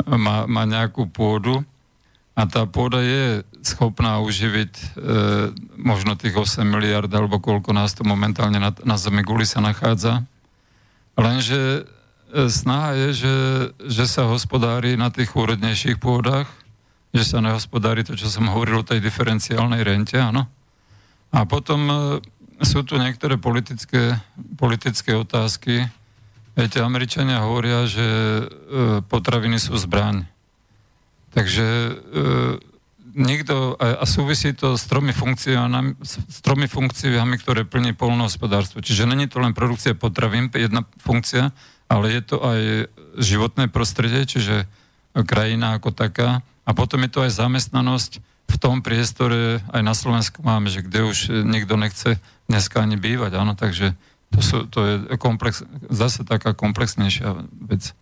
má, 0.04 0.44
má 0.48 0.64
nejakú 0.68 1.08
pôdu 1.08 1.64
a 2.36 2.44
tá 2.44 2.68
pôda 2.68 3.00
je 3.00 3.46
schopná 3.64 4.20
uživiť 4.20 4.74
e, 4.76 4.86
možno 5.80 6.20
tých 6.20 6.36
8 6.36 6.66
miliard 6.68 7.08
alebo 7.08 7.40
koľko 7.40 7.72
nás 7.72 7.96
tu 7.96 8.04
momentálne 8.04 8.60
na, 8.60 8.76
na 8.84 9.00
Zemeguli 9.00 9.48
sa 9.48 9.64
nachádza. 9.64 10.28
Lenže 11.16 11.88
snaha 12.34 12.98
je, 12.98 13.10
že, 13.14 13.36
že 13.86 14.06
sa 14.10 14.26
hospodári 14.26 14.98
na 14.98 15.14
tých 15.14 15.30
úrodnejších 15.32 16.02
pôdach, 16.02 16.50
že 17.14 17.24
sa 17.24 17.40
nehospodári 17.40 18.02
to, 18.02 18.18
čo 18.18 18.26
som 18.26 18.50
hovoril 18.50 18.82
o 18.82 18.88
tej 18.88 18.98
diferenciálnej 18.98 19.86
rente, 19.86 20.18
áno. 20.18 20.50
A 21.30 21.46
potom 21.46 21.86
e, 21.86 21.96
sú 22.64 22.84
tu 22.84 23.00
niektoré 23.00 23.40
politické, 23.40 24.20
politické 24.60 25.16
otázky. 25.16 25.88
Viete, 26.54 26.84
Američania 26.84 27.44
hovoria, 27.44 27.88
že 27.90 28.04
e, 28.04 28.44
potraviny 29.06 29.58
sú 29.58 29.76
zbraň. 29.80 30.28
Takže 31.34 31.66
e, 31.66 31.92
nikto, 33.16 33.78
a, 33.78 34.02
a 34.02 34.06
súvisí 34.06 34.54
to 34.54 34.78
s 34.78 34.86
tromi 34.86 35.14
funkciami, 35.14 35.98
s 36.06 36.40
tromi 36.46 36.70
funkciami, 36.70 37.36
ktoré 37.42 37.66
plní 37.66 37.98
polnohospodárstvo. 37.98 38.86
Čiže 38.86 39.10
není 39.10 39.26
to 39.26 39.42
len 39.42 39.58
produkcia 39.58 39.98
potravín, 39.98 40.50
jedna 40.54 40.86
funkcia, 41.02 41.54
ale 41.90 42.06
je 42.14 42.22
to 42.22 42.38
aj 42.42 42.60
životné 43.18 43.70
prostredie, 43.70 44.26
čiže 44.26 44.66
krajina 45.26 45.78
ako 45.78 45.94
taká. 45.94 46.42
A 46.66 46.72
potom 46.74 47.02
je 47.06 47.12
to 47.12 47.20
aj 47.26 47.38
zamestnanosť, 47.38 48.22
v 48.54 48.58
tom 48.62 48.86
priestore 48.86 49.64
aj 49.74 49.82
na 49.82 49.96
Slovensku 49.98 50.46
máme, 50.46 50.70
že 50.70 50.86
kde 50.86 51.10
už 51.10 51.18
nikto 51.48 51.74
nechce 51.80 52.22
dneska 52.48 52.84
ani 52.84 53.00
bývať, 53.00 53.40
áno, 53.40 53.54
takže 53.56 53.96
to, 54.34 54.40
sú, 54.42 54.58
to 54.66 54.80
je 54.84 54.96
komplex, 55.22 55.62
zase 55.94 56.26
taká 56.26 56.58
komplexnejšia 56.58 57.46
vec. 57.70 57.94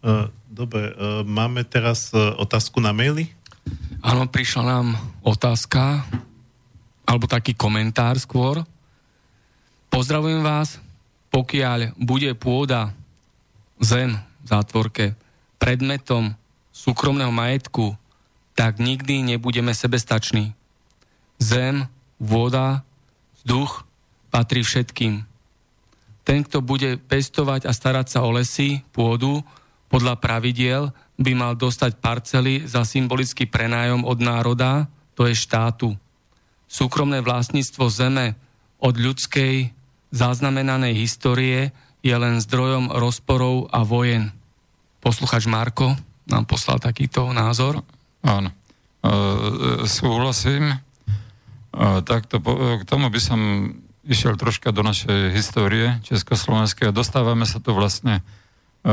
E, 0.00 0.10
dobre, 0.46 0.94
e, 0.94 0.94
máme 1.26 1.66
teraz 1.66 2.14
e, 2.14 2.18
otázku 2.38 2.78
na 2.78 2.94
maily? 2.94 3.28
Áno, 4.00 4.24
prišla 4.30 4.62
nám 4.64 4.86
otázka, 5.20 6.06
alebo 7.04 7.26
taký 7.26 7.52
komentár 7.58 8.16
skôr. 8.22 8.62
Pozdravujem 9.90 10.40
vás, 10.40 10.78
pokiaľ 11.34 11.98
bude 11.98 12.30
pôda, 12.38 12.94
zem 13.82 14.14
v 14.40 14.46
zátvorke, 14.46 15.04
predmetom 15.58 16.32
súkromného 16.70 17.34
majetku 17.34 17.98
tak 18.54 18.76
nikdy 18.76 19.24
nebudeme 19.24 19.72
sebestační. 19.72 20.52
Zem, 21.40 21.88
voda, 22.20 22.84
vzduch 23.40 23.88
patrí 24.28 24.60
všetkým. 24.62 25.24
Ten, 26.22 26.46
kto 26.46 26.62
bude 26.62 27.00
pestovať 27.00 27.66
a 27.66 27.72
starať 27.74 28.06
sa 28.12 28.22
o 28.22 28.30
lesy, 28.30 28.84
pôdu, 28.94 29.42
podľa 29.90 30.20
pravidiel 30.22 30.94
by 31.18 31.32
mal 31.34 31.52
dostať 31.58 31.98
parcely 31.98 32.62
za 32.68 32.86
symbolický 32.86 33.50
prenájom 33.50 34.06
od 34.06 34.22
národa, 34.22 34.86
to 35.18 35.26
je 35.26 35.34
štátu. 35.34 35.98
Súkromné 36.70 37.18
vlastníctvo 37.24 37.90
zeme 37.90 38.38
od 38.78 38.94
ľudskej 38.94 39.74
zaznamenanej 40.14 40.94
histórie 40.94 41.74
je 42.00 42.14
len 42.14 42.38
zdrojom 42.38 42.94
rozporov 42.94 43.66
a 43.74 43.82
vojen. 43.82 44.30
Posluchač 45.02 45.50
Marko 45.50 45.98
nám 46.30 46.46
poslal 46.46 46.78
takýto 46.78 47.34
názor. 47.34 47.82
Áno. 48.22 48.54
E, 49.02 49.84
súhlasím. 49.84 50.72
E, 51.70 52.02
takto, 52.02 52.42
k 52.78 52.82
tomu 52.86 53.10
by 53.10 53.20
som 53.22 53.40
išiel 54.06 54.34
troška 54.34 54.74
do 54.74 54.82
našej 54.82 55.34
histórie 55.36 56.00
Československej 56.02 56.90
a 56.90 56.96
dostávame 56.96 57.46
sa 57.46 57.62
tu 57.62 57.76
vlastne 57.76 58.24
e, 58.82 58.92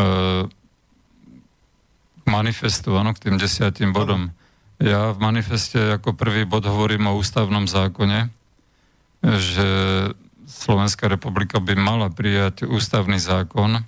k 2.22 2.26
manifestu, 2.28 2.94
áno, 2.94 3.16
k 3.16 3.30
tým 3.30 3.36
desiatým 3.40 3.96
bodom. 3.96 4.30
Ja 4.78 5.10
v 5.16 5.20
manifeste 5.24 5.98
ako 5.98 6.14
prvý 6.14 6.46
bod 6.46 6.70
hovorím 6.70 7.10
o 7.10 7.18
ústavnom 7.18 7.66
zákone, 7.66 8.30
že 9.26 9.68
Slovenská 10.48 11.10
republika 11.10 11.58
by 11.60 11.74
mala 11.76 12.08
prijať 12.14 12.70
ústavný 12.70 13.18
zákon, 13.18 13.84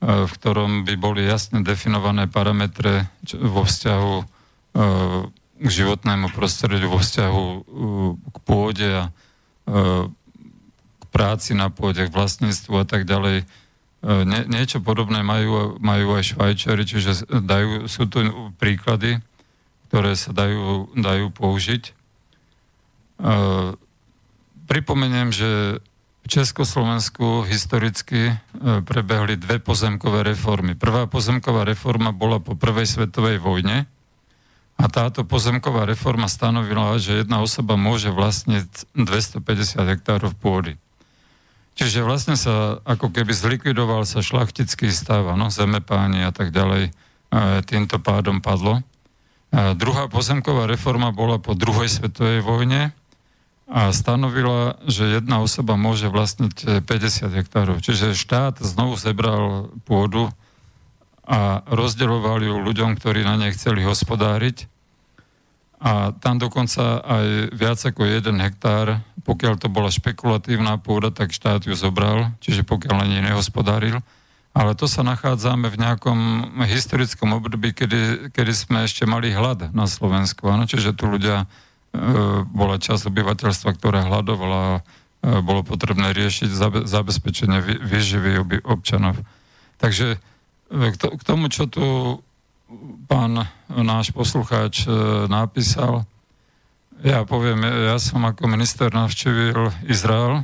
v 0.00 0.30
ktorom 0.40 0.86
by 0.86 0.94
boli 0.94 1.26
jasne 1.26 1.66
definované 1.66 2.30
parametre 2.30 3.10
vo 3.34 3.66
vzťahu 3.66 4.14
k 5.56 5.68
životnému 5.68 6.32
prostrediu 6.36 6.92
vo 6.92 7.00
vzťahu 7.00 7.44
uh, 7.44 7.60
k 8.16 8.36
pôde 8.44 8.88
a 8.88 9.04
uh, 9.08 10.10
k 11.00 11.04
práci 11.08 11.56
na 11.56 11.72
pôde, 11.72 12.04
k 12.04 12.12
vlastníctvu 12.12 12.74
a 12.76 12.84
tak 12.84 13.08
ďalej. 13.08 13.48
Uh, 14.04 14.22
nie, 14.28 14.44
niečo 14.46 14.84
podobné 14.84 15.24
majú, 15.24 15.80
majú 15.80 16.16
aj 16.16 16.36
Švajčari, 16.36 16.84
čiže 16.84 17.24
dajú, 17.28 17.88
sú 17.88 18.04
tu 18.06 18.52
príklady, 18.60 19.24
ktoré 19.88 20.18
sa 20.18 20.34
dajú, 20.34 20.92
dajú 20.98 21.30
použiť. 21.30 21.94
Pripomeniem, 24.66 25.30
že 25.30 25.80
v 26.20 26.26
Československu 26.26 27.46
historicky 27.46 28.34
prebehli 28.82 29.38
dve 29.38 29.62
pozemkové 29.62 30.26
reformy. 30.26 30.74
Prvá 30.74 31.06
pozemková 31.06 31.62
reforma 31.62 32.10
bola 32.10 32.42
po 32.42 32.58
prvej 32.58 32.84
svetovej 32.84 33.38
vojne, 33.38 33.86
a 34.76 34.84
táto 34.92 35.24
pozemková 35.24 35.88
reforma 35.88 36.28
stanovila, 36.28 37.00
že 37.00 37.24
jedna 37.24 37.40
osoba 37.40 37.80
môže 37.80 38.12
vlastniť 38.12 38.92
250 38.92 39.40
hektárov 39.96 40.36
pôdy. 40.36 40.76
Čiže 41.76 42.04
vlastne 42.04 42.36
sa 42.36 42.80
ako 42.84 43.12
keby 43.12 43.32
zlikvidoval 43.36 44.08
sa 44.08 44.24
šlachtický 44.24 44.88
stav, 44.92 45.28
no, 45.36 45.52
zemepáni 45.52 46.24
a 46.24 46.32
tak 46.32 46.52
ďalej, 46.52 46.88
e, 46.88 46.90
týmto 47.68 48.00
pádom 48.00 48.40
padlo. 48.40 48.80
A 49.52 49.72
druhá 49.72 50.08
pozemková 50.08 50.68
reforma 50.68 51.12
bola 51.12 51.40
po 51.40 51.56
druhej 51.56 51.88
svetovej 51.88 52.44
vojne 52.44 52.92
a 53.68 53.92
stanovila, 53.92 54.76
že 54.84 55.20
jedna 55.20 55.40
osoba 55.40 55.76
môže 55.80 56.08
vlastniť 56.12 56.84
50 56.84 57.32
hektárov. 57.32 57.76
Čiže 57.80 58.16
štát 58.16 58.60
znovu 58.60 59.00
zebral 59.00 59.72
pôdu 59.88 60.32
a 61.26 61.66
rozdeľovali 61.66 62.46
ju 62.46 62.56
ľuďom, 62.62 62.94
ktorí 62.94 63.26
na 63.26 63.34
nej 63.34 63.50
chceli 63.50 63.82
hospodáriť. 63.82 64.70
A 65.82 66.14
tam 66.22 66.40
dokonca 66.40 67.02
aj 67.04 67.52
viac 67.52 67.76
ako 67.82 68.06
jeden 68.08 68.40
hektár, 68.40 69.02
pokiaľ 69.26 69.60
to 69.60 69.68
bola 69.68 69.92
špekulatívna 69.92 70.78
pôda, 70.80 71.12
tak 71.12 71.34
štát 71.34 71.66
ju 71.66 71.74
zobral, 71.74 72.32
čiže 72.40 72.64
pokiaľ 72.64 73.04
na 73.04 73.06
nej 73.10 73.22
nehospodáril. 73.26 74.00
Ale 74.56 74.72
to 74.72 74.88
sa 74.88 75.04
nachádzame 75.04 75.68
v 75.68 75.76
nejakom 75.76 76.18
historickom 76.64 77.36
období, 77.36 77.76
kedy, 77.76 78.32
kedy 78.32 78.52
sme 78.56 78.88
ešte 78.88 79.04
mali 79.04 79.28
hlad 79.28 79.68
na 79.76 79.84
Slovensku. 79.84 80.48
Ano? 80.48 80.64
Čiže 80.64 80.96
tu 80.96 81.12
ľudia, 81.12 81.44
e, 81.44 81.46
bola 82.48 82.80
časť 82.80 83.12
obyvateľstva, 83.12 83.76
ktorá 83.76 84.08
hľadovala, 84.08 84.80
e, 84.80 85.44
bolo 85.44 85.60
potrebné 85.60 86.16
riešiť 86.16 86.48
zabe, 86.48 86.80
zabezpečenie 86.88 87.84
výživy 87.84 88.64
občanov. 88.64 89.20
Takže 89.76 90.16
k, 90.70 90.94
to, 90.98 91.14
k 91.14 91.22
tomu, 91.22 91.46
čo 91.46 91.70
tu 91.70 92.18
pán 93.06 93.46
náš 93.70 94.10
poslucháč 94.10 94.86
e, 94.86 94.90
napísal, 95.30 96.02
ja 97.04 97.22
poviem, 97.22 97.62
ja 97.62 98.00
som 98.00 98.24
ako 98.26 98.50
minister 98.50 98.90
navštívil 98.90 99.70
Izrael 99.86 100.42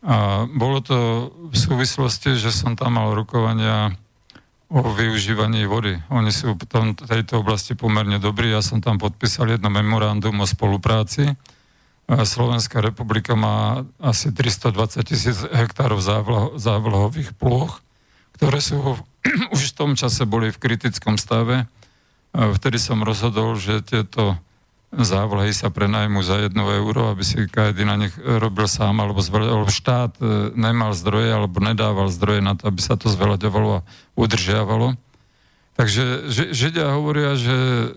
a 0.00 0.48
bolo 0.48 0.80
to 0.80 1.28
v 1.52 1.56
súvislosti, 1.56 2.38
že 2.40 2.54
som 2.54 2.72
tam 2.72 2.96
mal 2.96 3.12
rokovania 3.12 3.92
o 4.70 4.80
využívaní 4.86 5.66
vody. 5.66 5.98
Oni 6.08 6.30
sú 6.30 6.54
v 6.54 6.64
tom, 6.64 6.94
tejto 6.94 7.42
oblasti 7.42 7.74
pomerne 7.74 8.22
dobrí. 8.22 8.54
Ja 8.54 8.62
som 8.62 8.78
tam 8.78 9.02
podpísal 9.02 9.58
jedno 9.58 9.66
memorandum 9.68 10.38
o 10.40 10.46
spolupráci. 10.46 11.34
Slovenská 12.06 12.78
republika 12.78 13.34
má 13.34 13.82
asi 13.98 14.30
320 14.30 15.02
tisíc 15.02 15.42
hektárov 15.50 15.98
závlahových 16.54 17.34
plôch 17.34 17.82
ktoré 18.40 18.56
sú 18.64 18.96
už 19.54 19.72
v 19.72 19.76
tom 19.76 19.90
čase 19.96 20.24
boli 20.24 20.52
v 20.52 20.60
kritickom 20.60 21.20
stave. 21.20 21.68
Vtedy 22.30 22.78
som 22.78 23.02
rozhodol, 23.02 23.58
že 23.58 23.82
tieto 23.82 24.38
závlahy 24.90 25.54
sa 25.54 25.70
prenajmu 25.70 26.18
za 26.26 26.42
jedno 26.42 26.66
euro, 26.66 27.14
aby 27.14 27.22
si 27.22 27.46
každý 27.46 27.86
na 27.86 27.94
nich 27.94 28.14
robil 28.18 28.66
sám, 28.66 28.98
alebo, 28.98 29.22
zveľ, 29.22 29.62
alebo 29.62 29.70
štát 29.70 30.18
e, 30.18 30.50
nemal 30.58 30.90
zdroje, 30.98 31.30
alebo 31.30 31.62
nedával 31.62 32.10
zdroje 32.10 32.42
na 32.42 32.58
to, 32.58 32.66
aby 32.66 32.82
sa 32.82 32.98
to 32.98 33.06
zveľaďovalo 33.06 33.70
a 33.82 33.84
udržiavalo. 34.18 34.98
Takže 35.78 36.26
Židia 36.50 36.98
hovoria, 36.98 37.38
že 37.38 37.54
e, 37.54 37.88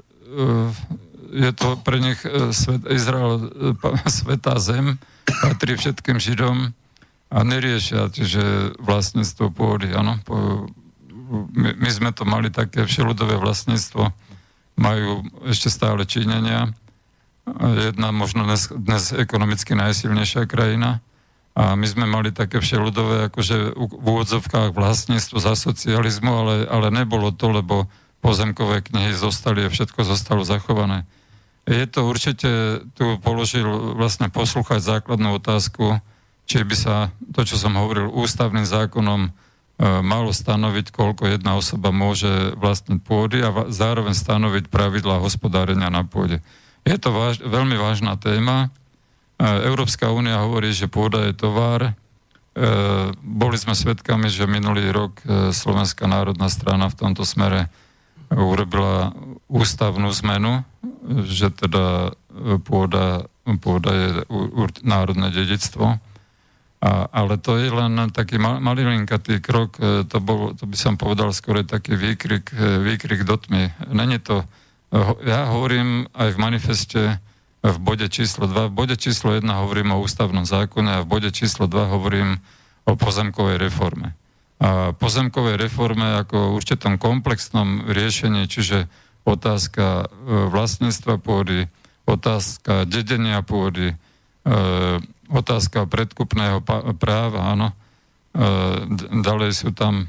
je 1.34 1.51
to 1.57 1.82
pre 1.82 1.97
nich 1.97 2.21
e, 2.21 2.53
svet, 2.53 2.86
Izrael 2.86 3.49
svetá 4.05 4.61
zem, 4.61 5.01
patrí 5.26 5.74
všetkým 5.74 6.21
Židom 6.21 6.78
a 7.34 7.38
neriešia, 7.41 8.13
že 8.13 8.78
vlastníctvo 8.78 9.49
pôdy, 9.49 9.89
áno. 9.97 10.21
My, 11.34 11.74
my 11.74 11.90
sme 11.90 12.14
to 12.14 12.30
mali 12.30 12.54
také 12.54 12.86
všeludové 12.86 13.42
vlastníctvo, 13.42 14.14
majú 14.78 15.26
ešte 15.50 15.74
stále 15.74 16.06
činenia 16.06 16.70
jedna 17.60 18.16
možno 18.16 18.48
dnes, 18.48 18.72
dnes 18.72 19.12
ekonomicky 19.12 19.76
najsilnejšia 19.76 20.48
krajina. 20.48 21.04
A 21.54 21.78
my 21.78 21.86
sme 21.86 22.10
mali 22.10 22.34
také 22.34 22.58
všeludové, 22.58 23.30
akože 23.30 23.78
v 23.78 24.06
úvodzovkách 24.10 24.74
vlastníctvo 24.74 25.38
za 25.38 25.54
socializmu, 25.54 26.32
ale, 26.34 26.56
ale 26.66 26.90
nebolo 26.90 27.30
to, 27.30 27.54
lebo 27.54 27.86
pozemkové 28.26 28.82
knihy 28.82 29.14
zostali 29.14 29.68
a 29.68 29.70
všetko 29.70 30.02
zostalo 30.02 30.42
zachované. 30.42 31.06
Je 31.70 31.86
to 31.86 32.10
určite, 32.10 32.82
tu 32.98 33.22
položil 33.22 33.68
vlastne 33.94 34.34
poslúchať 34.34 34.82
základnú 34.82 35.38
otázku, 35.38 36.02
či 36.50 36.66
by 36.66 36.76
sa 36.76 36.96
to, 37.32 37.46
čo 37.46 37.56
som 37.56 37.78
hovoril, 37.78 38.10
ústavným 38.10 38.66
zákonom 38.66 39.30
malo 39.82 40.30
stanoviť, 40.30 40.93
koľko 40.93 41.34
jedna 41.34 41.57
osoba 41.57 41.89
môže 41.89 42.53
vlastniť 42.61 42.99
pôdy 43.01 43.41
a 43.41 43.74
zároveň 43.74 44.13
stanoviť 44.13 44.69
pravidlá 44.69 45.17
hospodárenia 45.17 45.89
na 45.89 46.05
pôde. 46.05 46.39
Je 46.84 46.97
to 46.99 47.15
váž, 47.15 47.39
veľmi 47.39 47.80
vážna 47.80 48.19
téma. 48.19 48.67
E, 49.39 49.67
Európska 49.67 50.11
únia 50.11 50.43
hovorí, 50.43 50.76
že 50.76 50.91
pôda 50.91 51.32
je 51.32 51.34
tovar. 51.34 51.82
E, 51.88 51.91
boli 53.24 53.55
sme 53.55 53.71
svedkami, 53.71 54.28
že 54.28 54.51
minulý 54.51 54.91
rok 54.91 55.24
e, 55.24 55.55
Slovenská 55.55 56.05
národná 56.11 56.51
strana 56.51 56.91
v 56.91 56.99
tomto 56.99 57.24
smere 57.24 57.71
urobila 58.34 59.13
ústavnú 59.45 60.09
zmenu, 60.26 60.65
že 61.30 61.53
teda 61.53 62.17
pôda, 62.65 63.30
pôda 63.61 63.91
je 63.93 64.07
národné 64.82 65.30
dedictvo. 65.30 66.01
A, 66.84 67.08
ale 67.08 67.40
to 67.40 67.56
je 67.56 67.72
len 67.72 67.96
taký 68.12 68.36
mal, 68.36 68.60
malilinkatý 68.60 69.40
krok, 69.40 69.80
to, 69.80 70.18
bol, 70.20 70.52
to 70.52 70.68
by 70.68 70.76
som 70.76 71.00
povedal 71.00 71.32
skôr 71.32 71.64
taký 71.64 71.96
výkrik, 71.96 72.52
výkrik 72.60 73.24
do 73.24 73.40
tmy. 73.40 73.72
Není 73.88 74.20
to, 74.20 74.44
ja 75.24 75.48
hovorím 75.48 76.12
aj 76.12 76.36
v 76.36 76.42
manifeste 76.44 77.02
v 77.64 77.78
bode 77.80 78.12
číslo 78.12 78.44
2. 78.52 78.68
V 78.68 78.74
bode 78.76 78.96
číslo 79.00 79.32
1 79.32 79.48
hovorím 79.48 79.96
o 79.96 80.04
ústavnom 80.04 80.44
zákone 80.44 81.00
a 81.00 81.04
v 81.08 81.08
bode 81.08 81.32
číslo 81.32 81.72
2 81.72 81.96
hovorím 81.96 82.44
o 82.84 83.00
pozemkovej 83.00 83.56
reforme. 83.56 84.20
A 84.60 84.92
pozemkovej 84.92 85.56
reforme 85.56 86.20
ako 86.20 86.60
určitom 86.60 87.00
komplexnom 87.00 87.88
riešení, 87.88 88.52
čiže 88.52 88.92
otázka 89.24 90.04
e, 90.04 90.06
vlastníctva 90.52 91.16
pôdy, 91.24 91.72
otázka 92.04 92.84
dedenia 92.84 93.40
pôdy, 93.40 93.96
e, 93.96 93.96
otázka 95.34 95.90
predkupného 95.90 96.62
práva, 97.02 97.58
áno. 97.58 97.74
E, 97.74 97.76
ďalej 99.26 99.52
sú 99.58 99.70
tam 99.74 100.06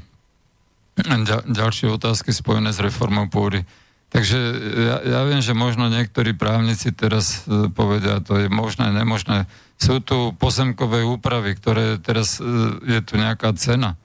ďalšie 1.49 1.91
otázky 1.91 2.31
spojené 2.31 2.71
s 2.71 2.79
reformou 2.79 3.27
pôdy. 3.27 3.65
Takže 4.13 4.39
ja, 4.79 4.97
ja 5.03 5.19
viem, 5.27 5.43
že 5.43 5.51
možno 5.51 5.91
niektorí 5.91 6.37
právnici 6.37 6.93
teraz 6.93 7.43
e, 7.49 7.67
povedia, 7.73 8.21
to 8.21 8.37
je 8.37 8.47
možné, 8.47 8.93
nemožné. 8.93 9.49
Sú 9.75 9.99
tu 9.99 10.31
pozemkové 10.37 11.03
úpravy, 11.03 11.57
ktoré 11.57 11.99
teraz 11.99 12.39
e, 12.39 12.45
je 12.85 12.99
tu 13.01 13.17
nejaká 13.17 13.51
cena, 13.57 13.97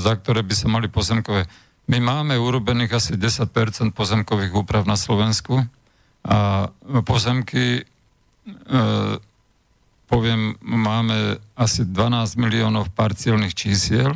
za 0.00 0.16
ktoré 0.16 0.40
by 0.40 0.54
sa 0.54 0.70
mali 0.70 0.88
pozemkové. 0.88 1.44
My 1.90 1.98
máme 1.98 2.40
urobených 2.40 2.94
asi 2.96 3.12
10% 3.20 3.92
pozemkových 3.92 4.54
úprav 4.54 4.88
na 4.88 4.96
Slovensku 4.96 5.60
a 6.24 6.70
pozemky, 7.04 7.84
poviem, 10.10 10.58
máme 10.58 11.38
asi 11.54 11.86
12 11.86 12.34
miliónov 12.34 12.90
parcielných 12.98 13.54
čísiel. 13.54 14.10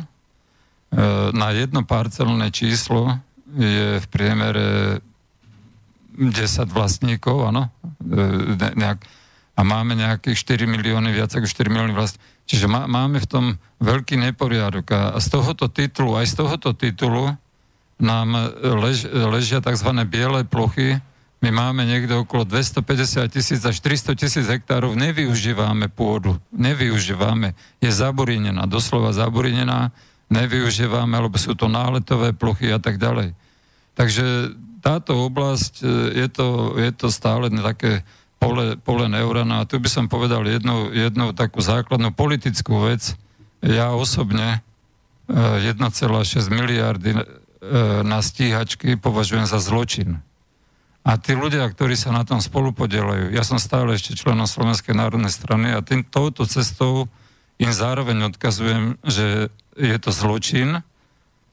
Na 1.31 1.49
jedno 1.55 1.87
parcelné 1.87 2.51
číslo 2.51 3.15
je 3.55 4.03
v 4.03 4.07
priemere 4.11 4.99
10 6.15 6.71
vlastníkov, 6.71 7.51
áno, 7.51 7.67
e, 7.99 8.55
ne, 8.55 8.69
nejak, 8.75 8.99
a 9.55 9.61
máme 9.63 9.99
nejakých 9.99 10.63
4 10.63 10.67
milióny, 10.67 11.11
viac 11.11 11.31
ako 11.31 11.47
4 11.47 11.71
milióny 11.71 11.93
vlastníkov. 11.95 12.27
Čiže 12.45 12.65
má, 12.71 12.87
máme 12.87 13.19
v 13.19 13.27
tom 13.27 13.45
veľký 13.83 14.19
neporiadok 14.19 14.87
a, 14.95 15.01
a 15.15 15.19
z 15.19 15.27
tohoto 15.31 15.67
titulu, 15.67 16.15
aj 16.15 16.27
z 16.31 16.35
tohoto 16.39 16.71
titulu 16.71 17.35
nám 17.95 18.51
lež, 18.83 19.07
ležia 19.07 19.63
tzv. 19.63 19.89
biele 20.03 20.43
plochy. 20.43 20.99
My 21.45 21.53
máme 21.53 21.85
niekde 21.85 22.17
okolo 22.17 22.41
250 22.41 23.29
tisíc 23.29 23.61
až 23.61 23.77
300 23.77 24.17
tisíc 24.17 24.49
hektárov, 24.49 24.97
nevyužívame 24.97 25.93
pôdu, 25.93 26.41
nevyužívame, 26.49 27.53
je 27.77 27.93
zaburinená, 27.93 28.65
doslova 28.65 29.13
zaburinená, 29.13 29.93
nevyužívame, 30.33 31.13
alebo 31.13 31.37
sú 31.37 31.53
to 31.53 31.69
náletové 31.69 32.33
plochy 32.33 32.73
a 32.73 32.81
tak 32.81 32.97
ďalej. 32.97 33.37
Takže 33.93 34.57
táto 34.81 35.21
oblasť, 35.21 35.85
e, 35.85 36.25
je 36.25 36.27
to, 36.33 36.81
je 36.81 36.91
to 36.97 37.13
stále 37.13 37.45
také 37.53 38.01
pole, 38.41 38.73
pole 38.81 39.05
neurana. 39.05 39.61
A 39.61 39.69
tu 39.69 39.77
by 39.77 39.85
som 39.85 40.09
povedal 40.09 40.49
jednu, 40.49 40.89
jednu 40.97 41.29
takú 41.37 41.61
základnú 41.61 42.09
politickú 42.09 42.89
vec. 42.89 43.13
Ja 43.61 43.93
osobne 43.93 44.65
1,6 45.29 45.77
e, 45.77 46.49
miliardy 46.49 47.11
e, 47.13 47.21
na 48.01 48.17
stíhačky 48.25 48.97
považujem 48.97 49.45
za 49.45 49.61
zločin. 49.61 50.25
A 51.05 51.21
tí 51.21 51.37
ľudia, 51.37 51.69
ktorí 51.69 51.93
sa 51.93 52.09
na 52.09 52.25
tom 52.25 52.41
spolu 52.41 52.73
podielajú, 52.73 53.29
ja 53.29 53.45
som 53.45 53.61
stále 53.61 53.93
ešte 53.93 54.17
členom 54.17 54.49
Slovenskej 54.49 54.97
národnej 54.97 55.29
strany 55.29 55.69
a 55.69 55.85
tým, 55.85 56.01
touto 56.01 56.49
cestou 56.49 57.05
im 57.61 57.69
zároveň 57.69 58.33
odkazujem, 58.33 58.97
že 59.05 59.53
je 59.77 59.97
to 60.01 60.09
zločin, 60.09 60.81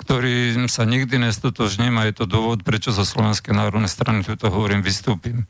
ktorým 0.00 0.66
sa 0.72 0.88
nikdy 0.88 1.20
nestotožním 1.20 2.00
a 2.00 2.08
je 2.08 2.16
to 2.16 2.24
dôvod, 2.24 2.64
prečo 2.64 2.96
zo 2.96 3.04
Slovenskej 3.04 3.52
národnej 3.52 3.92
strany 3.92 4.24
tuto 4.24 4.48
hovorím, 4.48 4.80
vystúpim. 4.80 5.44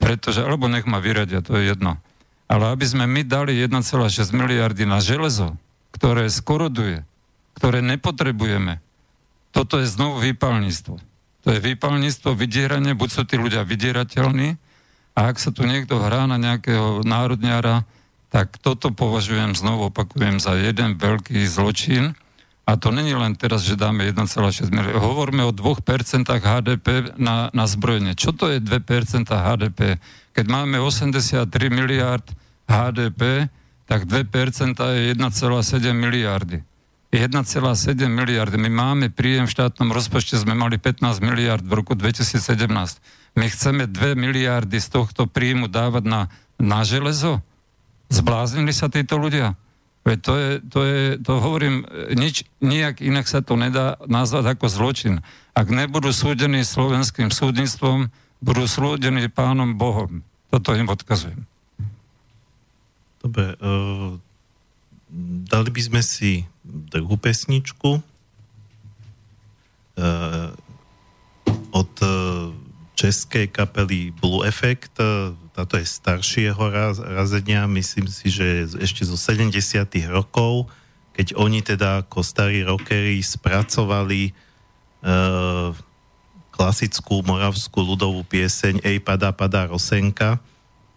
Pretože, 0.00 0.40
alebo 0.40 0.66
nech 0.66 0.88
ma 0.88 0.98
vyradia, 0.98 1.44
to 1.44 1.60
je 1.60 1.76
jedno. 1.76 2.00
Ale 2.48 2.72
aby 2.72 2.88
sme 2.88 3.04
my 3.04 3.20
dali 3.20 3.52
1,6 3.52 4.32
miliardy 4.32 4.88
na 4.88 5.04
železo, 5.04 5.60
ktoré 5.92 6.32
skoroduje, 6.32 7.04
ktoré 7.52 7.84
nepotrebujeme, 7.84 8.80
toto 9.52 9.76
je 9.76 9.86
znovu 9.88 10.24
výpalníctvo. 10.24 11.15
To 11.46 11.54
je 11.54 11.62
výpalníctvo, 11.62 12.34
vydieranie, 12.34 12.98
buď 12.98 13.08
sú 13.14 13.22
tí 13.22 13.38
ľudia 13.38 13.62
vydierateľní, 13.62 14.58
a 15.16 15.32
ak 15.32 15.38
sa 15.38 15.54
tu 15.54 15.62
niekto 15.62 16.02
hrá 16.02 16.26
na 16.26 16.36
nejakého 16.36 17.06
národňara, 17.06 17.86
tak 18.34 18.58
toto 18.58 18.90
považujem, 18.90 19.54
znovu 19.54 19.88
opakujem, 19.88 20.42
za 20.42 20.58
jeden 20.58 20.98
veľký 20.98 21.40
zločin, 21.46 22.18
a 22.66 22.74
to 22.74 22.90
není 22.90 23.14
len 23.14 23.38
teraz, 23.38 23.62
že 23.62 23.78
dáme 23.78 24.10
1,6 24.10 24.74
milióna. 24.74 24.98
Hovoríme 24.98 25.46
o 25.46 25.54
2% 25.54 26.26
HDP 26.26 27.14
na, 27.14 27.46
na 27.54 27.64
zbrojenie. 27.70 28.18
Čo 28.18 28.34
to 28.34 28.50
je 28.50 28.58
2% 28.58 29.30
HDP? 29.30 30.02
Keď 30.34 30.46
máme 30.50 30.82
83 30.82 31.46
miliard 31.70 32.26
HDP, 32.66 33.46
tak 33.86 34.10
2% 34.10 34.82
je 34.82 35.14
1,7 35.14 35.94
miliardy. 35.94 36.66
1,7 37.16 37.96
miliardy. 38.12 38.60
My 38.60 38.68
máme 38.68 39.08
príjem 39.08 39.48
v 39.48 39.54
štátnom 39.56 39.88
rozpočte, 39.88 40.36
sme 40.36 40.52
mali 40.52 40.76
15 40.76 41.24
miliard 41.24 41.64
v 41.64 41.72
roku 41.80 41.96
2017. 41.96 42.68
My 43.40 43.46
chceme 43.48 43.88
2 43.88 44.12
miliardy 44.12 44.76
z 44.76 44.88
tohto 44.92 45.24
príjmu 45.24 45.72
dávať 45.72 46.04
na, 46.04 46.20
na 46.60 46.84
železo? 46.84 47.40
Zbláznili 48.12 48.70
sa 48.76 48.92
títo 48.92 49.16
ľudia? 49.16 49.56
Veď 50.04 50.18
to, 50.22 50.32
je, 50.38 50.50
to, 50.70 50.80
je, 50.86 51.02
to 51.18 51.32
hovorím, 51.40 51.82
nič, 52.14 52.46
nijak 52.62 53.02
inak 53.02 53.26
sa 53.26 53.42
to 53.42 53.58
nedá 53.58 53.98
nazvať 54.06 54.54
ako 54.54 54.66
zločin. 54.70 55.24
Ak 55.56 55.72
nebudú 55.72 56.14
súdení 56.14 56.62
slovenským 56.62 57.32
súdnictvom, 57.32 58.12
budú 58.44 58.64
súdení 58.68 59.26
pánom 59.32 59.74
Bohom. 59.74 60.20
Toto 60.52 60.76
im 60.76 60.86
odkazujem. 60.86 61.42
Dobre, 63.18 63.58
uh, 63.58 64.14
dali 65.50 65.70
by 65.74 65.80
sme 65.82 66.00
si 66.04 66.46
druhú 66.66 67.14
pesničku 67.16 68.02
uh, 69.96 70.50
od 71.70 71.92
uh, 72.02 72.50
českej 72.96 73.46
kapely 73.48 74.10
Blue 74.10 74.42
Effect. 74.42 74.98
Uh, 74.98 75.32
táto 75.54 75.80
je 75.80 75.86
staršieho 75.88 76.60
raz, 76.68 77.00
razenia, 77.00 77.64
myslím 77.70 78.10
si, 78.10 78.28
že 78.28 78.68
ešte 78.76 79.08
zo 79.08 79.16
70 79.16 79.56
rokov, 80.12 80.68
keď 81.16 81.32
oni 81.38 81.64
teda 81.64 82.04
ako 82.04 82.20
starí 82.20 82.60
rockery 82.60 83.24
spracovali 83.24 84.36
uh, 85.00 85.72
klasickú 86.52 87.20
moravskú 87.24 87.84
ľudovú 87.84 88.24
pieseň 88.24 88.80
Ej, 88.80 89.04
padá, 89.04 89.32
padá 89.32 89.68
Rosenka, 89.68 90.40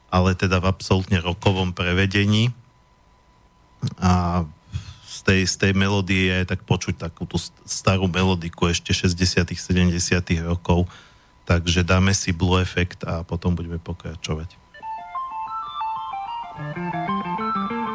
ale 0.07 0.35
teda 0.35 0.63
v 0.63 0.71
absolútne 0.71 1.19
rokovom 1.19 1.75
prevedení. 1.75 2.51
A 3.99 4.43
tej, 5.29 5.45
z 5.45 5.55
tej 5.61 5.73
melódie 5.77 6.33
je 6.33 6.49
tak 6.49 6.65
počuť 6.65 6.97
takú 6.97 7.29
tú 7.29 7.37
starú 7.69 8.09
melodiku 8.09 8.65
ešte 8.65 8.89
60 8.89 9.45
70 9.53 9.93
rokov. 10.41 10.89
Takže 11.45 11.85
dáme 11.85 12.17
si 12.17 12.33
Blue 12.33 12.57
Effect 12.57 13.05
a 13.05 13.21
potom 13.21 13.53
budeme 13.53 13.77
pokračovať. 13.77 14.57
thank 16.59 17.71
you 17.71 17.88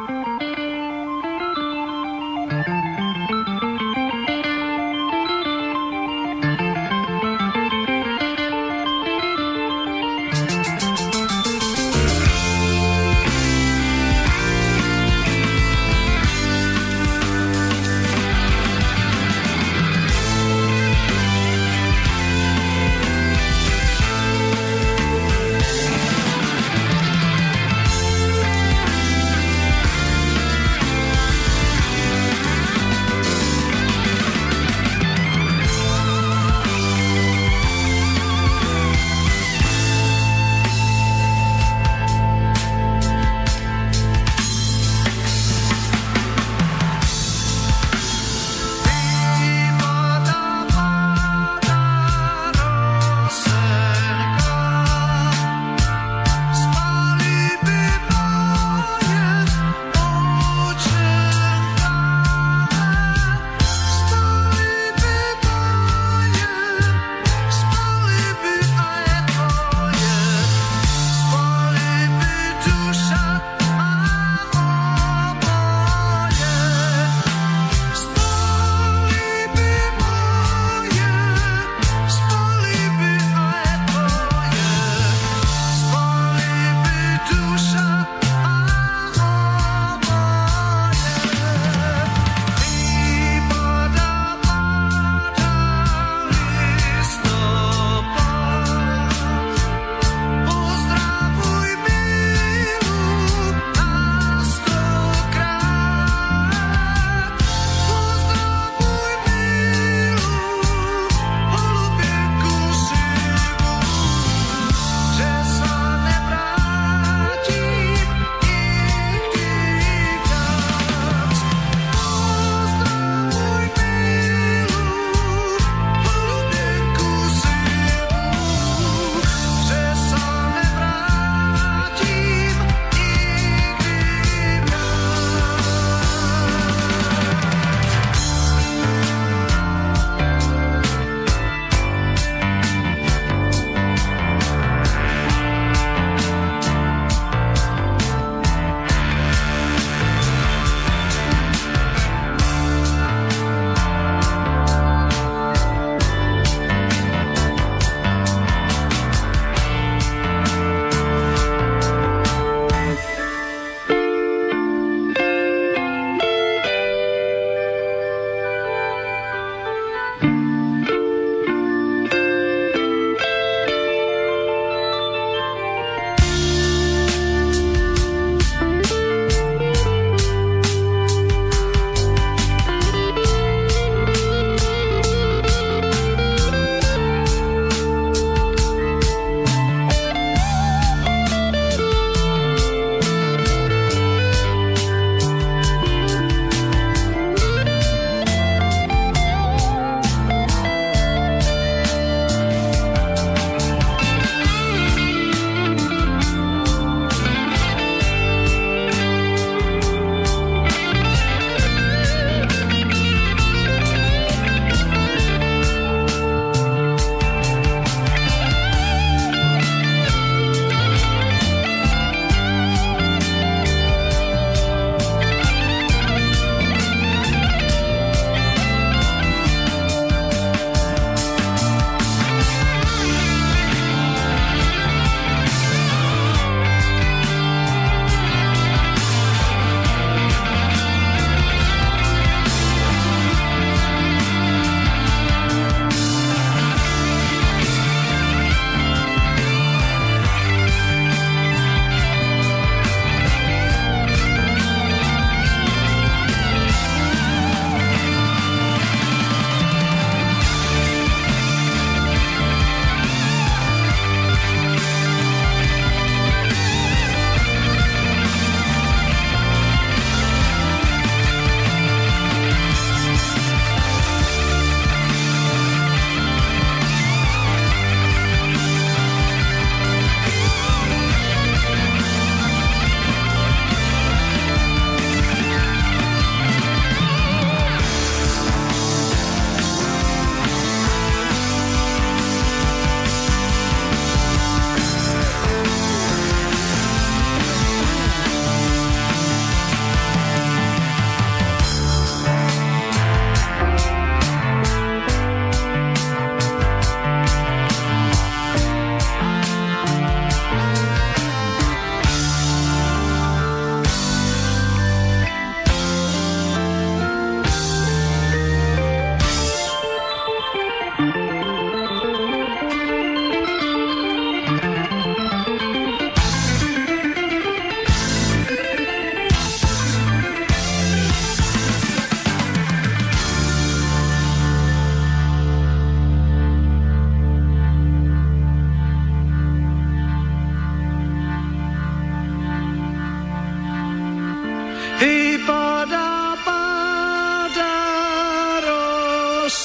Υπότιτλοι 344.99 345.95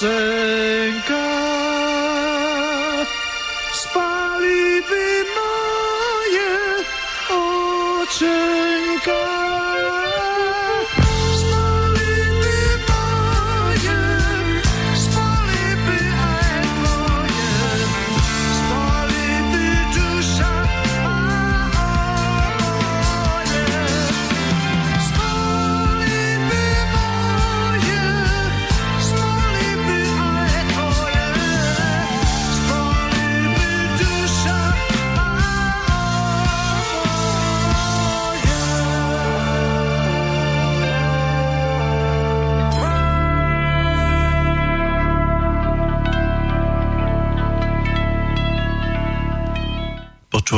AUTHORWAVE 0.01 1.40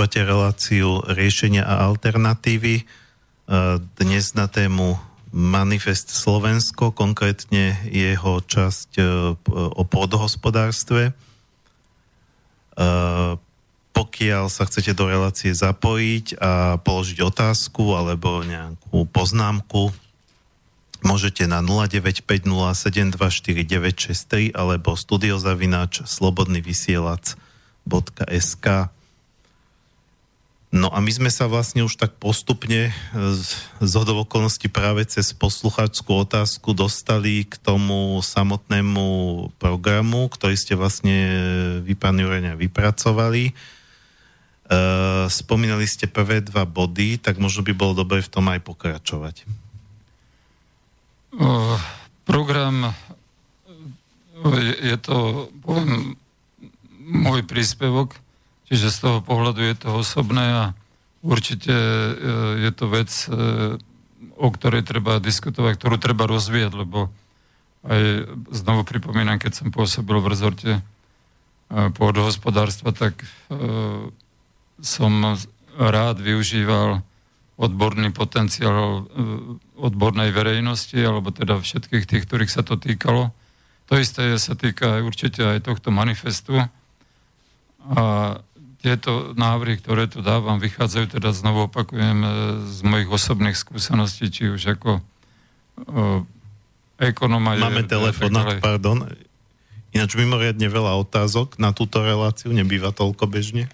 Počúvate 0.03 0.27
reláciu 0.27 0.99
riešenia 1.15 1.63
a 1.63 1.87
alternatívy. 1.87 2.83
E, 2.83 2.85
dnes 4.03 4.35
na 4.35 4.51
tému 4.51 4.99
Manifest 5.31 6.11
Slovensko, 6.11 6.91
konkrétne 6.91 7.79
jeho 7.87 8.43
časť 8.43 8.99
e, 8.99 9.03
o 9.47 9.83
pôdohospodárstve. 9.87 11.07
E, 11.07 11.13
pokiaľ 13.95 14.51
sa 14.51 14.67
chcete 14.67 14.91
do 14.91 15.07
relácie 15.07 15.55
zapojiť 15.55 16.35
a 16.43 16.83
položiť 16.83 17.23
otázku 17.23 17.95
alebo 17.95 18.43
nejakú 18.43 19.07
poznámku, 19.07 19.95
môžete 21.07 21.47
na 21.47 21.63
0950724963 21.63 24.51
alebo 24.51 24.99
studiozavinač 24.99 26.03
slobodnyvysielac.sk 26.11 28.67
No 30.73 30.89
a 30.89 31.05
my 31.05 31.13
sme 31.13 31.29
sa 31.29 31.53
vlastne 31.53 31.85
už 31.85 32.01
tak 32.01 32.17
postupne 32.17 32.89
e, 32.89 32.93
z 33.77 33.93
okolností 33.93 34.73
práve 34.73 35.05
cez 35.05 35.37
poslucháčskú 35.37 36.25
otázku 36.25 36.73
dostali 36.73 37.45
k 37.45 37.61
tomu 37.61 38.17
samotnému 38.25 39.05
programu, 39.61 40.33
ktorý 40.33 40.57
ste 40.57 40.73
vlastne 40.73 41.17
vy, 41.85 41.93
pán 41.93 42.17
Jureňa, 42.17 42.57
vypracovali. 42.57 43.53
E, 43.53 43.55
spomínali 45.29 45.85
ste 45.85 46.09
prvé 46.09 46.41
dva 46.41 46.65
body, 46.65 47.21
tak 47.21 47.37
možno 47.37 47.61
by 47.61 47.77
bolo 47.77 47.93
dobre 47.93 48.25
v 48.25 48.33
tom 48.33 48.49
aj 48.49 48.65
pokračovať. 48.65 49.45
Uh, 51.37 51.77
program 52.25 52.97
je, 54.57 54.73
je 54.89 54.97
to, 54.97 55.49
poviem, 55.61 56.17
môj 56.97 57.45
príspevok 57.45 58.17
Čiže 58.73 58.89
z 58.89 58.99
toho 59.05 59.19
pohľadu 59.21 59.61
je 59.61 59.77
to 59.77 60.01
osobné 60.01 60.41
a 60.41 60.65
určite 61.21 61.77
e, 61.77 62.13
je 62.65 62.71
to 62.73 62.89
vec, 62.89 63.13
e, 63.29 63.77
o 64.41 64.49
ktorej 64.49 64.81
treba 64.81 65.21
diskutovať, 65.21 65.77
ktorú 65.77 66.01
treba 66.01 66.25
rozvíjať, 66.25 66.73
lebo 66.81 67.13
aj 67.85 68.33
znovu 68.49 68.89
pripomínam, 68.89 69.37
keď 69.37 69.61
som 69.61 69.69
pôsobil 69.69 70.17
v 70.25 70.31
rezorte 70.33 70.73
e, 70.81 70.83
pôdohospodárstva, 71.93 72.97
tak 72.97 73.21
som 74.81 75.13
rád 75.77 76.17
využíval 76.25 77.05
odborný 77.61 78.09
potenciál 78.17 79.05
odbornej 79.77 80.33
verejnosti, 80.33 80.97
alebo 80.97 81.29
teda 81.29 81.61
všetkých 81.61 82.09
tých, 82.09 82.25
ktorých 82.25 82.49
sa 82.49 82.65
to 82.65 82.81
týkalo. 82.81 83.37
To 83.93 84.01
isté 84.01 84.33
sa 84.41 84.57
týka 84.57 85.05
určite 85.05 85.45
aj 85.45 85.69
tohto 85.69 85.93
manifestu. 85.93 86.65
A 87.93 88.41
tieto 88.83 89.31
návrhy, 89.39 89.79
ktoré 89.79 90.11
tu 90.11 90.27
dávam, 90.27 90.59
vychádzajú 90.59 91.15
teda 91.15 91.31
znovu 91.31 91.71
opakujem 91.71 92.19
e, 92.19 92.31
z 92.67 92.81
mojich 92.83 93.07
osobných 93.07 93.55
skúseností, 93.55 94.27
či 94.27 94.51
už 94.51 94.75
ako 94.75 94.99
e, 94.99 95.03
ekonoma. 97.15 97.55
Máme 97.55 97.87
telefon, 97.87 98.35
pardon. 98.59 99.07
Ináč 99.95 100.19
mimoriadne 100.19 100.67
veľa 100.67 100.99
otázok 100.99 101.63
na 101.63 101.71
túto 101.71 102.03
reláciu, 102.03 102.51
nebýva 102.51 102.91
toľko 102.91 103.31
bežne. 103.31 103.71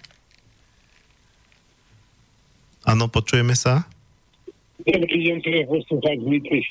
Áno, 2.85 3.09
počujeme 3.09 3.57
sa? 3.57 3.89
Dobrý 4.85 5.19
deň, 5.25 5.37
Dmitri. 6.21 6.61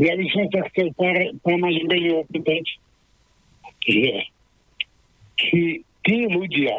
Ja 0.00 0.16
by 0.16 0.24
som 0.32 0.44
sa 0.48 0.60
chcel 0.72 0.88
pár, 0.96 1.16
pána 1.44 1.68
Žibeli 1.74 2.14
opýtať, 2.16 2.64
že 3.84 4.30
či 5.36 5.84
tí 6.06 6.16
ľudia, 6.30 6.72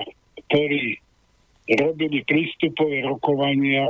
ktorí 0.51 0.99
robili 1.79 2.27
prístupové 2.27 3.07
rokovania 3.07 3.87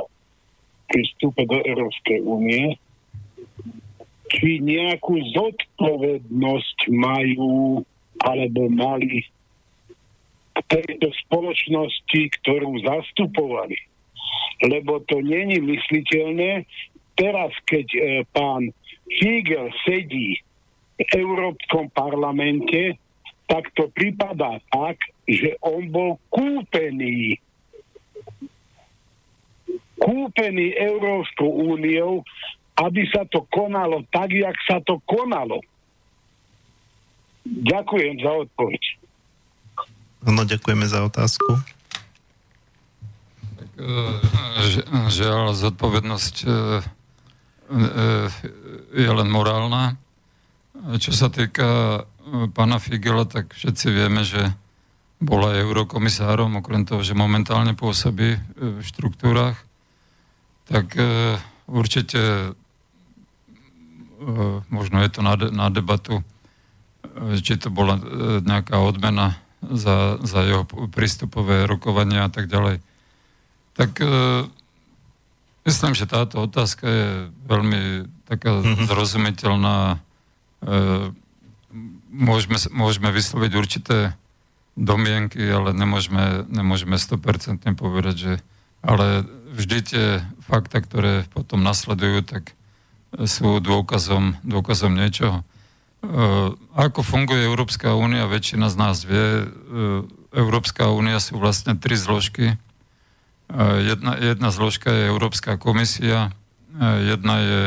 prístupe 0.86 1.50
do 1.50 1.58
Európskej 1.66 2.22
únie, 2.22 2.78
či 4.30 4.62
nejakú 4.62 5.18
zodpovednosť 5.34 6.78
majú 6.94 7.82
alebo 8.22 8.70
mali 8.70 9.26
k 10.52 10.60
tejto 10.70 11.10
spoločnosti, 11.26 12.22
ktorú 12.44 12.86
zastupovali. 12.86 13.80
Lebo 14.62 15.02
to 15.10 15.24
není 15.26 15.58
mysliteľné. 15.58 16.70
Teraz, 17.18 17.50
keď 17.66 17.88
e, 17.92 18.00
pán 18.30 18.70
Fiegel 19.10 19.74
sedí 19.84 20.38
v 21.02 21.08
Európskom 21.18 21.90
parlamente, 21.92 23.00
tak 23.52 23.68
to 23.76 23.92
prípada 23.92 24.64
tak, 24.72 24.96
že 25.28 25.60
on 25.60 25.92
bol 25.92 26.16
kúpený 26.32 27.36
kúpený 30.02 30.74
Európskou 30.80 31.52
úniou, 31.76 32.26
aby 32.80 33.06
sa 33.12 33.28
to 33.30 33.46
konalo 33.54 34.02
tak, 34.10 34.34
jak 34.34 34.56
sa 34.66 34.82
to 34.82 34.98
konalo. 35.06 35.62
Ďakujem 37.46 38.24
za 38.24 38.32
odpoveď. 38.48 38.82
Áno, 40.26 40.42
ďakujeme 40.46 40.86
za 40.90 41.06
otázku. 41.06 41.60
Tak, 43.58 43.72
e, 43.78 43.94
žiaľ, 45.10 45.54
zodpovednosť 45.54 46.36
e, 46.42 46.50
e, 46.50 46.58
je 48.96 49.10
len 49.10 49.30
morálna. 49.30 49.98
Čo 50.98 51.14
sa 51.14 51.30
týka 51.30 52.02
pána 52.56 52.80
Figela, 52.80 53.28
tak 53.28 53.52
všetci 53.52 53.88
vieme, 53.92 54.24
že 54.24 54.56
bol 55.22 55.46
aj 55.46 55.62
eurokomisárom, 55.62 56.58
okrem 56.58 56.82
toho, 56.82 57.06
že 57.06 57.14
momentálne 57.14 57.78
pôsobí 57.78 58.30
e, 58.36 58.40
v 58.58 58.82
štruktúrach, 58.82 59.54
tak 60.66 60.98
e, 60.98 61.38
určite 61.70 62.22
e, 62.50 62.50
možno 64.74 64.98
je 65.06 65.10
to 65.14 65.22
na, 65.22 65.38
na 65.38 65.70
debatu, 65.70 66.26
či 67.44 67.58
to 67.58 67.74
bola 67.74 67.98
nejaká 68.46 68.78
odmena 68.80 69.36
za, 69.60 70.22
za 70.22 70.46
jeho 70.46 70.64
prístupové 70.94 71.66
rokovania 71.66 72.30
a 72.30 72.32
tak 72.32 72.46
ďalej. 72.46 72.78
Tak 73.74 74.00
myslím, 75.66 75.92
že 75.98 76.06
táto 76.06 76.46
otázka 76.46 76.86
je 76.86 77.10
veľmi 77.50 78.06
taká 78.30 78.62
mm-hmm. 78.62 78.86
zrozumiteľná. 78.86 79.98
Môžeme, 82.12 82.60
môžeme 82.76 83.10
vysloviť 83.10 83.52
určité 83.56 83.98
domienky, 84.76 85.40
ale 85.48 85.72
nemôžeme, 85.72 86.44
nemôžeme 86.52 87.00
100% 87.00 87.64
povedať, 87.76 88.16
že 88.16 88.34
ale 88.82 89.24
vždy 89.54 89.78
tie 89.86 90.06
fakta, 90.42 90.82
ktoré 90.82 91.28
potom 91.30 91.62
nasledujú, 91.62 92.26
tak 92.26 92.58
sú 93.28 93.60
dôkazom, 93.60 94.40
dôkazom 94.42 94.96
niečoho. 94.96 95.44
E, 95.44 95.46
ako 96.74 97.06
funguje 97.06 97.46
Európska 97.46 97.94
únia, 97.94 98.26
väčšina 98.26 98.72
z 98.72 98.76
nás 98.80 99.04
vie. 99.06 99.44
E, 99.44 99.46
Európska 100.34 100.90
únia 100.90 101.20
sú 101.20 101.38
vlastne 101.38 101.78
tri 101.78 101.94
zložky. 101.94 102.56
E, 102.56 102.56
jedna, 103.86 104.18
jedna 104.18 104.50
zložka 104.50 104.90
je 104.90 105.12
Európska 105.12 105.60
komisia, 105.60 106.34
jedna 106.80 107.36
je 107.44 107.62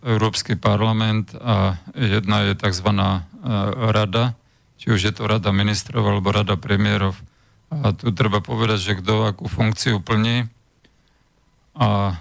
Európsky 0.00 0.56
parlament 0.56 1.36
a 1.36 1.76
jedna 1.92 2.48
je 2.48 2.56
tzv. 2.56 2.88
rada, 3.92 4.32
či 4.80 4.88
už 4.88 5.00
je 5.00 5.12
to 5.12 5.28
rada 5.28 5.52
ministrov 5.52 6.00
alebo 6.00 6.32
rada 6.32 6.56
premiérov. 6.56 7.12
A 7.68 7.92
tu 7.92 8.08
treba 8.16 8.40
povedať, 8.40 8.78
že 8.80 8.98
kto 9.02 9.28
akú 9.28 9.44
funkciu 9.44 10.00
plní. 10.00 10.48
a 11.76 12.16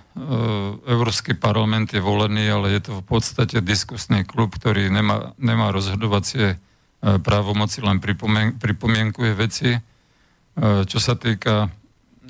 Európsky 0.84 1.32
parlament 1.32 1.96
je 1.96 2.04
volený, 2.04 2.44
ale 2.52 2.76
je 2.76 2.92
to 2.92 3.00
v 3.00 3.04
podstate 3.08 3.64
diskusný 3.64 4.28
klub, 4.28 4.52
ktorý 4.60 4.92
nemá, 4.92 5.32
nemá 5.40 5.72
rozhodovacie 5.72 6.60
právomoci, 7.00 7.80
len 7.80 8.04
pripomien, 8.04 8.60
pripomienkuje 8.60 9.32
veci. 9.32 9.72
Čo 10.60 11.00
sa 11.00 11.16
týka 11.16 11.72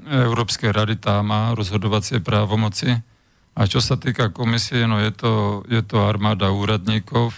Európskej 0.05 0.69
rady, 0.69 1.01
tá 1.01 1.25
má 1.25 1.57
rozhodovacie 1.57 2.21
právomoci. 2.21 2.93
A 3.55 3.71
čo 3.71 3.79
sa 3.79 3.95
týka 3.95 4.35
komisie, 4.35 4.83
no 4.83 4.99
je 4.99 5.15
to, 5.15 5.63
je 5.71 5.79
to 5.79 6.03
armáda 6.03 6.51
úradníkov, 6.51 7.31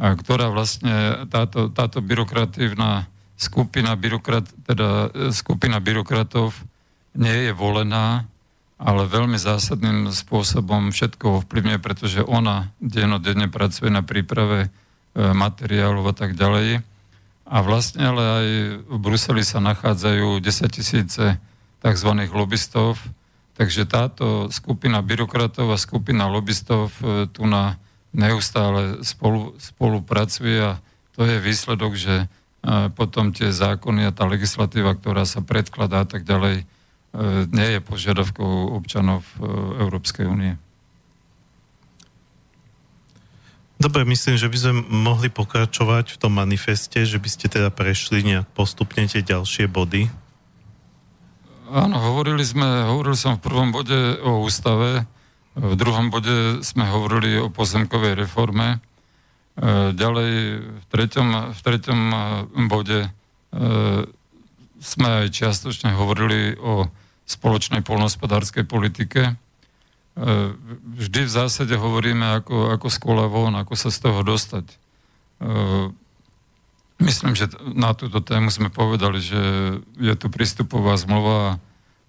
a 0.00 0.16
ktorá 0.16 0.50
vlastne, 0.50 1.28
táto, 1.28 1.68
táto 1.70 2.00
byrokratívna 2.00 3.06
skupina, 3.36 3.92
byrokrat, 3.94 4.48
teda 4.64 5.12
skupina 5.30 5.76
byrokratov 5.78 6.56
nie 7.14 7.48
je 7.48 7.52
volená, 7.52 8.24
ale 8.80 9.04
veľmi 9.04 9.36
zásadným 9.36 10.08
spôsobom 10.08 10.88
všetko 10.88 11.44
ovplyvňuje, 11.44 11.78
pretože 11.84 12.20
ona 12.24 12.72
dennodenne 12.80 13.52
pracuje 13.52 13.92
na 13.92 14.00
príprave 14.00 14.66
e, 14.66 14.68
materiálov 15.20 16.08
a 16.08 16.14
tak 16.16 16.32
ďalej. 16.32 16.80
A 17.44 17.56
vlastne 17.60 18.08
ale 18.08 18.24
aj 18.24 18.46
v 18.88 18.96
Bruseli 18.96 19.44
sa 19.44 19.60
nachádzajú 19.60 20.40
10 20.40 20.76
tisíce 20.76 21.36
tzv. 21.84 22.10
lobbystov, 22.32 22.96
takže 23.60 23.84
táto 23.84 24.48
skupina 24.48 25.04
byrokratov 25.04 25.68
a 25.68 25.76
skupina 25.76 26.32
lobbystov 26.32 26.96
e, 27.04 27.28
tu 27.28 27.44
na 27.44 27.76
neustále 28.16 29.04
spolu, 29.04 29.52
spolupracuje 29.60 30.56
a 30.64 30.80
to 31.12 31.28
je 31.28 31.36
výsledok, 31.36 31.92
že 31.92 32.24
e, 32.24 32.26
potom 32.96 33.36
tie 33.36 33.52
zákony 33.52 34.08
a 34.08 34.16
tá 34.16 34.24
legislatíva, 34.24 34.96
ktorá 34.96 35.28
sa 35.28 35.44
predkladá 35.44 36.02
a 36.02 36.08
tak 36.08 36.24
ďalej, 36.24 36.64
E, 37.10 37.50
nie 37.50 37.68
je 37.74 37.80
požiadavkou 37.82 38.70
občanov 38.78 39.26
Európskej 39.82 40.30
únie. 40.30 40.54
Dobre, 43.80 44.04
myslím, 44.04 44.36
že 44.36 44.46
by 44.46 44.58
sme 44.60 44.72
mohli 44.92 45.32
pokračovať 45.32 46.14
v 46.14 46.20
tom 46.20 46.36
manifeste, 46.36 47.00
že 47.02 47.16
by 47.16 47.28
ste 47.32 47.48
teda 47.48 47.72
prešli 47.72 48.22
nejak 48.22 48.46
postupne 48.52 49.08
tie 49.08 49.24
ďalšie 49.24 49.66
body. 49.66 50.12
Áno, 51.70 52.02
hovorili 52.02 52.42
sme, 52.42 52.66
hovoril 52.90 53.14
som 53.14 53.38
v 53.38 53.46
prvom 53.46 53.70
bode 53.70 54.18
o 54.26 54.42
ústave, 54.42 55.06
v 55.54 55.74
druhom 55.78 56.10
bode 56.10 56.66
sme 56.66 56.82
hovorili 56.90 57.38
o 57.38 57.46
pozemkovej 57.46 58.18
reforme, 58.18 58.82
e, 59.54 59.94
ďalej 59.94 60.32
v 60.66 60.84
treťom, 60.90 61.54
v 61.54 61.60
treťom 61.62 62.00
bode 62.66 63.10
sme 64.80 65.08
aj 65.22 65.26
čiastočne 65.30 65.94
hovorili 65.94 66.58
o 66.58 66.88
spoločnej 67.26 67.86
polnohospodárskej 67.86 68.66
politike. 68.66 69.22
E, 69.30 69.34
vždy 70.98 71.20
v 71.22 71.30
zásade 71.30 71.78
hovoríme 71.78 72.42
ako, 72.42 72.74
ako 72.74 72.88
skola 72.90 73.30
von, 73.30 73.54
ako 73.54 73.78
sa 73.78 73.94
z 73.94 73.98
toho 74.10 74.26
dostať. 74.26 74.66
E, 77.00 77.04
myslím, 77.08 77.32
že 77.32 77.48
na 77.72 77.96
túto 77.96 78.20
tému 78.20 78.52
sme 78.52 78.68
povedali, 78.68 79.24
že 79.24 79.40
je 79.96 80.14
tu 80.20 80.28
prístupová 80.28 81.00
zmluva 81.00 81.56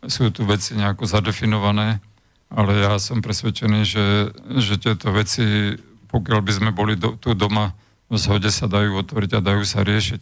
sú 0.10 0.34
tu 0.34 0.42
veci 0.50 0.74
nejako 0.74 1.06
zadefinované, 1.06 2.02
ale 2.50 2.72
ja 2.82 2.98
som 2.98 3.22
presvedčený, 3.22 3.80
že, 3.86 4.34
že 4.58 4.82
tieto 4.82 5.14
veci, 5.14 5.78
pokiaľ 6.10 6.40
by 6.42 6.52
sme 6.52 6.70
boli 6.74 6.98
do, 6.98 7.14
tu 7.22 7.38
doma, 7.38 7.78
v 8.10 8.18
zhode 8.18 8.50
sa 8.50 8.68
dajú 8.68 8.98
otvoriť 8.98 9.40
a 9.40 9.46
dajú 9.46 9.64
sa 9.64 9.86
riešiť. 9.86 10.22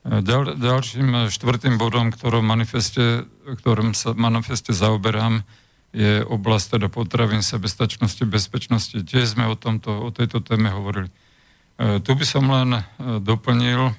Ďal, 0.00 0.56
ďalším 0.56 1.28
štvrtým 1.28 1.76
bodom, 1.76 2.08
ktorom 2.08 2.40
manifeste, 2.40 3.28
ktorým 3.44 3.92
sa 3.92 4.16
manifeste 4.16 4.72
zaoberám, 4.72 5.44
je 5.92 6.24
oblasť 6.24 6.80
teda 6.80 6.88
potravín, 6.88 7.44
sebestačnosti, 7.44 8.22
bezpečnosti. 8.24 8.96
Tiež 9.04 9.36
sme 9.36 9.50
o, 9.50 9.58
tomto, 9.58 9.90
o 9.90 10.08
tejto 10.14 10.40
téme 10.40 10.70
hovorili. 10.70 11.10
E, 11.76 11.98
tu 11.98 12.14
by 12.14 12.24
som 12.24 12.46
len 12.46 12.78
e, 12.78 12.82
doplnil 13.18 13.90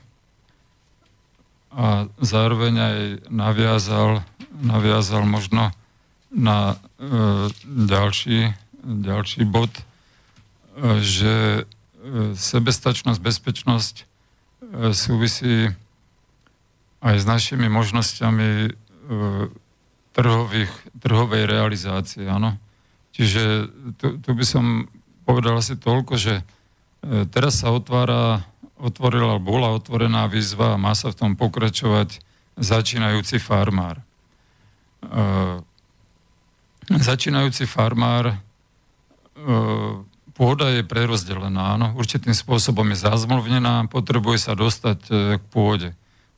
a 1.72 2.12
zároveň 2.20 2.74
aj 2.76 2.98
naviazal, 3.32 4.24
naviazal 4.60 5.24
možno 5.24 5.72
na 6.32 6.76
e, 7.00 7.48
ďalší, 7.68 8.56
ďalší 8.84 9.48
bod, 9.48 9.72
e, 9.72 9.84
že 11.00 11.36
e, 11.36 12.36
sebestačnosť, 12.36 13.20
bezpečnosť 13.20 13.96
e, 14.00 14.04
súvisí 14.92 15.72
aj 17.02 17.16
s 17.18 17.26
našimi 17.26 17.68
možnosťami 17.72 18.50
e, 18.68 18.70
trhových, 20.12 20.74
trhovej 21.00 21.44
realizácie. 21.48 22.28
Áno. 22.28 22.60
Čiže 23.12 23.68
tu, 24.00 24.20
tu 24.20 24.30
by 24.32 24.46
som 24.46 24.88
povedal 25.24 25.58
asi 25.60 25.76
toľko, 25.76 26.14
že 26.20 26.34
e, 26.40 26.44
teraz 27.32 27.64
sa 27.64 27.72
otvára, 27.72 28.46
otvorila, 28.82 29.38
bola 29.38 29.78
otvorená 29.78 30.26
výzva 30.26 30.74
a 30.74 30.82
má 30.82 30.98
sa 30.98 31.14
v 31.14 31.18
tom 31.18 31.32
pokračovať 31.38 32.18
začínajúci 32.58 33.38
farmár. 33.38 34.02
E, 35.06 35.62
začínajúci 36.90 37.70
farmár 37.70 38.34
e, 38.34 38.36
pôda 40.34 40.74
je 40.74 40.82
prerozdelená, 40.82 41.78
áno, 41.78 41.94
určitým 41.96 42.34
spôsobom 42.34 42.90
je 42.92 43.06
zazmluvnená, 43.06 43.86
potrebuje 43.88 44.50
sa 44.50 44.54
dostať 44.58 45.00
e, 45.08 45.14
k 45.38 45.44
pôde 45.54 45.90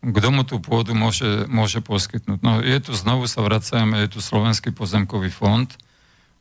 kto 0.03 0.35
mu 0.35 0.43
tú 0.43 0.59
pôdu 0.59 0.91
môže, 0.91 1.47
môže 1.47 1.79
poskytnúť. 1.79 2.43
No 2.43 2.59
je 2.59 2.75
tu, 2.83 2.91
znovu 2.91 3.23
sa 3.23 3.39
vracajeme, 3.39 4.03
je 4.03 4.11
tu 4.11 4.19
Slovenský 4.19 4.75
pozemkový 4.75 5.31
fond, 5.31 5.71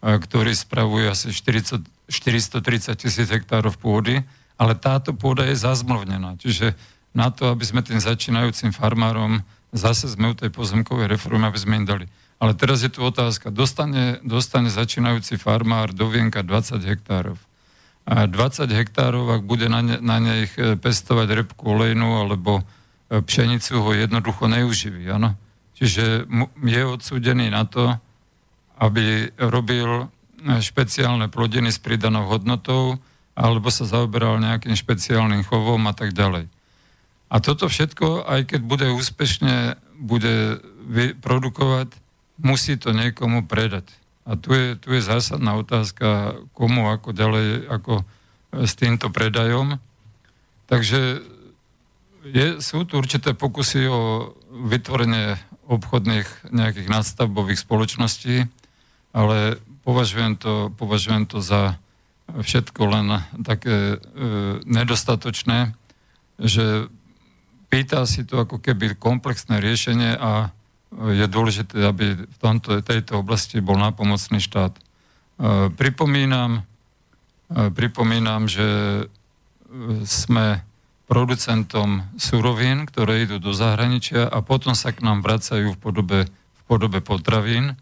ktorý 0.02 0.50
spravuje 0.50 1.06
asi 1.06 1.30
40, 1.30 1.86
430 2.10 2.98
tisíc 2.98 3.28
hektárov 3.30 3.78
pôdy, 3.78 4.26
ale 4.62 4.78
táto 4.78 5.10
pôda 5.10 5.42
je 5.50 5.58
zazmluvnená. 5.58 6.38
Čiže 6.38 6.78
na 7.10 7.34
to, 7.34 7.50
aby 7.50 7.66
sme 7.66 7.82
tým 7.82 7.98
začínajúcim 7.98 8.70
farmárom 8.70 9.42
zase 9.74 10.06
sme 10.06 10.30
u 10.30 10.34
tej 10.38 10.54
pozemkovej 10.54 11.10
reformy, 11.10 11.50
aby 11.50 11.58
sme 11.58 11.82
im 11.82 11.86
dali. 11.88 12.06
Ale 12.38 12.54
teraz 12.54 12.86
je 12.86 12.90
tu 12.94 13.02
otázka, 13.02 13.50
dostane, 13.50 14.22
dostane 14.22 14.70
začínajúci 14.70 15.34
farmár 15.34 15.90
do 15.90 16.06
vienka 16.06 16.46
20 16.46 16.78
hektárov. 16.78 17.34
A 18.06 18.30
20 18.30 18.70
hektárov, 18.70 19.34
ak 19.34 19.42
bude 19.42 19.66
na, 19.66 19.82
ne, 19.82 19.98
na 19.98 20.22
nej 20.22 20.46
pestovať 20.78 21.42
repku 21.42 21.66
olejnú 21.74 22.22
alebo 22.22 22.62
pšenicu 23.10 23.82
ho 23.82 23.90
jednoducho 23.98 24.46
neuživí. 24.46 25.10
Ano? 25.10 25.34
Čiže 25.74 26.30
je 26.62 26.82
odsúdený 26.86 27.50
na 27.50 27.66
to, 27.66 27.98
aby 28.78 29.30
robil 29.38 30.06
e, 30.06 30.06
špeciálne 30.58 31.30
plodiny 31.30 31.70
s 31.70 31.78
pridanou 31.78 32.26
hodnotou 32.26 32.98
alebo 33.32 33.72
sa 33.72 33.88
zaoberal 33.88 34.40
nejakým 34.40 34.76
špeciálnym 34.76 35.44
chovom 35.46 35.80
a 35.88 35.94
tak 35.96 36.12
ďalej. 36.12 36.48
A 37.32 37.40
toto 37.40 37.64
všetko, 37.64 38.28
aj 38.28 38.40
keď 38.52 38.60
bude 38.60 38.86
úspešne 38.92 39.80
bude 39.96 40.60
produkovať, 41.24 41.96
musí 42.36 42.76
to 42.76 42.92
niekomu 42.92 43.48
predať. 43.48 43.88
A 44.28 44.36
tu 44.36 44.52
je, 44.54 44.76
tu 44.76 44.92
je 44.92 45.02
zásadná 45.02 45.56
otázka, 45.56 46.38
komu, 46.52 46.92
ako 46.92 47.10
ďalej, 47.10 47.66
ako 47.66 48.02
e, 48.02 48.04
s 48.68 48.78
týmto 48.78 49.10
predajom. 49.10 49.82
Takže 50.70 51.24
je, 52.28 52.46
sú 52.62 52.86
tu 52.86 53.00
určité 53.00 53.34
pokusy 53.34 53.90
o 53.90 54.30
vytvorenie 54.68 55.40
obchodných 55.66 56.54
nejakých 56.54 56.88
nadstavbových 56.90 57.58
spoločností, 57.58 58.46
ale 59.10 59.58
považujem 59.82 60.38
to, 60.38 60.70
považujem 60.78 61.26
to 61.26 61.42
za 61.42 61.81
všetko 62.40 62.82
len 62.88 63.06
také 63.44 63.96
e, 63.96 63.96
nedostatočné, 64.64 65.76
že 66.40 66.88
pýta 67.72 68.04
si 68.04 68.24
to 68.24 68.44
ako 68.44 68.60
keby 68.60 68.96
komplexné 68.96 69.60
riešenie 69.60 70.16
a 70.16 70.52
je 70.92 71.24
dôležité, 71.24 71.88
aby 71.88 72.28
v 72.28 72.36
tomto, 72.36 72.84
tejto 72.84 73.24
oblasti 73.24 73.64
bol 73.64 73.80
nápomocný 73.80 74.44
štát. 74.44 74.76
E, 74.76 74.80
pripomínam, 75.72 76.60
e, 77.48 77.72
pripomínam, 77.72 78.44
že 78.44 78.68
e, 78.68 79.04
sme 80.04 80.60
producentom 81.08 82.12
surovín, 82.20 82.84
ktoré 82.84 83.24
idú 83.24 83.40
do 83.40 83.52
zahraničia 83.56 84.28
a 84.28 84.44
potom 84.44 84.76
sa 84.76 84.92
k 84.92 85.04
nám 85.04 85.24
vracajú 85.24 85.76
v 85.76 85.78
podobe, 85.80 86.20
v 86.28 86.62
podobe 86.68 87.00
potravín. 87.00 87.76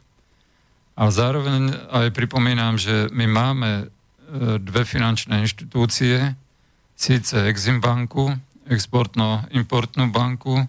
A 0.94 1.02
zároveň 1.10 1.74
aj 1.90 2.14
pripomínam, 2.14 2.78
že 2.78 3.10
my 3.10 3.27
máme 3.27 3.70
dve 4.62 4.82
finančné 4.86 5.43
inštitúcie, 5.43 6.39
síce 6.94 7.35
Exim 7.51 7.82
banku, 7.82 8.31
exportno-importnú 8.70 10.15
banku 10.15 10.62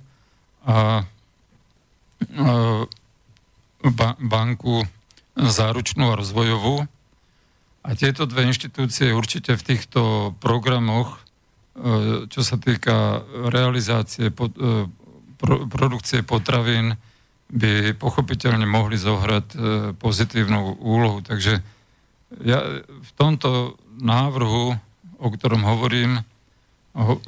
a 0.66 1.06
banku 4.22 4.76
záručnú 5.38 6.14
a 6.14 6.18
rozvojovú. 6.18 6.86
A 7.82 7.90
tieto 7.98 8.30
dve 8.30 8.46
inštitúcie 8.46 9.14
určite 9.14 9.58
v 9.58 9.66
týchto 9.66 10.34
programoch 10.38 11.22
E, 11.72 12.28
čo 12.28 12.44
sa 12.44 12.60
týka 12.60 13.24
realizácie 13.48 14.28
pod, 14.28 14.52
e, 14.60 14.92
pro, 15.40 15.64
produkcie 15.72 16.20
potravín, 16.20 17.00
by 17.52 17.96
pochopiteľne 17.96 18.68
mohli 18.68 19.00
zohrať 19.00 19.46
e, 19.52 19.58
pozitívnu 19.96 20.84
úlohu. 20.84 21.24
Takže 21.24 21.64
ja 22.40 22.84
v 22.88 23.12
tomto 23.20 23.76
návrhu, 24.00 24.80
o 25.20 25.28
ktorom 25.28 25.68
hovorím, 25.68 26.24
ho, 26.96 27.20
e, 27.20 27.22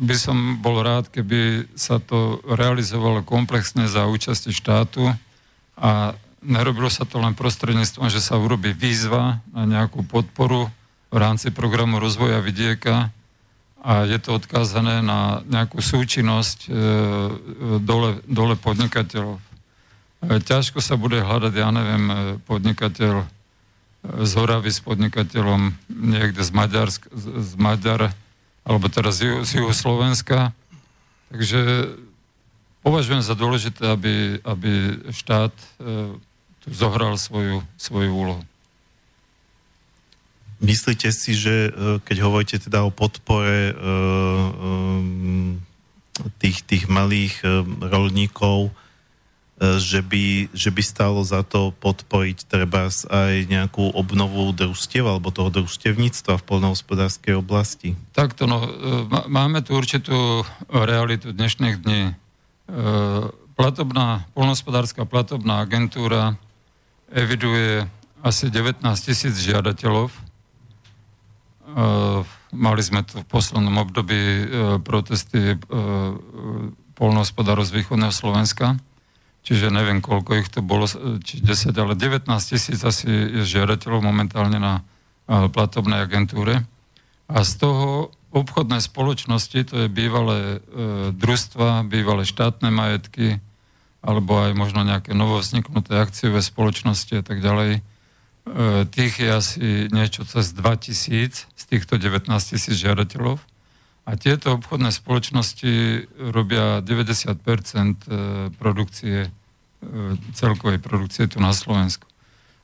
by 0.00 0.16
som 0.16 0.58
bol 0.58 0.80
rád, 0.82 1.12
keby 1.12 1.70
sa 1.78 2.02
to 2.02 2.40
realizovalo 2.48 3.22
komplexne 3.22 3.86
za 3.86 4.08
účasti 4.08 4.50
štátu 4.50 5.12
a 5.76 6.16
nerobilo 6.40 6.88
sa 6.88 7.04
to 7.04 7.20
len 7.20 7.36
prostredníctvom, 7.36 8.08
že 8.08 8.24
sa 8.24 8.40
urobí 8.40 8.72
výzva 8.72 9.44
na 9.52 9.68
nejakú 9.68 10.02
podporu 10.08 10.72
v 11.12 11.16
rámci 11.20 11.52
programu 11.52 12.00
rozvoja 12.00 12.40
vidieka, 12.40 13.12
a 13.80 14.04
je 14.04 14.20
to 14.20 14.36
odkázané 14.36 15.00
na 15.00 15.40
nejakú 15.48 15.80
súčinnosť 15.80 16.68
e, 16.68 16.70
dole, 17.80 18.20
dole 18.28 18.52
podnikateľov. 18.60 19.40
E, 20.20 20.36
ťažko 20.36 20.84
sa 20.84 21.00
bude 21.00 21.16
hľadať, 21.24 21.52
ja 21.56 21.72
neviem, 21.72 22.04
e, 22.08 22.16
podnikateľ 22.44 23.24
e, 23.24 23.26
z 24.20 24.32
Horavy 24.36 24.68
s 24.68 24.84
podnikateľom 24.84 25.72
niekde 25.88 26.44
z 26.44 26.50
Maďarsk, 26.52 27.08
z, 27.08 27.52
Maďar, 27.56 28.12
alebo 28.68 28.92
teraz 28.92 29.16
z, 29.24 29.40
z 29.48 29.72
Slovenska. 29.72 30.52
Takže 31.32 31.88
považujem 32.84 33.24
za 33.24 33.32
dôležité, 33.32 33.96
aby, 33.96 34.44
aby 34.44 35.00
štát 35.08 35.56
e, 35.56 35.64
tu 36.60 36.68
zohral 36.68 37.16
svoju, 37.16 37.64
svoju 37.80 38.12
úlohu. 38.12 38.44
Myslíte 40.60 41.08
si, 41.08 41.32
že 41.32 41.72
keď 42.04 42.16
hovoríte 42.20 42.60
teda 42.60 42.84
o 42.84 42.92
podpore 42.92 43.72
e, 43.72 43.74
tých, 46.36 46.60
tých 46.68 46.84
malých 46.84 47.40
rolníkov, 47.80 48.68
že 49.60 50.00
by, 50.00 50.48
že 50.56 50.72
by 50.72 50.82
stalo 50.82 51.20
za 51.20 51.44
to 51.44 51.76
podporiť 51.84 52.48
treba 52.48 52.88
aj 52.88 53.34
nejakú 53.44 53.92
obnovu 53.92 54.48
družstiev 54.56 55.04
alebo 55.04 55.28
toho 55.28 55.52
družstevníctva 55.52 56.40
v 56.40 56.46
polnohospodárskej 56.48 57.36
oblasti? 57.36 57.92
Takto, 58.16 58.48
no, 58.48 58.64
máme 59.28 59.60
tu 59.60 59.76
určitú 59.76 60.48
realitu 60.72 61.36
dnešných 61.36 61.76
dní. 61.76 62.16
Platobná, 63.52 64.24
polnohospodárska 64.32 65.04
platobná 65.04 65.60
agentúra 65.60 66.40
eviduje 67.12 67.84
asi 68.24 68.48
19 68.48 68.80
tisíc 68.96 69.44
žiadateľov, 69.44 70.08
Eh, 71.70 72.20
mali 72.50 72.82
sme 72.82 73.06
tu 73.06 73.22
v 73.22 73.26
poslednom 73.30 73.78
období 73.78 74.18
eh, 74.18 74.46
protesty 74.82 75.54
eh, 75.54 75.58
polnohospodárov 76.98 77.62
z 77.62 77.74
východného 77.78 78.10
Slovenska, 78.10 78.74
čiže 79.46 79.72
neviem, 79.72 80.04
koľko 80.04 80.40
ich 80.40 80.48
to 80.48 80.60
bolo, 80.60 80.88
či 81.24 81.40
10, 81.40 81.72
ale 81.76 81.96
19 81.96 82.26
tisíc 82.28 82.80
asi 82.82 83.06
je 83.08 83.42
žiadateľov 83.44 84.04
momentálne 84.04 84.58
na 84.60 84.84
platobnej 85.26 86.02
agentúre. 86.04 86.66
A 87.30 87.46
z 87.46 87.52
toho 87.62 88.10
obchodné 88.34 88.82
spoločnosti, 88.82 89.58
to 89.66 89.86
je 89.86 89.88
bývalé 89.90 90.58
e, 90.58 90.58
družstva, 91.14 91.86
bývalé 91.86 92.22
štátne 92.26 92.70
majetky, 92.70 93.42
alebo 94.02 94.38
aj 94.38 94.54
možno 94.54 94.86
nejaké 94.86 95.14
novovzniknuté 95.14 95.98
akciové 95.98 96.42
spoločnosti 96.42 97.10
a 97.18 97.22
tak 97.26 97.42
ďalej, 97.42 97.82
E, 98.50 98.88
tých 98.88 99.20
je 99.20 99.28
asi 99.30 99.66
niečo 99.92 100.24
cez 100.24 100.56
2000 100.56 101.46
z 101.52 101.62
týchto 101.68 102.00
19 102.00 102.32
tisíc 102.32 102.74
žiadateľov. 102.74 103.38
A 104.10 104.18
tieto 104.18 104.58
obchodné 104.58 104.90
spoločnosti 104.90 105.72
robia 106.34 106.82
90 106.82 107.30
e, 107.30 107.94
produkcie, 108.58 109.18
e, 109.26 109.30
celkovej 110.34 110.82
produkcie 110.82 111.30
tu 111.30 111.38
na 111.38 111.54
Slovensku. 111.54 112.10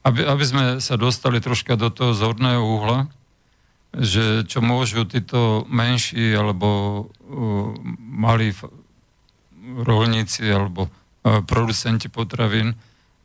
Aby, 0.02 0.26
aby 0.26 0.44
sme 0.46 0.64
sa 0.82 0.98
dostali 0.98 1.38
troška 1.38 1.78
do 1.78 1.86
toho 1.94 2.18
zorného 2.18 2.62
uhla, 2.62 3.06
že 3.94 4.42
čo 4.50 4.58
môžu 4.58 5.06
títo 5.06 5.64
menší 5.72 6.36
alebo 6.36 6.68
uh, 7.08 7.72
malí 7.96 8.52
rolníci 9.82 10.44
alebo 10.44 10.92
producenti 11.48 12.12
potravín 12.12 12.76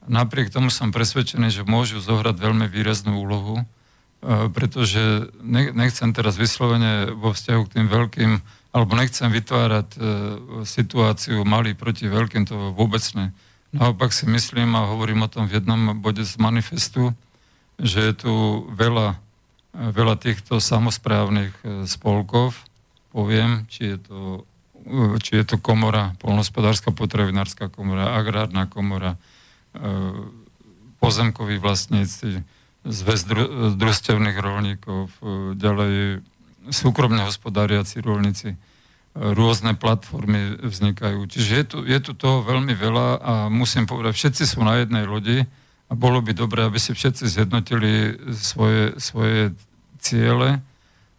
Napriek 0.10 0.50
tomu 0.50 0.74
som 0.74 0.90
presvedčený, 0.90 1.54
že 1.54 1.68
môžu 1.68 2.02
zohrať 2.02 2.42
veľmi 2.42 2.66
výraznú 2.66 3.22
úlohu, 3.22 3.62
e, 3.62 3.66
pretože 4.54 5.34
nechcem 5.74 6.14
teraz 6.14 6.38
vyslovene 6.38 7.10
vo 7.18 7.34
vzťahu 7.34 7.62
k 7.66 7.74
tým 7.74 7.88
veľkým, 7.90 8.32
alebo 8.72 8.94
nechcem 8.94 9.28
vytvárať 9.34 9.88
e, 9.92 10.00
situáciu 10.64 11.42
malý 11.44 11.74
proti 11.74 12.06
veľkým, 12.06 12.46
to 12.46 12.72
vôbec 12.72 13.02
ne. 13.18 13.34
Naopak 13.74 14.14
si 14.14 14.30
myslím, 14.30 14.78
a 14.78 14.88
hovorím 14.88 15.26
o 15.26 15.32
tom 15.32 15.50
v 15.50 15.60
jednom 15.60 15.98
bode 15.98 16.22
z 16.24 16.38
manifestu, 16.38 17.18
že 17.82 18.00
je 18.00 18.14
tu 18.14 18.34
veľa, 18.72 19.18
e, 19.74 19.90
veľa 19.90 20.16
týchto 20.22 20.62
samozprávnych 20.62 21.52
spolkov, 21.90 22.54
poviem, 23.10 23.66
či 23.68 23.98
je 23.98 23.98
to, 24.06 24.20
či 25.20 25.42
je 25.42 25.46
to 25.50 25.58
komora, 25.58 26.14
polnospodárska 26.22 26.94
potravinárska 26.94 27.74
komora, 27.74 28.16
agrárna 28.16 28.66
komora, 28.66 29.20
pozemkoví 30.98 31.62
vlastníci, 31.62 32.42
zväz 32.82 33.26
družstevných 33.78 34.38
rolníkov, 34.42 35.14
e, 35.22 35.54
ďalej 35.54 36.26
súkromne 36.70 37.26
hospodáriaci 37.26 38.02
rolníci, 38.02 38.50
e, 38.54 38.58
rôzne 39.14 39.78
platformy 39.78 40.58
vznikajú. 40.62 41.30
Čiže 41.30 41.52
je 41.54 41.66
tu, 41.66 41.78
je 41.86 42.00
tu 42.02 42.12
toho 42.18 42.42
veľmi 42.42 42.74
veľa 42.74 43.08
a 43.22 43.34
musím 43.54 43.86
povedať, 43.86 44.18
všetci 44.18 44.44
sú 44.50 44.66
na 44.66 44.82
jednej 44.82 45.06
lodi 45.06 45.46
a 45.90 45.94
bolo 45.94 46.22
by 46.26 46.34
dobré, 46.34 46.66
aby 46.66 46.82
si 46.82 46.98
všetci 46.98 47.28
zjednotili 47.30 48.18
svoje, 48.34 48.98
svoje 48.98 49.54
ciele 50.02 50.62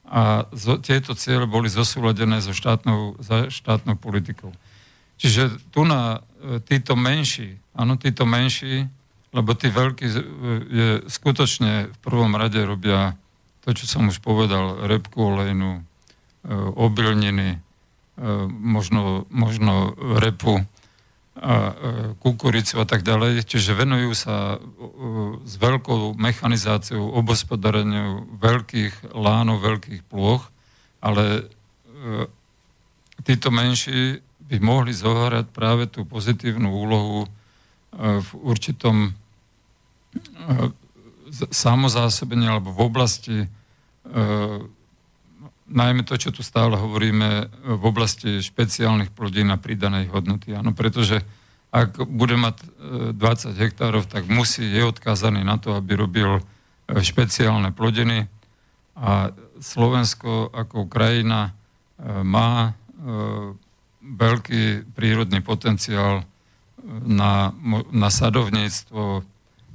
a 0.08 0.44
zo, 0.50 0.76
tieto 0.82 1.14
ciele 1.14 1.46
boli 1.46 1.70
zosúladené 1.70 2.42
so 2.42 2.50
štátnou, 2.50 3.16
za 3.22 3.48
štátnou 3.48 3.96
politikou. 3.96 4.50
Čiže 5.16 5.62
tu 5.70 5.86
na 5.86 6.26
títo 6.66 6.98
menší 6.98 7.62
Áno, 7.72 7.96
títo 7.96 8.28
menší, 8.28 8.84
lebo 9.32 9.56
tí 9.56 9.72
veľkí 9.72 10.06
je, 10.68 10.88
skutočne 11.08 11.88
v 11.88 11.98
prvom 12.04 12.36
rade 12.36 12.60
robia 12.60 13.16
to, 13.64 13.72
čo 13.72 13.86
som 13.88 14.10
už 14.10 14.20
povedal, 14.20 14.84
repku 14.84 15.32
olejnú, 15.32 15.80
e, 15.80 15.82
obilniny, 16.76 17.56
e, 17.56 17.58
možno, 18.50 19.24
možno 19.30 19.94
repu, 20.20 20.66
a 21.32 21.54
e, 21.56 21.74
kukuricu 22.20 22.76
a 22.76 22.84
tak 22.84 23.06
ďalej. 23.06 23.48
Čiže 23.48 23.72
venujú 23.72 24.12
sa 24.12 24.60
s 25.48 25.54
veľkou 25.56 26.12
mechanizáciou, 26.20 27.16
obospodareniu 27.16 28.28
veľkých 28.36 29.16
lánov, 29.16 29.64
veľkých 29.64 30.04
plôch, 30.12 30.52
ale 31.00 31.48
títo 33.24 33.48
menší 33.48 34.20
by 34.44 34.58
mohli 34.60 34.92
zohrať 34.92 35.46
práve 35.54 35.88
tú 35.88 36.04
pozitívnu 36.04 36.68
úlohu 36.68 37.24
v 37.96 38.30
určitom 38.42 39.14
samozásobení 41.48 42.44
alebo 42.44 42.72
v 42.72 42.80
oblasti 42.80 43.36
najmä 45.72 46.04
to, 46.04 46.20
čo 46.20 46.30
tu 46.30 46.44
stále 46.44 46.76
hovoríme, 46.76 47.48
v 47.64 47.84
oblasti 47.88 48.44
špeciálnych 48.44 49.10
plodín 49.10 49.48
a 49.48 49.56
pridanej 49.56 50.12
hodnoty. 50.12 50.52
Áno, 50.52 50.76
pretože 50.76 51.24
ak 51.72 52.04
bude 52.04 52.36
mať 52.36 52.56
20 53.16 53.56
hektárov, 53.56 54.04
tak 54.04 54.28
musí, 54.28 54.68
je 54.68 54.84
odkázaný 54.84 55.40
na 55.40 55.56
to, 55.56 55.72
aby 55.72 55.96
robil 55.96 56.44
špeciálne 56.92 57.72
plodiny 57.72 58.28
a 58.92 59.32
Slovensko 59.56 60.52
ako 60.52 60.84
krajina 60.92 61.56
má 62.26 62.76
veľký 64.02 64.92
prírodný 64.92 65.40
potenciál 65.40 66.26
na, 67.06 67.54
na 67.94 68.10
sadovníctvo, 68.10 69.24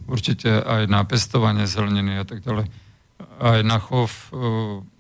určite 0.07 0.63
aj 0.63 0.88
na 0.88 1.03
pestovanie 1.03 1.67
zeleniny 1.69 2.19
a 2.19 2.25
tak 2.25 2.41
ďalej, 2.41 2.71
aj 3.38 3.59
na 3.61 3.77
chov 3.77 4.09
e, 4.09 4.25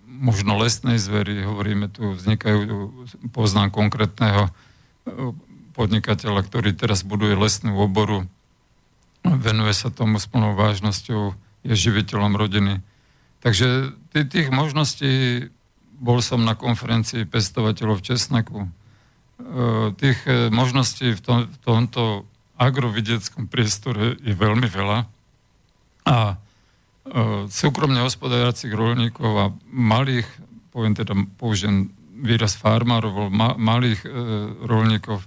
možno 0.05 0.59
lesnej 0.59 1.01
zvery, 1.01 1.47
hovoríme 1.47 1.87
tu, 1.89 2.13
vznikajú, 2.13 2.91
poznám 3.31 3.73
konkrétneho 3.73 4.47
e, 4.47 4.51
podnikateľa, 5.73 6.45
ktorý 6.45 6.75
teraz 6.75 7.01
buduje 7.07 7.33
lesnú 7.33 7.77
oboru, 7.79 8.27
venuje 9.23 9.73
sa 9.73 9.89
tomu 9.89 10.21
s 10.21 10.27
plnou 10.29 10.53
vážnosťou, 10.53 11.33
je 11.65 11.73
živiteľom 11.73 12.37
rodiny. 12.37 12.85
Takže 13.41 13.93
tých 14.13 14.49
možností, 14.49 15.47
bol 15.97 16.21
som 16.21 16.45
na 16.45 16.53
konferencii 16.53 17.25
pestovateľov 17.25 18.05
česnaku, 18.05 18.69
Eh, 19.37 19.93
tých 20.01 20.17
možností 20.49 21.13
v, 21.13 21.21
tom, 21.21 21.39
v 21.45 21.57
tomto 21.61 22.25
agrovidieckom 22.57 23.47
priestore 23.47 24.17
je 24.19 24.33
veľmi 24.33 24.67
veľa. 24.67 24.99
A 26.07 26.17
eh, 26.33 26.37
súkromne 27.47 28.01
hospodáriacich 28.03 28.73
rolníkov 28.73 29.31
a 29.37 29.45
malých, 29.69 30.27
poviem 30.73 30.93
teda, 30.97 31.13
použijem 31.37 31.93
výraz 32.17 32.57
farmárov, 32.57 33.29
ma, 33.29 33.53
malých 33.53 34.01
rolníkov 34.65 35.21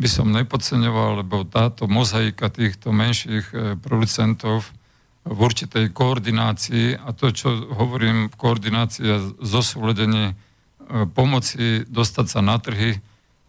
by 0.00 0.08
som 0.08 0.32
nepodceňoval, 0.32 1.26
lebo 1.26 1.44
táto 1.44 1.84
mozaika 1.90 2.48
týchto 2.48 2.94
menších 2.94 3.46
e, 3.52 3.56
producentov 3.76 4.64
v 5.28 5.38
určitej 5.38 5.92
koordinácii 5.92 6.96
a 6.96 7.12
to, 7.12 7.28
čo 7.34 7.52
hovorím 7.76 8.32
v 8.32 8.38
koordinácii 8.40 9.08
a 9.10 9.18
zosúledení 9.44 10.32
e, 10.32 10.34
pomoci 11.10 11.84
dostať 11.84 12.26
sa 12.32 12.40
na 12.40 12.56
trhy, 12.56 12.96
e, 12.96 13.00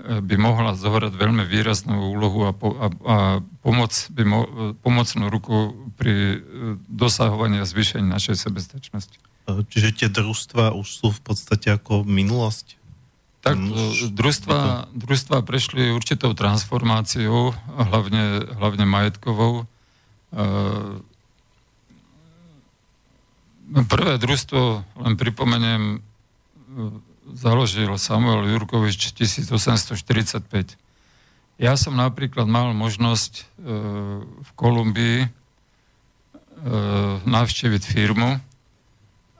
by 0.01 0.35
mohla 0.37 0.73
zohrať 0.73 1.13
veľmi 1.13 1.45
výraznú 1.45 2.11
úlohu 2.13 2.49
a, 2.49 2.51
po, 2.51 2.73
a, 2.77 2.87
a 2.89 3.15
pomoc 3.61 3.93
by 4.09 4.23
mo, 4.25 4.39
pomocnú 4.81 5.29
ruku 5.29 5.73
pri 5.95 6.41
dosahovaní 6.89 7.61
a 7.61 7.69
zvýšení 7.69 8.05
našej 8.09 8.41
sebestačnosti. 8.41 9.17
Čiže 9.47 9.89
tie 9.93 10.07
družstva 10.09 10.71
už 10.77 10.87
sú 10.87 11.07
v 11.11 11.21
podstate 11.21 11.73
ako 11.73 12.05
minulosť? 12.05 12.81
Tak 13.41 13.57
družstva, 14.13 14.93
družstva 14.93 15.41
prešli 15.41 15.89
určitou 15.89 16.37
transformáciou, 16.37 17.57
hlavne, 17.73 18.45
hlavne 18.53 18.85
majetkovou. 18.85 19.65
E, 19.65 20.43
prvé 23.89 24.21
družstvo, 24.21 24.85
len 25.01 25.13
pripomeniem, 25.17 25.97
e, 25.97 25.99
založil 27.29 27.93
Samuel 28.01 28.49
Jurkovič 28.49 29.13
1845. 29.13 30.77
Ja 31.61 31.77
som 31.77 31.93
napríklad 31.93 32.49
mal 32.49 32.73
možnosť 32.73 33.33
e, 33.37 33.43
v 34.41 34.49
Kolumbii 34.57 35.29
navštíviť 37.25 37.83
firmu, 37.89 38.37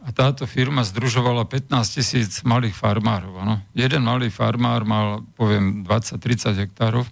a 0.01 0.09
táto 0.09 0.49
firma 0.49 0.81
združovala 0.81 1.45
15 1.45 1.97
tisíc 2.01 2.41
malých 2.41 2.73
farmárov. 2.73 3.33
Ano. 3.37 3.55
Jeden 3.77 4.01
malý 4.01 4.33
farmár 4.33 4.81
mal, 4.81 5.21
poviem, 5.37 5.85
20-30 5.85 6.57
hektárov, 6.65 7.05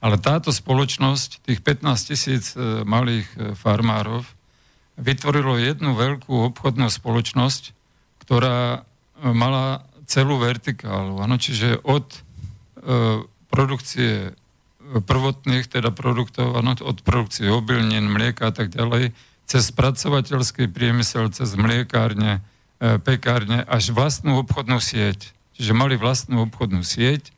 ale 0.00 0.16
táto 0.16 0.48
spoločnosť, 0.48 1.44
tých 1.44 1.60
15 1.60 2.08
tisíc 2.08 2.56
e, 2.56 2.80
malých 2.88 3.28
e, 3.36 3.38
farmárov, 3.52 4.24
vytvorilo 4.96 5.60
jednu 5.60 5.92
veľkú 5.92 6.32
obchodnú 6.52 6.88
spoločnosť, 6.88 7.76
ktorá 8.24 8.80
e, 8.80 9.28
mala 9.36 9.84
celú 10.10 10.42
vertikálu. 10.42 11.22
Ano, 11.22 11.38
čiže 11.38 11.78
od 11.86 12.10
e, 12.10 12.18
produkcie 13.46 14.34
prvotných 14.98 15.70
teda 15.70 15.94
produktov, 15.94 16.58
ano, 16.58 16.74
od 16.74 16.98
produkcie 17.06 17.46
obilnín, 17.46 18.10
mlieka 18.10 18.50
a 18.50 18.52
tak 18.54 18.74
ďalej, 18.74 19.14
cez 19.46 19.70
spracovateľský 19.70 20.66
priemysel, 20.66 21.30
cez 21.30 21.54
mliekárne, 21.54 22.42
e, 22.82 22.98
pekárne, 22.98 23.62
až 23.70 23.94
vlastnú 23.94 24.42
obchodnú 24.42 24.82
sieť. 24.82 25.30
Čiže 25.54 25.78
mali 25.78 25.94
vlastnú 25.94 26.42
obchodnú 26.50 26.82
sieť 26.82 27.30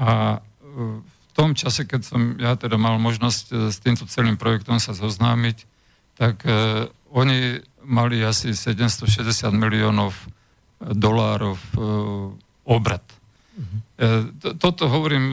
a 0.00 0.40
e, 0.40 1.04
v 1.04 1.30
tom 1.36 1.52
čase, 1.52 1.84
keď 1.84 2.00
som 2.04 2.20
ja 2.40 2.56
teda 2.56 2.80
mal 2.80 2.96
možnosť 2.96 3.44
e, 3.52 3.54
s 3.68 3.76
týmto 3.80 4.08
celým 4.08 4.40
projektom 4.40 4.80
sa 4.80 4.96
zoznámiť, 4.96 5.68
tak 6.20 6.44
oni 7.16 7.64
mali 7.80 8.20
asi 8.20 8.52
760 8.52 9.24
miliónov 9.56 10.12
dolárov 10.80 11.60
obrad. 12.64 13.04
Mm-hmm. 13.04 14.56
Toto 14.56 14.88
hovorím 14.88 15.28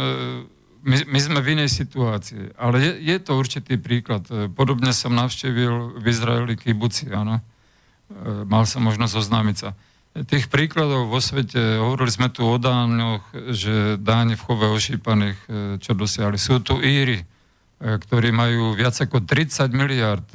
my, 0.88 0.98
my 1.04 1.20
sme 1.20 1.40
v 1.44 1.60
inej 1.60 1.70
situácii, 1.76 2.56
ale 2.56 2.80
je, 2.80 2.92
je 3.12 3.18
to 3.20 3.36
určitý 3.36 3.76
príklad. 3.76 4.24
E, 4.32 4.48
podobne 4.48 4.96
som 4.96 5.12
navštívil 5.12 6.00
v 6.00 6.06
Izraeli 6.08 6.56
kibuci, 6.56 7.12
áno. 7.12 7.44
E, 7.44 7.44
mal 8.48 8.64
som 8.64 8.88
možnosť 8.88 9.12
zoznámiť 9.12 9.58
sa. 9.60 9.76
Tých 10.18 10.50
príkladov 10.50 11.12
vo 11.12 11.20
svete, 11.20 11.78
hovorili 11.78 12.10
sme 12.10 12.32
tu 12.32 12.48
o 12.48 12.56
dáňoch, 12.58 13.52
že 13.54 14.00
dáň 14.00 14.40
v 14.40 14.46
chove 14.48 14.66
ošípaných, 14.72 15.40
e, 15.46 15.48
čo 15.84 15.92
dosiahli. 15.92 16.40
Sú 16.40 16.64
tu 16.64 16.80
Íry, 16.80 17.28
ktorí 17.78 18.34
majú 18.34 18.74
viac 18.74 18.98
ako 18.98 19.22
30 19.22 19.70
miliard 19.70 20.26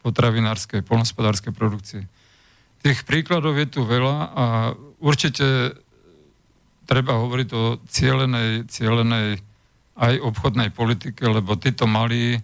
potravinárskej, 0.00 0.80
polnospodárskej 0.80 1.52
produkcie. 1.52 2.08
Tých 2.82 3.06
príkladov 3.06 3.54
je 3.54 3.66
tu 3.70 3.86
veľa 3.86 4.16
a 4.34 4.44
určite 4.98 5.78
treba 6.82 7.14
hovoriť 7.22 7.48
o 7.54 7.78
cielenej, 7.86 8.66
cielenej 8.66 9.38
aj 9.94 10.14
obchodnej 10.18 10.74
politike, 10.74 11.22
lebo 11.30 11.54
títo 11.54 11.86
malí 11.86 12.42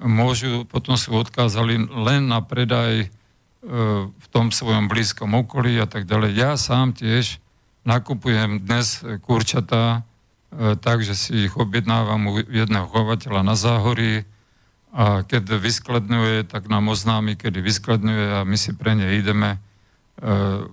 môžu, 0.00 0.64
potom 0.66 0.96
sú 0.96 1.14
odkázali 1.14 1.84
len 1.92 2.26
na 2.26 2.40
predaj 2.42 3.06
e, 3.06 3.08
v 4.08 4.26
tom 4.32 4.50
svojom 4.50 4.88
blízkom 4.90 5.30
okolí 5.36 5.78
a 5.78 5.86
tak 5.86 6.08
ďalej. 6.08 6.30
Ja 6.34 6.50
sám 6.56 6.96
tiež 6.96 7.38
nakupujem 7.84 8.64
dnes 8.64 9.04
kurčatá, 9.22 10.00
e, 10.50 10.74
takže 10.80 11.14
si 11.14 11.46
ich 11.46 11.54
objednávam 11.54 12.24
u 12.26 12.32
jedného 12.40 12.88
chovateľa 12.88 13.46
na 13.46 13.54
záhorí 13.54 14.24
a 14.94 15.26
keď 15.26 15.58
vyskladňuje, 15.58 16.46
tak 16.46 16.70
nám 16.70 16.88
oznámi, 16.88 17.34
kedy 17.34 17.58
vyskladňuje 17.58 18.26
a 18.38 18.46
my 18.46 18.54
si 18.54 18.70
pre 18.72 18.94
ne 18.94 19.10
ideme, 19.18 19.58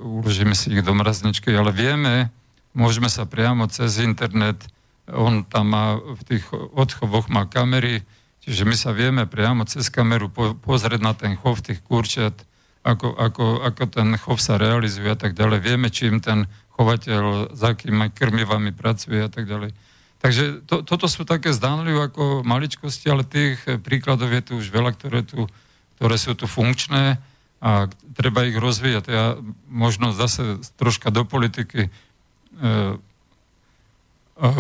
uložíme 0.02 0.54
si 0.54 0.74
ich 0.74 0.86
do 0.86 0.94
mrazničky, 0.94 1.50
ale 1.54 1.74
vieme, 1.74 2.30
môžeme 2.78 3.10
sa 3.10 3.26
priamo 3.26 3.66
cez 3.72 4.02
internet 4.02 4.62
on 5.10 5.44
tam 5.44 5.74
má 5.74 5.98
v 5.98 6.22
tých 6.24 6.46
odchovoch 6.54 7.28
má 7.28 7.50
kamery, 7.50 8.06
čiže 8.44 8.64
my 8.64 8.76
sa 8.78 8.96
vieme 8.96 9.28
priamo 9.28 9.68
cez 9.68 9.92
kameru 9.92 10.32
po, 10.32 10.56
pozrieť 10.56 11.02
na 11.02 11.14
ten 11.18 11.36
chov 11.36 11.66
tých 11.66 11.84
kurčiat, 11.84 12.34
ako, 12.82 13.14
ako, 13.14 13.46
ako 13.66 13.84
ten 13.92 14.10
chov 14.18 14.38
sa 14.42 14.58
realizuje 14.58 15.10
a 15.12 15.18
tak 15.20 15.38
ďalej. 15.38 15.60
Vieme, 15.62 15.88
čím 15.94 16.24
ten 16.24 16.50
chovateľ, 16.74 17.54
za 17.54 17.78
akými 17.78 18.10
krmivami 18.10 18.74
pracuje 18.74 19.22
a 19.22 19.30
tak 19.30 19.46
ďalej. 19.46 19.76
Takže 20.22 20.66
to, 20.70 20.86
toto 20.86 21.10
sú 21.10 21.26
také 21.26 21.50
zdánlivé 21.50 22.10
ako 22.10 22.46
maličkosti, 22.46 23.10
ale 23.10 23.26
tých 23.26 23.58
príkladov 23.82 24.30
je 24.30 24.42
tu 24.42 24.52
už 24.58 24.70
veľa, 24.70 24.94
ktoré, 24.94 25.26
tu, 25.26 25.50
ktoré 25.98 26.16
sú 26.18 26.38
tu 26.38 26.46
funkčné 26.46 27.18
a 27.62 27.86
treba 28.18 28.50
ich 28.50 28.58
rozvíjať. 28.58 29.06
Ja 29.06 29.38
možno 29.70 30.18
zase 30.18 30.58
troška 30.82 31.14
do 31.14 31.30
politiky 31.30 31.88
e, 31.88 31.90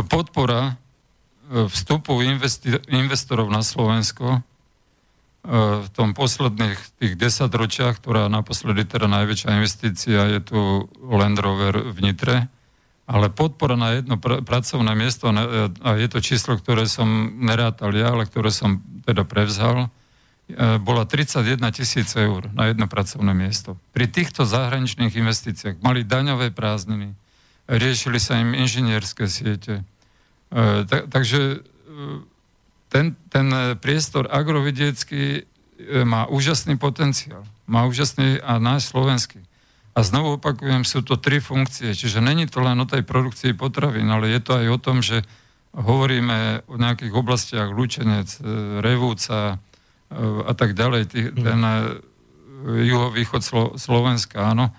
podpora 0.06 0.62
e, 0.70 0.74
vstupu 1.66 2.22
investorov 2.94 3.50
na 3.50 3.66
Slovensko 3.66 4.38
e, 4.38 4.40
v 5.82 5.88
tom 5.98 6.14
posledných 6.14 6.78
tých 7.02 7.14
10 7.18 7.50
ročiach, 7.50 7.98
ktorá 7.98 8.30
naposledy 8.30 8.86
teda 8.86 9.10
najväčšia 9.10 9.58
investícia 9.58 10.22
je 10.38 10.40
tu 10.46 10.60
Land 11.02 11.42
Rover 11.42 11.90
v 11.90 11.98
Nitre, 12.06 12.54
ale 13.10 13.34
podpora 13.34 13.74
na 13.74 13.98
jedno 13.98 14.22
pr- 14.22 14.46
pracovné 14.46 14.94
miesto, 14.94 15.34
a 15.82 15.90
je 15.98 16.08
to 16.08 16.22
číslo, 16.22 16.54
ktoré 16.54 16.86
som 16.86 17.34
nerátal 17.42 17.98
ja, 17.98 18.14
ale 18.14 18.30
ktoré 18.30 18.54
som 18.54 18.78
teda 19.10 19.26
prevzal, 19.26 19.90
e, 19.90 20.01
bola 20.82 21.08
31 21.08 21.60
tisíc 21.72 22.14
eur 22.16 22.50
na 22.52 22.72
jedno 22.72 22.86
pracovné 22.88 23.32
miesto. 23.32 23.80
Pri 23.96 24.08
týchto 24.08 24.44
zahraničných 24.44 25.14
investíciách 25.14 25.80
mali 25.80 26.04
daňové 26.04 26.52
prázdniny, 26.52 27.16
riešili 27.72 28.20
sa 28.20 28.40
im 28.40 28.52
inžinierské 28.52 29.32
siete. 29.32 29.88
E, 30.52 30.84
tak, 30.84 31.08
takže 31.08 31.40
e, 31.40 31.58
ten, 32.92 33.16
ten 33.32 33.48
priestor 33.80 34.28
agrovidiecký 34.28 35.24
e, 35.24 36.04
má 36.04 36.28
úžasný 36.28 36.76
potenciál. 36.76 37.48
Má 37.64 37.88
úžasný 37.88 38.44
a 38.44 38.60
náš 38.60 38.92
slovenský. 38.92 39.40
A 39.92 40.04
znovu 40.04 40.40
opakujem, 40.40 40.88
sú 40.88 41.04
to 41.04 41.20
tri 41.20 41.44
funkcie, 41.44 41.92
čiže 41.92 42.24
není 42.24 42.48
to 42.48 42.64
len 42.64 42.80
o 42.80 42.88
tej 42.88 43.04
produkcii 43.04 43.56
potravín, 43.56 44.08
ale 44.08 44.32
je 44.32 44.40
to 44.40 44.52
aj 44.56 44.68
o 44.72 44.80
tom, 44.80 45.04
že 45.04 45.24
hovoríme 45.76 46.68
o 46.68 46.76
nejakých 46.80 47.12
oblastiach 47.16 47.72
Lučenec, 47.72 48.40
Revúca 48.84 49.60
a 50.20 50.54
tak 50.54 50.76
ďalej, 50.76 51.08
ten 51.32 51.60
juhovýchod 52.68 53.42
Slo- 53.42 53.74
Slovenska, 53.80 54.52
áno, 54.52 54.76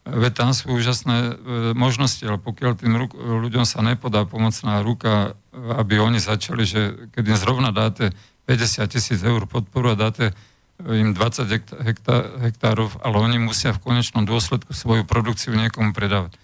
Veď 0.00 0.32
tam 0.32 0.50
sú 0.56 0.72
úžasné 0.72 1.16
e, 1.20 1.32
možnosti, 1.76 2.24
ale 2.24 2.40
pokiaľ 2.40 2.72
tým 2.80 2.96
ľuďom 3.14 3.68
sa 3.68 3.84
nepodá 3.84 4.24
pomocná 4.24 4.80
ruka, 4.80 5.36
aby 5.52 6.00
oni 6.00 6.16
začali, 6.16 6.64
že 6.64 6.80
keď 7.12 7.24
im 7.30 7.38
zrovna 7.38 7.70
dáte 7.70 8.16
50 8.48 8.88
tisíc 8.88 9.20
eur 9.20 9.44
podporu 9.44 9.92
a 9.92 10.00
dáte 10.00 10.32
im 10.80 11.12
20 11.12 11.84
hektá, 11.84 12.16
hektárov, 12.40 12.96
ale 13.04 13.16
oni 13.20 13.36
musia 13.36 13.76
v 13.76 13.84
konečnom 13.84 14.24
dôsledku 14.24 14.72
svoju 14.72 15.04
produkciu 15.04 15.52
niekomu 15.52 15.92
predávať. 15.92 16.40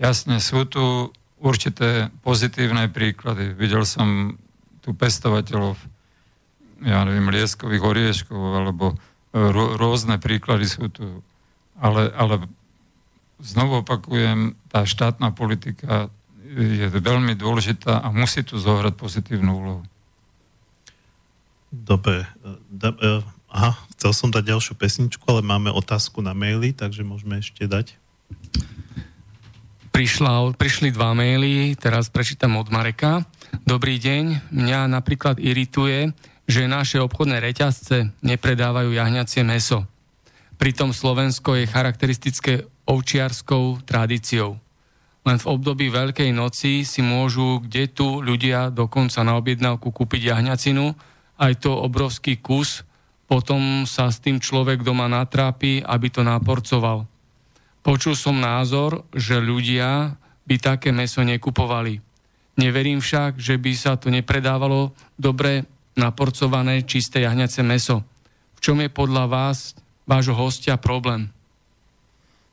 Jasne, 0.00 0.40
sú 0.40 0.64
tu 0.64 1.12
určité 1.36 2.08
pozitívne 2.24 2.88
príklady. 2.88 3.52
Videl 3.52 3.84
som 3.84 4.40
tu 4.80 4.96
pestovateľov, 4.96 5.76
ja 6.82 7.02
neviem, 7.06 7.30
lieskových 7.30 7.82
orieškov, 7.82 8.38
alebo 8.38 8.94
e, 8.94 8.96
rôzne 9.52 10.18
príklady 10.22 10.66
sú 10.70 10.86
tu. 10.90 11.22
Ale, 11.78 12.10
ale 12.14 12.46
znovu 13.42 13.82
opakujem, 13.86 14.58
tá 14.70 14.82
štátna 14.82 15.30
politika 15.30 16.10
je 16.48 16.86
veľmi 16.88 17.36
dôležitá 17.36 18.00
a 18.02 18.08
musí 18.10 18.42
tu 18.42 18.56
zohrať 18.56 18.94
pozitívnu 18.96 19.50
úlohu. 19.52 19.82
Dobre. 21.68 22.24
Da, 22.72 22.96
uh, 22.96 23.20
aha, 23.52 23.76
chcel 23.94 24.12
som 24.16 24.28
dať 24.32 24.56
ďalšiu 24.56 24.74
pesničku, 24.74 25.20
ale 25.28 25.44
máme 25.44 25.68
otázku 25.68 26.24
na 26.24 26.32
maily, 26.32 26.72
takže 26.72 27.04
môžeme 27.04 27.38
ešte 27.38 27.68
dať. 27.68 27.92
prišla, 29.92 30.56
prišli 30.56 30.88
dva 30.94 31.12
maily, 31.12 31.76
teraz 31.76 32.08
prečítam 32.08 32.56
od 32.56 32.72
Mareka. 32.72 33.28
Dobrý 33.68 34.00
deň, 34.00 34.48
mňa 34.48 34.88
napríklad 34.88 35.36
irituje, 35.36 36.16
že 36.48 36.64
naše 36.64 36.96
obchodné 37.04 37.44
reťazce 37.44 38.16
nepredávajú 38.24 38.96
jahňacie 38.96 39.44
meso. 39.44 39.84
Pritom 40.56 40.96
Slovensko 40.96 41.60
je 41.60 41.70
charakteristické 41.70 42.64
ovčiarskou 42.88 43.84
tradíciou. 43.84 44.56
Len 45.28 45.36
v 45.36 45.48
období 45.52 45.92
Veľkej 45.92 46.32
noci 46.32 46.88
si 46.88 47.04
môžu 47.04 47.60
kde 47.60 47.92
tu 47.92 48.24
ľudia 48.24 48.72
dokonca 48.72 49.20
na 49.20 49.36
objednávku 49.36 49.92
kúpiť 49.92 50.32
jahňacinu, 50.32 50.96
aj 51.36 51.52
to 51.60 51.70
obrovský 51.70 52.40
kus, 52.40 52.82
potom 53.28 53.84
sa 53.84 54.08
s 54.08 54.24
tým 54.24 54.40
človek 54.40 54.80
doma 54.80 55.04
natrápi, 55.04 55.84
aby 55.84 56.08
to 56.08 56.24
naporcoval. 56.24 57.04
Počul 57.84 58.16
som 58.16 58.40
názor, 58.40 59.04
že 59.12 59.36
ľudia 59.36 60.16
by 60.48 60.56
také 60.56 60.96
meso 60.96 61.20
nekupovali. 61.20 62.00
Neverím 62.56 63.04
však, 63.04 63.36
že 63.36 63.60
by 63.60 63.72
sa 63.76 64.00
to 64.00 64.08
nepredávalo 64.08 64.96
dobre 65.20 65.68
naporcované 65.98 66.86
čisté 66.86 67.26
jahňace 67.26 67.66
meso. 67.66 68.06
V 68.56 68.60
čom 68.62 68.78
je 68.78 68.88
podľa 68.88 69.26
vás, 69.26 69.74
vášho 70.06 70.38
hostia, 70.38 70.78
problém? 70.78 71.34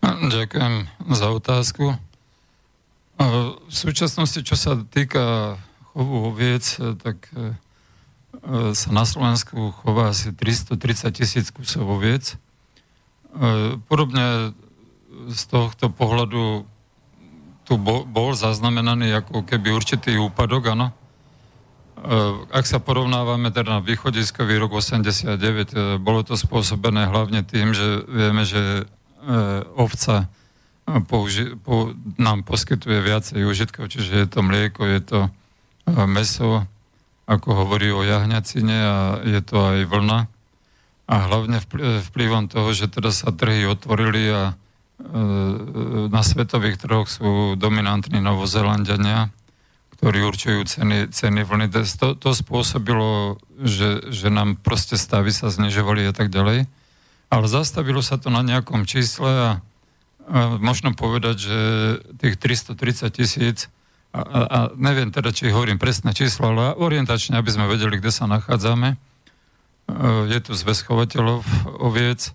Ďakujem 0.06 0.90
za 1.14 1.28
otázku. 1.34 1.98
V 3.16 3.74
súčasnosti, 3.74 4.42
čo 4.44 4.60
sa 4.60 4.76
týka 4.76 5.56
chovu 5.96 6.36
oviec, 6.36 6.76
tak 7.00 7.32
e, 7.32 7.56
e, 8.44 8.76
sa 8.76 8.90
na 8.92 9.08
Slovensku 9.08 9.72
chová 9.80 10.12
asi 10.12 10.36
330 10.36 11.16
tisíc 11.16 11.48
kusov 11.56 11.88
oviec. 11.88 12.36
E, 12.36 13.80
podobne 13.88 14.52
z 15.32 15.42
tohto 15.48 15.88
pohľadu 15.88 16.68
tu 17.66 17.74
bol 17.82 18.30
zaznamenaný 18.36 19.26
ako 19.26 19.48
keby 19.48 19.74
určitý 19.74 20.20
úpadok, 20.20 20.76
áno. 20.76 20.94
E, 22.06 22.10
ak 22.54 22.70
sa 22.70 22.78
porovnávame 22.78 23.50
teda 23.50 23.78
na 23.78 23.82
východiskový 23.82 24.62
rok 24.62 24.78
89, 24.78 25.42
e, 25.74 25.98
bolo 25.98 26.22
to 26.22 26.38
spôsobené 26.38 27.10
hlavne 27.10 27.42
tým, 27.42 27.74
že 27.74 28.06
vieme, 28.06 28.46
že 28.46 28.62
e, 28.62 29.34
ovca 29.74 30.30
použi- 31.10 31.58
po, 31.58 31.98
nám 32.22 32.46
poskytuje 32.46 33.02
viacej 33.02 33.42
užitkov, 33.42 33.90
čiže 33.90 34.22
je 34.22 34.28
to 34.30 34.46
mlieko, 34.46 34.86
je 34.86 35.02
to 35.02 35.20
meso, 36.06 36.70
ako 37.26 37.66
hovorí 37.66 37.90
o 37.90 38.06
jahňacine 38.06 38.78
a 38.86 38.98
je 39.26 39.42
to 39.42 39.58
aj 39.58 39.90
vlna. 39.90 40.30
A 41.10 41.16
hlavne 41.26 41.58
vplyvom 42.06 42.50
toho, 42.50 42.70
že 42.74 42.90
teda 42.90 43.10
sa 43.10 43.34
trhy 43.34 43.66
otvorili 43.66 44.30
a 44.30 44.58
na 46.10 46.22
svetových 46.26 46.82
trhoch 46.82 47.06
sú 47.06 47.54
dominantní 47.54 48.18
Novozelandiania, 48.18 49.30
ktorí 50.06 50.22
určujú 50.22 50.62
ceny, 50.70 51.10
ceny 51.10 51.42
vlny. 51.42 51.74
To, 51.74 52.14
to 52.14 52.30
spôsobilo, 52.38 53.42
že, 53.58 54.06
že 54.14 54.30
nám 54.30 54.54
proste 54.54 55.02
stavy 55.02 55.34
sa 55.34 55.50
znižovali 55.50 56.06
a 56.06 56.14
tak 56.14 56.30
ďalej. 56.30 56.70
Ale 57.34 57.46
zastavilo 57.50 58.06
sa 58.06 58.22
to 58.22 58.30
na 58.30 58.46
nejakom 58.46 58.86
čísle 58.86 59.26
a, 59.26 59.50
a 60.30 60.62
možno 60.62 60.94
povedať, 60.94 61.50
že 61.50 61.60
tých 62.22 62.38
330 62.38 63.18
tisíc 63.18 63.66
a, 64.14 64.22
a, 64.22 64.40
a 64.46 64.60
neviem 64.78 65.10
teda, 65.10 65.34
či 65.34 65.50
hovorím 65.50 65.82
presné 65.82 66.14
číslo, 66.14 66.54
ale 66.54 66.78
orientačne, 66.78 67.42
aby 67.42 67.50
sme 67.50 67.66
vedeli, 67.66 67.98
kde 67.98 68.14
sa 68.14 68.30
nachádzame. 68.30 68.94
E, 68.94 68.98
je 70.30 70.40
tu 70.46 70.54
zväz 70.54 70.86
chovateľov 70.86 71.42
oviec, 71.82 72.30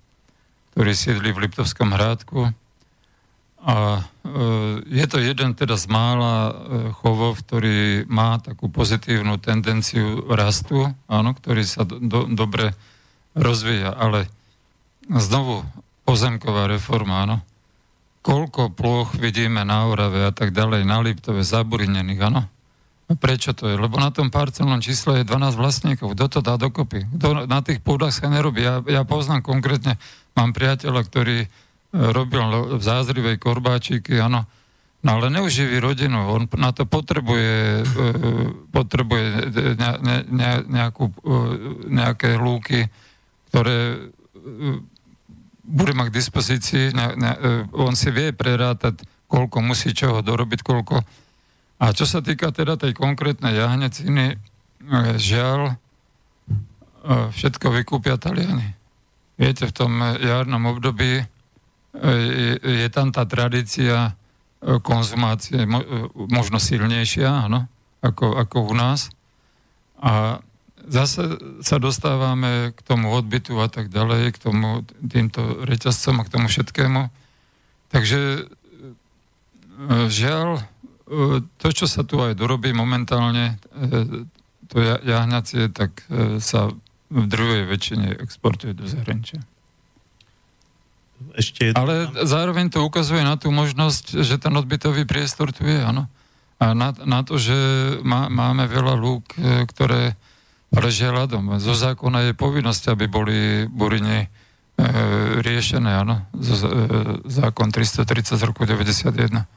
ktorý 0.75 0.91
sídli 0.91 1.31
v 1.31 1.47
Liptovskom 1.47 1.95
hrádku. 1.95 2.51
A 3.61 4.01
e, 4.01 4.03
je 4.89 5.07
to 5.09 5.21
jeden 5.21 5.53
teda 5.53 5.77
z 5.77 5.87
mála 5.93 6.37
e, 6.49 6.53
chovov, 6.97 7.45
ktorý 7.45 8.09
má 8.09 8.41
takú 8.41 8.73
pozitívnu 8.73 9.37
tendenciu 9.37 10.25
rastu, 10.33 10.89
áno, 11.05 11.31
ktorý 11.37 11.63
sa 11.69 11.85
do, 11.85 12.01
do, 12.01 12.25
dobre 12.29 12.73
rozvíja, 13.37 13.93
ale 13.93 14.33
znovu 15.13 15.61
pozemková 16.09 16.73
reforma, 16.73 17.29
áno. 17.29 17.39
Koľko 18.21 18.73
ploch 18.77 19.17
vidíme 19.17 19.65
na 19.65 19.89
Orave 19.89 20.29
a 20.29 20.33
tak 20.33 20.53
ďalej, 20.53 20.85
na 20.85 21.01
Liptove, 21.01 21.45
zaburinených, 21.45 22.21
áno. 22.21 22.49
Prečo 23.11 23.53
to 23.53 23.67
je? 23.67 23.75
Lebo 23.75 23.99
na 23.99 24.15
tom 24.15 24.31
parcelnom 24.31 24.79
čísle 24.79 25.21
je 25.21 25.25
12 25.27 25.59
vlastníkov. 25.59 26.15
Kto 26.15 26.25
to 26.31 26.41
dá 26.47 26.55
dokopy? 26.55 27.11
Kto 27.19 27.43
na 27.51 27.59
tých 27.59 27.83
pôdach 27.83 28.15
sa 28.15 28.31
nerobí? 28.31 28.63
Ja, 28.63 28.87
ja 28.87 29.03
poznám 29.03 29.43
konkrétne 29.43 29.99
Mám 30.39 30.55
priateľa, 30.55 31.01
ktorý 31.05 31.39
robil 31.91 32.79
v 32.79 32.83
zázrivej 32.83 33.37
korbáčiky, 33.43 34.19
áno, 34.19 34.47
No 35.01 35.17
ale 35.17 35.33
neuživí 35.33 35.81
rodinu, 35.81 36.29
on 36.29 36.45
na 36.61 36.77
to 36.77 36.85
potrebuje, 36.85 37.81
e, 37.81 38.13
potrebuje 38.69 39.25
ne, 39.81 39.91
ne, 39.97 40.17
ne, 40.29 40.51
nejakú, 40.69 41.09
e, 41.09 41.15
nejaké 41.89 42.37
lúky, 42.37 42.85
ktoré 43.49 44.13
bude 45.65 45.93
mať 45.97 46.07
k 46.13 46.17
dispozícii, 46.21 46.85
ne, 46.93 47.17
ne, 47.17 47.33
on 47.73 47.97
si 47.97 48.13
vie 48.13 48.37
prerátať, 48.37 49.01
koľko 49.25 49.65
musí 49.65 49.97
čoho 49.97 50.21
dorobiť, 50.21 50.61
koľko. 50.61 51.01
A 51.81 51.85
čo 51.97 52.05
sa 52.05 52.21
týka 52.21 52.53
teda 52.53 52.77
tej 52.77 52.93
konkrétnej 52.93 53.57
jahneciny, 53.57 54.37
žiaľ, 55.17 55.81
všetko 57.09 57.73
vykúpia 57.73 58.21
Taliani. 58.21 58.77
Viete, 59.41 59.65
v 59.65 59.73
tom 59.73 59.97
jarnom 60.21 60.77
období 60.77 61.25
e, 61.25 61.25
je, 62.63 62.89
tam 62.95 63.11
tá 63.11 63.27
tradícia 63.27 64.15
e, 64.63 64.79
konzumácie 64.79 65.67
e, 65.67 65.69
možno 66.31 66.63
silnejšia, 66.63 67.51
áno, 67.51 67.67
ako, 68.01 68.39
ako 68.39 68.57
u 68.71 68.75
nás. 68.79 69.11
A 70.01 70.41
zase 70.87 71.37
sa 71.61 71.77
dostávame 71.77 72.73
k 72.73 72.81
tomu 72.81 73.13
odbytu 73.13 73.59
a 73.61 73.69
tak 73.69 73.93
ďalej, 73.93 74.33
k 74.33 74.39
tomu 74.39 74.87
týmto 75.05 75.67
reťazcom 75.67 76.23
a 76.23 76.27
k 76.27 76.33
tomu 76.33 76.47
všetkému. 76.49 77.13
Takže 77.91 78.49
žiaľ, 80.09 80.65
to, 81.61 81.69
čo 81.75 81.85
sa 81.85 82.01
tu 82.01 82.23
aj 82.25 82.33
dorobí 82.33 82.73
momentálne, 82.73 83.61
to 84.73 84.77
jahňacie, 84.81 85.69
tak 85.69 86.01
sa 86.41 86.73
v 87.11 87.25
druhej 87.27 87.67
väčšine 87.67 88.17
exportuje 88.23 88.73
do 88.73 88.87
zahraničia. 88.87 89.43
Ešte 91.37 91.77
Ale 91.77 92.09
zároveň 92.25 92.73
to 92.73 92.83
ukazuje 92.83 93.21
na 93.21 93.37
tú 93.37 93.53
možnosť, 93.53 94.25
že 94.25 94.41
ten 94.41 94.53
odbytový 94.57 95.05
priestor 95.05 95.53
tu 95.53 95.69
je, 95.69 95.79
áno. 95.79 96.09
A 96.61 96.77
na, 96.77 96.93
na 96.93 97.25
to, 97.25 97.41
že 97.41 97.57
má, 98.05 98.29
máme 98.29 98.69
veľa 98.69 98.93
lúk, 98.97 99.25
e, 99.37 99.65
ktoré 99.65 100.17
ležia 100.69 101.09
ľadom. 101.09 101.57
Zo 101.57 101.73
zákona 101.73 102.31
je 102.31 102.33
povinnosť, 102.37 102.93
aby 102.93 103.05
boli 103.09 103.65
buriny 103.65 104.25
e, 104.25 104.29
riešené, 105.41 106.05
áno. 106.05 106.29
Z, 106.37 106.51
e, 106.63 106.71
zákon 107.33 107.73
330 107.73 108.37
z 108.37 108.43
roku 108.45 108.69
91. 108.69 109.49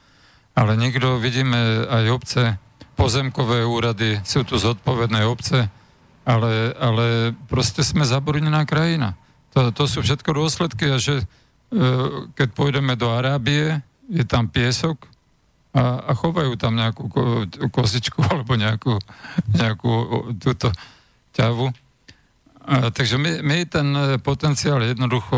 Ale 0.56 0.72
nikto, 0.80 1.20
vidíme 1.20 1.84
aj 1.92 2.04
obce, 2.08 2.42
pozemkové 2.96 3.66
úrady, 3.68 4.22
sú 4.24 4.48
tu 4.48 4.56
zodpovedné 4.56 5.26
obce, 5.28 5.68
ale, 6.24 6.72
ale 6.80 7.36
proste 7.52 7.84
sme 7.84 8.08
zabornená 8.08 8.64
krajina. 8.64 9.20
To, 9.54 9.76
to 9.76 9.86
sú 9.86 10.00
všetko 10.02 10.34
dôsledky 10.34 10.88
a 10.88 10.98
že 10.98 11.28
keď 12.38 12.48
pôjdeme 12.54 12.94
do 12.94 13.10
Arábie, 13.10 13.82
je 14.12 14.24
tam 14.28 14.46
piesok 14.52 15.10
a, 15.74 16.06
a 16.06 16.12
chovajú 16.14 16.54
tam 16.54 16.78
nejakú 16.78 17.10
ko, 17.10 17.22
kozičku 17.74 18.22
alebo 18.32 18.54
nejakú, 18.54 18.98
nejakú 19.58 19.92
túto 20.38 20.70
ťavu. 21.34 21.74
A, 22.64 22.94
takže 22.94 23.20
my, 23.20 23.44
my 23.44 23.58
ten 23.68 23.88
potenciál 24.24 24.80
jednoducho 24.86 25.36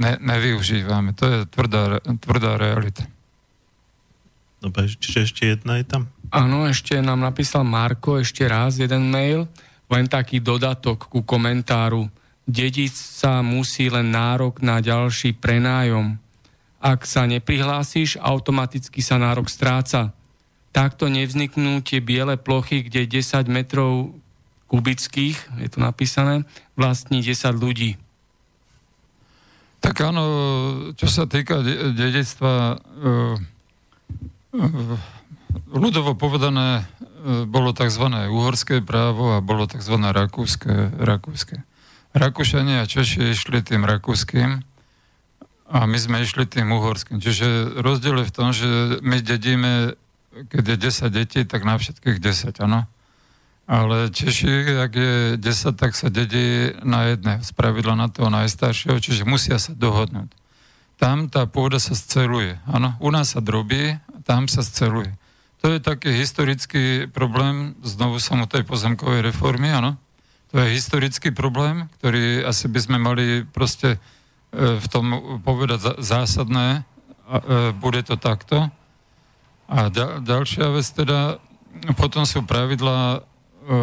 ne, 0.00 0.18
nevyužívame. 0.18 1.14
To 1.14 1.24
je 1.28 1.38
tvrdá, 1.46 2.02
tvrdá 2.18 2.58
realita. 2.58 3.06
Dobre, 4.58 4.90
čiže 4.90 5.30
ešte 5.30 5.42
jedna 5.46 5.78
je 5.78 5.86
tam? 5.86 6.02
Áno, 6.34 6.66
ešte 6.66 6.98
nám 6.98 7.22
napísal 7.22 7.62
Marko 7.62 8.18
ešte 8.18 8.42
raz 8.48 8.80
jeden 8.82 9.06
mail 9.12 9.46
len 9.86 10.10
taký 10.10 10.42
dodatok 10.42 11.06
ku 11.06 11.22
komentáru. 11.22 12.10
Dedic 12.46 12.94
sa 12.94 13.42
musí 13.42 13.90
len 13.90 14.14
nárok 14.14 14.62
na 14.62 14.78
ďalší 14.78 15.34
prenájom. 15.34 16.16
Ak 16.78 17.02
sa 17.02 17.26
neprihlásiš, 17.26 18.22
automaticky 18.22 19.02
sa 19.02 19.18
nárok 19.18 19.50
stráca. 19.50 20.14
Takto 20.70 21.10
nevzniknú 21.10 21.82
tie 21.82 21.98
biele 21.98 22.38
plochy, 22.38 22.86
kde 22.86 23.18
10 23.18 23.50
metrov 23.50 24.14
kubických, 24.70 25.38
je 25.62 25.68
to 25.70 25.78
napísané, 25.82 26.46
vlastní 26.78 27.22
10 27.22 27.54
ľudí. 27.58 27.98
Tak 29.82 29.94
áno, 30.06 30.24
čo 30.94 31.06
sa 31.06 31.26
týka 31.26 31.62
dedectva, 31.94 32.78
uh, 32.78 33.36
uh, 34.54 34.98
ľudovo 35.70 36.18
povedané, 36.18 36.86
E, 37.26 37.42
bolo 37.42 37.74
tzv. 37.74 38.06
uhorské 38.06 38.86
právo 38.86 39.34
a 39.34 39.42
bolo 39.42 39.66
tzv. 39.66 39.98
rakúske. 39.98 40.94
rakúske. 40.94 41.66
Rakúšania 42.16 42.80
a 42.80 42.88
Češi 42.88 43.36
išli 43.36 43.60
tým 43.60 43.84
rakúskym 43.84 44.64
a 45.68 45.78
my 45.84 45.98
sme 46.00 46.24
išli 46.24 46.48
tým 46.48 46.72
uhorským. 46.72 47.20
Čiže 47.20 47.76
rozdiel 47.84 48.24
je 48.24 48.28
v 48.32 48.34
tom, 48.34 48.48
že 48.56 48.68
my 49.04 49.20
dedíme, 49.20 49.92
keď 50.48 50.64
je 50.64 50.76
10 51.12 51.12
detí, 51.12 51.40
tak 51.44 51.68
na 51.68 51.76
všetkých 51.76 52.16
10, 52.16 52.64
áno. 52.64 52.88
Ale 53.68 54.08
Češi, 54.08 54.80
ak 54.80 54.92
je 54.96 55.14
10, 55.36 55.76
tak 55.76 55.92
sa 55.92 56.08
dedí 56.08 56.72
na 56.80 57.12
jedné, 57.12 57.44
z 57.44 57.50
pravidla 57.52 57.98
na 57.98 58.08
toho 58.08 58.32
najstaršieho, 58.32 58.96
čiže 58.96 59.28
musia 59.28 59.60
sa 59.60 59.76
dohodnúť. 59.76 60.32
Tam 60.96 61.28
tá 61.28 61.44
pôda 61.44 61.76
sa 61.76 61.92
sceluje, 61.92 62.56
áno. 62.64 62.96
U 63.04 63.12
nás 63.12 63.36
sa 63.36 63.44
drobí, 63.44 63.92
tam 64.24 64.48
sa 64.48 64.64
sceluje. 64.64 65.12
To 65.60 65.76
je 65.76 65.84
taký 65.84 66.16
historický 66.16 67.10
problém, 67.12 67.76
znovu 67.84 68.22
som 68.22 68.40
o 68.40 68.48
tej 68.48 68.64
pozemkovej 68.64 69.20
reformy, 69.20 69.68
áno. 69.68 70.00
To 70.56 70.64
je 70.64 70.72
historický 70.72 71.36
problém, 71.36 71.92
ktorý 72.00 72.40
asi 72.48 72.64
by 72.72 72.80
sme 72.80 72.96
mali 72.96 73.44
proste 73.44 74.00
E, 74.56 74.80
v 74.80 74.86
tom 74.88 75.04
povedať 75.44 76.00
zásadné, 76.00 76.80
e, 76.80 77.74
bude 77.76 78.00
to 78.06 78.16
takto. 78.16 78.72
A 79.68 79.90
ďalšia 80.22 80.72
vec 80.72 80.86
teda, 80.86 81.42
potom 81.98 82.24
sú 82.24 82.46
pravidlá 82.46 83.18
e, 83.18 83.20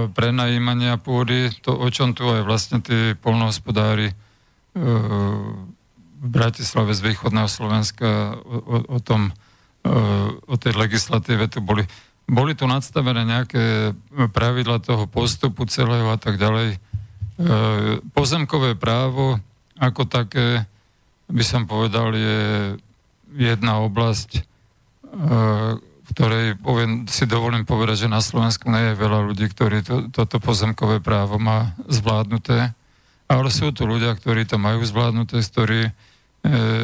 prenajímania 0.09 0.97
pôdy, 0.97 1.53
to 1.61 1.77
o 1.77 1.87
čom 1.93 2.17
tu 2.17 2.25
aj 2.25 2.41
vlastne 2.47 2.79
tí 2.81 3.13
polnohospodári 3.19 4.15
v 4.73 6.25
Bratislave 6.33 6.97
z 6.97 7.13
východného 7.13 7.45
Slovenska 7.45 8.41
o, 8.41 8.97
o 8.97 8.97
tom, 8.97 9.29
o 10.49 10.55
tej 10.57 10.73
legislatíve 10.73 11.45
tu 11.45 11.61
boli. 11.61 11.85
Boli 12.23 12.55
tu 12.55 12.63
nadstavené 12.65 13.27
nejaké 13.27 13.91
pravidla 14.31 14.79
toho 14.79 15.05
postupu 15.11 15.67
celého 15.67 16.07
a 16.07 16.17
tak 16.17 16.39
ďalej. 16.39 16.79
Pozemkové 18.15 18.79
právo 18.79 19.43
ako 19.81 20.07
také, 20.07 20.63
by 21.27 21.43
som 21.43 21.67
povedal, 21.67 22.13
je 22.13 22.39
jedna 23.33 23.81
oblasť, 23.81 24.29
e, 24.37 24.41
v 26.03 26.09
ktorej 26.13 26.61
poviem, 26.61 27.09
si 27.09 27.25
dovolím 27.25 27.65
povedať, 27.65 28.05
že 28.05 28.13
na 28.13 28.21
Slovensku 28.21 28.69
nie 28.69 28.93
je 28.93 29.01
veľa 29.01 29.19
ľudí, 29.25 29.49
ktorí 29.49 29.81
to, 29.81 29.95
toto 30.13 30.37
pozemkové 30.37 31.01
právo 31.01 31.41
má 31.41 31.73
zvládnuté, 31.89 32.77
ale 33.25 33.47
sú 33.49 33.73
tu 33.73 33.89
ľudia, 33.89 34.13
ktorí 34.13 34.45
to 34.45 34.61
majú 34.61 34.85
zvládnuté, 34.85 35.41
ktorí 35.41 35.89
e, 35.89 35.91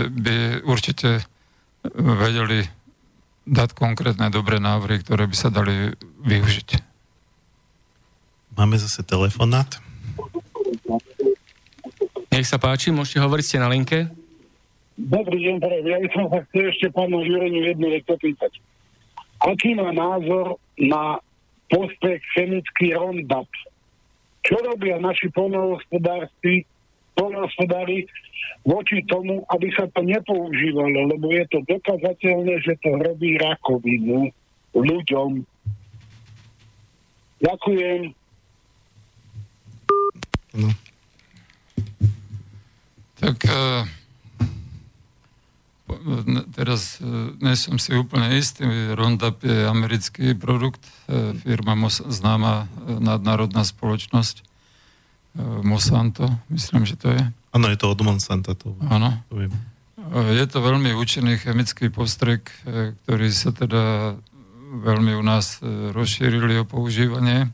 by 0.10 0.66
určite 0.66 1.22
vedeli 1.94 2.66
dať 3.50 3.74
konkrétne 3.74 4.30
dobré 4.30 4.62
návrhy, 4.62 5.02
ktoré 5.02 5.26
by 5.26 5.36
sa 5.36 5.50
dali 5.50 5.98
využiť. 6.22 6.70
Máme 8.54 8.78
zase 8.78 9.02
telefonát. 9.02 9.82
Nech 12.30 12.46
sa 12.46 12.62
páči, 12.62 12.94
môžete 12.94 13.20
hovoriť, 13.20 13.46
ste 13.46 13.58
na 13.58 13.72
linke. 13.74 14.06
Dobrý 15.00 15.50
deň. 15.50 15.56
Ja 15.88 15.98
by 15.98 16.10
som 16.14 16.26
sa 16.30 16.40
chcel 16.52 16.70
ešte 16.70 16.88
pánu 16.94 17.24
Jureniu 17.26 17.66
jednu 17.66 17.88
vec 17.90 18.06
opýtať. 18.06 18.52
Aký 19.40 19.74
má 19.74 19.96
názor 19.96 20.60
na 20.76 21.24
postrek 21.72 22.20
chemický 22.36 22.94
Roundup? 22.94 23.48
Čo 24.44 24.60
robia 24.60 25.00
naši 25.00 25.32
polnohospodári, 25.32 26.68
polnohospodári 27.20 28.08
voči 28.64 29.04
tomu, 29.12 29.44
aby 29.52 29.68
sa 29.76 29.92
to 29.92 30.00
nepoužívalo, 30.04 31.12
lebo 31.12 31.28
je 31.36 31.44
to 31.52 31.60
dokazateľné, 31.68 32.64
že 32.64 32.80
to 32.80 32.96
robí 32.96 33.36
rakovinu 33.36 34.32
ľuďom. 34.72 35.44
Ďakujem. 37.40 38.02
No. 40.50 40.70
Tak 43.20 43.38
uh, 43.48 43.84
teraz 46.56 47.04
uh, 47.04 47.36
nie 47.44 47.56
som 47.60 47.76
si 47.80 47.96
úplne 47.96 48.32
istý, 48.40 48.64
Roundup 48.96 49.44
je 49.44 49.68
americký 49.68 50.36
produkt, 50.36 50.84
uh, 51.08 51.36
firma 51.36 51.76
Mos- 51.76 52.04
známa 52.08 52.72
nadnárodná 52.88 53.68
spoločnosť 53.68 54.48
Monsanto, 55.64 56.28
myslím, 56.52 56.84
že 56.84 57.00
to 57.00 57.10
je. 57.16 57.24
Áno, 57.56 57.66
je 57.72 57.78
to 57.80 57.90
od 57.90 58.02
Monsanta. 58.04 58.54
To, 58.54 58.76
Áno. 58.92 59.24
Je 60.34 60.46
to 60.50 60.60
veľmi 60.62 60.94
účinný 60.94 61.38
chemický 61.38 61.90
postrek, 61.90 62.50
ktorý 63.06 63.30
sa 63.30 63.54
teda 63.54 64.16
veľmi 64.70 65.18
u 65.18 65.24
nás 65.26 65.62
rozšírili 65.96 66.62
o 66.62 66.66
používanie. 66.66 67.50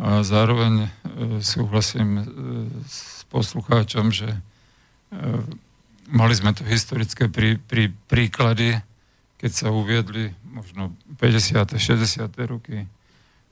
A 0.00 0.24
zároveň 0.24 0.88
súhlasím 1.44 2.24
s 2.88 3.28
poslucháčom, 3.28 4.10
že 4.10 4.32
mali 6.08 6.34
sme 6.36 6.56
tu 6.56 6.64
historické 6.64 7.28
prí, 7.28 7.60
prí, 7.60 7.92
príklady, 8.08 8.80
keď 9.40 9.50
sa 9.52 9.68
uviedli 9.72 10.32
možno 10.48 10.96
50. 11.20 11.76
60. 11.76 12.28
roky, 12.48 12.88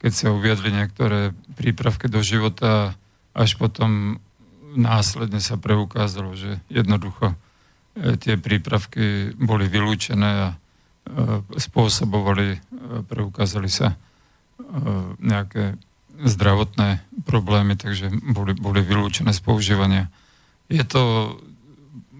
keď 0.00 0.12
sa 0.12 0.28
uviedli 0.32 0.72
niektoré 0.72 1.36
prípravky 1.56 2.08
do 2.08 2.24
života, 2.24 2.96
až 3.34 3.56
potom 3.56 4.18
následne 4.74 5.42
sa 5.42 5.58
preukázalo, 5.58 6.34
že 6.38 6.62
jednoducho 6.70 7.34
e, 7.34 8.16
tie 8.18 8.38
prípravky 8.38 9.34
boli 9.34 9.66
vylúčené 9.66 10.30
a 10.30 10.48
e, 10.54 10.56
spôsobovali, 11.58 12.48
e, 12.54 12.58
preukázali 13.06 13.70
sa 13.70 13.98
nejaké 15.24 15.80
zdravotné 16.20 17.00
problémy, 17.24 17.80
takže 17.80 18.12
boli, 18.12 18.52
boli 18.52 18.84
vylúčené 18.84 19.32
z 19.32 19.40
používania. 19.40 20.12
Je 20.68 20.84
to 20.84 21.34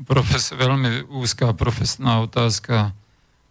profes, 0.09 0.57
veľmi 0.57 1.13
úzká 1.13 1.53
profesná 1.53 2.25
otázka. 2.25 2.97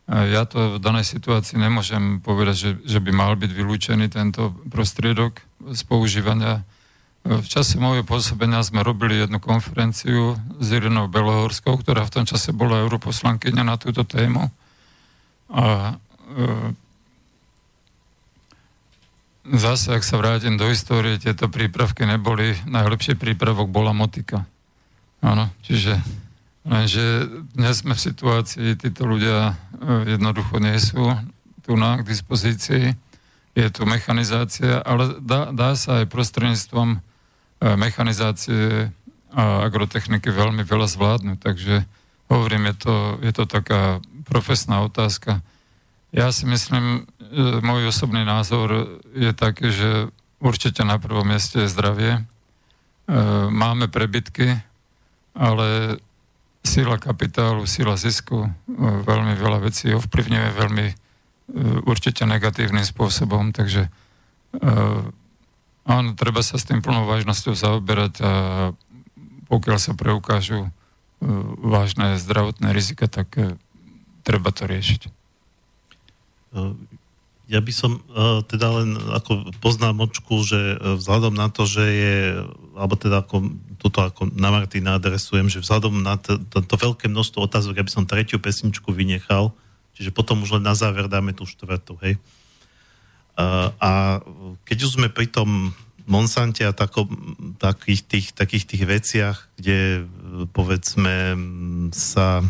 Ja 0.09 0.43
to 0.49 0.75
v 0.75 0.83
danej 0.83 1.05
situácii 1.05 1.61
nemôžem 1.61 2.17
povedať, 2.17 2.55
že, 2.57 2.71
že 2.81 2.99
by 2.99 3.13
mal 3.13 3.37
byť 3.37 3.51
vylúčený 3.53 4.09
tento 4.09 4.57
prostriedok 4.73 5.37
z 5.69 5.81
používania. 5.85 6.65
V 7.27 7.45
čase 7.45 7.75
môjho 7.75 8.07
pôsobenia 8.07 8.63
sme 8.63 8.81
robili 8.81 9.19
jednu 9.19 9.37
konferenciu 9.43 10.39
s 10.57 10.67
Irinou 10.71 11.11
Belohorskou, 11.11 11.77
ktorá 11.77 12.07
v 12.07 12.13
tom 12.21 12.25
čase 12.25 12.55
bola 12.55 12.81
europoslankyňa 12.83 13.63
na 13.63 13.75
túto 13.75 14.07
tému. 14.07 14.49
A 15.51 15.93
e, 15.93 16.73
zase, 19.51 19.93
ak 19.93 20.03
sa 20.07 20.15
vrátim 20.17 20.55
do 20.55 20.71
histórie, 20.71 21.19
tieto 21.19 21.51
prípravky 21.51 22.07
neboli, 22.07 22.55
najlepší 22.65 23.19
prípravok 23.19 23.67
bola 23.67 23.91
motika. 23.91 24.47
Áno, 25.19 25.51
čiže 25.67 25.99
Lenže 26.69 27.25
dnes 27.57 27.81
sme 27.81 27.97
v 27.97 28.05
situácii, 28.13 28.77
títo 28.77 29.09
ľudia 29.09 29.57
e, 29.81 30.13
jednoducho 30.13 30.61
nie 30.61 30.77
sú 30.77 31.17
tu 31.65 31.73
na 31.79 31.97
k 31.97 32.05
dispozícii. 32.05 32.93
Je 33.57 33.67
tu 33.73 33.89
mechanizácia, 33.89 34.77
ale 34.85 35.17
dá, 35.17 35.49
dá 35.49 35.73
sa 35.73 36.03
aj 36.03 36.13
prostredníctvom 36.13 37.01
mechanizácie 37.59 38.91
a 39.29 39.43
agrotechniky 39.67 40.31
veľmi 40.31 40.63
veľa 40.65 40.87
zvládnuť. 40.89 41.37
Takže 41.37 41.75
hovorím, 42.31 42.71
je 42.71 42.75
to, 42.75 42.95
je 43.21 43.31
to 43.35 43.43
taká 43.45 43.99
profesná 44.25 44.81
otázka. 44.85 45.41
Ja 46.09 46.33
si 46.33 46.49
myslím, 46.49 47.05
že 47.19 47.61
môj 47.61 47.93
osobný 47.93 48.25
názor 48.25 48.97
je 49.13 49.29
taký, 49.33 49.69
že 49.69 50.09
určite 50.41 50.81
na 50.81 50.97
prvom 50.97 51.29
mieste 51.29 51.61
je 51.61 51.69
zdravie. 51.69 52.17
E, 52.17 52.21
máme 53.53 53.85
prebytky, 53.85 54.57
ale 55.37 55.99
sila 56.65 56.97
kapitálu, 56.97 57.69
sila 57.69 57.93
zisku 57.93 58.47
e, 58.47 58.49
veľmi 59.05 59.37
veľa 59.37 59.59
vecí 59.61 59.93
ovplyvňuje 59.93 60.49
veľmi 60.57 60.87
e, 60.89 60.95
určite 61.85 62.25
negatívnym 62.25 62.83
spôsobom, 62.83 63.53
takže 63.53 63.87
e, 63.87 63.89
áno, 65.89 66.13
treba 66.13 66.45
sa 66.45 66.61
s 66.61 66.69
tým 66.69 66.85
plnou 66.85 67.09
vážnosťou 67.09 67.57
zaoberať 67.57 68.21
a 68.21 68.31
pokiaľ 69.49 69.77
sa 69.81 69.97
preukážu 69.97 70.69
vážne 71.59 72.21
zdravotné 72.21 72.69
rizika, 72.71 73.09
tak 73.09 73.33
treba 74.21 74.53
to 74.53 74.69
riešiť. 74.69 75.09
Ja 77.49 77.59
by 77.65 77.73
som 77.73 78.05
teda 78.45 78.67
len 78.81 78.93
ako 78.95 79.57
poznámočku, 79.57 80.45
že 80.45 80.77
vzhľadom 80.77 81.33
na 81.33 81.49
to, 81.49 81.65
že 81.65 81.81
je, 81.81 82.17
alebo 82.77 82.93
teda 82.93 83.25
ako 83.25 83.57
toto 83.79 84.05
ako 84.05 84.29
na 84.35 84.53
Martina 84.53 85.01
adresujem, 85.01 85.49
že 85.49 85.63
vzhľadom 85.63 86.03
na 86.03 86.19
to, 86.21 86.37
to, 86.51 86.61
to 86.61 86.75
veľké 86.77 87.09
množstvo 87.09 87.47
otázok, 87.49 87.81
aby 87.81 87.89
som 87.89 88.05
tretiu 88.05 88.37
pesničku 88.37 88.93
vynechal, 88.93 89.55
čiže 89.97 90.13
potom 90.13 90.45
už 90.45 90.59
len 90.59 90.67
na 90.67 90.77
záver 90.77 91.09
dáme 91.09 91.33
tú 91.33 91.47
štvrtú, 91.49 91.97
hej. 92.05 92.15
A, 92.15 92.21
a 93.79 94.19
keď 94.67 94.77
už 94.83 94.91
sme 94.99 95.07
pri 95.07 95.31
tom 95.31 95.71
Monsante 96.09 96.65
a 96.65 96.73
tako, 96.73 97.05
takých, 97.61 98.01
tých, 98.09 98.27
takých 98.33 98.65
tých 98.65 98.83
veciach, 98.83 99.37
kde 99.61 100.09
povedzme 100.49 101.37
sa 101.93 102.41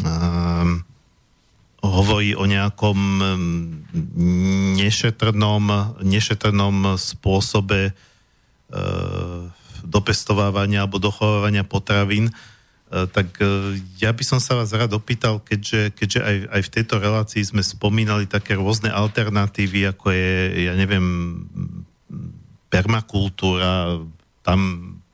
um, 0.00 0.80
hovorí 1.84 2.32
o 2.32 2.48
nejakom 2.48 2.98
nešetrnom, 4.80 5.64
nešetrnom 6.00 6.96
spôsobe 6.96 7.92
uh, 7.92 9.40
dopestovávania 9.84 10.88
alebo 10.88 10.98
dochovávania 10.98 11.68
potravín. 11.68 12.32
Tak 12.88 13.36
ja 14.00 14.10
by 14.16 14.24
som 14.24 14.40
sa 14.40 14.56
vás 14.56 14.72
rád 14.72 14.96
opýtal, 14.96 15.44
keďže, 15.44 15.92
keďže 15.92 16.20
aj, 16.24 16.36
aj 16.48 16.62
v 16.64 16.72
tejto 16.72 16.94
relácii 16.96 17.42
sme 17.44 17.60
spomínali 17.60 18.24
také 18.24 18.56
rôzne 18.56 18.88
alternatívy, 18.88 19.92
ako 19.92 20.08
je, 20.08 20.64
ja 20.68 20.72
neviem, 20.72 21.04
permakultúra, 22.72 24.00
tam 24.40 24.60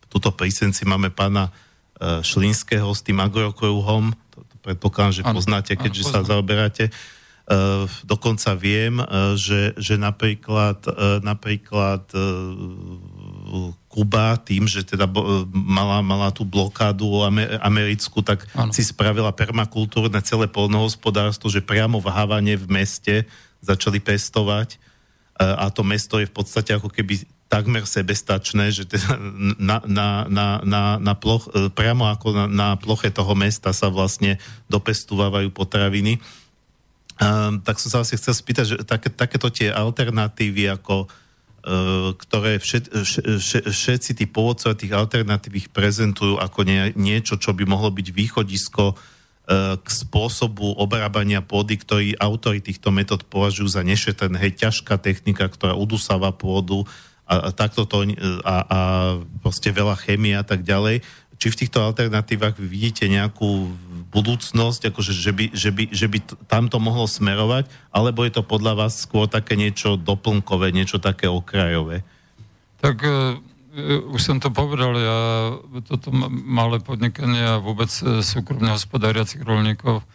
tuto 0.06 0.30
pri 0.30 0.54
Senci 0.54 0.86
máme 0.86 1.10
pána 1.10 1.50
Šlinského 2.22 2.90
s 2.94 3.02
tým 3.02 3.18
agrokruhom, 3.22 4.14
to, 4.30 4.38
to 4.46 4.56
predpokladám, 4.62 5.14
že 5.14 5.22
poznáte, 5.26 5.72
keďže 5.74 6.10
sa 6.10 6.26
zaoberáte. 6.26 6.90
Uh, 7.44 7.84
dokonca 8.08 8.56
viem, 8.56 8.96
uh, 9.04 9.36
že, 9.36 9.76
že 9.76 10.00
napríklad, 10.00 10.80
uh, 10.88 11.20
napríklad 11.20 12.08
Kuba 13.88 14.36
tým, 14.42 14.66
že 14.66 14.82
teda 14.82 15.06
mala, 15.54 16.02
mala 16.02 16.28
tú 16.34 16.42
blokádu 16.42 17.22
americkú, 17.62 18.20
tak 18.20 18.42
ano. 18.52 18.74
si 18.74 18.82
spravila 18.82 19.30
permakultúrne 19.30 20.18
celé 20.26 20.50
polnohospodárstvo, 20.50 21.46
že 21.46 21.62
priamo 21.62 22.02
v 22.02 22.10
Havane 22.10 22.54
v 22.58 22.66
meste 22.66 23.14
začali 23.62 24.02
pestovať 24.02 24.82
a 25.38 25.66
to 25.70 25.82
mesto 25.82 26.18
je 26.22 26.30
v 26.30 26.34
podstate 26.34 26.74
ako 26.74 26.90
keby 26.90 27.26
takmer 27.50 27.86
sebestačné, 27.86 28.74
že 28.74 28.86
teda 28.86 29.14
na, 29.70 29.78
na, 29.86 30.08
na, 30.26 30.46
na, 30.62 30.82
na 30.98 31.14
ploch, 31.14 31.46
priamo 31.74 32.10
ako 32.10 32.34
na, 32.34 32.44
na 32.50 32.68
ploche 32.74 33.10
toho 33.14 33.34
mesta 33.38 33.70
sa 33.70 33.90
vlastne 33.90 34.42
dopestúvajú 34.66 35.54
potraviny. 35.54 36.18
Um, 37.14 37.62
tak 37.62 37.78
som 37.78 37.94
sa 37.94 37.98
vlastne 38.02 38.18
chcel 38.18 38.34
spýtať, 38.34 38.64
že 38.66 38.76
také, 38.82 39.06
takéto 39.06 39.46
tie 39.46 39.70
alternatívy, 39.70 40.66
ako 40.66 41.06
uh, 41.06 41.23
ktoré 42.20 42.60
všet, 42.60 42.92
všet, 42.92 43.64
všetci 43.72 44.10
tí 44.20 44.24
pôvodcovia 44.28 44.76
tých 44.76 44.92
alternatív 44.92 45.52
ich 45.56 45.68
prezentujú 45.72 46.36
ako 46.36 46.60
nie, 46.68 46.92
niečo, 46.92 47.40
čo 47.40 47.56
by 47.56 47.64
mohlo 47.64 47.88
byť 47.88 48.12
východisko 48.12 48.92
uh, 48.92 48.96
k 49.80 49.88
spôsobu 49.88 50.76
obrábania 50.76 51.40
pôdy, 51.40 51.80
ktorý 51.80 52.20
autory 52.20 52.60
týchto 52.60 52.92
metód 52.92 53.24
považujú 53.24 53.80
za 53.80 53.80
nešetrné. 53.80 54.36
Hej, 54.36 54.60
ťažká 54.60 55.00
technika, 55.00 55.48
ktorá 55.48 55.72
udusáva 55.72 56.36
pôdu 56.36 56.84
a, 57.24 57.48
a 57.48 57.50
takto 57.56 57.88
to, 57.88 58.12
a, 58.44 58.56
a 58.68 58.80
proste 59.40 59.72
veľa 59.72 59.96
chemie 59.96 60.36
a 60.36 60.44
tak 60.44 60.60
ďalej 60.60 61.00
či 61.44 61.50
v 61.50 61.60
týchto 61.66 61.82
alternatívach 61.82 62.54
vidíte 62.56 63.10
nejakú 63.10 63.68
budúcnosť, 64.14 64.94
akože, 64.94 65.10
že, 65.10 65.32
by, 65.34 65.44
že, 65.50 65.70
by, 65.74 65.84
že 65.90 66.06
by 66.06 66.18
tam 66.46 66.70
to 66.70 66.78
mohlo 66.78 67.10
smerovať, 67.10 67.66
alebo 67.90 68.22
je 68.22 68.32
to 68.38 68.46
podľa 68.46 68.86
vás 68.86 69.02
skôr 69.02 69.26
také 69.26 69.58
niečo 69.58 69.98
doplnkové, 69.98 70.70
niečo 70.70 71.02
také 71.02 71.26
okrajové? 71.26 72.06
Tak 72.78 73.02
uh, 73.02 73.34
už 74.14 74.20
som 74.22 74.38
to 74.38 74.54
povedal, 74.54 74.94
ja 74.94 75.18
toto 75.90 76.14
malé 76.30 76.78
podnikanie 76.78 77.42
a 77.42 77.58
vôbec 77.58 77.90
e, 77.90 78.22
súkromne 78.22 78.70
hospodáriacich 78.70 79.42
rolníkov 79.42 80.06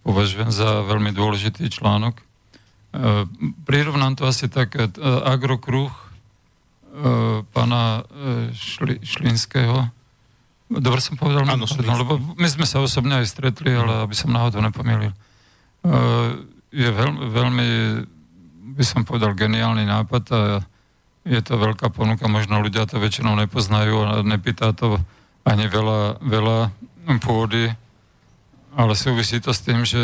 považujem 0.00 0.48
za 0.48 0.80
veľmi 0.88 1.12
dôležitý 1.12 1.68
článok. 1.68 2.24
Prirovnám 3.68 4.16
to 4.16 4.24
asi 4.24 4.48
tak, 4.48 4.76
uh, 4.76 4.88
agrokruh 5.28 5.92
uh, 5.92 7.40
pána 7.52 8.04
Šli, 8.52 9.00
Šlinského, 9.00 9.88
Dobre 10.80 11.00
som 11.04 11.20
povedal, 11.20 11.44
ano, 11.44 11.68
no, 11.68 11.92
lebo 12.00 12.16
my 12.40 12.48
sme 12.48 12.64
sa 12.64 12.80
osobne 12.80 13.20
aj 13.20 13.28
stretli, 13.28 13.76
ale 13.76 14.08
aby 14.08 14.16
som 14.16 14.32
náhodou 14.32 14.64
nepomýlil. 14.64 15.12
Uh, 15.82 16.48
je 16.72 16.88
veľmi, 16.88 17.20
veľmi, 17.28 17.68
by 18.78 18.84
som 18.86 19.04
povedal, 19.04 19.36
geniálny 19.36 19.84
nápad 19.84 20.24
a 20.32 20.40
je 21.28 21.40
to 21.44 21.60
veľká 21.60 21.92
ponuka, 21.92 22.24
možno 22.26 22.64
ľudia 22.64 22.88
to 22.88 22.96
väčšinou 22.96 23.36
nepoznajú 23.36 23.94
a 24.00 24.08
nepýta 24.24 24.72
to 24.72 24.96
ani 25.44 25.68
veľa, 25.68 26.22
veľa 26.24 26.58
pôdy, 27.20 27.70
ale 28.72 28.92
súvisí 28.96 29.38
to 29.42 29.52
s 29.52 29.60
tým, 29.60 29.84
že 29.84 30.00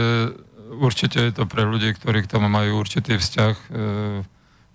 určite 0.78 1.18
je 1.24 1.32
to 1.32 1.48
pre 1.48 1.64
ľudí, 1.64 1.96
ktorí 1.96 2.26
k 2.26 2.30
tomu 2.30 2.52
majú 2.52 2.78
určitý 2.78 3.16
vzťah, 3.16 3.54
uh, 3.56 4.20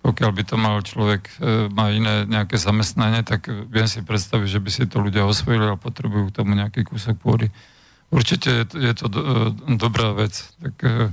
pokiaľ 0.04 0.30
by 0.36 0.42
to 0.44 0.56
mal 0.60 0.76
človek, 0.84 1.32
e, 1.40 1.72
má 1.72 1.88
iné 1.88 2.28
nejaké 2.28 2.60
zamestnanie, 2.60 3.24
tak 3.24 3.48
viem 3.48 3.88
si 3.88 4.04
predstaviť, 4.04 4.48
že 4.52 4.60
by 4.60 4.70
si 4.70 4.84
to 4.84 5.00
ľudia 5.00 5.24
osvojili 5.24 5.64
a 5.64 5.80
potrebujú 5.80 6.28
k 6.28 6.36
tomu 6.36 6.52
nejaký 6.52 6.84
kúsok 6.84 7.16
pôdy. 7.16 7.48
Určite 8.12 8.52
je 8.52 8.64
to, 8.68 8.76
je 8.84 8.92
to 8.92 9.06
do, 9.08 9.20
e, 9.24 9.48
dobrá 9.80 10.12
vec. 10.12 10.36
Tak, 10.60 10.76
e, 10.84 11.08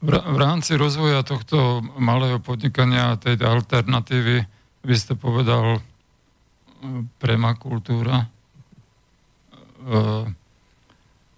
v, 0.00 0.36
rámci 0.42 0.74
rozvoja 0.74 1.22
tohto 1.22 1.86
malého 2.02 2.42
podnikania 2.42 3.14
a 3.14 3.20
tej 3.20 3.38
alternatívy, 3.38 4.42
vy 4.82 4.94
ste 4.98 5.14
povedal 5.14 5.78
premakultúra. 7.22 8.26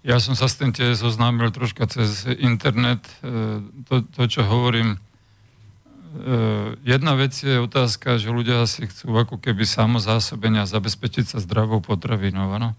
Ja 0.03 0.19
som 0.19 0.35
sa 0.35 0.51
s 0.51 0.59
tým 0.59 0.75
tiež 0.75 0.99
zoznámil 0.99 1.47
troška 1.55 1.87
cez 1.87 2.27
internet. 2.27 3.07
E, 3.23 3.63
to, 3.87 4.03
to 4.03 4.27
čo 4.27 4.43
hovorím, 4.43 4.99
e, 4.99 6.75
jedna 6.83 7.15
vec 7.15 7.31
je 7.31 7.63
otázka, 7.63 8.19
že 8.19 8.27
ľudia 8.27 8.67
si 8.67 8.83
chcú 8.83 9.15
ako 9.15 9.39
keby 9.39 9.63
samozásobenia 9.63 10.67
zabezpečiť 10.67 11.31
sa 11.31 11.37
zdravou 11.39 11.79
potravinou. 11.79 12.51
Ano? 12.51 12.75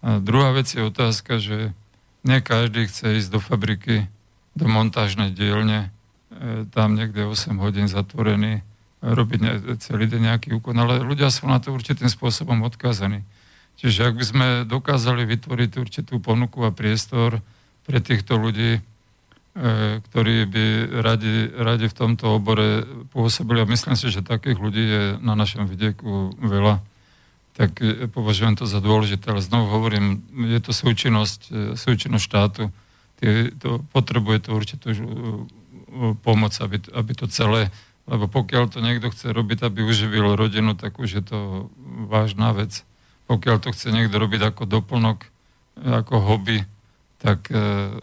A 0.00 0.16
druhá 0.16 0.56
vec 0.56 0.72
je 0.72 0.80
otázka, 0.80 1.44
že 1.44 1.76
nie 2.24 2.40
každý 2.40 2.88
chce 2.88 3.20
ísť 3.20 3.28
do 3.28 3.40
fabriky, 3.44 4.08
do 4.56 4.64
montážnej 4.64 5.28
dielne, 5.28 5.92
e, 6.32 6.64
tam 6.72 6.96
niekde 6.96 7.28
8 7.28 7.52
hodín 7.60 7.84
zatvorený, 7.84 8.64
robiť 9.04 9.40
celý 9.82 10.06
deň 10.08 10.20
nejaký 10.32 10.48
úkon, 10.56 10.78
ale 10.78 11.02
ľudia 11.04 11.28
sú 11.28 11.50
na 11.50 11.58
to 11.58 11.74
určitým 11.74 12.08
spôsobom 12.08 12.64
odkázaní. 12.64 13.26
Čiže 13.78 14.12
ak 14.12 14.14
by 14.14 14.24
sme 14.24 14.46
dokázali 14.68 15.26
vytvoriť 15.26 15.70
určitú 15.78 16.22
ponuku 16.22 16.62
a 16.62 16.70
priestor 16.70 17.42
pre 17.82 17.98
týchto 17.98 18.38
ľudí, 18.38 18.78
e, 18.78 18.80
ktorí 19.98 20.46
by 20.46 20.64
radi, 21.02 21.50
radi 21.50 21.86
v 21.90 21.98
tomto 21.98 22.38
obore 22.38 22.86
pôsobili, 23.10 23.62
a 23.62 23.70
myslím 23.70 23.98
si, 23.98 24.12
že 24.12 24.22
takých 24.22 24.58
ľudí 24.58 24.84
je 24.86 25.02
na 25.18 25.34
našom 25.34 25.66
vidieku 25.66 26.36
veľa, 26.38 26.78
tak 27.58 27.82
e, 27.82 28.06
považujem 28.06 28.54
to 28.54 28.70
za 28.70 28.78
dôležité. 28.78 29.34
Ale 29.34 29.42
znovu 29.42 29.74
hovorím, 29.74 30.22
je 30.30 30.60
to 30.62 30.70
súčinnosť, 30.70 31.40
e, 31.50 31.54
súčinnosť 31.74 32.24
štátu. 32.24 32.64
To, 33.62 33.78
potrebuje 33.94 34.50
to 34.50 34.50
určitú 34.50 34.90
pomoc, 36.26 36.58
aby, 36.58 36.82
aby 36.90 37.12
to 37.14 37.30
celé 37.30 37.70
lebo 38.06 38.26
pokiaľ 38.26 38.64
to 38.66 38.82
niekto 38.82 39.14
chce 39.14 39.30
robiť, 39.30 39.62
aby 39.62 39.86
uživil 39.86 40.34
rodinu, 40.34 40.74
tak 40.74 40.98
už 40.98 41.22
je 41.22 41.22
to 41.22 41.38
vážna 42.10 42.50
vec 42.50 42.82
pokiaľ 43.26 43.56
to 43.62 43.68
chce 43.74 43.94
niekto 43.94 44.18
robiť 44.18 44.52
ako 44.52 44.64
doplnok, 44.66 45.24
ako 45.82 46.14
hobby, 46.20 46.64
tak 47.22 47.48
e, 47.48 47.96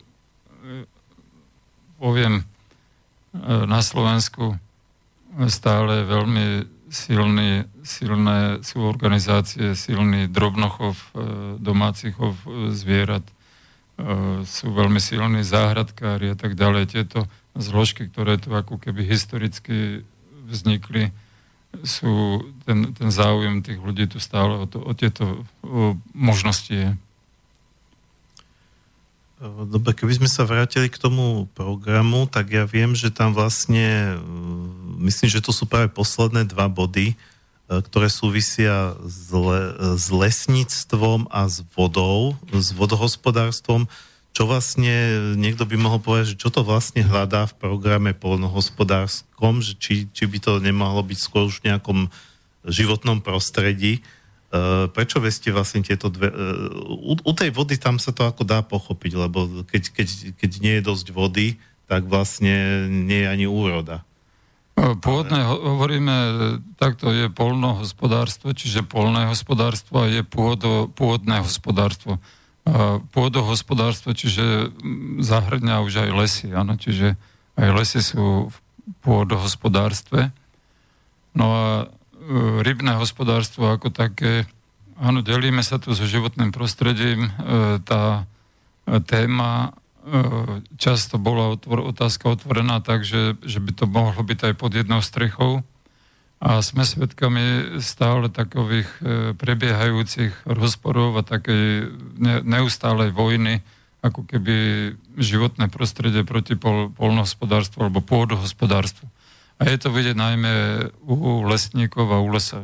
poviem, 2.00 2.42
e, 2.42 2.44
na 3.68 3.80
Slovensku 3.84 4.58
stále 5.48 6.08
veľmi 6.08 6.66
silný, 6.90 7.70
silné 7.86 8.66
sú 8.66 8.82
organizácie, 8.82 9.78
silný 9.78 10.26
drobnochov, 10.26 10.98
e, 10.98 11.06
domácich 11.62 12.18
e, 12.18 12.26
zvierat, 12.74 13.24
e, 13.26 13.34
sú 14.44 14.74
veľmi 14.74 14.98
silní 14.98 15.46
záhradkári 15.46 16.34
a 16.34 16.38
tak 16.38 16.58
ďalej. 16.58 16.98
Tieto 16.98 17.30
zložky, 17.54 18.10
ktoré 18.10 18.42
tu 18.42 18.50
ako 18.52 18.82
keby 18.82 19.06
historicky 19.06 20.04
vznikli, 20.50 21.14
sú, 21.86 22.44
ten, 22.66 22.92
ten 22.98 23.10
záujem 23.14 23.62
tých 23.62 23.80
ľudí 23.80 24.10
tu 24.10 24.18
stále 24.18 24.58
o, 24.58 24.66
to, 24.66 24.82
o 24.82 24.92
tieto 24.98 25.46
o 25.62 25.96
možnosti 26.12 26.74
je. 26.74 26.92
Dobre, 29.40 29.96
keby 29.96 30.20
sme 30.20 30.28
sa 30.28 30.44
vrátili 30.44 30.92
k 30.92 31.00
tomu 31.00 31.48
programu, 31.56 32.28
tak 32.28 32.52
ja 32.52 32.68
viem, 32.68 32.92
že 32.92 33.08
tam 33.08 33.32
vlastne, 33.32 34.20
myslím, 35.00 35.32
že 35.32 35.40
to 35.40 35.56
sú 35.56 35.64
práve 35.64 35.88
posledné 35.88 36.44
dva 36.44 36.68
body, 36.68 37.16
e, 37.16 37.16
ktoré 37.72 38.12
súvisia 38.12 39.00
s, 39.00 39.32
le, 39.32 39.96
s 39.96 40.12
lesníctvom 40.12 41.32
a 41.32 41.48
s 41.48 41.64
vodou, 41.72 42.36
s 42.52 42.76
vodohospodárstvom 42.76 43.88
čo 44.34 44.48
vlastne 44.48 44.94
niekto 45.36 45.66
by 45.66 45.76
mohol 45.76 46.00
povedať, 46.00 46.36
že 46.36 46.40
čo 46.40 46.50
to 46.54 46.64
vlastne 46.64 47.04
hľadá 47.04 47.50
v 47.50 47.58
programe 47.58 48.12
polnohospodárskom, 48.16 49.60
že 49.60 49.76
či, 49.76 50.08
či 50.14 50.24
by 50.30 50.38
to 50.40 50.52
nemohlo 50.64 51.02
byť 51.04 51.20
skôr 51.20 51.50
už 51.50 51.60
v 51.60 51.74
nejakom 51.74 52.08
životnom 52.64 53.20
prostredí. 53.20 54.06
Uh, 54.50 54.90
prečo 54.90 55.22
veste 55.22 55.54
vlastne 55.54 55.86
tieto 55.86 56.10
dve... 56.10 56.34
Uh, 56.34 57.14
u, 57.14 57.14
u 57.20 57.34
tej 57.38 57.54
vody 57.54 57.78
tam 57.78 58.02
sa 58.02 58.10
to 58.10 58.26
ako 58.26 58.42
dá 58.46 58.66
pochopiť, 58.66 59.12
lebo 59.14 59.66
keď, 59.68 59.94
keď, 59.94 60.08
keď 60.42 60.52
nie 60.62 60.74
je 60.80 60.88
dosť 60.90 61.08
vody, 61.14 61.62
tak 61.86 62.06
vlastne 62.06 62.86
nie 62.90 63.26
je 63.26 63.28
ani 63.30 63.46
úroda. 63.50 64.06
Pôvodné, 64.80 65.44
hovoríme, 65.44 66.16
takto 66.80 67.12
je 67.12 67.28
polnohospodárstvo, 67.28 68.56
čiže 68.56 68.88
polné 68.88 69.28
hospodárstvo 69.28 70.08
je 70.08 70.24
pôdo, 70.24 70.88
pôvodné 70.96 71.44
hospodárstvo 71.44 72.16
pôdohospodárstvo, 73.16 74.14
čiže 74.14 74.74
zahrňa 75.24 75.82
už 75.82 76.06
aj 76.06 76.10
lesy, 76.14 76.48
áno, 76.54 76.78
čiže 76.78 77.18
aj 77.58 77.70
lesy 77.76 78.00
sú 78.04 78.50
v 78.50 78.56
pôdohospodárstve. 79.02 80.30
No 81.34 81.46
a 81.50 81.66
e, 81.66 81.86
rybné 82.62 82.98
hospodárstvo 82.98 83.74
ako 83.74 83.90
také, 83.90 84.50
áno, 84.98 85.26
delíme 85.26 85.62
sa 85.66 85.82
tu 85.82 85.94
so 85.94 86.06
životným 86.06 86.54
prostredím. 86.54 87.32
Tá 87.86 88.28
téma 89.06 89.78
často 90.80 91.22
bola 91.22 91.54
otvor, 91.54 91.86
otázka 91.86 92.34
otvorená 92.34 92.82
tak, 92.82 93.06
že, 93.06 93.38
že 93.44 93.60
by 93.62 93.72
to 93.76 93.86
mohlo 93.86 94.22
byť 94.24 94.40
aj 94.52 94.54
pod 94.58 94.72
jednou 94.74 95.02
strechou. 95.04 95.62
A 96.40 96.64
sme 96.64 96.88
svedkami 96.88 97.78
stále 97.84 98.32
takových 98.32 98.88
prebiehajúcich 99.36 100.48
rozporov 100.48 101.20
a 101.20 101.28
takej 101.28 101.92
neustálej 102.48 103.12
vojny, 103.12 103.60
ako 104.00 104.24
keby 104.24 104.56
životné 105.20 105.68
prostredie 105.68 106.24
proti 106.24 106.56
pol, 106.56 106.96
polnohospodárstvu 106.96 107.84
alebo 107.84 108.00
pôdohospodárstvu. 108.00 109.04
A 109.60 109.68
je 109.68 109.76
to 109.76 109.92
vidieť 109.92 110.16
najmä 110.16 110.54
u 111.04 111.44
lesníkov 111.44 112.08
a 112.08 112.24
u 112.24 112.32
lesov. 112.32 112.64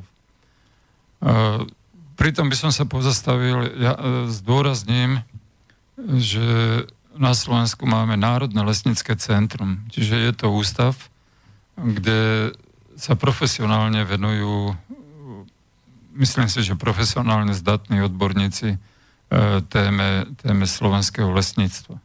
Pritom 2.15 2.47
by 2.47 2.55
som 2.55 2.71
sa 2.71 2.87
pozastavil, 2.87 3.75
ja 3.75 3.91
e, 3.91 4.01
zdôrazním, 4.31 5.19
že 5.99 6.47
na 7.15 7.35
Slovensku 7.35 7.83
máme 7.83 8.15
Národné 8.15 8.63
lesnícke 8.63 9.15
centrum, 9.19 9.83
čiže 9.91 10.15
je 10.15 10.31
to 10.31 10.47
ústav, 10.51 10.95
kde 11.75 12.51
sa 12.95 13.13
profesionálne 13.19 14.03
venujú, 14.07 14.75
myslím 16.15 16.47
si, 16.47 16.63
že 16.63 16.79
profesionálne 16.79 17.51
zdatní 17.51 18.01
odborníci 18.03 18.79
E, 19.25 19.61
téme, 19.73 20.29
téme 20.37 20.69
slovenského 20.69 21.33
lesníctva. 21.33 21.97
E, 21.97 22.01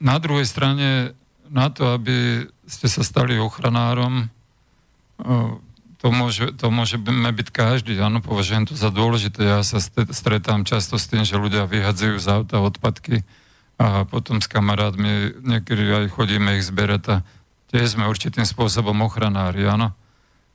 na 0.00 0.16
druhej 0.16 0.48
strane, 0.48 1.12
na 1.52 1.68
to, 1.68 1.92
aby 1.92 2.48
ste 2.64 2.88
sa 2.88 3.04
stali 3.04 3.36
ochranárom, 3.36 4.24
e, 4.24 4.26
to 6.00 6.08
môže, 6.08 6.56
to 6.56 6.72
môže 6.72 6.96
byť 6.98 7.48
každý, 7.52 8.00
áno, 8.00 8.24
považujem 8.24 8.64
to 8.64 8.74
za 8.76 8.88
dôležité. 8.88 9.44
Ja 9.44 9.60
sa 9.60 9.76
stretám 10.08 10.64
často 10.64 10.96
s 10.96 11.08
tým, 11.08 11.28
že 11.28 11.36
ľudia 11.36 11.68
vyhadzujú 11.68 12.16
z 12.16 12.26
auta 12.28 12.64
odpadky 12.64 13.24
a 13.76 14.08
potom 14.08 14.40
s 14.40 14.48
kamarátmi 14.48 15.36
niekedy 15.44 15.84
aj 16.04 16.16
chodíme 16.16 16.56
ich 16.60 16.64
zberať 16.64 17.02
a 17.08 17.16
tiež 17.74 17.98
sme 17.98 18.06
určitým 18.06 18.46
spôsobom 18.46 18.94
ochranári, 19.02 19.66
áno. 19.66 19.90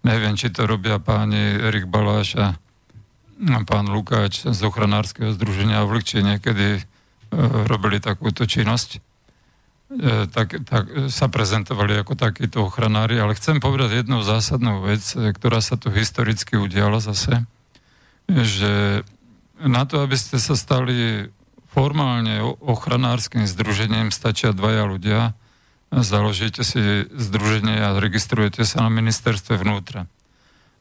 Neviem, 0.08 0.40
či 0.40 0.48
to 0.48 0.64
robia 0.64 1.04
páni 1.04 1.60
Erik 1.60 1.92
Baláš 1.92 2.40
a 2.40 2.56
pán 3.68 3.92
Lukáč 3.92 4.48
z 4.48 4.60
ochranárskeho 4.64 5.36
združenia 5.36 5.84
v 5.84 6.00
Vlhči 6.00 6.24
niekedy 6.24 6.80
e, 6.80 6.82
robili 7.68 8.00
takúto 8.00 8.48
činnosť, 8.48 8.90
e, 8.96 9.00
tak, 10.32 10.64
tak 10.64 11.12
sa 11.12 11.28
prezentovali 11.28 12.00
ako 12.00 12.16
takíto 12.16 12.72
ochranári, 12.72 13.20
ale 13.20 13.36
chcem 13.36 13.60
povedať 13.60 14.00
jednu 14.00 14.24
zásadnú 14.24 14.88
vec, 14.88 15.04
e, 15.20 15.36
ktorá 15.36 15.60
sa 15.60 15.76
tu 15.76 15.92
historicky 15.92 16.56
udiala 16.56 17.04
zase, 17.04 17.44
že 18.32 19.04
na 19.60 19.84
to, 19.84 20.00
aby 20.08 20.16
ste 20.16 20.40
sa 20.40 20.56
stali 20.56 21.28
formálne 21.68 22.40
ochranárskym 22.64 23.44
združením, 23.44 24.16
stačia 24.16 24.56
dvaja 24.56 24.88
ľudia, 24.88 25.36
založíte 25.90 26.62
si 26.62 27.10
združenie 27.10 27.82
a 27.82 27.98
registrujete 27.98 28.62
sa 28.66 28.86
na 28.86 28.90
ministerstve 28.94 29.58
vnútra. 29.58 30.06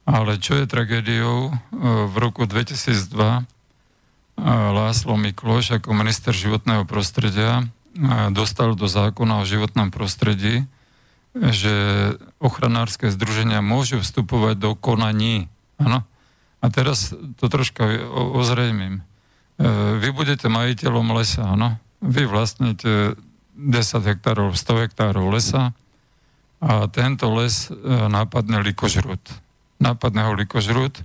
Ale 0.08 0.40
čo 0.40 0.56
je 0.56 0.64
tragédiou, 0.64 1.52
e, 1.52 1.52
v 2.08 2.14
roku 2.16 2.48
2002 2.48 3.12
e, 3.12 3.42
Láslo 4.48 5.20
Mikloš 5.20 5.80
ako 5.80 5.92
minister 5.92 6.32
životného 6.32 6.88
prostredia 6.88 7.60
e, 7.60 7.64
dostal 8.32 8.72
do 8.72 8.88
zákona 8.88 9.44
o 9.44 9.48
životnom 9.48 9.92
prostredí, 9.92 10.64
že 11.36 12.16
ochranárske 12.40 13.12
združenia 13.12 13.60
môžu 13.60 14.00
vstupovať 14.00 14.56
do 14.56 14.70
konaní. 14.72 15.52
Ano? 15.76 16.08
A 16.64 16.66
teraz 16.72 17.12
to 17.12 17.46
troška 17.52 17.84
ozrejmím. 18.34 19.04
Vy 20.02 20.08
budete 20.10 20.50
majiteľom 20.50 21.14
lesa, 21.14 21.54
áno? 21.54 21.78
Vy 22.02 22.26
vlastníte 22.26 23.14
10 23.58 24.06
hektárov, 24.06 24.54
100 24.54 24.86
hektárov 24.86 25.26
lesa 25.34 25.74
a 26.62 26.86
tento 26.86 27.26
les 27.34 27.70
nápadne 27.86 28.62
likožrut 28.62 29.22
nápadne 29.78 30.26
ho 30.26 30.32
likožrút. 30.34 31.02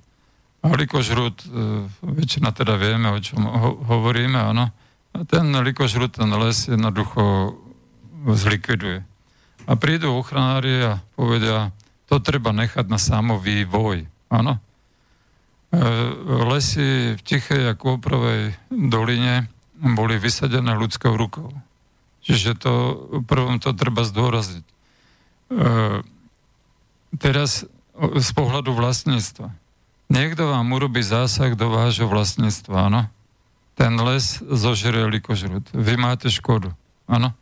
A 0.64 0.74
likožrút, 0.74 1.44
e, 1.44 1.86
väčšina 2.02 2.56
teda 2.56 2.80
vieme, 2.80 3.12
o 3.14 3.20
čom 3.20 3.44
ho, 3.46 3.70
hovoríme, 3.84 4.40
áno. 4.40 4.72
A 5.14 5.18
ten 5.28 5.54
likožrút, 5.54 6.18
ten 6.18 6.32
les 6.34 6.58
jednoducho 6.66 7.54
zlikviduje. 8.26 9.06
A 9.68 9.72
prídu 9.76 10.16
ochranári 10.16 10.84
a 10.84 10.92
povedia, 11.16 11.72
to 12.08 12.20
treba 12.20 12.56
nechať 12.56 12.88
na 12.88 13.00
samovývoj. 13.00 14.08
Áno. 14.32 14.58
E, 14.58 15.80
lesy 16.48 17.20
v 17.20 17.22
Tichej 17.22 17.76
a 17.76 17.78
Kôprovej 17.78 18.56
doline 18.72 19.52
boli 19.84 20.16
vysadené 20.16 20.74
ľudskou 20.80 21.14
rukou. 21.20 21.52
Čiže 22.24 22.56
to, 22.56 22.74
prvom 23.28 23.60
to 23.60 23.76
treba 23.76 24.08
zdôrazniť. 24.08 24.64
E, 24.64 24.74
teraz 27.20 27.68
z 28.00 28.30
pohľadu 28.34 28.74
vlastníctva. 28.74 29.52
Niekto 30.10 30.50
vám 30.50 30.68
urobí 30.74 31.04
zásah 31.04 31.54
do 31.54 31.70
vášho 31.70 32.10
vlastníctva, 32.10 32.90
áno? 32.90 33.02
Ten 33.74 33.98
les 33.98 34.40
zožerie 34.40 35.10
likožrut. 35.10 35.66
Vy 35.74 35.98
máte 35.98 36.30
škodu, 36.30 36.72
áno? 37.10 37.34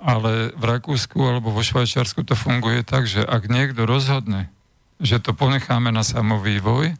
Ale 0.00 0.56
v 0.56 0.64
Rakúsku 0.64 1.18
alebo 1.20 1.52
vo 1.52 1.60
Švajčiarsku 1.60 2.24
to 2.24 2.32
funguje 2.32 2.80
tak, 2.80 3.04
že 3.04 3.20
ak 3.20 3.52
niekto 3.52 3.84
rozhodne, 3.84 4.48
že 4.96 5.20
to 5.20 5.36
ponecháme 5.36 5.92
na 5.92 6.00
samovývoj, 6.00 6.96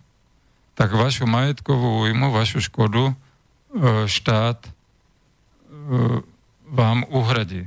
tak 0.77 0.93
vašu 0.97 1.25
majetkovú 1.25 2.05
újmu, 2.09 2.33
vašu 2.33 2.61
škodu 2.65 3.13
e, 3.13 3.15
štát 4.09 4.65
e, 4.65 4.71
vám 6.71 7.03
uhradí. 7.11 7.67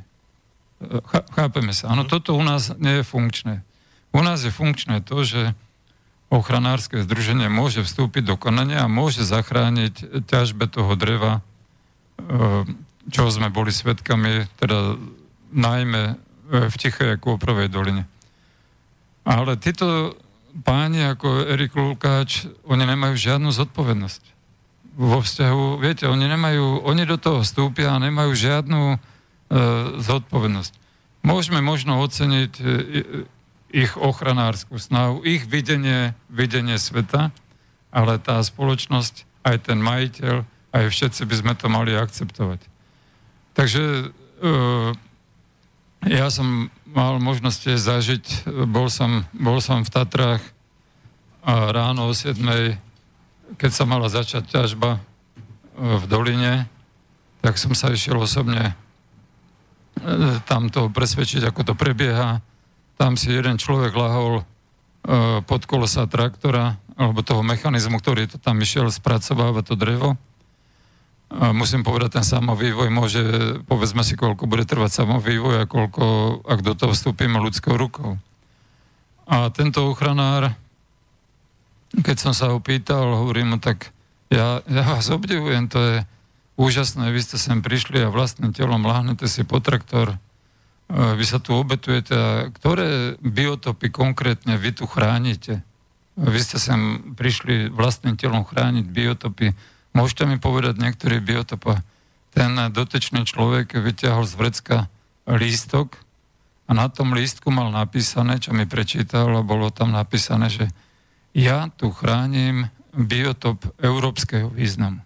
Chápeme 1.36 1.76
sa. 1.76 1.92
Áno, 1.92 2.08
toto 2.08 2.36
u 2.36 2.44
nás 2.44 2.72
nie 2.80 3.00
je 3.00 3.06
funkčné. 3.08 3.64
U 4.16 4.24
nás 4.24 4.44
je 4.44 4.52
funkčné 4.52 5.04
to, 5.04 5.28
že 5.28 5.52
ochranárske 6.34 7.04
združenie 7.06 7.46
môže 7.52 7.86
vstúpiť 7.86 8.34
do 8.34 8.36
konania 8.40 8.84
a 8.84 8.92
môže 8.92 9.22
zachrániť 9.22 10.26
ťažbe 10.26 10.66
toho 10.66 10.98
dreva, 10.98 11.40
e, 11.40 11.42
čo 13.14 13.30
sme 13.30 13.54
boli 13.54 13.70
svetkami, 13.70 14.50
teda 14.58 14.98
najmä 15.54 16.04
e, 16.10 16.16
v 16.74 16.76
Tichej 16.76 17.16
a 17.16 17.22
Kôprovej 17.22 17.70
doline. 17.70 18.10
Ale 19.24 19.56
títo 19.62 20.18
páni 20.66 21.06
ako 21.06 21.46
Erik 21.48 21.78
Lukáč, 21.78 22.50
oni 22.66 22.84
nemajú 22.90 23.14
žiadnu 23.14 23.54
zodpovednosť 23.54 24.33
vo 24.94 25.20
vzťahu, 25.22 25.82
viete, 25.82 26.06
oni 26.06 26.30
nemajú, 26.30 26.86
oni 26.86 27.03
do 27.10 27.18
toho 27.18 27.41
vstúpia 27.41 27.94
a 27.94 28.02
nemajú 28.02 28.32
žiadnu 28.38 28.82
e, 28.94 28.98
zodpovednosť. 30.02 30.74
Môžeme 31.26 31.65
možno 31.65 31.98
oceniť 32.03 32.53
e, 32.60 32.64
ich 33.74 33.98
ochranárskú 33.98 34.78
snahu, 34.78 35.26
ich 35.26 35.49
videnie, 35.49 36.14
videnie 36.30 36.78
sveta, 36.78 37.34
ale 37.90 38.22
tá 38.22 38.38
spoločnosť, 38.38 39.26
aj 39.44 39.57
ten 39.65 39.82
majiteľ, 39.82 40.45
aj 40.78 40.84
všetci 40.94 41.22
by 41.26 41.36
sme 41.41 41.53
to 41.57 41.68
mali 41.74 41.98
akceptovať. 41.98 42.61
Takže 43.53 44.10
uh, 44.41 44.90
ja 46.10 46.28
som 46.34 46.74
mal 46.90 47.22
možnosť 47.22 47.78
zažiť, 47.78 48.26
bol 48.70 48.90
som, 48.90 49.26
bol 49.34 49.61
som 49.61 49.86
v 49.86 49.94
Tatrách 49.94 50.41
a 51.45 51.70
ráno 51.70 52.10
o 52.10 52.14
7, 52.14 52.40
keď 53.58 53.72
sa 53.72 53.86
mala 53.86 54.08
začať 54.12 54.50
ťažba 54.50 54.98
uh, 54.98 55.02
v 56.00 56.06
doline, 56.10 56.54
tak 57.44 57.60
som 57.60 57.76
sa 57.76 57.92
išiel 57.92 58.18
osobne 58.20 58.74
uh, 58.74 60.40
tam 60.50 60.72
to 60.72 60.88
presvedčiť, 60.90 61.48
ako 61.48 61.62
to 61.72 61.74
prebieha 61.76 62.42
tam 62.98 63.18
si 63.18 63.34
jeden 63.34 63.58
človek 63.58 63.94
lahol 63.98 64.42
e, 64.42 64.44
pod 65.44 65.66
kolesa 65.66 66.06
traktora 66.06 66.78
alebo 66.94 67.26
toho 67.26 67.42
mechanizmu, 67.42 67.98
ktorý 67.98 68.30
to 68.30 68.38
tam 68.38 68.62
išiel 68.62 68.88
spracovávať 68.94 69.64
to 69.66 69.76
drevo. 69.76 70.10
Musím 71.34 71.82
povedať, 71.82 72.22
ten 72.22 72.26
samovývoj 72.30 72.94
môže, 72.94 73.24
povedzme 73.66 74.06
si, 74.06 74.14
koľko 74.14 74.46
bude 74.46 74.70
trvať 74.70 75.02
samovývoj 75.02 75.66
a 75.66 75.70
koľko, 75.70 76.06
ak 76.46 76.62
do 76.62 76.78
toho 76.78 76.94
vstúpime 76.94 77.42
ľudskou 77.42 77.74
rukou. 77.74 78.22
A 79.26 79.50
tento 79.50 79.90
ochranár, 79.90 80.54
keď 82.02 82.18
som 82.18 82.34
sa 82.34 82.49
ho 82.49 82.57
pýtal, 82.57 83.06
hovorím 83.14 83.53
mu, 83.53 83.57
tak 83.61 83.94
ja, 84.34 84.65
ja 84.65 84.84
vás 84.88 85.14
obdivujem, 85.14 85.70
to 85.70 85.78
je 85.78 85.98
úžasné, 86.57 87.14
vy 87.14 87.22
ste 87.22 87.38
sem 87.38 87.61
prišli 87.61 88.02
a 88.02 88.10
vlastným 88.10 88.49
telom 88.49 88.82
láhnete 88.82 89.30
si 89.30 89.45
po 89.45 89.61
traktor, 89.61 90.18
vy 90.94 91.26
sa 91.26 91.41
tu 91.41 91.57
obetujete 91.57 92.14
a 92.14 92.30
ktoré 92.53 93.18
biotopy 93.18 93.90
konkrétne 93.90 94.61
vy 94.61 94.78
tu 94.78 94.86
chránite? 94.86 95.65
Vy 96.14 96.40
ste 96.45 96.61
sem 96.61 97.14
prišli 97.18 97.74
vlastným 97.74 98.14
telom 98.14 98.45
chrániť 98.45 98.86
biotopy. 98.86 99.57
Môžete 99.98 100.30
mi 100.30 100.38
povedať 100.38 100.78
niektorý 100.78 101.18
biotop? 101.18 101.82
Ten 102.30 102.53
dotečný 102.70 103.26
človek 103.26 103.74
vyťahol 103.74 104.30
z 104.30 104.34
vrecka 104.38 104.78
lístok 105.26 105.98
a 106.70 106.78
na 106.78 106.86
tom 106.94 107.18
lístku 107.18 107.49
mal 107.49 107.74
napísané, 107.74 108.38
čo 108.38 108.53
mi 108.53 108.70
prečítal, 108.70 109.34
a 109.34 109.41
bolo 109.41 109.74
tam 109.74 109.90
napísané, 109.98 110.53
že 110.53 110.70
ja 111.34 111.70
tu 111.76 111.90
chránim 111.90 112.70
biotop 112.94 113.66
európskeho 113.82 114.54
významu. 114.54 115.02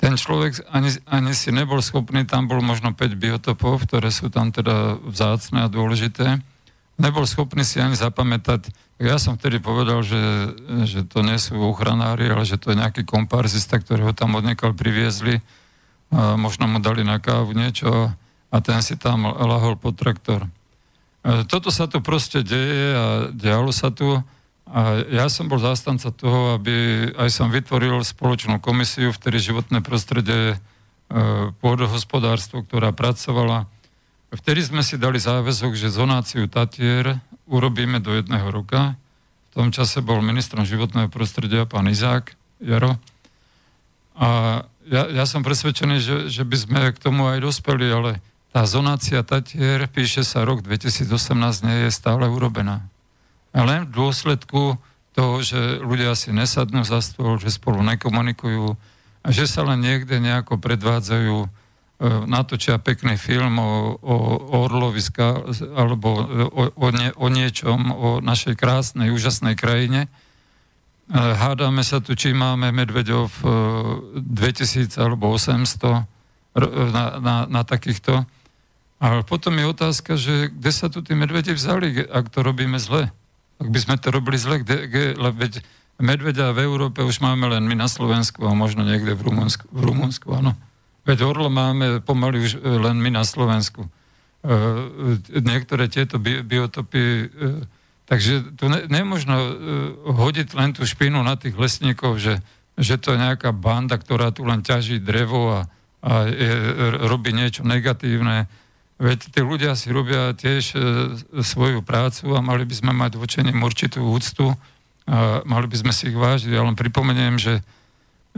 Ten 0.00 0.16
človek 0.16 0.64
ani, 0.72 0.96
ani 1.06 1.32
si 1.36 1.52
nebol 1.52 1.78
schopný, 1.84 2.24
tam 2.24 2.48
bol 2.48 2.64
možno 2.64 2.96
5 2.96 3.20
biotopov, 3.20 3.84
ktoré 3.84 4.08
sú 4.10 4.32
tam 4.32 4.50
teda 4.50 4.96
vzácne 5.04 5.68
a 5.68 5.72
dôležité, 5.72 6.40
nebol 7.00 7.24
schopný 7.24 7.64
si 7.64 7.80
ani 7.80 7.96
zapamätať. 7.96 8.68
Ja 9.00 9.16
som 9.16 9.40
vtedy 9.40 9.60
povedal, 9.60 10.04
že, 10.04 10.20
že 10.84 11.00
to 11.08 11.24
nie 11.24 11.40
sú 11.40 11.56
ochranári, 11.56 12.28
ale 12.28 12.44
že 12.44 12.60
to 12.60 12.72
je 12.72 12.80
nejaký 12.80 13.08
komparzista, 13.08 13.80
ktorého 13.80 14.12
tam 14.12 14.36
odniekal 14.36 14.76
priviezli. 14.76 15.40
A 16.12 16.36
možno 16.36 16.68
mu 16.68 16.82
dali 16.82 17.00
na 17.00 17.16
kávu 17.16 17.56
niečo 17.56 18.12
a 18.50 18.56
ten 18.60 18.84
si 18.84 19.00
tam 19.00 19.24
lahol 19.24 19.80
pod 19.80 19.96
traktor. 19.96 20.44
E, 20.44 20.48
toto 21.48 21.72
sa 21.72 21.86
tu 21.88 22.04
proste 22.04 22.44
deje 22.44 22.86
a 22.92 23.04
dialo 23.32 23.72
sa 23.72 23.88
tu. 23.88 24.20
A 24.70 25.02
ja 25.10 25.26
som 25.26 25.50
bol 25.50 25.58
zástanca 25.58 26.14
toho, 26.14 26.54
aby 26.54 27.10
aj 27.18 27.30
som 27.34 27.50
vytvoril 27.50 28.06
spoločnú 28.06 28.62
komisiu, 28.62 29.10
vtedy 29.10 29.42
životné 29.42 29.82
prostredie, 29.82 30.54
e, 30.54 30.58
pôdohospodárstvo, 31.58 32.62
ktorá 32.62 32.94
pracovala 32.94 33.66
Vtedy 34.30 34.62
sme 34.62 34.86
si 34.86 34.94
dali 34.94 35.18
záväzok, 35.18 35.74
že 35.74 35.90
zonáciu 35.90 36.46
Tatier 36.46 37.18
urobíme 37.50 37.98
do 37.98 38.14
jedného 38.14 38.46
roka. 38.54 38.94
V 39.50 39.58
tom 39.58 39.74
čase 39.74 39.98
bol 40.06 40.22
ministrom 40.22 40.62
životného 40.62 41.10
prostredia 41.10 41.66
pán 41.66 41.90
Izák 41.90 42.38
Jaro. 42.62 42.94
A 44.14 44.62
ja, 44.86 45.10
ja 45.10 45.24
som 45.26 45.42
presvedčený, 45.42 45.96
že, 45.98 46.16
že 46.30 46.46
by 46.46 46.56
sme 46.56 46.80
k 46.94 47.02
tomu 47.02 47.26
aj 47.26 47.42
dospeli, 47.42 47.90
ale 47.90 48.10
tá 48.54 48.62
zonácia 48.70 49.18
Tatier, 49.26 49.90
píše 49.90 50.22
sa 50.22 50.46
rok 50.46 50.62
2018, 50.62 51.10
nie 51.66 51.78
je 51.86 51.90
stále 51.90 52.30
urobená. 52.30 52.86
Len 53.54 53.86
v 53.86 53.94
dôsledku 53.94 54.78
toho, 55.14 55.34
že 55.42 55.82
ľudia 55.82 56.14
si 56.14 56.30
nesadnú 56.30 56.86
za 56.86 57.02
stôl, 57.02 57.36
že 57.42 57.50
spolu 57.50 57.82
nekomunikujú 57.82 58.78
a 59.20 59.28
že 59.34 59.50
sa 59.50 59.66
len 59.66 59.82
niekde 59.82 60.22
nejako 60.22 60.56
predvádzajú 60.56 61.60
E, 62.00 62.24
natočia 62.24 62.80
pekný 62.80 63.20
film 63.20 63.60
o, 63.60 63.92
o 64.00 64.16
Orlovi 64.64 65.04
alebo 65.76 66.08
o, 66.48 66.62
o, 66.72 66.88
nie, 66.88 67.12
o 67.12 67.28
niečom, 67.28 67.92
o 67.92 68.08
našej 68.24 68.56
krásnej, 68.56 69.12
úžasnej 69.12 69.52
krajine. 69.52 70.08
E, 70.08 70.10
hádame 71.12 71.84
sa 71.84 72.00
tu, 72.00 72.16
či 72.16 72.32
máme 72.32 72.72
Medvedov 72.72 73.28
2000 74.16 74.16
e, 74.16 74.96
alebo 74.96 75.28
800 75.28 76.08
na, 76.88 77.04
na, 77.20 77.36
na 77.44 77.62
takýchto. 77.68 78.24
Ale 78.96 79.20
potom 79.20 79.52
je 79.60 79.68
otázka, 79.68 80.16
že 80.16 80.48
kde 80.48 80.72
sa 80.72 80.88
tu 80.88 81.04
tí 81.04 81.12
medvede 81.12 81.52
vzali, 81.52 82.00
ak 82.00 82.32
to 82.32 82.40
robíme 82.40 82.80
zle. 82.80 83.12
Ak 83.60 83.68
by 83.68 83.78
sme 83.78 83.96
to 84.00 84.08
robili 84.08 84.40
zle, 84.40 84.64
kde, 84.64 84.88
kde 84.88 85.04
veď 85.20 85.60
medvedia 86.00 86.50
v 86.56 86.64
Európe 86.64 87.04
už 87.04 87.20
máme 87.20 87.44
len 87.52 87.68
my 87.68 87.76
na 87.76 87.86
Slovensku 87.86 88.48
a 88.48 88.56
možno 88.56 88.82
niekde 88.82 89.12
v 89.12 89.28
Rumunsku, 89.28 89.68
v 89.68 89.80
Rumunsku 89.84 90.32
áno. 90.32 90.56
Veď 91.04 91.28
orlo 91.28 91.52
máme 91.52 92.00
pomaly 92.00 92.40
už 92.40 92.52
e, 92.56 92.58
len 92.60 92.96
my 93.00 93.12
na 93.12 93.24
Slovensku. 93.24 93.84
E, 93.84 93.88
niektoré 95.44 95.92
tieto 95.92 96.16
biotopy, 96.20 97.02
e, 97.04 97.24
takže 98.08 98.56
tu 98.56 98.68
ne, 98.72 98.88
nemôžno 98.88 99.36
hodiť 100.08 100.56
len 100.56 100.72
tú 100.72 100.88
špinu 100.88 101.20
na 101.20 101.36
tých 101.36 101.56
lesníkov, 101.56 102.16
že, 102.20 102.40
že 102.80 102.96
to 102.96 103.16
je 103.16 103.22
nejaká 103.22 103.52
banda, 103.52 104.00
ktorá 104.00 104.32
tu 104.32 104.44
len 104.44 104.64
ťaží 104.64 105.00
drevo 105.00 105.52
a, 105.52 105.60
a 106.00 106.28
je, 106.28 106.52
robí 107.08 107.36
niečo 107.36 107.64
negatívne. 107.64 108.48
Veď 109.00 109.32
tí 109.32 109.40
ľudia 109.40 109.72
si 109.72 109.88
robia 109.88 110.36
tiež 110.36 110.76
svoju 111.40 111.80
prácu 111.80 112.36
a 112.36 112.44
mali 112.44 112.68
by 112.68 112.74
sme 112.76 112.92
mať 112.92 113.16
vočením 113.16 113.64
určitú 113.64 114.04
úctu 114.04 114.52
a 115.08 115.40
mali 115.48 115.64
by 115.64 115.76
sme 115.80 115.92
si 115.96 116.12
ich 116.12 116.18
vážiť. 116.20 116.52
Ja 116.52 116.60
len 116.60 116.76
pripomeniem, 116.76 117.40
že 117.40 117.64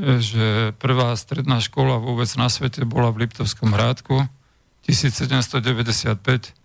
že 0.01 0.72
prvá 0.80 1.12
stredná 1.20 1.60
škola 1.60 2.01
vôbec 2.01 2.28
na 2.40 2.48
svete 2.48 2.89
bola 2.89 3.12
v 3.12 3.28
Liptovskom 3.28 3.76
hrádku 3.76 4.24
1795 4.89 6.56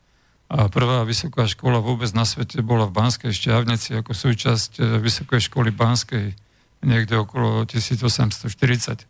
a 0.48 0.72
prvá 0.72 1.04
vysoká 1.04 1.44
škola 1.44 1.84
vôbec 1.84 2.08
na 2.16 2.24
svete 2.24 2.64
bola 2.64 2.88
v 2.88 2.96
Banskej 2.96 3.36
šťavnici 3.36 4.00
ako 4.00 4.16
súčasť 4.16 4.80
e, 4.80 4.84
Vysokej 5.04 5.44
školy 5.52 5.76
Banskej 5.76 6.40
niekde 6.88 7.20
okolo 7.20 7.68
1840. 7.68 8.48
E, 8.48 9.06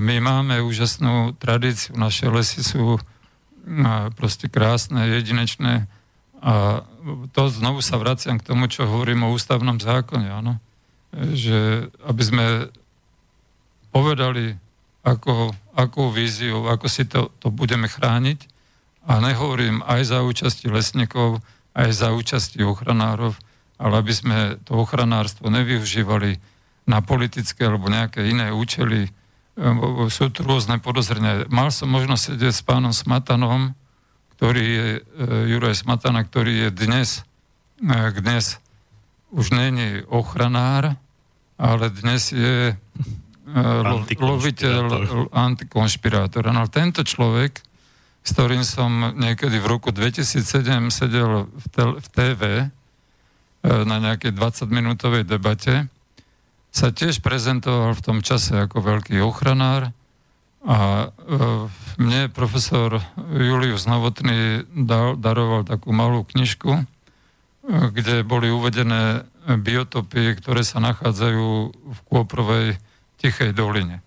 my 0.00 0.16
máme 0.24 0.64
úžasnú 0.64 1.36
tradíciu, 1.36 1.92
naše 2.00 2.32
lesy 2.32 2.64
sú 2.64 2.96
e, 2.96 3.00
proste 4.16 4.48
krásne, 4.48 5.06
jedinečné 5.20 5.86
a 6.40 6.84
to 7.36 7.52
znovu 7.52 7.84
sa 7.84 8.00
vraciam 8.00 8.40
k 8.40 8.46
tomu, 8.48 8.64
čo 8.64 8.88
hovorím 8.88 9.28
o 9.28 9.32
ústavnom 9.36 9.76
zákone, 9.76 10.28
áno 10.32 10.56
že 11.14 11.90
aby 12.06 12.22
sme 12.22 12.46
povedali, 13.90 14.54
ako, 15.02 15.50
akú 15.74 16.12
víziu, 16.14 16.70
ako 16.70 16.86
si 16.86 17.08
to, 17.08 17.34
to 17.42 17.50
budeme 17.50 17.90
chrániť. 17.90 18.46
A 19.08 19.18
nehovorím 19.18 19.82
aj 19.82 20.14
za 20.14 20.18
účasti 20.22 20.70
lesníkov, 20.70 21.42
aj 21.74 21.88
za 21.90 22.08
účasti 22.14 22.62
ochranárov, 22.62 23.34
ale 23.80 23.94
aby 23.96 24.12
sme 24.12 24.38
to 24.62 24.76
ochranárstvo 24.76 25.48
nevyužívali 25.50 26.38
na 26.86 27.00
politické 27.00 27.66
alebo 27.66 27.90
nejaké 27.90 28.28
iné 28.28 28.52
účely. 28.52 29.10
Sú 30.08 30.32
tu 30.32 30.40
rôzne 30.40 30.80
podozrenia. 30.80 31.44
Mal 31.52 31.68
som 31.68 31.92
možnosť 31.92 32.32
sedieť 32.32 32.54
s 32.56 32.64
pánom 32.64 32.96
Smatanom, 32.96 33.76
ktorý 34.40 34.64
je, 34.64 34.88
e, 34.96 35.00
Juraj 35.52 35.84
Smatana, 35.84 36.24
ktorý 36.24 36.64
je 36.64 36.68
dnes, 36.72 37.08
e, 37.84 37.92
dnes 38.16 38.56
už 39.36 39.52
není 39.52 40.00
ochranár, 40.08 40.96
ale 41.60 41.92
dnes 41.92 42.32
je 42.32 42.72
loviteľ, 44.16 45.28
antikonšpirátor. 45.28 46.48
No 46.56 46.64
tento 46.72 47.04
človek, 47.04 47.60
s 48.24 48.30
ktorým 48.32 48.64
som 48.64 49.12
niekedy 49.12 49.60
v 49.60 49.66
roku 49.68 49.92
2007 49.92 50.88
sedel 50.88 51.52
v, 51.52 51.66
tel, 51.68 51.90
v 52.00 52.06
TV 52.08 52.40
e, 52.64 52.66
na 53.84 54.00
nejakej 54.00 54.32
20-minútovej 54.32 55.28
debate, 55.28 55.84
sa 56.70 56.94
tiež 56.94 57.18
prezentoval 57.22 57.98
v 57.98 58.04
tom 58.04 58.18
čase 58.22 58.54
ako 58.54 58.78
veľký 58.78 59.18
ochranár 59.20 59.90
a 60.62 61.08
e, 61.08 61.36
mne 61.98 62.30
profesor 62.30 63.00
Julius 63.32 63.88
Novotný 63.88 64.68
dal, 64.86 65.16
daroval 65.18 65.66
takú 65.66 65.90
malú 65.90 66.22
knižku, 66.22 66.70
e, 66.70 66.84
kde 67.66 68.22
boli 68.22 68.52
uvedené 68.52 69.26
biotopy, 69.48 70.36
ktoré 70.38 70.62
sa 70.62 70.78
nachádzajú 70.78 71.48
v 71.72 71.98
Kôprovej 72.06 72.66
Tichej 73.18 73.56
doline. 73.56 74.04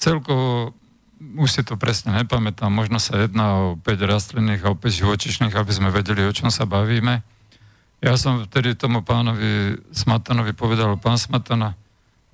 Celkovo, 0.00 0.72
už 1.20 1.50
si 1.50 1.62
to 1.66 1.76
presne 1.76 2.16
nepamätám, 2.16 2.72
možno 2.72 2.96
sa 2.96 3.20
jedná 3.20 3.74
o 3.74 3.76
5 3.76 3.84
rastlinných 3.84 4.62
a 4.64 4.72
o 4.72 4.78
5 4.78 4.88
živočišných, 5.04 5.52
aby 5.52 5.72
sme 5.74 5.92
vedeli, 5.92 6.24
o 6.24 6.32
čom 6.32 6.48
sa 6.48 6.64
bavíme. 6.64 7.20
Ja 8.00 8.16
som 8.16 8.48
vtedy 8.48 8.78
tomu 8.78 9.04
pánovi 9.04 9.76
Smatanovi 9.92 10.56
povedal, 10.56 10.96
pán 10.96 11.20
Smatana, 11.20 11.76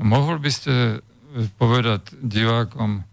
mohol 0.01 0.37
by 0.41 0.51
ste 0.53 0.75
povedať 1.61 2.17
divákom, 2.21 3.05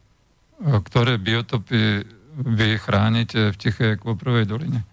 ktoré 0.64 1.20
biotopy 1.20 2.08
vy 2.34 2.70
chránite 2.80 3.52
v 3.52 3.60
Tichej 3.60 4.00
Kvoprovej 4.00 4.48
doline? 4.48 4.88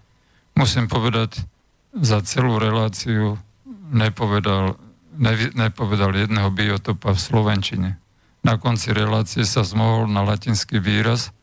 Musím 0.59 0.91
povedať, 0.91 1.47
za 1.95 2.23
celú 2.23 2.59
reláciu 2.59 3.39
nepovedal 3.91 4.79
nepovedal 5.55 6.17
jedného 6.17 6.49
biotopa 6.49 7.13
v 7.13 7.21
Slovenčine. 7.21 7.91
Na 8.41 8.57
konci 8.57 8.97
relácie 8.97 9.45
sa 9.45 9.67
zmohol 9.67 10.09
na 10.09 10.25
latinský 10.25 10.81
výraz 10.81 11.35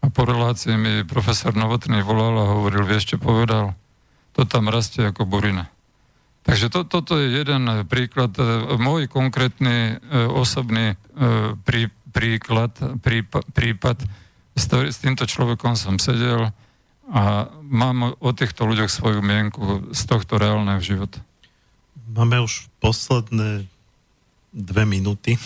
a 0.00 0.08
po 0.08 0.24
relácii 0.24 0.72
mi 0.80 0.94
profesor 1.04 1.52
Novotný 1.52 2.00
volal 2.00 2.40
a 2.40 2.50
hovoril, 2.56 2.88
vieš 2.88 3.12
čo 3.12 3.16
povedal? 3.20 3.76
To 4.38 4.48
tam 4.48 4.72
rastie 4.72 5.04
ako 5.04 5.28
burina. 5.28 5.68
Takže 6.40 6.72
to, 6.72 6.88
toto 6.88 7.20
je 7.20 7.44
jeden 7.44 7.68
príklad. 7.86 8.32
E, 8.36 8.74
môj 8.80 9.06
konkrétny 9.12 10.00
e, 10.00 10.24
osobný 10.30 10.96
prí, 11.68 11.92
príklad, 12.10 12.72
prípa, 13.00 13.44
prípad, 13.54 14.02
s, 14.56 14.64
to, 14.66 14.82
s 14.82 14.98
týmto 14.98 15.24
človekom 15.24 15.78
som 15.78 15.96
sedel 15.96 16.50
a 17.10 17.50
mám 17.66 18.14
o 18.18 18.30
týchto 18.30 18.66
ľuďoch 18.66 18.90
svoju 18.90 19.20
mienku 19.22 19.90
z 19.90 20.02
tohto 20.06 20.38
reálneho 20.38 20.78
života. 20.78 21.18
Máme 22.10 22.42
už 22.42 22.66
posledné 22.82 23.66
dve 24.50 24.82
minúty, 24.86 25.38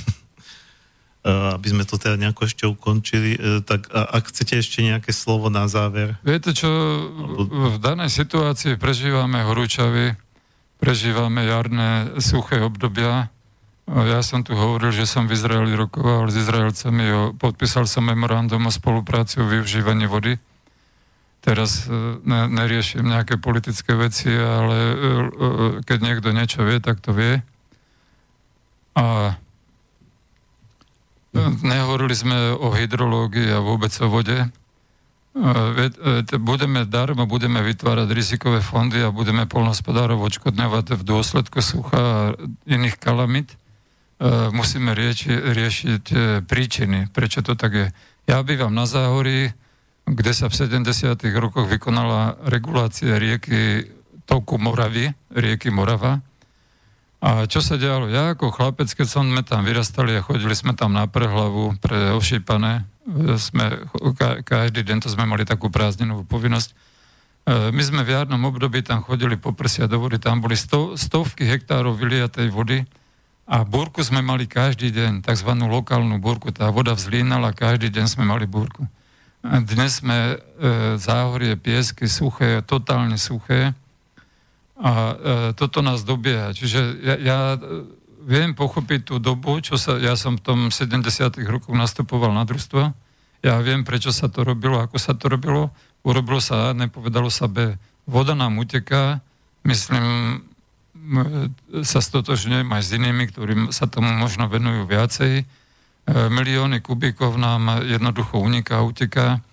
aby 1.56 1.66
sme 1.72 1.88
to 1.88 1.96
teda 1.96 2.20
nejako 2.20 2.48
ešte 2.48 2.64
ukončili. 2.68 3.36
Tak 3.64 3.88
ak 3.92 4.24
chcete 4.28 4.60
ešte 4.60 4.84
nejaké 4.84 5.12
slovo 5.12 5.48
na 5.48 5.68
záver. 5.68 6.20
Viete 6.20 6.52
čo, 6.52 6.68
v 7.48 7.76
danej 7.80 8.12
situácii 8.12 8.76
prežívame 8.76 9.40
horúčavy, 9.44 10.16
prežívame 10.84 11.48
jarné 11.48 12.20
suché 12.20 12.60
obdobia. 12.60 13.32
Ja 13.88 14.20
som 14.20 14.44
tu 14.44 14.52
hovoril, 14.52 14.92
že 14.92 15.08
som 15.08 15.24
v 15.24 15.32
Izraeli 15.32 15.72
rokoval 15.72 16.28
s 16.28 16.36
Izraelcami, 16.36 17.36
podpísal 17.40 17.88
som 17.88 18.04
memorandum 18.04 18.68
o 18.68 18.72
spolupráci 18.72 19.40
o 19.40 19.48
využívaní 19.48 20.04
vody 20.04 20.36
teraz 21.44 21.84
e, 21.84 21.92
neriešim 22.24 23.04
nejaké 23.04 23.36
politické 23.36 23.92
veci, 23.92 24.32
ale 24.32 24.76
e, 24.80 24.96
e, 24.96 25.16
keď 25.84 25.98
niekto 26.00 26.32
niečo 26.32 26.64
vie, 26.64 26.80
tak 26.80 27.04
to 27.04 27.12
vie. 27.12 27.44
A 28.96 29.36
nehovorili 31.60 32.16
sme 32.16 32.56
o 32.56 32.72
hydrológii 32.72 33.52
a 33.52 33.60
vôbec 33.60 33.92
o 34.00 34.08
vode. 34.08 34.48
Budeme 36.38 36.86
darmo, 36.86 37.26
budeme 37.26 37.58
vytvárať 37.66 38.08
rizikové 38.14 38.62
fondy 38.62 39.02
a 39.02 39.10
budeme 39.10 39.50
polnospodárov 39.50 40.22
odškodňovať 40.30 40.94
v 40.94 41.02
dôsledku 41.02 41.58
sucha 41.58 41.98
a 41.98 42.32
iných 42.70 43.02
kalamit. 43.02 43.58
Musíme 44.54 44.94
rieči, 44.94 45.34
riešiť 45.34 46.04
e, 46.14 46.16
príčiny, 46.46 47.10
prečo 47.10 47.42
to 47.42 47.58
tak 47.58 47.72
je. 47.74 47.86
Ja 48.30 48.46
bývam 48.46 48.70
na 48.70 48.86
Záhorí, 48.86 49.50
kde 50.06 50.32
sa 50.32 50.46
v 50.46 50.54
70. 50.54 51.18
rokoch 51.34 51.66
vykonala 51.66 52.38
regulácia 52.46 53.18
rieky 53.18 53.90
toku 54.24 54.56
Moravy, 54.56 55.12
rieky 55.34 55.74
Morava, 55.74 56.22
a 57.24 57.48
čo 57.48 57.64
sa 57.64 57.80
dialo? 57.80 58.12
Ja 58.12 58.36
ako 58.36 58.52
chlapec, 58.52 58.92
keď 58.92 59.06
sme 59.08 59.40
tam 59.40 59.64
vyrastali 59.64 60.12
a 60.12 60.20
chodili 60.20 60.52
sme 60.52 60.76
tam 60.76 60.92
na 60.92 61.08
prehlavu 61.08 61.72
pre 61.80 62.12
ošípané, 62.12 62.84
e, 62.84 62.93
sme, 63.36 63.84
každý 64.44 64.80
deň 64.80 65.04
to 65.04 65.08
sme 65.12 65.28
mali 65.28 65.44
takú 65.44 65.68
prázdninovú 65.68 66.24
povinnosť, 66.24 66.70
e, 66.72 66.74
my 67.68 67.82
sme 67.84 68.00
v 68.00 68.16
jarnom 68.16 68.40
období 68.48 68.80
tam 68.80 69.04
chodili 69.04 69.36
po 69.36 69.52
prsia 69.52 69.84
do 69.84 70.00
vody, 70.00 70.16
tam 70.16 70.40
boli 70.40 70.56
sto, 70.56 70.96
stovky 70.96 71.44
hektárov 71.44 71.96
vyliatej 71.96 72.48
vody 72.48 72.84
a 73.44 73.60
búrku 73.60 74.00
sme 74.00 74.24
mali 74.24 74.48
každý 74.48 74.88
deň, 74.88 75.20
tzv. 75.20 75.52
lokálnu 75.52 76.16
búrku. 76.16 76.48
Tá 76.48 76.72
voda 76.72 76.96
vzlínala, 76.96 77.52
každý 77.52 77.92
deň 77.92 78.06
sme 78.08 78.24
mali 78.24 78.48
búrku. 78.48 78.88
Dnes 79.44 80.00
sme 80.00 80.40
e, 80.40 80.96
záhorie, 80.96 81.60
piesky, 81.60 82.08
suché, 82.08 82.64
totálne 82.64 83.20
suché 83.20 83.76
a 84.80 84.92
e, 84.92 85.14
toto 85.52 85.84
nás 85.84 86.00
dobieha. 86.00 86.56
Čiže 86.56 86.80
ja, 87.04 87.14
ja 87.20 87.38
viem 88.24 88.56
pochopiť 88.56 89.00
tú 89.12 89.14
dobu, 89.20 89.60
čo 89.60 89.76
sa, 89.76 90.00
ja 90.00 90.16
som 90.16 90.40
v 90.40 90.42
tom 90.42 90.58
70. 90.72 91.04
rokoch 91.44 91.76
nastupoval 91.76 92.32
na 92.32 92.48
družstvo, 92.48 92.92
ja 93.44 93.60
viem, 93.60 93.84
prečo 93.84 94.08
sa 94.08 94.32
to 94.32 94.40
robilo, 94.40 94.80
ako 94.80 94.96
sa 94.96 95.12
to 95.12 95.28
robilo. 95.28 95.68
Urobilo 96.00 96.40
sa 96.40 96.72
A, 96.72 96.76
nepovedalo 96.76 97.28
sa 97.28 97.44
B. 97.44 97.76
Voda 98.08 98.32
nám 98.32 98.56
uteká, 98.56 99.20
myslím, 99.68 100.40
sa 101.84 102.00
stotožňujem 102.00 102.64
aj 102.64 102.82
s 102.82 102.90
inými, 102.96 103.24
ktorým 103.28 103.60
sa 103.68 103.84
tomu 103.84 104.08
možno 104.16 104.48
venujú 104.48 104.88
viacej. 104.88 105.32
E, 105.40 105.44
milióny 106.08 106.80
kubíkov 106.80 107.36
nám 107.36 107.84
jednoducho 107.84 108.40
uniká, 108.40 108.80
uteká. 108.80 109.44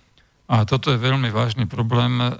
A 0.48 0.64
toto 0.64 0.88
je 0.88 1.00
veľmi 1.00 1.28
vážny 1.28 1.68
problém. 1.68 2.16
E, 2.16 2.32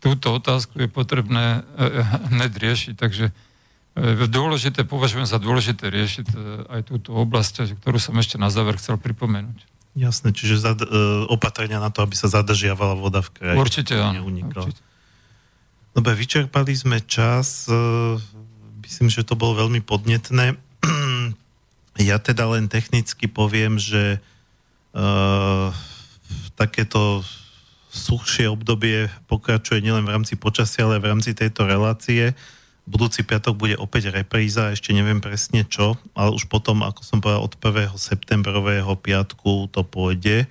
túto 0.00 0.32
otázku 0.32 0.80
je 0.80 0.88
potrebné 0.88 1.60
e, 1.76 2.00
hned 2.32 2.52
riešiť, 2.56 2.96
takže 2.96 3.28
dôležité, 4.26 4.82
považujem 4.82 5.26
za 5.26 5.38
dôležité 5.38 5.86
riešiť 5.86 6.26
aj 6.66 6.80
túto 6.90 7.14
oblasť, 7.14 7.78
ktorú 7.78 7.98
som 8.02 8.18
ešte 8.18 8.36
na 8.36 8.50
záver 8.50 8.74
chcel 8.78 8.98
pripomenúť. 8.98 9.70
Jasné, 9.94 10.34
čiže 10.34 10.58
zad, 10.58 10.82
opatrenia 11.30 11.78
na 11.78 11.94
to, 11.94 12.02
aby 12.02 12.18
sa 12.18 12.26
zadržiavala 12.26 12.98
voda 12.98 13.22
v 13.22 13.30
kraji. 13.30 13.58
Určite 13.58 13.94
áno. 13.94 14.26
Určite. 14.26 14.82
Dobre, 15.94 16.12
vyčerpali 16.18 16.74
sme 16.74 16.98
čas. 17.06 17.70
Myslím, 18.82 19.08
že 19.14 19.22
to 19.22 19.38
bolo 19.38 19.66
veľmi 19.66 19.80
podnetné. 19.80 20.58
Ja 21.94 22.18
teda 22.18 22.50
len 22.50 22.66
technicky 22.66 23.30
poviem, 23.30 23.78
že 23.78 24.18
uh, 24.98 25.70
takéto 26.58 27.22
suchšie 27.94 28.50
obdobie 28.50 29.06
pokračuje 29.30 29.78
nielen 29.78 30.02
v 30.02 30.18
rámci 30.18 30.34
počasia, 30.34 30.90
ale 30.90 30.98
v 30.98 31.14
rámci 31.14 31.38
tejto 31.38 31.70
relácie. 31.70 32.34
Budúci 32.84 33.24
piatok 33.24 33.56
bude 33.56 33.74
opäť 33.80 34.12
repríza, 34.12 34.72
ešte 34.72 34.92
neviem 34.92 35.16
presne 35.16 35.64
čo, 35.64 35.96
ale 36.12 36.36
už 36.36 36.52
potom, 36.52 36.84
ako 36.84 37.00
som 37.00 37.18
povedal, 37.24 37.40
od 37.40 37.56
1. 37.56 37.96
septembrového 37.96 38.92
piatku 38.92 39.72
to 39.72 39.80
pôjde. 39.80 40.44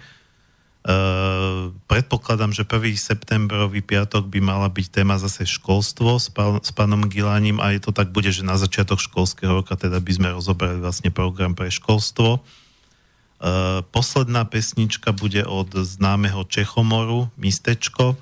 Uh, 0.83 1.71
predpokladám, 1.87 2.51
že 2.51 2.67
1. 2.67 2.91
septembrový 2.99 3.79
piatok 3.79 4.27
by 4.27 4.43
mala 4.43 4.67
byť 4.67 4.87
téma 4.91 5.15
zase 5.15 5.47
školstvo 5.47 6.19
s, 6.19 6.27
pán, 6.27 6.59
s 6.59 6.75
pánom 6.75 7.07
Gilánim 7.07 7.61
a 7.63 7.71
je 7.71 7.79
to 7.79 7.95
tak 7.95 8.11
bude, 8.11 8.27
že 8.27 8.43
na 8.43 8.59
začiatok 8.59 8.99
školského 8.99 9.63
roka 9.63 9.79
teda 9.79 10.03
by 10.03 10.11
sme 10.11 10.35
rozobrali 10.35 10.83
vlastne 10.83 11.07
program 11.07 11.55
pre 11.55 11.71
školstvo. 11.71 12.43
Eh, 13.43 13.83
posledná 13.91 14.47
pesnička 14.47 15.11
bude 15.11 15.43
od 15.43 15.75
známeho 15.75 16.47
Čechomoru, 16.47 17.27
Mistečko. 17.35 18.15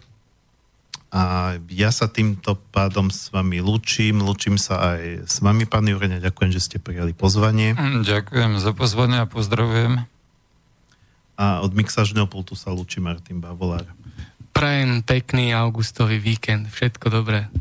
A 1.12 1.56
ja 1.68 1.92
sa 1.92 2.08
týmto 2.08 2.56
pádom 2.72 3.12
s 3.12 3.28
vami 3.36 3.60
lúčim. 3.60 4.24
Lúčim 4.24 4.56
sa 4.56 4.96
aj 4.96 5.28
s 5.28 5.44
vami, 5.44 5.68
pán 5.68 5.84
Jurenia. 5.84 6.24
Ďakujem, 6.24 6.52
že 6.56 6.64
ste 6.64 6.78
prijali 6.80 7.12
pozvanie. 7.12 7.76
Mm, 7.76 8.08
ďakujem 8.08 8.52
za 8.64 8.72
pozvanie 8.72 9.20
a 9.20 9.28
pozdravujem. 9.28 10.08
A 11.36 11.46
od 11.60 11.72
mixažného 11.76 12.32
pultu 12.32 12.56
sa 12.56 12.72
lúči 12.72 13.04
Martin 13.04 13.44
Bavolár. 13.44 13.84
Prajem 14.56 15.04
pekný 15.04 15.52
augustový 15.52 16.16
víkend. 16.16 16.72
Všetko 16.72 17.12
dobré. 17.12 17.52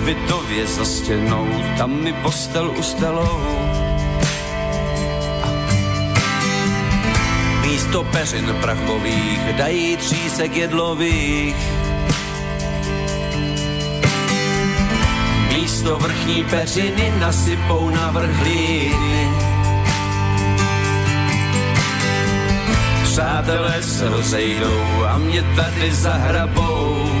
Hřbitově 0.00 0.66
za 0.66 0.84
stěnou, 0.84 1.48
tam 1.78 1.90
mi 2.02 2.12
postel 2.12 2.70
ustelou. 2.78 3.40
Místo 7.62 8.04
peřin 8.04 8.56
prachových 8.60 9.52
dají 9.56 9.96
třísek 9.96 10.56
jedlových. 10.56 11.56
Místo 15.52 15.96
vrchní 15.96 16.44
peřiny 16.44 17.12
nasypou 17.18 17.90
na 17.90 18.10
vrchlíny. 18.10 19.28
Přátelé 23.02 23.82
se 23.82 24.08
rozejdou 24.08 25.04
a 25.08 25.18
mě 25.18 25.42
tady 25.42 25.94
zahrabou 25.94 27.19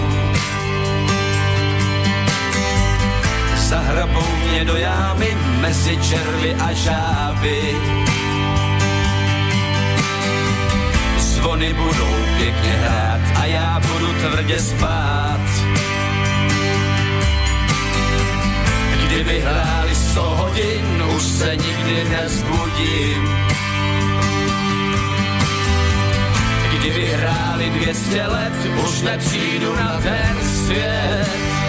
Zahrabou 3.70 4.26
mě 4.50 4.64
do 4.64 4.76
jámy 4.76 5.36
mezi 5.60 5.96
červy 5.96 6.54
a 6.54 6.72
žáby. 6.72 7.76
Zvony 11.18 11.74
budou 11.74 12.14
pěkně 12.38 12.70
hrát 12.70 13.20
a 13.34 13.44
já 13.44 13.80
budu 13.80 14.12
tvrdě 14.12 14.60
spát. 14.60 15.40
Kdyby 19.06 19.40
hráli 19.40 19.94
sto 19.94 20.22
hodin, 20.22 21.02
už 21.16 21.22
se 21.22 21.56
nikdy 21.56 22.04
nezbudím. 22.10 23.28
Kdyby 26.78 27.06
hráli 27.06 27.70
dvěstě 27.70 28.22
let, 28.26 28.52
už 28.84 29.02
nepřijdu 29.02 29.76
na 29.76 30.00
ten 30.02 30.36
svět. 30.42 31.59